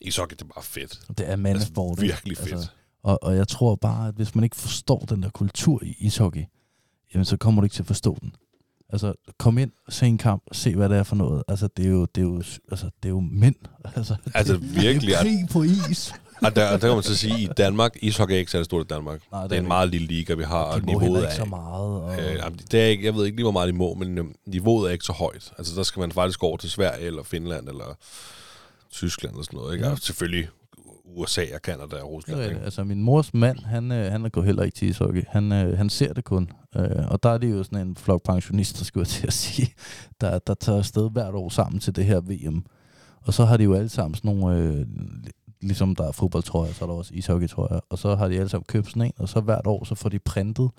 Ishockey, 0.00 0.36
det 0.36 0.42
er 0.42 0.48
bare 0.54 0.64
fedt. 0.64 1.00
det 1.18 1.30
er 1.30 1.36
mandesport. 1.36 1.90
Altså, 1.90 2.04
virkelig 2.06 2.36
fedt. 2.36 2.52
Altså, 2.52 2.68
og, 3.02 3.22
og 3.22 3.36
jeg 3.36 3.48
tror 3.48 3.74
bare, 3.74 4.08
at 4.08 4.14
hvis 4.14 4.34
man 4.34 4.44
ikke 4.44 4.56
forstår 4.56 4.98
den 4.98 5.22
der 5.22 5.30
kultur 5.30 5.84
i 5.84 5.96
ishockey, 5.98 6.44
jamen 7.14 7.24
så 7.24 7.36
kommer 7.36 7.60
du 7.60 7.64
ikke 7.64 7.74
til 7.74 7.82
at 7.82 7.86
forstå 7.86 8.18
den. 8.20 8.34
Altså, 8.88 9.14
kom 9.38 9.58
ind, 9.58 9.70
se 9.88 10.06
en 10.06 10.18
kamp, 10.18 10.42
se 10.52 10.74
hvad 10.76 10.88
det 10.88 10.98
er 10.98 11.02
for 11.02 11.16
noget. 11.16 11.42
Altså, 11.48 11.68
det 11.76 11.84
er 11.86 11.90
jo, 11.90 12.04
det 12.14 12.20
er 12.20 12.24
jo, 12.24 12.42
altså, 12.70 12.86
det 13.02 13.08
er 13.08 13.08
jo 13.08 13.20
mænd. 13.20 13.54
Altså, 13.96 14.16
Altså, 14.34 14.52
det, 14.52 14.74
virkelig, 14.76 15.08
Det 15.08 15.14
er 15.14 15.22
krig 15.22 15.48
på 15.50 15.62
is. 15.62 16.14
Og 16.42 16.56
der, 16.56 16.70
der 16.70 16.78
kan 16.78 16.94
man 16.94 17.02
så 17.02 17.16
sige, 17.16 17.40
i 17.42 17.48
Danmark, 17.56 17.96
ishockey 18.02 18.34
er 18.34 18.38
ikke 18.38 18.50
særlig 18.50 18.64
stort 18.64 18.84
i 18.84 18.88
Danmark. 18.88 19.20
Nej, 19.32 19.42
det 19.42 19.50
det 19.50 19.56
er 19.56 19.60
en 19.60 19.68
meget 19.68 19.88
lille 19.88 20.06
liga, 20.06 20.34
vi 20.34 20.42
har, 20.42 20.62
og 20.62 20.80
De 20.80 20.86
må 20.86 20.92
niveauet 20.92 21.20
ikke 21.20 21.32
er... 21.32 21.36
så 21.36 21.44
meget. 21.44 22.02
Og, 22.02 22.18
Øh, 22.18 22.36
jamen, 22.36 22.60
det 22.70 22.80
er 22.80 22.86
ikke, 22.86 23.04
jeg 23.04 23.14
ved 23.14 23.24
ikke 23.24 23.36
lige, 23.36 23.44
hvor 23.44 23.52
meget 23.52 23.68
de 23.68 23.72
må, 23.72 23.94
men 23.94 24.18
øh, 24.18 24.24
niveauet 24.46 24.88
er 24.88 24.92
ikke 24.92 25.04
så 25.04 25.12
højt. 25.12 25.52
Altså, 25.58 25.76
der 25.76 25.82
skal 25.82 26.00
man 26.00 26.12
faktisk 26.12 26.38
gå 26.38 26.46
over 26.46 26.56
til 26.56 26.70
Sverige, 26.70 27.06
eller 27.06 27.22
Finland, 27.22 27.68
eller 27.68 27.96
Tyskland, 28.92 29.34
og 29.34 29.44
sådan 29.44 29.56
noget. 29.56 29.74
Ikke? 29.74 29.86
Ja. 29.86 29.92
Og 29.92 29.98
selvfølgelig 29.98 30.48
USA 31.16 31.44
og 31.54 31.60
Canada 31.60 31.96
og 31.96 32.10
Rusland. 32.10 32.40
er 32.40 32.44
Ikke? 32.44 32.60
Altså 32.60 32.84
min 32.84 33.02
mors 33.02 33.34
mand, 33.34 33.58
han, 33.58 33.92
øh, 33.92 34.12
han 34.12 34.30
går 34.30 34.42
heller 34.42 34.62
ikke 34.62 34.76
til 34.76 34.88
ishockey. 34.88 35.24
Han, 35.28 35.52
øh, 35.52 35.78
han 35.78 35.90
ser 35.90 36.12
det 36.12 36.24
kun. 36.24 36.50
Øh, 36.76 37.10
og 37.10 37.22
der 37.22 37.30
er 37.30 37.38
det 37.38 37.50
jo 37.50 37.62
sådan 37.62 37.86
en 37.86 37.96
flok 37.96 38.22
pensionister, 38.22 38.84
skulle 38.84 39.02
jeg 39.02 39.08
til 39.08 39.26
at 39.26 39.32
sige, 39.32 39.74
der, 40.20 40.38
der 40.38 40.54
tager 40.54 40.78
afsted 40.78 41.10
hvert 41.10 41.34
år 41.34 41.48
sammen 41.48 41.80
til 41.80 41.96
det 41.96 42.04
her 42.04 42.20
VM. 42.20 42.64
Og 43.22 43.34
så 43.34 43.44
har 43.44 43.56
de 43.56 43.64
jo 43.64 43.74
alle 43.74 43.88
sammen 43.88 44.14
sådan 44.14 44.36
nogle, 44.36 44.58
øh, 44.58 44.86
ligesom 45.64 45.96
der 45.96 46.08
er 46.08 46.12
fodboldtrøjer, 46.12 46.72
så 46.72 46.84
er 46.84 46.88
der 46.88 46.94
også 46.94 47.14
ishockeytrøjer. 47.14 47.80
Og 47.88 47.98
så 47.98 48.16
har 48.16 48.28
de 48.28 48.34
alle 48.34 48.48
sammen 48.48 48.64
købt 48.64 48.86
sådan 48.86 49.02
en, 49.02 49.12
og 49.16 49.28
så 49.28 49.40
hvert 49.40 49.66
år, 49.66 49.84
så 49.84 49.94
får 49.94 50.08
de 50.08 50.18
printet, 50.18 50.70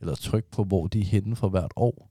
eller 0.00 0.14
trykt 0.14 0.50
på, 0.50 0.64
hvor 0.64 0.86
de 0.86 1.00
er 1.00 1.04
henne 1.04 1.36
for 1.36 1.48
hvert 1.48 1.72
år. 1.76 2.10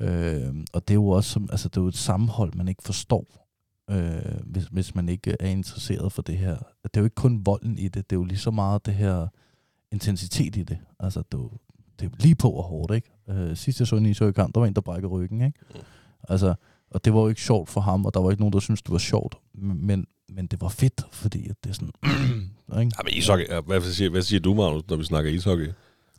Øh, 0.00 0.54
og 0.72 0.88
det 0.88 0.90
er 0.90 0.98
jo 0.98 1.08
også 1.08 1.30
som, 1.30 1.48
altså 1.50 1.68
det 1.68 1.76
er 1.76 1.80
jo 1.80 1.88
et 1.88 1.96
sammenhold, 1.96 2.54
man 2.54 2.68
ikke 2.68 2.82
forstår, 2.82 3.48
øh, 3.90 4.42
hvis, 4.44 4.64
hvis 4.64 4.94
man 4.94 5.08
ikke 5.08 5.36
er 5.40 5.48
interesseret 5.48 6.12
for 6.12 6.22
det 6.22 6.38
her. 6.38 6.56
Det 6.84 6.96
er 6.96 7.00
jo 7.00 7.04
ikke 7.04 7.14
kun 7.14 7.46
volden 7.46 7.78
i 7.78 7.88
det, 7.88 8.10
det 8.10 8.16
er 8.16 8.20
jo 8.20 8.24
lige 8.24 8.38
så 8.38 8.50
meget 8.50 8.86
det 8.86 8.94
her 8.94 9.26
intensitet 9.92 10.56
i 10.56 10.62
det. 10.62 10.78
Altså, 11.00 11.22
det 11.32 11.34
er, 11.34 11.42
jo, 11.42 11.50
det 11.98 12.06
er 12.06 12.10
jo 12.10 12.16
lige 12.18 12.34
på 12.34 12.50
og 12.50 12.62
hårdt, 12.62 12.94
ikke? 12.94 13.10
Øh, 13.28 13.56
sidst 13.56 13.80
jeg 13.80 13.86
så 13.86 13.96
en 13.96 14.06
ishockeykamp, 14.06 14.54
der 14.54 14.60
var 14.60 14.66
en, 14.66 14.74
der 14.74 14.80
brækkede 14.80 15.12
ryggen, 15.12 15.40
ikke? 15.40 15.58
Mm. 15.74 15.80
Altså, 16.28 16.54
og 16.94 17.04
det 17.04 17.14
var 17.14 17.20
jo 17.20 17.28
ikke 17.28 17.40
sjovt 17.40 17.70
for 17.70 17.80
ham, 17.80 18.04
og 18.04 18.14
der 18.14 18.20
var 18.20 18.30
ikke 18.30 18.42
nogen, 18.42 18.52
der 18.52 18.60
syntes, 18.60 18.82
det 18.82 18.92
var 18.92 18.98
sjovt. 18.98 19.34
Men, 19.54 20.06
men 20.28 20.46
det 20.46 20.60
var 20.60 20.68
fedt, 20.68 21.02
fordi 21.12 21.48
at 21.50 21.56
det 21.64 21.70
er 21.70 21.74
sådan... 21.74 21.90
ikke? 22.80 22.92
Ja, 22.98 23.02
men 23.04 23.12
ishockey, 23.12 23.46
hvad, 23.66 23.80
siger, 23.80 24.10
hvad 24.10 24.22
siger 24.22 24.40
du, 24.40 24.54
Magnus, 24.54 24.82
når 24.88 24.96
vi 24.96 25.04
snakker 25.04 25.30
ishockey? 25.30 25.70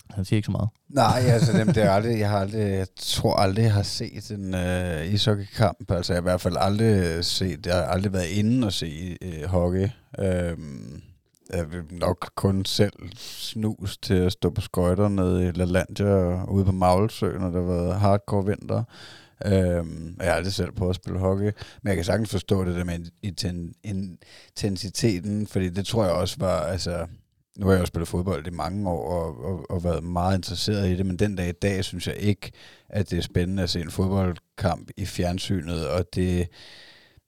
Han 0.10 0.26
siger 0.26 0.38
ikke 0.38 0.46
så 0.46 0.52
meget. 0.52 0.70
Nej, 0.90 1.22
altså 1.28 1.58
dem, 1.58 1.68
det 1.68 1.84
er 1.84 1.92
aldrig, 1.92 2.20
jeg 2.20 2.30
har 2.30 2.40
aldrig, 2.40 2.62
jeg 2.62 2.88
tror 2.96 3.36
aldrig, 3.36 3.64
jeg 3.64 3.74
har 3.74 3.84
set 3.84 4.32
en 4.32 4.56
øh, 4.56 5.14
ishockeykamp. 5.14 5.92
Altså 5.92 6.14
jeg 6.14 6.18
har 6.18 6.22
i 6.22 6.30
hvert 6.30 6.42
fald 6.42 6.56
aldrig 6.60 7.26
set, 7.26 7.66
jeg 7.66 7.76
har 7.76 7.84
aldrig 7.84 8.14
været 8.14 8.28
inde 8.28 8.68
og 8.68 8.74
se 8.74 9.18
øh, 9.22 9.44
hockey. 9.44 9.88
Øhm, 10.20 11.02
jeg 11.54 11.72
vil 11.72 11.84
nok 11.92 12.32
kun 12.36 12.66
selv 12.66 12.94
snus 13.16 13.98
til 13.98 14.14
at 14.14 14.32
stå 14.32 14.50
på 14.50 14.62
skøjter 14.62 15.08
nede 15.08 15.48
i 15.48 15.52
LaLandia 15.52 16.06
og 16.06 16.54
ude 16.54 16.66
på 16.66 16.72
Maglesø, 16.72 17.38
når 17.38 17.50
der 17.50 17.62
har 17.62 17.68
været 17.74 17.96
hardcore 17.96 18.46
vinter. 18.46 18.84
Øhm, 19.46 20.16
og 20.20 20.26
jeg 20.26 20.32
har 20.32 20.38
aldrig 20.38 20.54
selv 20.54 20.72
prøvet 20.72 20.90
at 20.90 20.96
spille 20.96 21.20
hockey, 21.20 21.52
men 21.82 21.88
jeg 21.88 21.96
kan 21.96 22.06
sagtens 22.06 22.30
forstå 22.30 22.66
det 22.66 22.76
der 22.76 22.84
med 22.84 23.00
intensiteten, 23.84 25.48
fordi 25.48 25.70
det 25.70 25.86
tror 25.86 26.04
jeg 26.04 26.14
også 26.14 26.36
var, 26.40 26.60
altså, 26.60 27.08
nu 27.58 27.66
har 27.66 27.74
jeg 27.74 27.82
jo 27.82 27.86
spillet 27.86 28.08
fodbold 28.08 28.48
i 28.48 28.50
mange 28.50 28.90
år 28.90 29.10
og, 29.10 29.46
og, 29.46 29.72
og 29.72 29.84
været 29.84 30.04
meget 30.04 30.38
interesseret 30.38 30.90
i 30.90 30.96
det, 30.96 31.06
men 31.06 31.20
den 31.20 31.36
dag 31.36 31.50
i 31.50 31.52
dag 31.52 31.84
synes 31.84 32.08
jeg 32.08 32.16
ikke, 32.16 32.52
at 32.90 33.10
det 33.10 33.18
er 33.18 33.22
spændende 33.22 33.64
at 33.64 33.70
se 33.70 33.82
en 33.82 33.92
fodboldkamp 33.92 34.90
i 34.98 35.06
fjernsynet, 35.06 35.88
og 35.88 36.06
det 36.16 36.48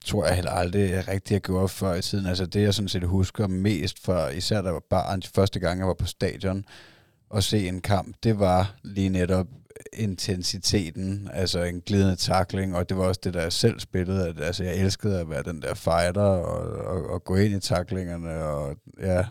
tror 0.05 0.25
jeg 0.25 0.35
heller 0.35 0.51
aldrig 0.51 0.89
jeg 0.89 1.07
rigtig 1.07 1.35
har 1.35 1.39
gjort 1.39 1.71
før 1.71 1.93
i 1.93 2.01
tiden. 2.01 2.25
Altså 2.25 2.45
det, 2.45 2.61
jeg 2.61 2.73
sådan 2.73 2.89
set 2.89 3.03
husker 3.03 3.47
mest 3.47 4.03
fra, 4.03 4.29
især 4.29 4.61
da 4.61 4.65
jeg 4.65 4.73
var 4.73 4.83
barn, 4.89 5.21
første 5.35 5.59
gang 5.59 5.79
jeg 5.79 5.87
var 5.87 5.93
på 5.93 6.05
stadion, 6.05 6.65
og 7.29 7.43
se 7.43 7.67
en 7.67 7.81
kamp, 7.81 8.15
det 8.23 8.39
var 8.39 8.75
lige 8.83 9.09
netop 9.09 9.47
intensiteten, 9.93 11.29
altså 11.33 11.63
en 11.63 11.81
glidende 11.81 12.15
takling, 12.15 12.75
og 12.75 12.89
det 12.89 12.97
var 12.97 13.03
også 13.03 13.21
det, 13.23 13.33
der 13.33 13.41
jeg 13.41 13.53
selv 13.53 13.79
spillede, 13.79 14.27
at 14.27 14.41
altså, 14.41 14.63
jeg 14.63 14.75
elskede 14.75 15.19
at 15.19 15.29
være 15.29 15.43
den 15.43 15.61
der 15.61 15.73
fighter, 15.73 16.21
og, 16.21 16.85
og, 16.85 17.09
og 17.09 17.23
gå 17.23 17.35
ind 17.35 17.53
i 17.55 17.59
taklingerne, 17.59 18.43
og 18.43 18.75
ja, 18.99 19.25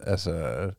altså 0.00 0.70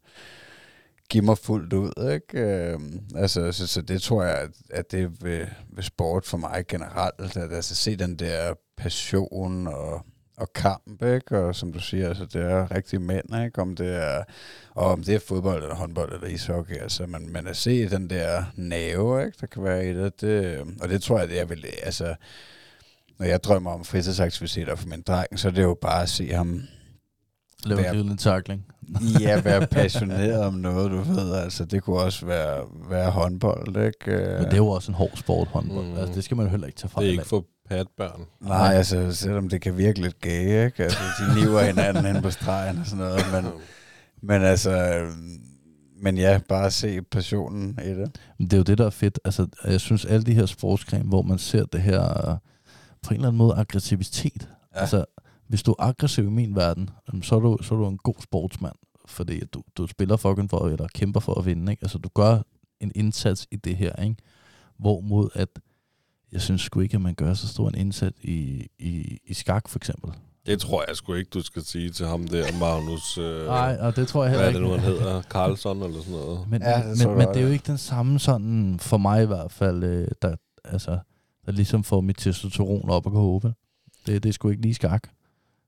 give 1.10 1.24
mig 1.24 1.38
fuldt 1.38 1.74
ud, 1.74 2.12
ikke? 2.14 2.40
Øhm, 2.40 3.00
altså, 3.16 3.52
så, 3.52 3.68
så 3.68 3.82
det 3.82 4.02
tror 4.02 4.24
jeg, 4.24 4.38
at, 4.38 4.50
at 4.70 4.92
det 4.92 5.04
er 5.04 5.10
ved, 5.22 5.48
ved 5.70 5.84
sport 5.84 6.26
for 6.26 6.38
mig 6.38 6.64
generelt, 6.68 7.38
at 7.38 7.54
altså 7.54 7.76
se 7.76 7.96
den 7.96 8.16
der 8.16 8.54
passion 8.78 9.68
og 9.68 10.06
og 10.38 10.54
kamp, 10.54 11.04
ikke? 11.04 11.40
Og 11.40 11.56
som 11.56 11.74
du 11.74 11.80
siger, 11.80 12.08
altså, 12.08 12.26
det 12.26 12.42
er 12.42 12.76
rigtig 12.76 13.02
mænd, 13.02 13.44
ikke? 13.46 13.62
Om 13.62 13.76
det 13.76 13.96
er, 13.96 14.24
og 14.76 14.86
om 14.86 15.04
det 15.04 15.16
er 15.16 15.20
fodbold 15.20 15.64
eller 15.64 15.76
håndbold 15.76 16.14
eller 16.14 16.28
ishockey, 16.28 16.78
altså, 16.78 17.08
man, 17.08 17.30
man 17.30 17.48
at 17.48 17.58
se 17.58 17.90
den 17.90 18.10
der 18.10 18.44
nave, 18.56 19.26
ikke? 19.26 19.38
Der 19.42 19.48
kan 19.48 19.64
være 19.64 19.90
i 19.90 19.94
det, 19.94 20.22
det 20.22 20.60
og 20.82 20.90
det 20.90 21.02
tror 21.02 21.20
jeg, 21.20 21.30
det 21.30 21.40
er 21.40 21.46
vel, 21.46 21.66
altså, 21.84 22.16
når 23.20 23.26
jeg 23.26 23.44
drømmer 23.44 23.72
om 23.72 23.86
fritidsaktiviteter 23.86 24.76
for 24.76 24.88
min 24.88 25.02
dreng, 25.02 25.40
så 25.40 25.48
er 25.48 25.52
det 25.52 25.64
jo 25.64 25.78
bare 25.82 26.02
at 26.02 26.10
se 26.10 26.34
ham 26.34 26.62
Lave 27.66 27.82
Være- 27.82 27.90
en 27.92 28.02
lille 28.02 28.18
tackling. 28.18 28.66
ja, 29.20 29.42
være 29.42 29.68
passioneret 29.82 30.42
om 30.42 30.54
noget, 30.54 30.92
du 30.92 30.98
ved. 30.98 31.36
Altså, 31.36 31.66
det 31.66 31.84
kunne 31.84 32.00
også 32.00 32.26
være, 32.26 32.64
være 32.90 33.12
håndbold, 33.12 33.68
ikke? 33.68 34.12
Men 34.12 34.46
det 34.46 34.54
er 34.54 34.58
jo 34.58 34.68
også 34.68 34.92
en 34.92 34.96
hård 34.96 35.12
sport, 35.16 35.48
håndbold. 35.48 35.86
Mm. 35.86 35.98
Altså, 35.98 36.16
det 36.16 36.24
skal 36.24 36.38
man 36.38 36.46
jo 36.46 36.50
heller 36.50 36.68
ikke 36.68 36.78
tage 36.78 36.90
fra. 36.90 37.02
Det 37.02 37.08
er 37.08 37.12
ikke 37.12 37.26
for 37.26 37.46
patbørn. 37.70 38.26
Nej, 38.42 38.74
altså, 38.74 39.12
selvom 39.12 39.50
det 39.50 39.62
kan 39.62 39.78
virke 39.78 40.02
lidt 40.02 40.22
gay, 40.22 40.66
ikke? 40.66 40.84
Altså, 40.84 41.00
de 41.20 41.36
niver 41.40 41.62
hinanden 41.62 42.06
hen 42.06 42.22
på 42.22 42.32
stregen 42.32 42.78
og 42.78 42.86
sådan 42.86 43.06
noget, 43.06 43.22
men, 43.32 43.52
men 44.22 44.42
altså... 44.42 45.06
Men 46.02 46.18
ja, 46.18 46.40
bare 46.50 46.72
se 46.72 47.02
passionen 47.02 47.80
i 47.84 47.90
det. 47.90 48.20
Men 48.40 48.48
det 48.48 48.54
er 48.54 48.58
jo 48.58 48.64
det, 48.64 48.78
der 48.78 48.86
er 48.86 48.90
fedt. 48.90 49.20
Altså, 49.26 49.48
jeg 49.66 49.82
synes, 49.82 50.06
alle 50.06 50.24
de 50.24 50.34
her 50.34 50.46
sportsgrene, 50.46 51.04
hvor 51.04 51.22
man 51.22 51.38
ser 51.38 51.66
det 51.66 51.82
her 51.82 52.38
på 53.02 53.10
en 53.10 53.16
eller 53.16 53.28
anden 53.28 53.38
måde 53.38 53.56
aggressivitet. 53.56 54.50
Ja. 54.76 54.80
Altså, 54.80 55.06
hvis 55.48 55.64
du 55.64 55.72
er 55.72 55.84
aggressiv 55.84 56.24
i 56.24 56.30
min 56.30 56.56
verden, 56.56 56.90
så 57.22 57.36
er 57.36 57.40
du, 57.40 57.58
så 57.62 57.76
er 57.76 57.80
du 57.80 57.88
en 57.88 57.98
god 57.98 58.16
sportsmand. 58.22 58.76
Fordi 59.06 59.42
at 59.42 59.54
du, 59.54 59.64
du 59.78 59.88
spiller 59.88 60.18
fucking 60.18 60.50
for, 60.50 60.68
eller 60.68 60.88
kæmper 60.94 61.20
for 61.20 61.40
at 61.40 61.46
vinde. 61.46 61.72
Ikke? 61.72 61.84
Altså, 61.84 61.98
du 61.98 62.10
gør 62.10 62.42
en 62.80 62.92
indsats 62.96 63.48
i 63.52 63.56
det 63.56 63.76
her. 63.76 64.04
Ikke? 64.04 64.16
Hvorimod 64.80 65.30
at, 65.34 65.50
jeg 66.34 66.42
synes 66.42 66.62
sgu 66.62 66.80
ikke, 66.80 66.96
at 66.96 67.02
man 67.02 67.14
gør 67.16 67.34
så 67.34 67.48
stor 67.48 67.68
en 67.70 67.76
indsats 67.76 68.18
i, 68.22 68.68
i, 68.80 69.20
i 69.26 69.34
skak, 69.34 69.70
for 69.70 69.80
eksempel. 69.80 70.12
Det 70.46 70.60
tror 70.62 70.84
jeg 70.88 70.96
sgu 70.96 71.14
ikke, 71.14 71.30
du 71.34 71.42
skal 71.44 71.64
sige 71.64 71.90
til 71.90 72.06
ham 72.08 72.28
der, 72.28 72.60
Magnus... 72.60 73.18
Øh, 73.18 73.46
Nej, 73.46 73.78
og 73.82 73.96
det 73.96 74.08
tror 74.08 74.24
jeg 74.26 74.36
hvad 74.38 74.52
heller 74.52 74.70
er 74.70 74.72
det 74.72 74.78
ikke. 74.78 74.88
nu, 74.92 74.98
han 74.98 75.00
hedder? 75.06 75.22
Carlson 75.22 75.82
eller 75.84 76.00
sådan 76.00 76.14
noget? 76.14 76.50
Men, 76.50 76.62
Ja, 76.62 76.90
det 76.90 77.08
men, 77.08 77.18
men 77.18 77.28
det 77.28 77.38
er 77.38 77.42
jo 77.42 77.48
ikke 77.48 77.68
den 77.68 77.78
samme 77.78 78.20
sådan, 78.20 78.80
for 78.80 78.98
mig 78.98 79.24
i 79.24 79.26
hvert 79.26 79.52
fald, 79.52 79.84
øh, 79.84 80.08
der, 80.22 80.36
altså, 80.64 81.00
der 81.46 81.52
ligesom 81.52 81.84
får 81.84 82.02
mit 82.02 82.18
testosteron 82.18 82.90
op 82.90 83.06
og 83.06 83.12
gå 83.12 83.20
håbe. 83.20 83.54
Det, 84.08 84.24
det 84.24 84.30
er 84.30 84.34
sgu 84.34 84.50
ikke 84.50 84.62
lige 84.62 84.74
skak. 84.74 85.08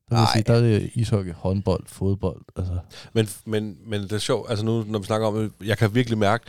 Der 0.10 0.18
vil 0.20 0.28
sige, 0.34 0.44
der 0.44 0.54
er 0.54 0.62
det 0.62 0.92
ishockey, 0.94 1.34
håndbold, 1.34 1.84
fodbold. 1.88 2.42
Altså, 2.56 2.78
Men, 3.14 3.28
men, 3.46 3.78
men 3.88 4.02
det 4.02 4.12
er 4.12 4.18
sjovt, 4.18 4.50
altså 4.50 4.66
nu, 4.66 4.84
når 4.88 5.00
vi 5.00 5.06
snakker 5.06 5.28
om 5.28 5.36
det, 5.36 5.68
jeg 5.68 5.78
kan 5.78 5.96
virkelig 5.96 6.18
mærke, 6.18 6.44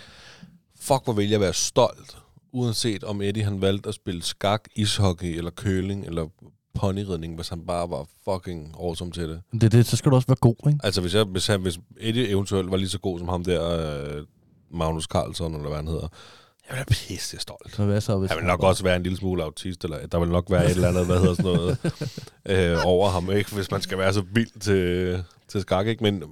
fuck, 0.81 1.05
hvor 1.05 1.13
vil 1.13 1.29
jeg 1.29 1.41
være 1.41 1.53
stolt, 1.53 2.19
uanset 2.57 3.05
om 3.05 3.23
Eddie 3.23 3.45
han 3.45 3.61
valgte 3.61 3.89
at 3.89 3.95
spille 3.95 4.23
skak, 4.23 4.69
ishockey 4.75 5.37
eller 5.37 5.51
køling 5.51 6.07
eller 6.07 6.29
ponyridning, 6.75 7.35
hvis 7.35 7.49
han 7.49 7.67
bare 7.67 7.91
var 7.91 8.07
fucking 8.25 8.75
awesome 8.81 9.13
til 9.13 9.29
det. 9.29 9.41
det, 9.53 9.65
er 9.65 9.69
det, 9.69 9.87
så 9.87 9.97
skal 9.97 10.11
du 10.11 10.17
også 10.17 10.29
være 10.29 10.37
god, 10.41 10.57
ikke? 10.67 10.81
Altså 10.85 11.01
hvis, 11.01 11.15
jeg, 11.15 11.25
hvis, 11.25 11.47
han, 11.47 11.61
hvis 11.61 11.79
Eddie 12.01 12.29
eventuelt 12.29 12.71
var 12.71 12.77
lige 12.77 12.89
så 12.89 12.99
god 12.99 13.19
som 13.19 13.29
ham 13.29 13.45
der, 13.45 14.17
øh, 14.19 14.25
Magnus 14.71 15.05
Carlson, 15.05 15.55
eller 15.55 15.69
hvad 15.69 15.77
han 15.77 15.87
hedder, 15.87 16.09
jeg 16.69 16.77
ville 16.77 16.79
være 16.79 17.09
pisse 17.09 17.39
stolt. 17.39 17.75
Så 17.75 17.85
hvad 17.85 18.01
så, 18.01 18.19
hvis 18.19 18.31
Han 18.31 18.39
vil 18.39 18.47
nok 18.47 18.63
også 18.63 18.83
være 18.83 18.97
en 18.97 19.03
lille 19.03 19.19
smule 19.19 19.43
autist, 19.43 19.85
eller 19.85 20.07
der 20.07 20.19
vil 20.19 20.29
nok 20.29 20.51
være 20.51 20.65
et 20.65 20.71
eller 20.71 20.89
andet, 20.89 21.07
hvad 21.07 21.19
hedder 21.19 21.35
sådan 21.35 21.53
noget, 21.53 21.79
øh, 22.77 22.87
over 22.87 23.11
ham, 23.11 23.31
ikke? 23.31 23.55
hvis 23.55 23.71
man 23.71 23.81
skal 23.81 23.99
være 23.99 24.13
så 24.13 24.25
vild 24.33 24.61
til, 24.61 25.25
til 25.49 25.61
skak, 25.61 25.87
ikke? 25.87 26.05
Men 26.05 26.23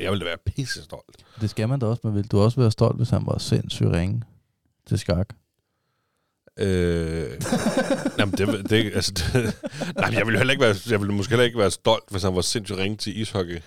jeg 0.00 0.10
ville 0.10 0.24
da 0.24 0.30
være 0.30 0.38
pisse 0.46 0.82
stolt. 0.82 1.16
Det 1.40 1.50
skal 1.50 1.68
man 1.68 1.78
da 1.78 1.86
også, 1.86 2.00
men 2.04 2.14
vil 2.14 2.26
du 2.26 2.40
også 2.40 2.60
være 2.60 2.70
stolt, 2.70 2.96
hvis 2.96 3.10
han 3.10 3.22
var 3.26 3.38
sindssygt 3.38 3.90
ringe 3.90 4.22
til 4.86 4.98
skak? 4.98 5.28
Øh, 6.58 7.26
jamen, 8.18 8.34
det, 8.38 8.70
det, 8.70 8.92
altså, 8.94 9.12
det, 9.14 9.56
nej, 9.96 10.10
jeg 10.12 10.26
ville 10.26 10.38
heller 10.38 10.52
ikke 10.52 10.64
være, 10.64 10.74
jeg 10.90 11.00
ville 11.00 11.14
måske 11.14 11.30
heller 11.30 11.44
ikke 11.44 11.58
være 11.58 11.70
stolt, 11.70 12.04
hvis 12.10 12.22
han 12.22 12.34
var 12.34 12.40
sindssygt 12.40 12.78
ringe 12.78 12.96
til 12.96 13.20
ishockey. 13.20 13.58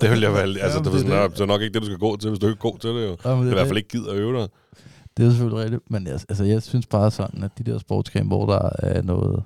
Det 0.00 0.10
ville 0.10 0.24
jeg 0.24 0.32
være, 0.32 0.42
altså, 0.42 0.58
Jamen, 0.68 0.84
det, 0.84 0.92
det 0.92 1.12
er 1.12 1.20
det, 1.22 1.30
det. 1.30 1.38
det 1.38 1.42
er 1.42 1.46
nok 1.46 1.62
ikke 1.62 1.74
det, 1.74 1.82
du 1.82 1.86
skal 1.86 1.98
gå 1.98 2.16
til, 2.16 2.28
hvis 2.30 2.38
du 2.38 2.46
ikke 2.46 2.58
er 2.58 2.70
god 2.70 2.78
til 2.78 2.90
det, 2.90 3.06
jo. 3.06 3.16
Ja, 3.24 3.34
men 3.34 3.38
Det 3.40 3.46
er 3.46 3.50
i 3.50 3.54
hvert 3.54 3.56
det, 3.58 3.66
fald 3.66 3.76
ikke 3.76 3.88
gider 3.88 4.10
at 4.10 4.16
øve 4.16 4.40
dig. 4.40 4.48
det 5.16 5.26
er 5.26 5.30
selvfølgelig 5.30 5.64
rigtigt, 5.64 5.90
men 5.90 6.06
jeg, 6.06 6.14
altså, 6.28 6.44
jeg 6.44 6.62
synes 6.62 6.86
bare 6.86 7.10
sådan, 7.10 7.42
at 7.44 7.50
de 7.58 7.64
der 7.64 7.78
sportsgrene, 7.78 8.26
hvor 8.26 8.46
der 8.46 8.70
er 8.78 9.02
noget 9.02 9.42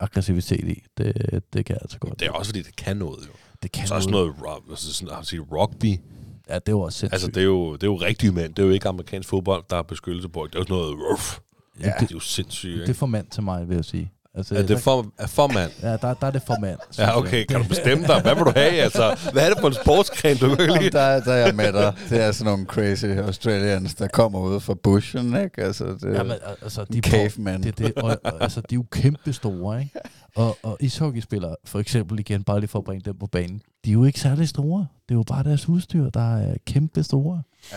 aggressivitet 0.00 0.68
i, 0.68 0.82
det, 0.98 1.42
det 1.52 1.64
kan 1.66 1.74
jeg 1.74 1.78
altså 1.82 1.98
godt. 1.98 2.20
Det 2.20 2.28
er 2.28 2.32
også, 2.32 2.48
fordi 2.48 2.62
det 2.62 2.76
kan 2.76 2.96
noget, 2.96 3.18
jo. 3.26 3.32
det 3.62 3.72
kan 3.72 3.86
Så 3.88 3.94
også 3.94 4.10
noget, 4.10 4.34
rock, 4.46 4.64
altså, 4.70 4.94
sådan, 4.94 5.24
sige, 5.24 5.40
rugby. 5.40 5.86
Ja, 6.48 6.54
det 6.54 6.68
er 6.68 6.72
jo 6.72 6.80
også 6.80 6.98
sindssygt. 6.98 7.12
Altså, 7.14 7.26
det 7.28 7.36
er, 7.40 7.44
jo, 7.44 7.72
det 7.72 7.82
er 7.82 7.86
jo 7.86 7.96
rigtige 7.96 8.32
mænd. 8.32 8.54
Det 8.54 8.62
er 8.62 8.66
jo 8.66 8.72
ikke 8.72 8.88
amerikansk 8.88 9.28
fodbold, 9.28 9.64
der 9.70 9.76
er 9.76 9.82
beskyttelse 9.82 10.28
på. 10.28 10.46
Det 10.46 10.54
er 10.54 10.58
jo 10.58 10.64
sådan 10.64 10.76
noget, 10.76 10.96
ruff. 11.10 11.38
Ja, 11.80 11.84
Det 11.86 11.94
det, 12.00 12.10
er 12.10 12.14
jo 12.14 12.20
sindssygt, 12.20 12.72
det 12.72 12.78
er 12.78 12.82
ikke? 12.82 12.94
for 12.94 13.06
mand 13.06 13.26
til 13.26 13.42
mig, 13.42 13.68
vil 13.68 13.74
jeg 13.74 13.84
sige. 13.84 14.12
Altså, 14.34 14.54
Er 14.54 14.62
det 14.62 14.80
for, 14.80 15.06
er 15.18 15.26
for 15.26 15.46
mand? 15.46 15.70
Ja, 15.82 15.88
der, 15.96 16.14
der 16.14 16.26
er 16.26 16.30
det 16.30 16.42
for 16.46 16.56
mand. 16.60 16.78
Ja, 16.98 17.18
okay. 17.18 17.44
Kan 17.44 17.62
du 17.62 17.68
bestemme 17.68 18.06
dig? 18.06 18.22
Hvad 18.22 18.34
vil 18.34 18.44
du 18.44 18.52
have, 18.56 18.70
altså? 18.70 19.18
Hvad 19.32 19.46
er 19.46 19.48
det 19.54 19.60
for 19.60 19.68
en 19.68 19.74
sportsgren, 19.74 20.36
du 20.36 20.54
kan 20.56 20.66
Jamen, 20.66 20.82
lide? 20.82 20.90
der, 20.90 21.20
der 21.20 21.32
er 21.32 21.46
jeg 21.46 21.54
med 21.54 21.72
dig. 21.72 21.94
Det 22.10 22.22
er 22.22 22.32
sådan 22.32 22.52
nogle 22.52 22.66
crazy 22.66 23.04
Australians, 23.04 23.94
der 23.94 24.08
kommer 24.08 24.38
ud 24.40 24.60
fra 24.60 24.74
bushen, 24.74 25.26
ikke? 25.36 25.62
Altså, 25.62 25.84
det 25.84 26.14
Ja, 26.14 26.22
men, 26.22 26.32
altså, 26.62 26.84
de 26.84 27.00
caveman. 27.00 27.62
Det, 27.62 27.78
det, 27.78 27.94
og, 27.94 28.18
altså, 28.40 28.60
de 28.60 28.74
er 28.74 28.78
jo 28.78 28.84
kæmpe 28.92 29.32
store, 29.32 29.80
ikke? 29.80 29.92
Og, 30.34 30.58
og 30.62 30.76
ishockeyspillere, 30.80 31.56
for 31.64 31.78
eksempel 31.78 32.18
igen, 32.18 32.44
bare 32.44 32.60
lige 32.60 32.68
for 32.68 32.78
at 32.78 32.84
bringe 32.84 33.02
dem 33.04 33.18
på 33.18 33.26
banen, 33.26 33.62
de 33.84 33.90
er 33.90 33.94
jo 33.94 34.04
ikke 34.04 34.20
særlig 34.20 34.48
store. 34.48 34.86
Det 35.08 35.14
er 35.14 35.18
jo 35.18 35.24
bare 35.28 35.44
deres 35.44 35.68
udstyr, 35.68 36.10
der 36.10 36.36
er 36.38 36.54
kæmpe 36.66 37.02
store. 37.02 37.42
Ja. 37.72 37.76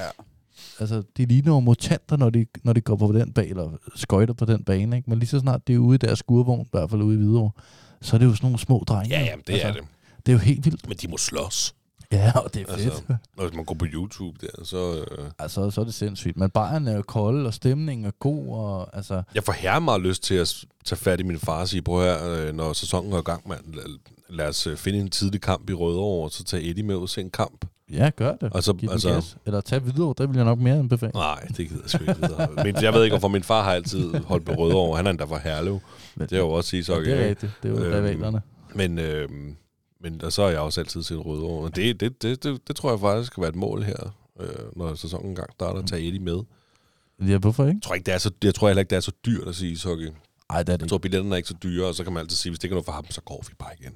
Altså, 0.80 1.04
de 1.18 1.26
ligner 1.26 1.54
jo 1.54 1.60
mutanter, 1.60 2.18
når 2.18 2.30
de, 2.30 2.46
når 2.64 2.74
de 2.74 2.82
går 2.82 2.96
på 2.96 3.12
den 3.14 3.34
bane, 3.34 3.48
eller 3.50 3.70
skøjter 3.96 4.34
på 4.34 4.46
den 4.46 4.64
bane, 4.64 4.98
ikke? 4.98 5.10
Men 5.10 5.20
lige 5.20 5.30
så 5.30 5.40
snart 5.40 5.68
det 5.68 5.76
er 5.76 5.80
ude 5.80 5.96
i 5.96 5.98
deres 5.98 6.20
skurvogn, 6.20 6.62
i 6.62 6.68
hvert 6.72 6.90
fald 6.90 7.02
ude 7.02 7.16
i 7.16 7.18
Hvidovre, 7.18 7.52
så 8.02 8.16
er 8.16 8.18
det 8.18 8.26
jo 8.26 8.34
sådan 8.36 8.46
nogle 8.46 8.60
små 8.60 8.84
drenge. 8.88 9.16
Ja, 9.16 9.22
jamen, 9.26 9.44
det 9.48 9.54
altså, 9.54 9.68
er 9.68 9.72
det. 9.74 9.82
Det 10.26 10.32
er 10.32 10.34
jo 10.34 10.40
helt 10.40 10.66
vildt. 10.66 10.88
Men 10.88 10.98
de 10.98 11.08
må 11.08 11.18
slås. 11.18 11.76
Ja, 12.12 12.32
og 12.40 12.54
det 12.54 12.62
er 12.62 12.74
fedt. 12.76 12.86
Altså, 12.86 13.02
Og 13.38 13.46
hvis 13.48 13.56
man 13.56 13.66
går 13.66 13.74
på 13.76 13.86
YouTube 13.86 14.38
der, 14.42 14.64
så... 14.66 15.06
Øh, 15.18 15.30
Altså, 15.40 15.72
så 15.72 15.82
er 15.82 15.86
det 15.86 15.94
sindssygt. 15.94 16.38
Men 16.38 16.50
Bayern 16.50 16.88
er 16.88 16.96
jo 16.96 17.02
kold, 17.02 17.46
og 17.46 17.54
stemningen 17.54 18.06
er 18.06 18.12
god, 18.20 18.48
og 18.48 18.96
altså... 18.98 19.24
jeg 19.36 19.44
får 19.44 19.54
her 19.54 19.80
meget 19.80 20.02
lyst 20.02 20.24
til 20.24 20.36
at 20.36 20.56
tage 20.86 21.00
fat 21.00 21.20
i 21.20 21.24
min 21.24 21.40
far 21.40 21.62
og 21.62 21.68
sige, 21.68 21.82
prøv 21.82 22.02
her, 22.04 22.30
øh, 22.30 22.56
når 22.56 22.74
sæsonen 22.74 23.14
er 23.14 23.18
i 23.18 23.22
gang, 23.22 23.48
mand, 23.48 23.60
la- 23.76 24.26
lad 24.30 24.48
os 24.48 24.68
øh, 24.68 24.78
finde 24.78 25.00
en 25.00 25.10
tidlig 25.10 25.42
kamp 25.42 25.70
i 25.70 25.74
Rødovre, 25.74 26.26
og 26.26 26.32
så 26.32 26.44
tage 26.44 26.70
Eddie 26.70 26.84
med 26.84 26.96
ud 26.96 27.08
se 27.08 27.22
en 27.22 27.30
kamp. 27.30 27.66
Ja, 27.92 28.10
gør 28.16 28.36
det. 28.36 28.54
Og 28.54 28.64
så, 28.64 28.74
Giv 28.74 28.90
altså, 28.92 29.10
gas. 29.14 29.38
Eller 29.46 29.62
tag 29.62 29.86
videre, 29.86 30.14
det 30.18 30.30
vil 30.30 30.36
jeg 30.36 30.46
nok 30.46 30.60
mere 30.60 30.80
anbefale. 30.80 31.12
nej, 31.16 31.40
det 31.40 31.56
gider 31.70 31.82
jeg 31.82 31.90
sgu 31.90 32.00
ikke. 32.02 32.64
Men 32.64 32.84
jeg 32.84 32.94
ved 32.94 33.04
ikke, 33.04 33.14
hvorfor 33.14 33.28
min 33.28 33.44
far 33.44 33.64
har 33.64 33.74
altid 33.74 34.14
holdt 34.14 34.46
på 34.46 34.52
Rødovre. 34.52 34.98
Han 34.98 35.06
er 35.06 35.10
endda 35.10 35.24
fra 35.24 35.40
Herlev. 35.44 35.80
Det 36.20 36.34
er 36.34 36.38
jo 36.38 36.50
også 36.50 36.70
sige 36.70 36.84
så. 36.84 36.94
ja, 36.94 37.00
det 37.00 37.24
er 37.26 37.30
rigtigt. 37.30 37.52
Det 37.64 37.72
er 37.72 37.76
jo 37.76 37.84
Øhm, 37.84 38.06
rivalerne. 38.06 38.42
Men, 38.76 39.00
øh, 39.00 39.30
men 40.02 40.20
der, 40.20 40.30
så 40.30 40.44
har 40.44 40.50
jeg 40.50 40.60
også 40.60 40.82
altid 40.82 41.04
set 41.04 41.26
Rødovre. 41.26 41.64
Og 41.66 41.76
det, 41.76 42.00
det, 42.00 42.22
det, 42.22 42.44
det, 42.44 42.68
det, 42.68 42.76
tror 42.76 42.90
jeg 42.92 43.00
faktisk 43.00 43.32
skal 43.32 43.42
være 43.42 43.50
et 43.50 43.56
mål 43.56 43.84
her, 43.84 44.16
øh, 44.40 44.48
når 44.76 44.96
sæsonen 44.96 45.30
engang 45.30 45.52
starter, 45.54 45.80
at 45.82 45.88
tage 45.88 46.08
Eddie 46.08 46.20
med. 46.20 46.40
Ja, 47.28 47.38
hvorfor 47.38 47.64
ikke? 47.66 47.76
Jeg 47.76 47.82
tror, 47.84 47.96
ikke, 47.96 48.06
det 48.06 48.14
er 48.14 48.18
så, 48.18 48.32
jeg 48.44 48.56
tror 48.56 48.68
heller 48.68 48.80
ikke, 48.80 48.90
det 48.90 48.96
er 48.96 49.00
så 49.00 49.12
dyrt 49.26 49.48
at 49.48 49.56
sige 49.56 49.72
ishockey. 49.72 50.10
Nej, 50.52 50.64
det 50.64 50.74
er 50.74 50.78
det 50.78 50.82
Jeg 50.82 50.90
tror, 50.90 50.98
billetterne 50.98 51.36
er 51.36 51.38
ikke 51.38 51.50
så 51.50 51.56
dyre, 51.64 51.88
og 51.88 51.96
så 51.96 52.04
kan 52.04 52.14
man 52.14 52.22
altid 52.22 52.38
sige, 52.38 52.50
hvis 52.52 52.60
det 52.60 52.64
ikke 52.64 52.74
er 52.74 52.76
noget 52.76 52.86
for 52.86 52.92
ham, 52.92 53.06
så 53.10 53.22
går 53.22 53.44
vi 53.50 53.54
bare 53.60 53.72
igen. 53.80 53.94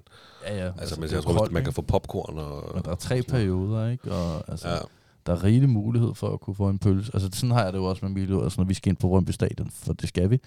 Ja, 0.47 0.55
ja. 0.57 0.65
Altså, 0.65 0.79
altså 0.79 0.99
men 0.99 1.09
er 1.09 1.13
jeg 1.13 1.23
tror, 1.23 1.37
koldt, 1.37 1.51
man 1.51 1.63
kan 1.63 1.73
få 1.73 1.81
popcorn 1.81 2.37
og... 2.37 2.71
Men 2.75 2.83
der 2.83 2.91
er 2.91 2.95
tre 2.95 3.21
perioder, 3.21 3.89
ikke? 3.89 4.11
Og 4.11 4.49
altså, 4.51 4.69
Ja. 4.69 4.77
der 5.25 5.33
er 5.33 5.43
rigelig 5.43 5.69
mulighed 5.69 6.13
for 6.15 6.29
at 6.33 6.39
kunne 6.39 6.55
få 6.55 6.69
en 6.69 6.79
pølse. 6.79 7.11
Altså, 7.13 7.29
sådan 7.33 7.51
har 7.51 7.63
jeg 7.63 7.73
det 7.73 7.79
jo 7.79 7.85
også 7.85 8.05
med 8.05 8.13
Milo, 8.13 8.43
altså, 8.43 8.61
når 8.61 8.65
vi 8.65 8.73
skal 8.73 8.89
ind 8.89 8.97
på 8.97 9.07
Brøndby 9.07 9.31
Stadion, 9.31 9.69
for 9.71 9.93
det 9.93 10.09
skal 10.09 10.29
vi. 10.29 10.39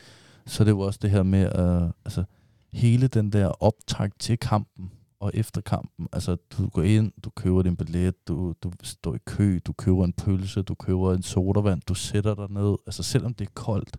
Så 0.47 0.63
er 0.63 0.65
det 0.65 0.73
jo 0.73 0.81
også 0.81 0.99
det 1.03 1.11
her 1.11 1.23
med, 1.23 1.45
uh, 1.83 1.91
altså, 2.05 2.25
hele 2.73 3.07
den 3.09 3.33
der 3.33 3.47
optakt 3.63 4.21
til 4.21 4.39
kampen 4.39 4.91
og 5.21 5.31
efter 5.35 5.61
kampen. 5.61 6.09
Altså, 6.13 6.37
du 6.59 6.69
går 6.69 6.83
ind, 6.83 7.13
du 7.25 7.31
køber 7.31 7.63
din 7.63 7.77
billet, 7.77 8.29
du, 8.29 8.55
du 8.63 8.73
står 8.83 9.15
i 9.15 9.19
kø, 9.27 9.59
du 9.67 9.73
køber 9.73 10.05
en 10.05 10.13
pølse, 10.13 10.63
du 10.63 10.75
køber 10.75 11.13
en 11.15 11.23
sodavand, 11.23 11.83
du 11.89 11.95
sætter 11.95 12.35
dig 12.35 12.51
ned. 12.51 12.77
Altså, 12.87 13.03
selvom 13.03 13.35
det 13.35 13.47
er 13.47 13.51
koldt. 13.55 13.97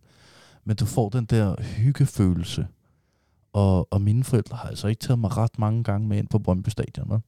Men 0.66 0.76
du 0.76 0.86
får 0.86 1.10
den 1.10 1.26
der 1.26 1.62
hyggefølelse. 1.62 2.68
Og, 3.54 3.94
og 3.94 4.02
mine 4.02 4.24
forældre 4.24 4.58
har 4.58 4.70
altså 4.70 4.88
ikke 4.88 5.00
taget 5.00 5.20
mig 5.20 5.38
ret 5.38 5.60
mange 5.60 5.84
gange 5.84 6.08
med 6.08 6.18
ind 6.18 6.28
på 6.28 6.40
Brøndby 6.40 6.70
Stadion. 6.70 7.10
vel? 7.10 7.20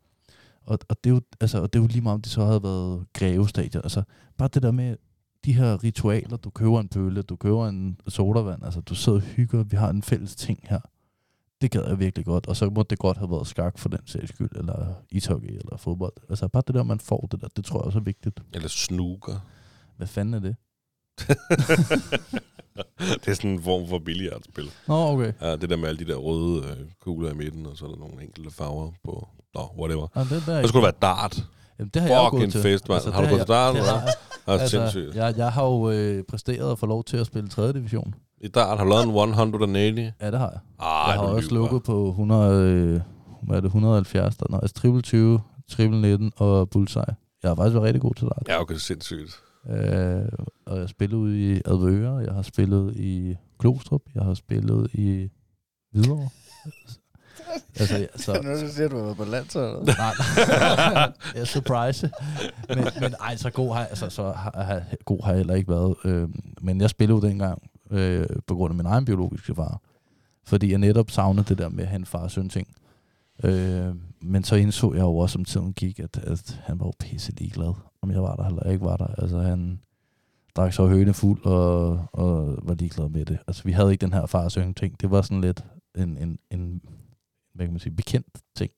Og, 0.64 0.80
og, 0.90 1.04
det 1.04 1.10
er 1.10 1.14
jo, 1.14 1.22
altså, 1.42 1.62
og 1.62 1.74
det 1.74 1.80
er 1.80 1.84
jo 1.84 1.88
lige 1.88 2.02
meget, 2.02 2.14
om 2.14 2.22
det 2.22 2.32
så 2.32 2.46
havde 2.46 2.64
været 2.64 3.06
Greve 3.14 3.50
Stadion. 3.50 3.84
Altså, 3.84 4.04
bare 4.38 4.50
det 4.54 4.64
der 4.64 4.72
med 4.72 4.96
de 5.46 5.54
her 5.54 5.84
ritualer. 5.84 6.38
Du 6.38 6.50
køber 6.50 6.80
en 6.80 6.88
pølle, 6.88 7.22
du 7.22 7.36
køber 7.36 7.68
en 7.68 8.02
sodavand. 8.08 8.64
Altså, 8.64 8.82
du 8.82 8.96
sidder 8.96 9.18
og 9.18 9.24
hygger. 9.24 9.64
Vi 9.64 9.78
har 9.78 9.90
en 9.90 10.04
fælles 10.04 10.36
ting 10.36 10.60
her. 10.70 10.80
Det 11.62 11.72
gad 11.72 11.88
jeg 11.88 12.00
virkelig 12.00 12.26
godt. 12.26 12.48
Og 12.48 12.56
så 12.56 12.70
må 12.70 12.84
det 12.84 13.00
godt 13.00 13.18
have 13.18 13.32
været 13.32 13.48
skak 13.48 13.78
for 13.78 13.90
den 13.90 14.00
sags 14.06 14.30
skyld, 14.30 14.50
eller 14.56 14.94
ishockey, 15.12 15.50
eller 15.50 15.78
fodbold. 15.78 16.14
Altså, 16.30 16.48
bare 16.48 16.64
det 16.68 16.76
der, 16.76 16.84
man 16.84 17.00
får 17.00 17.28
det 17.32 17.42
der, 17.42 17.48
det 17.48 17.66
tror 17.66 17.80
jeg 17.80 17.86
også 17.86 18.00
er 18.00 18.04
vigtigt. 18.04 18.40
Eller 18.54 18.68
snooker. 18.68 19.46
Hvad 19.98 20.08
fanden 20.08 20.34
er 20.34 20.40
det? 20.40 20.56
det 23.24 23.28
er 23.28 23.34
sådan 23.34 23.52
en 23.52 23.64
form 23.64 23.88
for 23.90 24.00
billiardspil. 24.00 24.72
Nå, 24.88 24.96
okay. 25.12 25.34
Ja, 25.42 25.56
det 25.56 25.70
der 25.70 25.78
med 25.78 25.90
alle 25.90 26.06
de 26.06 26.12
der 26.12 26.16
røde 26.16 26.64
øh, 26.64 26.76
kugler 27.04 27.32
i 27.32 27.34
midten, 27.34 27.66
og 27.66 27.78
så 27.78 27.86
er 27.86 27.90
der 27.90 27.98
nogle 27.98 28.24
enkelte 28.24 28.52
farver 28.56 28.92
på... 29.06 29.28
Nå, 29.56 29.62
whatever. 29.80 30.08
Nå, 30.16 30.22
det, 30.22 30.44
der 30.46 30.54
er 30.54 30.62
Så 30.62 30.68
skulle 30.68 30.88
det 30.88 30.96
være 31.02 31.12
dart. 31.12 31.44
Jamen, 31.80 31.92
det 31.94 32.02
har 32.02 32.10
jeg 32.10 32.18
jo 32.18 32.24
Fucking 32.30 32.42
gået 32.42 32.52
til. 32.52 32.62
fest, 32.62 32.90
mand. 32.90 33.14
Har 33.14 33.22
du 33.22 33.28
gået 33.28 33.30
til 33.30 33.38
jeg- 33.38 33.48
dart, 33.48 33.74
det 33.76 33.82
eller 33.82 33.94
har 34.48 34.58
jeg. 34.60 34.70
Sindssygt. 34.70 35.04
Altså, 35.06 35.20
jeg, 35.20 35.34
jeg 35.38 35.52
har 35.52 35.66
jo 35.66 35.90
øh, 35.92 36.24
præsteret 36.30 36.72
at 36.72 36.80
få 36.80 36.86
lov 36.86 37.04
til 37.04 37.18
at 37.18 37.26
spille 37.26 37.50
3. 37.50 37.74
division. 37.74 38.16
I 38.42 38.48
dart 38.48 38.78
har 38.78 38.84
du 38.86 38.90
lavet 38.90 39.04
en 39.04 39.10
180. 39.10 40.14
Ja, 40.22 40.32
det 40.32 40.40
har 40.40 40.50
jeg. 40.50 40.60
Ah, 40.80 41.12
jeg 41.14 41.20
har 41.20 41.28
også 41.28 41.50
lyver. 41.50 41.62
lukket 41.62 41.84
på 41.84 42.08
100, 42.10 42.54
øh, 42.64 43.02
hvad 43.44 43.58
er 43.58 43.62
det, 43.62 43.68
170, 43.68 44.38
der, 44.38 44.46
nej, 44.50 44.60
altså 44.64 44.74
triple 44.76 45.02
20, 45.02 45.42
triple 45.72 46.02
19 46.02 46.32
og 46.38 46.70
bullseye. 46.70 47.04
Jeg 47.44 47.50
har 47.50 47.56
faktisk 47.56 47.74
været 47.74 47.84
rigtig 47.86 48.02
god 48.02 48.14
til 48.16 48.28
dart. 48.28 48.44
Ja, 48.48 48.62
okay, 48.62 48.76
sindssygt. 48.76 49.40
Øh, 49.70 50.26
og 50.66 50.74
jeg 50.76 50.80
har 50.82 50.88
spillet 50.88 51.18
ude 51.18 51.40
i 51.56 51.62
Advøre, 51.66 52.16
jeg 52.18 52.34
har 52.34 52.42
spillet 52.42 52.96
i 52.96 53.36
Glostrup, 53.60 54.02
jeg 54.16 54.24
har 54.24 54.34
spillet 54.34 54.90
i 54.94 55.30
Hvidovre. 55.92 56.30
altså, 57.80 57.98
ja, 57.98 58.06
så, 58.16 58.42
Nu 58.44 58.50
du 58.68 58.74
siger, 58.74 58.88
du 58.90 58.96
har 58.98 59.04
været 59.04 59.18
på 59.18 59.26
landsholdet. 59.26 59.86
nej, 59.86 60.14
nej. 60.94 61.12
jeg 61.36 61.48
surprise. 61.48 62.12
Men, 62.70 62.78
men 63.02 63.14
ej, 63.22 63.36
så 63.36 63.50
god 63.50 63.74
har, 63.74 63.80
jeg- 63.80 63.90
altså, 63.90 64.10
så 64.10 64.32
har, 64.32 64.64
har, 64.64 64.84
god 65.06 65.24
har 65.24 65.32
jeg 65.32 65.38
heller 65.38 65.56
ikke 65.56 65.70
været. 65.72 65.96
Øh, 66.06 66.30
men 66.62 66.82
jeg 66.82 66.90
spillede 66.90 67.20
jo 67.22 67.28
dengang 67.30 67.70
øh, 67.92 68.26
på 68.48 68.56
grund 68.56 68.72
af 68.72 68.76
min 68.78 68.86
egen 68.86 69.06
biologiske 69.06 69.56
far. 69.56 69.82
Fordi 70.46 70.72
jeg 70.72 70.78
netop 70.80 71.12
savnede 71.12 71.46
det 71.50 71.58
der 71.58 71.70
med 71.70 71.84
at 71.84 71.90
have 71.90 72.00
en 72.00 72.06
far 72.06 72.28
søn 72.28 72.50
ting. 72.50 72.68
Øh, 73.44 73.96
men 74.22 74.44
så 74.44 74.56
indså 74.56 74.94
jeg 74.94 75.02
jo 75.02 75.18
også, 75.18 75.34
som 75.34 75.46
tiden 75.46 75.74
gik, 75.74 76.00
at, 76.00 76.18
at 76.18 76.62
han 76.64 76.80
var 76.80 76.86
jo 76.86 76.94
pisse 77.00 77.32
ligeglad, 77.32 77.74
om 78.02 78.12
jeg 78.12 78.24
var 78.24 78.36
der 78.36 78.44
eller 78.44 78.72
ikke 78.72 78.86
var 78.86 78.98
der. 78.98 79.08
Altså 79.08 79.40
han 79.40 79.80
drak 80.56 80.74
så 80.74 80.88
høne 80.88 81.14
fuld 81.14 81.46
og, 81.46 82.06
og 82.14 82.58
var 82.64 82.74
ligeglad 82.74 83.10
med 83.10 83.26
det. 83.26 83.40
Altså 83.48 83.64
vi 83.64 83.72
havde 83.72 83.92
ikke 83.92 84.02
den 84.02 84.14
her 84.14 84.26
far 84.26 84.74
ting. 84.76 85.02
Det 85.02 85.12
var 85.12 85.22
sådan 85.22 85.42
lidt 85.42 85.66
en, 85.96 86.18
en, 86.18 86.40
en 86.52 86.82
hvad 87.54 87.66
kan 87.66 87.74
man 87.74 87.80
sige, 87.80 87.96
bekendt 87.96 88.28
ting. 88.56 88.72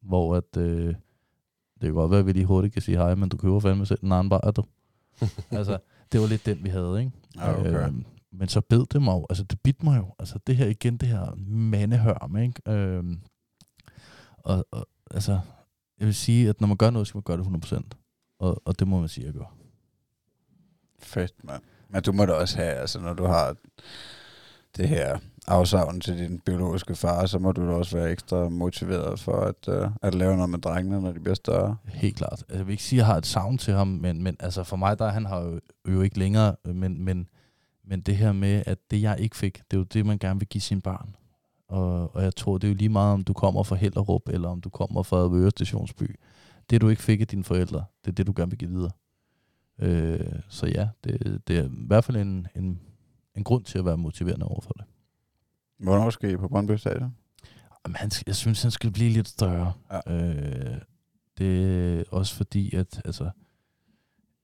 Hvor 0.00 0.36
at, 0.36 0.56
øh, 0.56 0.86
det 0.86 1.88
kan 1.88 1.92
godt 1.92 2.10
være, 2.10 2.20
at 2.20 2.26
vi 2.26 2.32
lige 2.32 2.44
hurtigt 2.44 2.72
kan 2.72 2.82
sige 2.82 2.96
hej, 2.96 3.14
men 3.14 3.28
du 3.28 3.36
køber 3.36 3.60
fandme 3.60 3.86
selv 3.86 4.04
en 4.04 4.12
anden 4.12 4.28
bajer, 4.28 4.50
du. 4.50 4.64
altså, 5.50 5.78
det 6.12 6.20
var 6.20 6.26
lidt 6.26 6.46
den, 6.46 6.64
vi 6.64 6.68
havde, 6.68 7.00
ikke? 7.00 7.12
Okay. 7.38 7.86
Øhm, 7.86 8.04
men 8.32 8.48
så 8.48 8.60
bed 8.60 8.86
det 8.86 9.02
mig 9.02 9.12
jo, 9.12 9.26
altså 9.30 9.44
det 9.44 9.60
bit 9.60 9.82
mig 9.82 9.98
jo, 9.98 10.14
altså 10.18 10.38
det 10.46 10.56
her 10.56 10.66
igen, 10.66 10.96
det 10.96 11.08
her 11.08 11.34
mandehørm, 11.46 12.36
ikke? 12.36 12.70
Øhm, 12.72 13.20
og, 14.44 14.66
og 14.70 14.88
altså, 15.10 15.40
jeg 15.98 16.06
vil 16.06 16.14
sige, 16.14 16.48
at 16.48 16.60
når 16.60 16.68
man 16.68 16.76
gør 16.76 16.90
noget, 16.90 17.08
skal 17.08 17.18
man 17.18 17.22
gøre 17.22 17.36
det 17.36 17.72
100%. 17.72 17.82
Og, 18.38 18.62
og 18.64 18.78
det 18.78 18.88
må 18.88 19.00
man 19.00 19.08
sige, 19.08 19.26
at 19.26 19.34
jeg 19.34 19.40
gør. 19.40 19.54
Fedt, 20.98 21.44
mand. 21.44 21.62
Men 21.88 22.02
du 22.02 22.12
må 22.12 22.26
da 22.26 22.32
også 22.32 22.56
have, 22.56 22.72
altså 22.72 23.00
når 23.00 23.14
du 23.14 23.24
har 23.24 23.56
det 24.76 24.88
her 24.88 25.18
afsavn 25.46 26.00
til 26.00 26.18
din 26.18 26.38
biologiske 26.38 26.94
far, 26.94 27.26
så 27.26 27.38
må 27.38 27.52
du 27.52 27.66
da 27.66 27.72
også 27.72 27.96
være 27.96 28.10
ekstra 28.10 28.48
motiveret 28.48 29.20
for 29.20 29.40
at, 29.40 29.68
uh, 29.68 29.90
at 30.02 30.14
lave 30.14 30.34
noget 30.34 30.50
med 30.50 30.58
drengene, 30.58 31.00
når 31.00 31.12
de 31.12 31.20
bliver 31.20 31.34
større. 31.34 31.76
Helt 31.86 32.16
klart. 32.16 32.32
Altså, 32.32 32.46
jeg 32.52 32.66
vil 32.66 32.72
ikke 32.72 32.82
sige, 32.82 32.98
at 32.98 32.98
jeg 32.98 33.06
har 33.06 33.16
et 33.16 33.26
savn 33.26 33.58
til 33.58 33.74
ham, 33.74 33.88
men, 33.88 34.22
men 34.22 34.36
altså 34.40 34.64
for 34.64 34.76
mig, 34.76 34.98
der 34.98 35.04
er 35.04 35.10
han 35.10 35.26
har 35.26 35.40
jo, 35.40 35.60
jo 35.88 36.02
ikke 36.02 36.18
længere, 36.18 36.56
øh, 36.64 36.74
men, 36.74 37.04
men, 37.04 37.28
men 37.84 38.00
det 38.00 38.16
her 38.16 38.32
med, 38.32 38.62
at 38.66 38.78
det 38.90 39.02
jeg 39.02 39.20
ikke 39.20 39.36
fik, 39.36 39.62
det 39.70 39.76
er 39.76 39.80
jo 39.80 39.84
det, 39.84 40.06
man 40.06 40.18
gerne 40.18 40.40
vil 40.40 40.48
give 40.48 40.62
sine 40.62 40.80
børn. 40.80 41.16
Og, 41.72 42.16
og 42.16 42.22
jeg 42.22 42.36
tror, 42.36 42.58
det 42.58 42.66
er 42.68 42.72
jo 42.72 42.76
lige 42.76 42.88
meget, 42.88 43.14
om 43.14 43.24
du 43.24 43.32
kommer 43.32 43.62
fra 43.62 43.76
Hellerup, 43.76 44.28
eller 44.28 44.48
om 44.48 44.60
du 44.60 44.70
kommer 44.70 45.02
fra 45.02 45.16
Advøre 45.16 45.50
Stationsby. 45.50 46.16
Det, 46.70 46.80
du 46.80 46.88
ikke 46.88 47.02
fik 47.02 47.20
af 47.20 47.26
dine 47.26 47.44
forældre, 47.44 47.84
det 48.04 48.10
er 48.10 48.14
det, 48.14 48.26
du 48.26 48.32
gerne 48.36 48.50
vil 48.50 48.58
give 48.58 48.70
videre. 48.70 48.90
Øh, 49.78 50.40
så 50.48 50.66
ja, 50.66 50.88
det, 51.04 51.42
det 51.48 51.58
er 51.58 51.64
i 51.64 51.86
hvert 51.86 52.04
fald 52.04 52.16
en, 52.16 52.46
en, 52.56 52.80
en 53.36 53.44
grund 53.44 53.64
til 53.64 53.78
at 53.78 53.84
være 53.84 53.96
motiverende 53.96 54.46
over 54.46 54.60
for 54.60 54.72
det. 54.72 54.84
Hvornår 55.78 56.10
skal 56.10 56.30
I 56.30 56.36
på 56.36 56.48
Brøndby 56.48 56.76
Stadion? 56.76 57.16
Jamen, 57.84 57.96
han, 57.96 58.10
jeg 58.26 58.36
synes, 58.36 58.62
han 58.62 58.70
skal 58.70 58.90
blive 58.90 59.10
lidt 59.10 59.28
større. 59.28 59.72
Ja. 60.06 60.14
Øh, 60.14 60.80
det 61.38 61.98
er 61.98 62.04
også 62.10 62.34
fordi, 62.34 62.74
at 62.74 63.02
altså, 63.04 63.30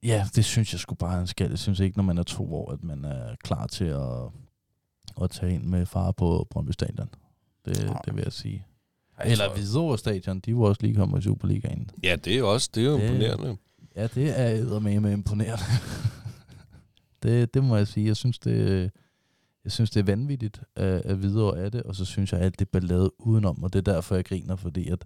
ja, 0.03 0.27
det 0.35 0.45
synes 0.45 0.73
jeg 0.73 0.81
sgu 0.81 0.95
bare, 0.95 1.17
han 1.17 1.27
skal. 1.27 1.51
Jeg 1.51 1.59
synes 1.59 1.81
ikke, 1.81 1.99
når 1.99 2.05
man 2.05 2.19
er 2.19 2.23
to 2.23 2.55
år, 2.55 2.73
at 2.73 2.85
man 2.85 3.05
er 3.05 3.35
klar 3.45 3.67
til 3.67 3.85
at, 3.85 4.31
at 5.23 5.31
tage 5.31 5.55
ind 5.55 5.63
med 5.65 5.87
far 5.87 6.13
på 6.13 6.47
Brøndby 6.51 6.71
Stadion. 6.71 7.09
Det, 7.65 7.85
Nej. 7.87 8.01
det 8.05 8.15
vil 8.15 8.23
jeg 8.25 8.33
sige. 8.33 8.67
Ej, 9.19 9.31
Eller 9.31 9.55
Hvidovre 9.55 9.99
Stadion, 9.99 10.41
de 10.41 10.57
var 10.57 10.63
også 10.67 10.83
lige 10.83 10.95
kommet 10.95 11.19
i 11.19 11.23
Superligaen. 11.23 11.91
Ja, 12.03 12.17
det 12.17 12.35
er 12.35 12.39
jo 12.39 12.53
også 12.53 12.71
det 12.75 12.83
er 12.87 12.91
jo 12.91 12.97
Det- 12.99 13.05
imponerende. 13.05 13.57
Ja, 13.97 14.07
det 14.07 14.41
er 14.41 14.79
med 14.79 15.01
med 15.01 15.13
imponerende. 15.13 15.65
det, 17.23 17.55
det 17.55 17.65
må 17.65 17.77
jeg 17.77 17.89
sige. 17.89 18.07
Jeg 18.07 18.17
synes, 18.17 18.39
det, 18.39 18.91
jeg 19.65 19.73
synes, 19.73 19.91
det 19.91 20.01
er 20.01 20.05
vanvittigt 20.05 20.61
at, 20.77 20.87
at 21.05 21.23
videre 21.23 21.59
af 21.59 21.73
det, 21.73 21.83
og 21.83 21.95
så 21.95 22.05
synes 22.05 22.33
jeg, 22.33 22.41
at 22.41 22.47
alt 22.47 22.59
det 22.59 22.69
ballade 22.69 23.11
udenom, 23.19 23.63
og 23.63 23.73
det 23.73 23.89
er 23.89 23.93
derfor, 23.93 24.15
jeg 24.15 24.25
griner, 24.25 24.57
fordi 24.57 24.89
at 24.89 25.05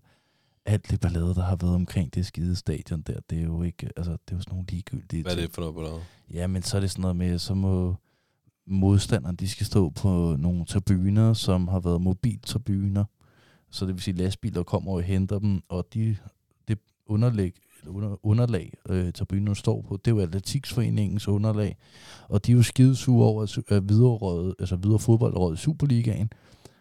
alt 0.66 0.90
det 0.90 1.00
ballade, 1.00 1.34
der 1.34 1.42
har 1.42 1.56
været 1.56 1.74
omkring 1.74 2.14
det 2.14 2.26
skide 2.26 2.56
stadion 2.56 3.02
der, 3.02 3.20
det 3.30 3.38
er 3.38 3.42
jo 3.42 3.62
ikke, 3.62 3.88
altså, 3.96 4.12
det 4.12 4.32
er 4.32 4.36
jo 4.36 4.40
sådan 4.40 4.52
nogle 4.52 4.66
ligegyldige 4.68 5.22
Hvad 5.22 5.32
er 5.36 5.40
det 5.40 5.50
for 5.54 5.62
noget 5.62 5.74
dig? 5.92 6.00
Ja, 6.36 6.46
men 6.46 6.62
så 6.62 6.76
er 6.76 6.80
det 6.80 6.90
sådan 6.90 7.00
noget 7.02 7.16
med, 7.16 7.38
så 7.38 7.54
må 7.54 7.96
modstanderne, 8.66 9.36
de 9.36 9.48
skal 9.48 9.66
stå 9.66 9.90
på 9.90 10.36
nogle 10.38 10.64
tribuner, 10.64 11.32
som 11.32 11.68
har 11.68 11.80
været 11.80 12.00
mobiltribuner. 12.00 13.04
Så 13.70 13.86
det 13.86 13.94
vil 13.94 14.02
sige, 14.02 14.16
lastbiler 14.16 14.62
kommer 14.62 14.92
og 14.92 15.02
henter 15.02 15.38
dem, 15.38 15.62
og 15.68 15.86
de, 15.94 16.16
det 16.68 16.78
underlæg, 17.06 17.54
eller 17.80 17.92
under, 17.94 18.26
underlag, 18.26 18.72
øh, 18.88 19.12
tribunerne 19.12 19.56
står 19.56 19.82
på, 19.88 19.96
det 20.04 20.10
er 20.10 20.14
jo 20.14 20.20
Atletiksforeningens 20.22 21.28
underlag. 21.28 21.76
Og 22.28 22.46
de 22.46 22.52
er 22.52 22.56
jo 22.56 22.62
skidesure 22.62 23.26
over, 23.26 23.62
at 23.68 23.88
videre, 23.88 24.54
altså 24.58 24.76
videre 24.76 24.98
fodboldrådet 24.98 25.58
i 25.58 25.60
Superligaen. 25.60 26.30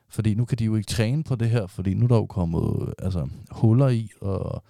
Fordi 0.10 0.36
nu 0.36 0.46
kan 0.46 0.58
de 0.58 0.66
jo 0.66 0.76
ikke 0.76 0.88
træne 0.88 1.24
på 1.24 1.36
det 1.36 1.50
her, 1.50 1.68
fordi 1.68 1.94
nu 1.94 2.04
er 2.04 2.08
der 2.08 2.16
jo 2.16 2.26
kommet 2.26 2.88
øh, 2.88 2.94
altså, 3.00 3.30
huller 3.52 3.88
i, 3.88 4.10
og 4.22 4.64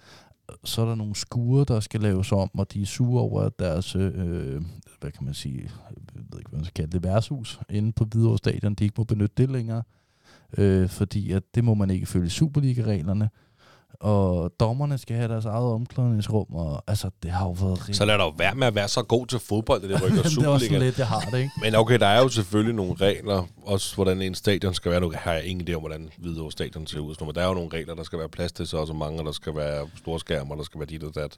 så 0.64 0.82
er 0.82 0.86
der 0.86 0.94
nogle 0.94 1.14
skure, 1.14 1.64
der 1.64 1.80
skal 1.80 2.00
laves 2.00 2.32
om, 2.32 2.50
og 2.54 2.72
de 2.72 2.82
er 2.82 2.86
sure 2.86 3.22
over, 3.22 3.42
at 3.42 3.58
deres, 3.58 3.96
øh, 3.96 4.62
hvad 5.00 5.10
kan 5.10 5.24
man 5.24 5.34
sige, 5.34 5.62
jeg 5.62 6.22
ved 6.30 6.38
ikke, 6.38 6.50
hvad 6.50 6.58
man 6.58 6.64
skal 6.64 6.74
kalde 6.74 6.92
det, 6.92 7.02
værtshus 7.02 7.60
inde 7.70 7.92
på 7.92 8.04
Hvidovre 8.04 8.38
Stadion, 8.38 8.74
de 8.74 8.84
ikke 8.84 8.94
må 8.98 9.04
benytte 9.04 9.34
det 9.36 9.50
længere, 9.50 9.82
øh, 10.58 10.88
fordi 10.88 11.32
at 11.32 11.42
det 11.54 11.64
må 11.64 11.74
man 11.74 11.90
ikke 11.90 12.06
følge 12.06 12.30
Superliga-reglerne, 12.30 13.28
og 14.00 14.52
dommerne 14.60 14.98
skal 14.98 15.16
have 15.16 15.28
deres 15.28 15.44
eget 15.44 15.72
omklædningsrum, 15.72 16.46
og 16.50 16.82
altså, 16.86 17.10
det 17.22 17.30
har 17.30 17.44
jo 17.46 17.50
været 17.52 17.80
rigtig... 17.80 17.96
Så 17.96 18.04
lad 18.04 18.14
dig 18.18 18.24
jo 18.24 18.32
være 18.38 18.54
med 18.54 18.66
at 18.66 18.74
være 18.74 18.88
så 18.88 19.02
god 19.02 19.26
til 19.26 19.38
fodbold, 19.38 19.84
at 19.84 19.90
det 19.90 20.02
rykker 20.02 20.08
det 20.16 20.18
er 20.18 20.22
også 20.24 20.34
sådan 20.34 20.44
Superligaen. 20.58 20.82
lidt, 20.82 20.98
jeg 20.98 21.06
har 21.06 21.20
det, 21.20 21.38
ikke? 21.38 21.50
Men 21.62 21.74
okay, 21.74 21.98
der 21.98 22.06
er 22.06 22.20
jo 22.22 22.28
selvfølgelig 22.28 22.74
nogle 22.74 22.94
regler, 22.94 23.46
også 23.62 23.94
hvordan 23.94 24.22
en 24.22 24.34
stadion 24.34 24.74
skal 24.74 24.90
være. 24.90 25.00
Nu 25.00 25.12
har 25.14 25.32
jeg 25.32 25.44
ingen 25.44 25.68
idé 25.68 25.72
om, 25.74 25.80
hvordan 25.80 26.10
Hvidovre 26.18 26.52
stadion 26.52 26.86
ser 26.86 27.00
ud. 27.00 27.14
og 27.20 27.26
Men 27.26 27.34
der 27.34 27.42
er 27.42 27.48
jo 27.48 27.54
nogle 27.54 27.70
regler, 27.72 27.94
der 27.94 28.02
skal 28.02 28.18
være 28.18 28.28
plads 28.28 28.52
til 28.52 28.66
så 28.66 28.76
og 28.76 28.86
så 28.86 28.92
mange, 28.92 29.18
og 29.20 29.24
der 29.26 29.32
skal 29.32 29.56
være 29.56 29.88
store 29.96 30.20
skærmer, 30.20 30.54
der 30.54 30.62
skal 30.62 30.80
være 30.80 30.86
dit 30.88 31.02
og 31.04 31.14
dat. 31.14 31.36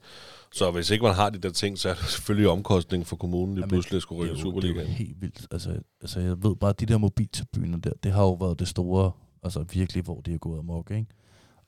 Så 0.53 0.71
hvis 0.71 0.91
ikke 0.91 1.05
man 1.05 1.15
har 1.15 1.31
de 1.31 1.39
der 1.39 1.51
ting, 1.51 1.79
så 1.79 1.89
er 1.89 1.95
det 1.95 2.05
selvfølgelig 2.05 2.49
omkostning 2.51 3.07
for 3.07 3.17
kommunen, 3.17 3.55
lige 3.55 3.63
Jamen, 3.63 3.69
pludselig 3.71 4.03
skulle 4.03 4.29
Det 4.29 4.31
rykke 4.39 4.49
er, 4.49 4.53
jo, 4.53 4.61
det 4.61 4.65
er 4.65 4.69
jo 4.69 4.75
Superligaen. 4.75 4.97
helt 5.07 5.21
vildt. 5.21 5.47
Altså, 5.51 5.71
altså, 6.01 6.21
jeg 6.21 6.43
ved 6.43 6.57
bare, 6.57 6.71
at 6.71 6.81
de 6.81 6.87
der 6.87 6.99
mobiltribuner 6.99 7.79
der, 7.79 7.91
det 8.03 8.13
har 8.13 8.23
jo 8.23 8.33
været 8.33 8.59
det 8.59 8.69
store, 8.69 9.11
altså 9.43 9.65
virkelig, 9.73 10.03
hvor 10.05 10.21
de 10.21 10.35
er 10.35 10.39
gået 10.39 10.59
amok, 10.59 10.91
ikke? 10.91 11.07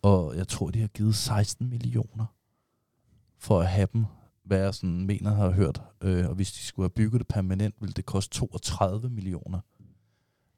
Og 0.02 0.36
jeg 0.36 0.48
tror, 0.48 0.70
de 0.70 0.80
har 0.80 0.88
givet 0.88 1.14
16 1.14 1.68
millioner 1.70 2.26
for 3.38 3.60
at 3.60 3.68
have 3.68 3.88
dem, 3.92 4.04
hvad 4.44 4.58
jeg 4.58 4.74
sådan 4.74 5.06
mener 5.06 5.34
har 5.34 5.50
hørt. 5.50 5.82
Øh, 6.00 6.28
og 6.28 6.34
hvis 6.34 6.52
de 6.52 6.58
skulle 6.58 6.84
have 6.84 6.90
bygget 6.94 7.18
det 7.20 7.28
permanent, 7.28 7.74
ville 7.80 7.92
det 7.92 8.06
koste 8.06 8.34
32 8.34 9.10
millioner. 9.10 9.60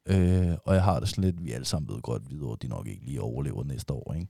Øh, 0.07 0.57
og 0.65 0.75
jeg 0.75 0.85
har 0.85 1.01
det 1.01 1.09
sådan 1.09 1.25
lidt, 1.25 1.45
vi 1.45 1.53
alle 1.53 1.65
sammen 1.65 1.95
ved 1.95 2.03
godt, 2.03 2.31
videre, 2.31 2.53
at 2.53 2.63
de 2.63 2.69
nok 2.69 2.87
ikke 2.87 3.05
lige 3.05 3.21
overlever 3.21 3.65
næste 3.65 3.93
år, 3.93 4.15
ikke? 4.15 4.29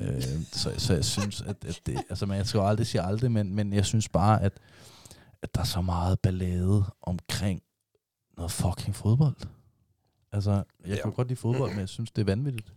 Øh, 0.00 0.22
så, 0.52 0.74
så 0.78 0.94
jeg 0.94 1.04
synes, 1.04 1.42
at, 1.42 1.64
at 1.64 1.80
det, 1.86 1.96
altså 2.10 2.26
man 2.26 2.44
skal 2.44 2.58
jo 2.58 2.66
aldrig 2.66 2.86
sige 2.86 3.02
aldrig, 3.02 3.32
men, 3.32 3.54
men 3.54 3.72
jeg 3.72 3.86
synes 3.86 4.08
bare, 4.08 4.42
at, 4.42 4.60
at 5.42 5.54
der 5.54 5.60
er 5.60 5.64
så 5.64 5.80
meget 5.80 6.20
ballade 6.20 6.84
omkring 7.02 7.62
noget 8.36 8.52
fucking 8.52 8.94
fodbold. 8.96 9.36
Altså, 10.32 10.50
jeg 10.52 10.64
Ja. 10.96 11.02
kan 11.02 11.12
godt 11.12 11.28
lide 11.28 11.36
fodbold, 11.40 11.70
men 11.70 11.80
jeg 11.80 11.88
synes, 11.88 12.10
det 12.10 12.22
er 12.22 12.26
vanvittigt. 12.26 12.72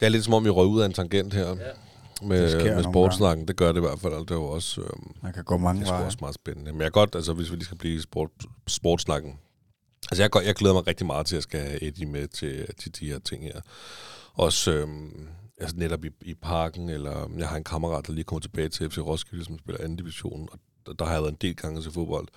Det 0.00 0.06
er 0.06 0.08
lidt 0.08 0.24
som 0.24 0.34
om, 0.34 0.44
vi 0.44 0.50
røg 0.50 0.66
ud 0.66 0.80
af 0.80 0.86
en 0.86 0.92
tangent 0.92 1.34
her. 1.34 1.48
Ja. 1.48 1.54
Med, 2.22 2.74
med 2.74 2.82
sportsnakken, 2.84 3.48
det 3.48 3.56
gør 3.56 3.72
det 3.72 3.76
i 3.76 3.80
hvert 3.80 4.00
fald. 4.00 4.12
og 4.12 4.20
Det 4.20 4.30
er 4.30 4.34
jo 4.34 4.44
også, 4.44 4.80
øhm, 4.80 5.12
Man 5.22 5.32
kan 5.32 5.44
gå 5.44 5.56
mange 5.56 5.80
det 5.80 5.88
er 5.88 5.92
veje. 5.92 6.04
også 6.04 6.18
meget 6.20 6.34
spændende. 6.34 6.72
Men 6.72 6.80
jeg 6.82 6.92
godt, 6.92 7.14
altså 7.14 7.32
hvis 7.32 7.50
vi 7.50 7.56
lige 7.56 7.64
skal 7.64 7.78
blive 7.78 8.02
sport, 8.02 8.30
sportsnakken. 8.66 9.38
Altså 10.10 10.22
jeg, 10.22 10.30
går- 10.30 10.40
jeg 10.40 10.54
glæder 10.54 10.74
mig 10.74 10.86
rigtig 10.86 11.06
meget 11.06 11.26
til, 11.26 11.34
at 11.34 11.36
jeg 11.36 11.42
skal 11.42 11.60
have 11.60 11.82
Eddie 11.82 12.06
med 12.06 12.28
til, 12.28 12.66
til 12.80 13.00
de 13.00 13.06
her 13.10 13.18
ting 13.18 13.42
her. 13.44 13.60
Også 14.34 14.72
øhm, 14.72 15.28
altså 15.60 15.76
netop 15.76 16.04
i, 16.04 16.08
i 16.20 16.34
parken, 16.34 16.88
eller 16.90 17.30
jeg 17.38 17.48
har 17.48 17.56
en 17.56 17.64
kammerat, 17.64 18.06
der 18.06 18.12
lige 18.12 18.24
kommer 18.24 18.40
tilbage 18.40 18.68
til 18.68 18.90
FC 18.90 18.98
Roskilde, 18.98 19.44
som 19.44 19.58
spiller 19.58 19.80
anden 19.82 19.96
division, 19.96 20.48
og 20.52 20.58
der, 20.86 20.92
der 20.92 21.04
har 21.04 21.12
jeg 21.12 21.22
været 21.22 21.32
en 21.32 21.38
del 21.40 21.56
gange 21.56 21.82
til 21.82 21.92
fodbold. 21.92 22.28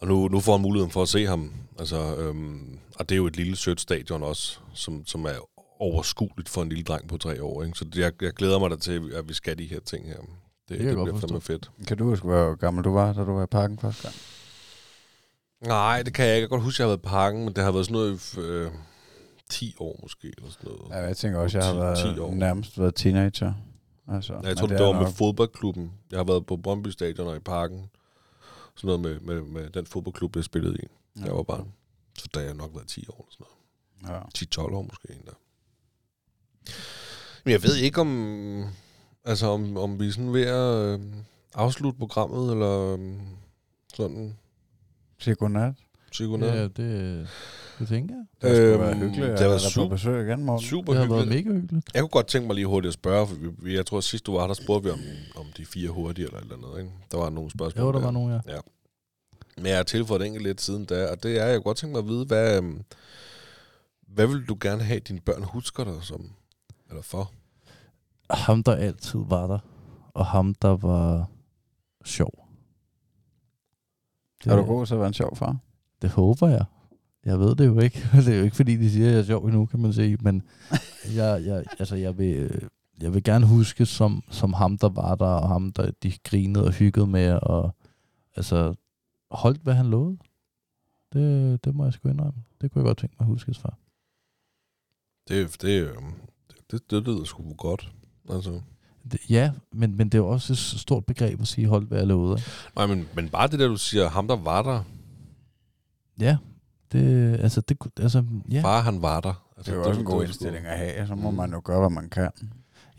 Og 0.00 0.06
nu, 0.08 0.28
nu 0.28 0.40
får 0.40 0.52
han 0.52 0.62
muligheden 0.62 0.90
for 0.92 1.02
at 1.02 1.08
se 1.08 1.26
ham. 1.26 1.52
Altså, 1.78 2.16
øhm, 2.16 2.78
og 2.96 3.08
det 3.08 3.14
er 3.14 3.16
jo 3.16 3.26
et 3.26 3.36
lille 3.36 3.56
sødt 3.56 3.80
stadion 3.80 4.22
også, 4.22 4.58
som, 4.74 5.06
som 5.06 5.24
er 5.24 5.53
overskueligt 5.78 6.48
for 6.48 6.62
en 6.62 6.68
lille 6.68 6.84
dreng 6.84 7.08
på 7.08 7.16
tre 7.16 7.42
år. 7.42 7.62
Ikke? 7.62 7.78
Så 7.78 7.84
jeg, 7.96 8.22
jeg 8.22 8.32
glæder 8.32 8.58
mig 8.58 8.70
da 8.70 8.76
til, 8.76 9.12
at 9.14 9.28
vi 9.28 9.34
skal 9.34 9.58
de 9.58 9.64
her 9.66 9.80
ting 9.80 10.06
her. 10.06 10.16
Det, 10.16 10.28
det, 10.68 10.78
det 10.78 10.88
bliver 11.04 11.18
fandme 11.20 11.40
fedt. 11.40 11.70
Kan 11.86 11.96
du 11.98 12.04
huske, 12.04 12.26
hvor 12.26 12.54
gammel 12.54 12.84
du 12.84 12.92
var, 12.92 13.12
da 13.12 13.20
du 13.24 13.32
var 13.32 13.42
i 13.44 13.46
parken 13.46 13.78
første 13.78 14.02
gang? 14.02 14.14
Nej, 15.60 16.02
det 16.02 16.14
kan 16.14 16.26
jeg 16.26 16.34
ikke. 16.34 16.40
Jeg 16.42 16.48
kan 16.48 16.56
godt 16.58 16.62
huske, 16.64 16.76
at 16.76 16.78
jeg 16.80 16.90
har 16.92 16.96
været 16.96 16.98
i 16.98 17.08
parken, 17.08 17.44
men 17.44 17.54
det 17.54 17.64
har 17.64 17.72
været 17.72 17.86
sådan 17.86 17.92
noget 17.92 18.34
i 18.36 18.40
øh, 18.40 18.70
10 19.50 19.74
år 19.78 19.98
måske. 20.02 20.32
Eller 20.38 20.50
sådan 20.50 20.70
noget. 20.72 20.90
Ja, 20.90 21.06
jeg 21.06 21.16
tænker 21.16 21.38
også, 21.38 21.58
jeg 21.58 21.66
har 21.66 21.72
10 21.74 21.78
været, 21.78 22.14
10 22.14 22.20
år. 22.20 22.34
nærmest 22.34 22.78
været 22.78 22.94
teenager. 22.94 23.52
Altså, 24.08 24.32
Ja, 24.32 24.48
jeg 24.48 24.56
tror, 24.56 24.66
det, 24.66 24.78
det 24.78 24.86
var 24.86 24.92
med 24.92 25.00
nok- 25.00 25.14
fodboldklubben. 25.14 25.92
Jeg 26.10 26.18
har 26.18 26.24
været 26.24 26.46
på 26.46 26.56
Brøndby 26.56 26.88
Stadion 26.88 27.26
og 27.28 27.36
i 27.36 27.40
parken. 27.40 27.90
Sådan 28.76 28.86
noget 29.00 29.00
med, 29.00 29.20
med, 29.34 29.42
med 29.50 29.70
den 29.70 29.86
fodboldklub, 29.86 30.36
jeg 30.36 30.44
spillede 30.44 30.76
i. 30.82 30.86
Ja. 31.20 31.24
Jeg 31.24 31.34
var 31.34 31.42
barn. 31.42 31.72
Så 32.18 32.28
da 32.34 32.40
jeg 32.40 32.54
nok 32.54 32.70
været 32.74 32.88
10 32.88 33.06
år 33.08 33.14
eller 33.30 33.30
sådan 33.30 33.46
noget. 34.02 34.22
Ja. 34.58 34.68
10-12 34.68 34.74
år 34.74 34.82
måske 34.82 35.08
endda. 35.10 35.30
Men 37.44 37.52
jeg 37.52 37.62
ved 37.62 37.76
ikke, 37.76 38.00
om, 38.00 38.64
altså, 39.24 39.46
om, 39.46 39.76
om 39.76 40.00
vi 40.00 40.08
er 40.08 40.12
sådan 40.12 40.32
ved 40.32 40.42
at 40.46 40.74
øh, 41.00 41.00
afslutte 41.54 41.98
programmet, 41.98 42.52
eller 42.52 42.92
øh, 42.94 42.98
sådan 43.94 44.36
Siger 45.18 45.34
godnat. 45.34 45.74
sige 46.12 46.28
godnat. 46.28 46.54
Ja, 46.54 46.62
det, 46.62 47.28
det 47.78 47.88
tænker 47.88 48.14
jeg. 48.14 48.24
Det 48.42 48.56
skulle 48.56 48.72
Øhm, 48.72 48.80
være 48.80 48.94
hyggeligt. 48.94 49.38
det 49.38 49.46
var 49.46 49.52
der 49.52 49.58
super- 49.58 49.88
på 49.88 49.88
besøg 49.94 50.26
igen, 50.28 50.44
Morten. 50.44 50.66
Super 50.66 50.92
Det 50.92 51.02
har 51.02 51.08
været 51.08 51.24
hyggeligt. 51.24 51.46
mega 51.46 51.60
hyggeligt. 51.60 51.86
Jeg 51.94 52.02
kunne 52.02 52.08
godt 52.08 52.26
tænke 52.26 52.46
mig 52.46 52.54
lige 52.54 52.66
hurtigt 52.66 52.88
at 52.88 52.94
spørge, 52.94 53.26
for 53.26 53.34
vi, 53.34 53.48
vi- 53.58 53.74
jeg 53.76 53.86
tror, 53.86 53.98
at 53.98 54.04
sidst 54.04 54.26
du 54.26 54.32
var 54.32 54.46
der 54.46 54.54
spurgte 54.54 54.84
vi 54.84 54.90
om, 54.90 55.00
om 55.36 55.46
de 55.56 55.66
fire 55.66 55.88
hurtige 55.88 56.24
eller 56.26 56.38
et 56.38 56.42
eller 56.42 56.56
andet. 56.56 56.78
Ikke? 56.80 56.90
Der 57.10 57.18
var 57.18 57.30
nogle 57.30 57.50
spørgsmål. 57.50 57.86
Jo, 57.86 57.92
der 57.92 58.00
var 58.00 58.10
nogen, 58.10 58.40
ja. 58.48 58.58
Men 59.56 59.66
jeg 59.66 59.76
har 59.76 59.82
tilføjet 59.82 60.22
et 60.22 60.26
enkelt 60.26 60.46
lidt 60.46 60.60
siden 60.60 60.84
da, 60.84 61.06
og 61.10 61.22
det 61.22 61.38
er, 61.38 61.44
jeg 61.46 61.56
kunne 61.56 61.62
godt 61.64 61.76
tænke 61.76 61.92
mig 61.92 61.98
at 61.98 62.08
vide, 62.08 62.24
hvad, 62.24 62.56
øhm, 62.56 62.82
hvad 64.08 64.26
vil 64.26 64.44
du 64.48 64.56
gerne 64.60 64.82
have, 64.82 64.96
at 64.96 65.08
dine 65.08 65.20
børn 65.20 65.42
husker 65.42 65.84
dig 65.84 65.94
som? 66.02 66.30
Eller 66.94 67.02
for? 67.02 67.32
Ham, 68.30 68.62
der 68.62 68.74
altid 68.74 69.20
var 69.28 69.46
der, 69.46 69.58
og 70.14 70.26
ham, 70.26 70.54
der 70.54 70.76
var 70.76 71.30
sjov. 72.04 72.48
Det, 74.44 74.52
Er 74.52 74.56
du 74.56 74.62
god 74.62 74.86
til 74.86 74.94
at 74.94 75.00
være 75.00 75.08
en 75.08 75.14
sjov 75.14 75.36
far? 75.36 75.56
Det 76.02 76.10
håber 76.10 76.48
jeg. 76.48 76.64
Jeg 77.24 77.38
ved 77.38 77.56
det 77.56 77.66
jo 77.66 77.78
ikke. 77.78 77.98
Det 78.24 78.28
er 78.28 78.38
jo 78.38 78.44
ikke, 78.44 78.56
fordi 78.56 78.76
de 78.76 78.90
siger, 78.90 79.06
at 79.06 79.12
jeg 79.12 79.20
er 79.20 79.24
sjov 79.24 79.44
endnu, 79.44 79.66
kan 79.66 79.80
man 79.80 79.92
sige. 79.92 80.18
Men 80.20 80.42
jeg, 81.16 81.42
jeg, 81.46 81.64
altså, 81.78 81.96
jeg, 81.96 82.18
vil, 82.18 82.68
jeg 83.00 83.14
vil 83.14 83.24
gerne 83.24 83.46
huske 83.46 83.86
som, 83.86 84.22
som 84.30 84.52
ham, 84.52 84.78
der 84.78 84.88
var 84.88 85.14
der, 85.14 85.26
og 85.26 85.48
ham, 85.48 85.72
der 85.72 85.90
de 86.02 86.12
grinede 86.24 86.64
og 86.64 86.72
hyggede 86.72 87.06
med, 87.06 87.32
og 87.42 87.74
altså 88.36 88.74
holdt, 89.30 89.60
hvad 89.60 89.74
han 89.74 89.86
lovede. 89.86 90.18
Det, 91.12 91.64
det 91.64 91.74
må 91.74 91.84
jeg 91.84 91.92
sgu 91.92 92.08
indrømme. 92.08 92.42
Det 92.60 92.70
kunne 92.70 92.80
jeg 92.82 92.86
godt 92.86 92.98
tænke 92.98 93.16
mig 93.18 93.26
at 93.26 93.30
huskes 93.30 93.58
for. 93.58 93.78
Det, 95.28 95.62
det, 95.62 95.90
det, 96.74 96.90
det 96.90 97.02
lyder 97.02 97.24
sgu 97.24 97.54
godt. 97.54 97.92
Altså. 98.30 98.60
Det, 99.12 99.20
ja, 99.30 99.52
men, 99.72 99.96
men 99.96 100.08
det 100.08 100.14
er 100.14 100.22
jo 100.22 100.28
også 100.28 100.52
et 100.52 100.58
stort 100.58 101.04
begreb 101.06 101.40
at 101.40 101.48
sige, 101.48 101.66
holdt, 101.66 101.88
hvad 101.88 101.98
jeg 101.98 102.06
lovede. 102.06 102.40
Nej, 102.76 102.86
men, 102.86 103.08
men 103.14 103.28
bare 103.28 103.48
det 103.48 103.58
der, 103.58 103.68
du 103.68 103.76
siger, 103.76 104.08
ham 104.08 104.28
der 104.28 104.36
var 104.36 104.62
der, 104.62 104.82
Ja, 106.20 106.36
det, 106.92 107.32
altså, 107.40 107.60
det, 107.60 107.78
altså, 108.00 108.24
ja. 108.50 108.62
far 108.62 108.80
han 108.80 109.02
var 109.02 109.20
der. 109.20 109.48
Altså, 109.56 109.72
Det 109.72 109.78
er 109.78 109.82
jo 109.82 109.88
også 109.88 110.00
en 110.00 110.06
god 110.06 110.22
indstilling 110.24 110.66
at 110.66 110.78
have. 110.78 111.06
Så 111.06 111.14
må 111.14 111.30
Mm. 111.30 111.36
man 111.36 111.52
jo 111.52 111.60
gøre, 111.64 111.80
hvad 111.80 111.90
man 111.90 112.08
kan. 112.10 112.30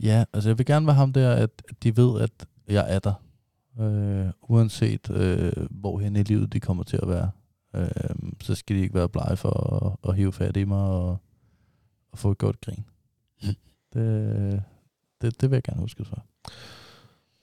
Ja, 0.03 0.25
altså 0.33 0.49
jeg 0.49 0.57
vil 0.57 0.65
gerne 0.65 0.85
være 0.87 0.95
ham 0.95 1.13
der, 1.13 1.31
at 1.31 1.49
de 1.83 1.97
ved, 1.97 2.21
at 2.21 2.31
jeg 2.67 2.85
er 2.95 2.99
der. 2.99 3.13
Øh, 3.79 4.31
uanset 4.41 5.09
øh, 5.09 5.53
hvorhen 5.71 6.15
i 6.15 6.23
livet 6.23 6.53
de 6.53 6.59
kommer 6.59 6.83
til 6.83 6.99
at 7.01 7.07
være. 7.09 7.31
Øh, 7.75 7.87
så 8.41 8.55
skal 8.55 8.75
de 8.75 8.81
ikke 8.81 8.93
være 8.95 9.09
blege 9.09 9.37
for 9.37 9.73
at, 10.05 10.09
at 10.09 10.15
hive 10.15 10.33
fat 10.33 10.57
i 10.57 10.63
mig 10.63 10.77
og, 10.87 11.17
og 12.11 12.17
få 12.17 12.31
et 12.31 12.37
godt 12.37 12.61
grin. 12.61 12.85
Det, 13.93 14.63
det, 15.21 15.41
det 15.41 15.49
vil 15.51 15.55
jeg 15.55 15.63
gerne 15.63 15.81
huske 15.81 16.05
for. 16.05 16.25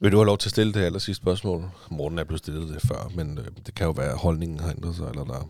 Vil 0.00 0.12
du 0.12 0.16
have 0.16 0.26
lov 0.26 0.38
til 0.38 0.48
at 0.48 0.50
stille 0.50 0.72
det 0.72 0.80
aller 0.80 0.98
sidste 0.98 1.22
spørgsmål? 1.22 1.70
Morten 1.90 2.18
er 2.18 2.24
blevet 2.24 2.38
stillet 2.38 2.68
det 2.68 2.82
før, 2.82 3.10
men 3.16 3.38
øh, 3.38 3.44
det 3.66 3.74
kan 3.74 3.86
jo 3.86 3.90
være, 3.90 4.10
at 4.10 4.18
holdningen 4.18 4.60
har 4.60 4.70
ændret 4.70 4.94
sig, 4.96 5.08
eller 5.08 5.24
der. 5.24 5.48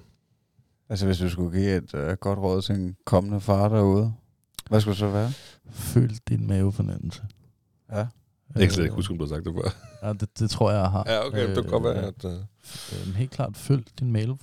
Altså, 0.88 1.06
hvis 1.06 1.18
du 1.18 1.28
skulle 1.28 1.58
give 1.58 1.76
et 1.76 1.94
øh, 1.94 2.16
godt 2.16 2.38
råd 2.38 2.62
til 2.62 2.74
en 2.74 2.96
kommende 3.04 3.40
far 3.40 3.68
derude, 3.68 4.12
hvad 4.68 4.80
skulle 4.80 4.92
det 4.92 4.98
så 4.98 5.10
være? 5.10 5.32
Føl 5.70 6.16
din 6.28 6.46
mavefornemmelse. 6.46 7.22
Ja. 7.90 7.96
Jeg 7.96 8.62
kan 8.62 8.70
slet 8.70 8.84
ikke 8.84 8.96
huske, 8.96 9.12
om 9.12 9.18
du 9.18 9.24
har 9.24 9.28
sagt 9.28 9.44
det 9.44 9.54
før. 9.54 9.70
Ja, 10.02 10.12
det, 10.12 10.38
det 10.38 10.50
tror 10.50 10.70
jeg, 10.70 10.80
jeg 10.80 10.90
har. 10.90 11.04
Ja, 11.06 11.26
okay, 11.26 11.48
det 11.48 11.54
kan 11.54 11.70
godt 11.70 11.84
være, 11.84 12.06
at... 12.06 12.24
Øh, 12.24 12.32
Øh, 12.92 13.14
helt 13.14 13.30
klart, 13.30 13.56
følg 13.56 13.86
din, 13.98 14.12
mave, 14.12 14.38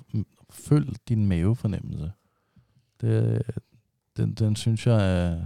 følg 0.49 0.95
din 1.09 1.25
mavefornemmelse. 1.25 2.11
Det, 3.01 3.41
den, 4.17 4.33
den 4.33 4.55
synes 4.55 4.87
jeg 4.87 5.21
er, 5.25 5.45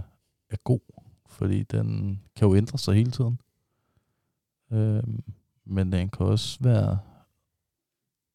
er 0.54 0.62
god, 0.64 0.80
fordi 1.26 1.62
den 1.62 2.20
kan 2.36 2.48
jo 2.48 2.54
ændre 2.56 2.78
sig 2.78 2.94
hele 2.94 3.10
tiden. 3.10 3.40
Øh, 4.72 5.02
men 5.66 5.92
den 5.92 6.08
kan 6.08 6.26
også 6.26 6.58
være 6.60 6.98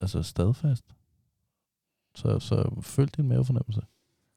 altså 0.01 0.23
stadfast. 0.23 0.83
Så, 2.15 2.39
så 2.39 2.69
følg 2.81 3.17
din 3.17 3.27
mavefornemmelse. 3.27 3.81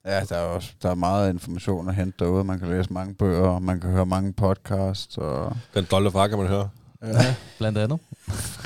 Ja, 0.04 0.20
der 0.24 0.36
er 0.36 0.42
også 0.46 0.72
der 0.82 0.90
er 0.90 0.94
meget 0.94 1.32
information 1.32 1.88
at 1.88 1.94
hente 1.94 2.24
derude. 2.24 2.44
Man 2.44 2.58
kan 2.58 2.68
læse 2.68 2.92
mange 2.92 3.14
bøger, 3.14 3.48
og 3.48 3.62
man 3.62 3.80
kan 3.80 3.90
høre 3.90 4.06
mange 4.06 4.32
podcasts, 4.32 5.18
og 5.18 5.56
den 5.74 5.86
dolde 5.90 6.10
far 6.10 6.28
kan 6.28 6.38
man 6.38 6.46
høre. 6.46 6.68
ja. 7.02 7.36
Blandt 7.58 7.78
andet. 7.78 7.98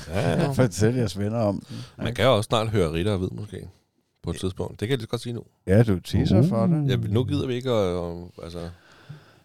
Ja, 0.09 0.51
fortæl 0.62 0.94
jeres 0.94 1.18
venner 1.18 1.38
om 1.38 1.62
den. 1.68 1.76
Man 2.05 2.14
kan 2.14 2.24
jo 2.24 2.36
også 2.36 2.48
snart 2.48 2.68
høre 2.68 2.93
Ritter 2.93 3.12
og 3.12 3.18
Hvid, 3.18 3.28
måske. 3.30 3.68
På 4.22 4.30
et 4.30 4.36
tidspunkt. 4.40 4.80
Det 4.80 4.88
kan 4.88 4.90
jeg 4.90 4.98
lige 4.98 5.06
godt 5.09 5.20
sige 5.20 5.32
nu. 5.32 5.43
Ja, 5.66 5.82
du 5.82 6.01
teaser 6.01 6.38
Uh. 6.38 6.48
for 6.48 6.66
det. 6.66 6.88
Ja, 6.90 6.97
nu 6.97 7.24
gider 7.24 7.47
vi 7.47 7.55
ikke 7.55 7.70
at... 7.70 7.97
at 7.97 8.44
altså, 8.44 8.70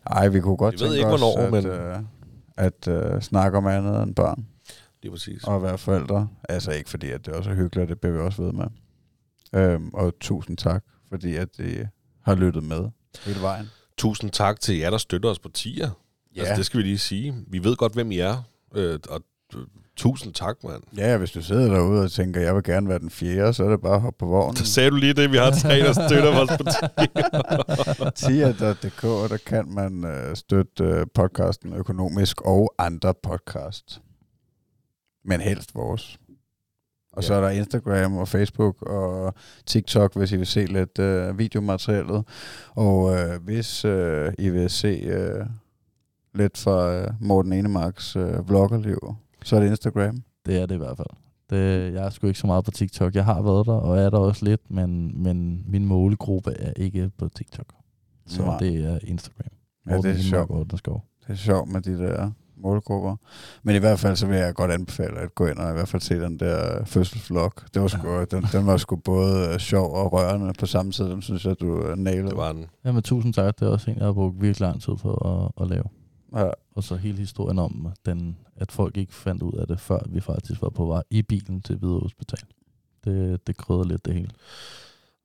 Ej, 0.05 0.27
vi 0.27 0.39
kunne 0.39 0.57
godt 0.57 0.73
ved 0.73 0.79
tænke 0.79 0.95
ikke, 0.97 1.07
os 1.09 1.19
hvornår, 1.21 1.45
at, 1.45 1.51
men- 1.51 1.65
øh, 1.65 1.99
at 2.57 2.87
øh, 2.87 3.21
snakke 3.21 3.57
om 3.57 3.67
andet 3.67 4.03
end 4.03 4.15
børn 4.15 4.47
lige 5.03 5.11
præcis. 5.11 5.43
og 5.43 5.55
at 5.55 5.61
være 5.63 5.77
forældre. 5.77 6.27
Altså 6.49 6.71
ikke 6.71 6.89
fordi, 6.89 7.09
at 7.09 7.25
det 7.25 7.33
også 7.33 7.49
er 7.49 7.55
hyggeligt, 7.55 7.89
det 7.89 7.99
bliver 7.99 8.13
vi 8.13 8.19
også 8.19 8.41
ved 8.41 8.51
med. 8.53 8.65
Øhm, 9.55 9.89
og 9.93 10.13
tusind 10.19 10.57
tak, 10.57 10.83
fordi 11.09 11.35
at 11.35 11.59
I 11.59 11.77
har 12.23 12.35
lyttet 12.35 12.63
med 12.63 12.89
hele 13.25 13.41
vejen. 13.41 13.69
Tusind 13.97 14.31
tak 14.31 14.59
til 14.59 14.77
jer, 14.77 14.89
der 14.89 14.97
støtter 14.97 15.29
os 15.29 15.39
på 15.39 15.49
tier. 15.49 15.89
Ja. 16.35 16.39
Altså, 16.39 16.55
det 16.55 16.65
skal 16.65 16.77
vi 16.77 16.83
lige 16.83 16.97
sige. 16.97 17.35
Vi 17.47 17.63
ved 17.63 17.75
godt, 17.75 17.93
hvem 17.93 18.11
I 18.11 18.17
er. 18.19 18.43
Øh, 18.75 18.99
og 19.09 19.21
øh, 19.55 19.61
tusind 19.97 20.33
tak, 20.33 20.55
mand. 20.63 20.83
Ja, 20.97 21.17
hvis 21.17 21.31
du 21.31 21.41
sidder 21.41 21.73
derude 21.73 22.03
og 22.03 22.11
tænker, 22.11 22.41
jeg 22.41 22.55
vil 22.55 22.63
gerne 22.63 22.89
være 22.89 22.99
den 22.99 23.09
fjerde, 23.09 23.53
så 23.53 23.63
er 23.63 23.69
det 23.69 23.81
bare 23.81 23.95
at 23.95 24.01
hoppe 24.01 24.17
på 24.17 24.25
vognen. 24.25 24.55
Så 24.55 24.65
sagde 24.65 24.89
du 24.89 24.95
lige 24.95 25.13
det, 25.13 25.31
vi 25.31 25.37
har 25.37 25.51
tre, 25.51 25.79
der 25.79 25.93
støtter 25.93 26.39
os 26.39 26.49
på 26.57 26.63
tier. 28.15 28.51
Tia.dk, 28.51 29.01
der 29.01 29.37
kan 29.45 29.67
man 29.67 30.05
øh, 30.05 30.35
støtte 30.35 30.83
øh, 30.83 31.05
podcasten 31.13 31.73
økonomisk 31.73 32.41
og 32.41 32.73
andre 32.77 33.13
podcast. 33.23 34.01
Men 35.25 35.41
helst 35.41 35.75
vores. 35.75 36.17
Og 37.13 37.23
ja. 37.23 37.27
så 37.27 37.33
er 37.33 37.41
der 37.41 37.49
Instagram 37.49 38.17
og 38.17 38.27
Facebook 38.27 38.81
og 38.81 39.33
TikTok, 39.65 40.15
hvis 40.15 40.31
I 40.31 40.37
vil 40.37 40.47
se 40.47 40.65
lidt 40.65 40.99
øh, 40.99 41.37
videomaterialet. 41.37 42.23
Og 42.75 43.17
øh, 43.17 43.43
hvis 43.43 43.85
øh, 43.85 44.33
I 44.39 44.49
vil 44.49 44.69
se 44.69 44.87
øh, 44.87 45.45
lidt 46.33 46.57
fra 46.57 46.95
øh, 46.95 47.07
Morten 47.19 47.53
Enemarks 47.53 48.15
øh, 48.15 48.49
vloggerliv, 48.49 49.15
så 49.43 49.55
er 49.55 49.59
det 49.59 49.69
Instagram. 49.69 50.23
Det 50.45 50.61
er 50.61 50.65
det 50.65 50.75
i 50.75 50.77
hvert 50.77 50.97
fald. 50.97 51.07
Det, 51.49 51.93
jeg 51.93 52.05
er 52.05 52.09
sgu 52.09 52.27
ikke 52.27 52.39
så 52.39 52.47
meget 52.47 52.65
på 52.65 52.71
TikTok. 52.71 53.15
Jeg 53.15 53.25
har 53.25 53.41
været 53.41 53.65
der, 53.65 53.73
og 53.73 53.97
er 53.97 54.09
der 54.09 54.17
også 54.17 54.45
lidt, 54.45 54.61
men, 54.71 55.23
men 55.23 55.63
min 55.67 55.85
målgruppe 55.85 56.51
er 56.51 56.73
ikke 56.75 57.11
på 57.17 57.29
TikTok. 57.29 57.73
Så 58.27 58.41
Nej. 58.45 58.57
det 58.57 58.85
er 58.85 58.99
Instagram. 59.03 59.51
Ja, 59.89 59.97
det 59.97 60.05
er 60.05 60.17
sjovt. 60.17 60.71
Det 60.71 60.89
er 61.27 61.35
sjovt 61.35 61.69
med 61.71 61.81
de 61.81 61.97
der 61.97 62.31
målgrupper. 62.57 63.15
Men 63.63 63.75
i 63.75 63.79
hvert 63.79 63.99
fald 63.99 64.15
så 64.15 64.27
vil 64.27 64.37
jeg 64.37 64.53
godt 64.53 64.71
anbefale 64.71 65.19
at 65.19 65.35
gå 65.35 65.45
ind 65.45 65.57
og 65.57 65.69
i 65.69 65.73
hvert 65.73 65.87
fald 65.87 66.01
se 66.01 66.19
den 66.19 66.39
der 66.39 66.85
fødselsvlog. 66.85 67.51
Det 67.73 67.81
var 67.81 67.87
sgu, 67.87 68.25
den, 68.31 68.43
den 68.51 68.65
var 68.65 68.77
sgu 68.77 68.95
både 68.95 69.53
øh, 69.53 69.59
sjov 69.59 69.93
og 69.93 70.13
rørende 70.13 70.53
på 70.59 70.65
samme 70.65 70.91
tid. 70.91 71.05
Den 71.05 71.21
synes 71.21 71.45
jeg, 71.45 71.59
du 71.61 71.87
øh, 71.87 71.97
nailede. 71.97 72.29
Det 72.29 72.37
var 72.37 72.51
den. 72.51 72.65
Jamen, 72.85 73.03
tusind 73.03 73.33
tak. 73.33 73.59
Det 73.59 73.67
er 73.67 73.71
også 73.71 73.91
en, 73.91 73.97
jeg 73.97 74.05
har 74.05 74.13
brugt 74.13 74.41
virkelig 74.41 74.67
lang 74.67 74.81
tid 74.81 74.93
på 74.95 75.13
at, 75.13 75.63
at 75.63 75.69
lave. 75.69 75.83
Ja. 76.35 76.49
Og 76.75 76.83
så 76.83 76.95
hele 76.95 77.17
historien 77.17 77.59
om, 77.59 77.93
den, 78.05 78.37
at 78.55 78.71
folk 78.71 78.97
ikke 78.97 79.13
fandt 79.13 79.43
ud 79.43 79.53
af 79.53 79.67
det, 79.67 79.79
før 79.79 79.99
vi 80.09 80.21
faktisk 80.21 80.61
var 80.61 80.69
på 80.69 80.85
vej 80.85 81.03
i 81.09 81.21
bilen 81.21 81.61
til 81.61 81.75
Hvide 81.75 81.99
Hospital. 81.99 82.39
Det, 83.05 83.47
det 83.47 83.57
krydder 83.57 83.83
lidt 83.83 84.05
det 84.05 84.13
hele. 84.13 84.29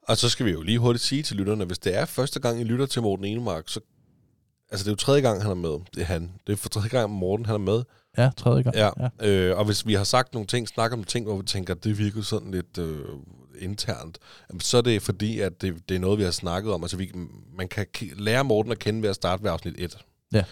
Og 0.03 0.17
så 0.17 0.29
skal 0.29 0.47
vi 0.47 0.51
jo 0.51 0.63
lige 0.63 0.79
hurtigt 0.79 1.05
sige 1.05 1.23
til 1.23 1.37
lytterne, 1.37 1.65
hvis 1.65 1.79
det 1.79 1.97
er 1.97 2.05
første 2.05 2.41
gang, 2.41 2.61
I 2.61 2.65
lytter 2.65 2.87
til 2.87 3.03
Morten 3.03 3.25
Enemark, 3.25 3.65
så... 3.67 3.81
Altså, 4.71 4.85
det 4.85 4.89
er 4.89 4.93
jo 4.93 4.97
tredje 4.97 5.21
gang, 5.21 5.43
han 5.43 5.51
er 5.51 5.55
med. 5.55 5.79
Det 5.95 6.01
er 6.01 6.05
han. 6.05 6.33
Det 6.47 6.53
er 6.53 6.57
for 6.57 6.69
tredje 6.69 6.89
gang, 6.89 7.11
Morten 7.11 7.47
han 7.47 7.55
er 7.55 7.59
med. 7.59 7.83
Ja, 8.19 8.31
tredje 8.37 8.63
gang. 8.63 8.77
Ja. 8.77 8.91
ja. 9.21 9.29
Øh, 9.29 9.59
og 9.59 9.65
hvis 9.65 9.87
vi 9.87 9.95
har 9.95 10.05
sagt 10.05 10.33
nogle 10.35 10.47
ting, 10.47 10.69
snakker 10.69 10.97
om 10.97 11.05
ting, 11.05 11.27
hvor 11.27 11.37
vi 11.37 11.47
tænker, 11.47 11.75
at 11.75 11.85
det 11.85 11.99
virker 11.99 12.23
sådan 12.23 12.51
lidt 12.51 12.79
øh, 12.79 13.05
internt, 13.59 14.19
så 14.61 14.77
er 14.79 14.83
det 14.83 15.03
fordi, 15.03 15.41
at 15.41 15.63
det, 15.63 15.89
det 15.89 15.95
er 15.95 15.99
noget, 15.99 16.19
vi 16.19 16.25
har 16.25 16.31
snakket 16.31 16.73
om. 16.73 16.85
Altså, 16.85 16.97
vi, 16.97 17.13
man 17.57 17.69
kan 17.69 17.87
lære 18.17 18.45
Morten 18.45 18.73
at 18.73 18.79
kende 18.79 19.03
ved 19.03 19.09
at 19.09 19.15
starte 19.15 19.43
ved 19.43 19.51
afsnit 19.51 19.75
1. 19.79 19.99
Ja. 20.33 20.45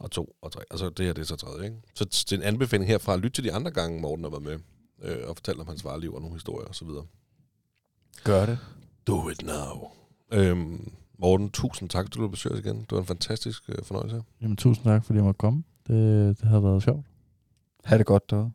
Og 0.00 0.10
2 0.10 0.36
og 0.42 0.52
3. 0.52 0.60
Altså, 0.70 0.90
det 0.90 1.06
her 1.06 1.12
det 1.12 1.22
er 1.22 1.26
så 1.26 1.36
tredje, 1.36 1.64
ikke? 1.64 1.76
Så 1.94 2.04
det 2.04 2.32
er 2.32 2.36
en 2.36 2.42
anbefaling 2.42 2.88
herfra. 2.88 3.16
Lyt 3.16 3.32
til 3.32 3.44
de 3.44 3.52
andre 3.52 3.70
gange, 3.70 4.00
Morten 4.00 4.24
har 4.24 4.30
været 4.30 4.42
med. 4.42 4.58
Øh, 5.02 5.28
og 5.28 5.36
fortælle 5.36 5.60
om 5.60 5.66
hans 5.66 5.84
vareliv 5.84 6.14
og 6.14 6.20
nogle 6.20 6.34
historier 6.36 6.68
og 6.68 6.74
så 6.74 6.84
videre. 6.84 7.04
Gør 8.24 8.46
det. 8.46 8.58
Do 9.06 9.28
it 9.28 9.42
now. 9.42 9.90
Øhm, 10.32 10.92
Morten, 11.18 11.50
tusind 11.50 11.88
tak, 11.88 12.06
at 12.06 12.14
du 12.14 12.28
besøge 12.28 12.54
os 12.54 12.60
igen. 12.60 12.76
Det 12.80 12.92
var 12.92 12.98
en 12.98 13.06
fantastisk 13.06 13.62
øh, 13.68 13.84
fornøjelse. 13.84 14.22
Jamen, 14.42 14.56
tusind 14.56 14.84
tak, 14.84 15.04
fordi 15.04 15.16
jeg 15.16 15.24
måtte 15.24 15.38
komme. 15.38 15.62
Det, 15.86 16.40
det 16.40 16.48
har 16.48 16.60
været 16.60 16.82
sjovt. 16.82 17.06
Ha' 17.84 17.98
det 17.98 18.06
godt 18.06 18.30
derude. 18.30 18.52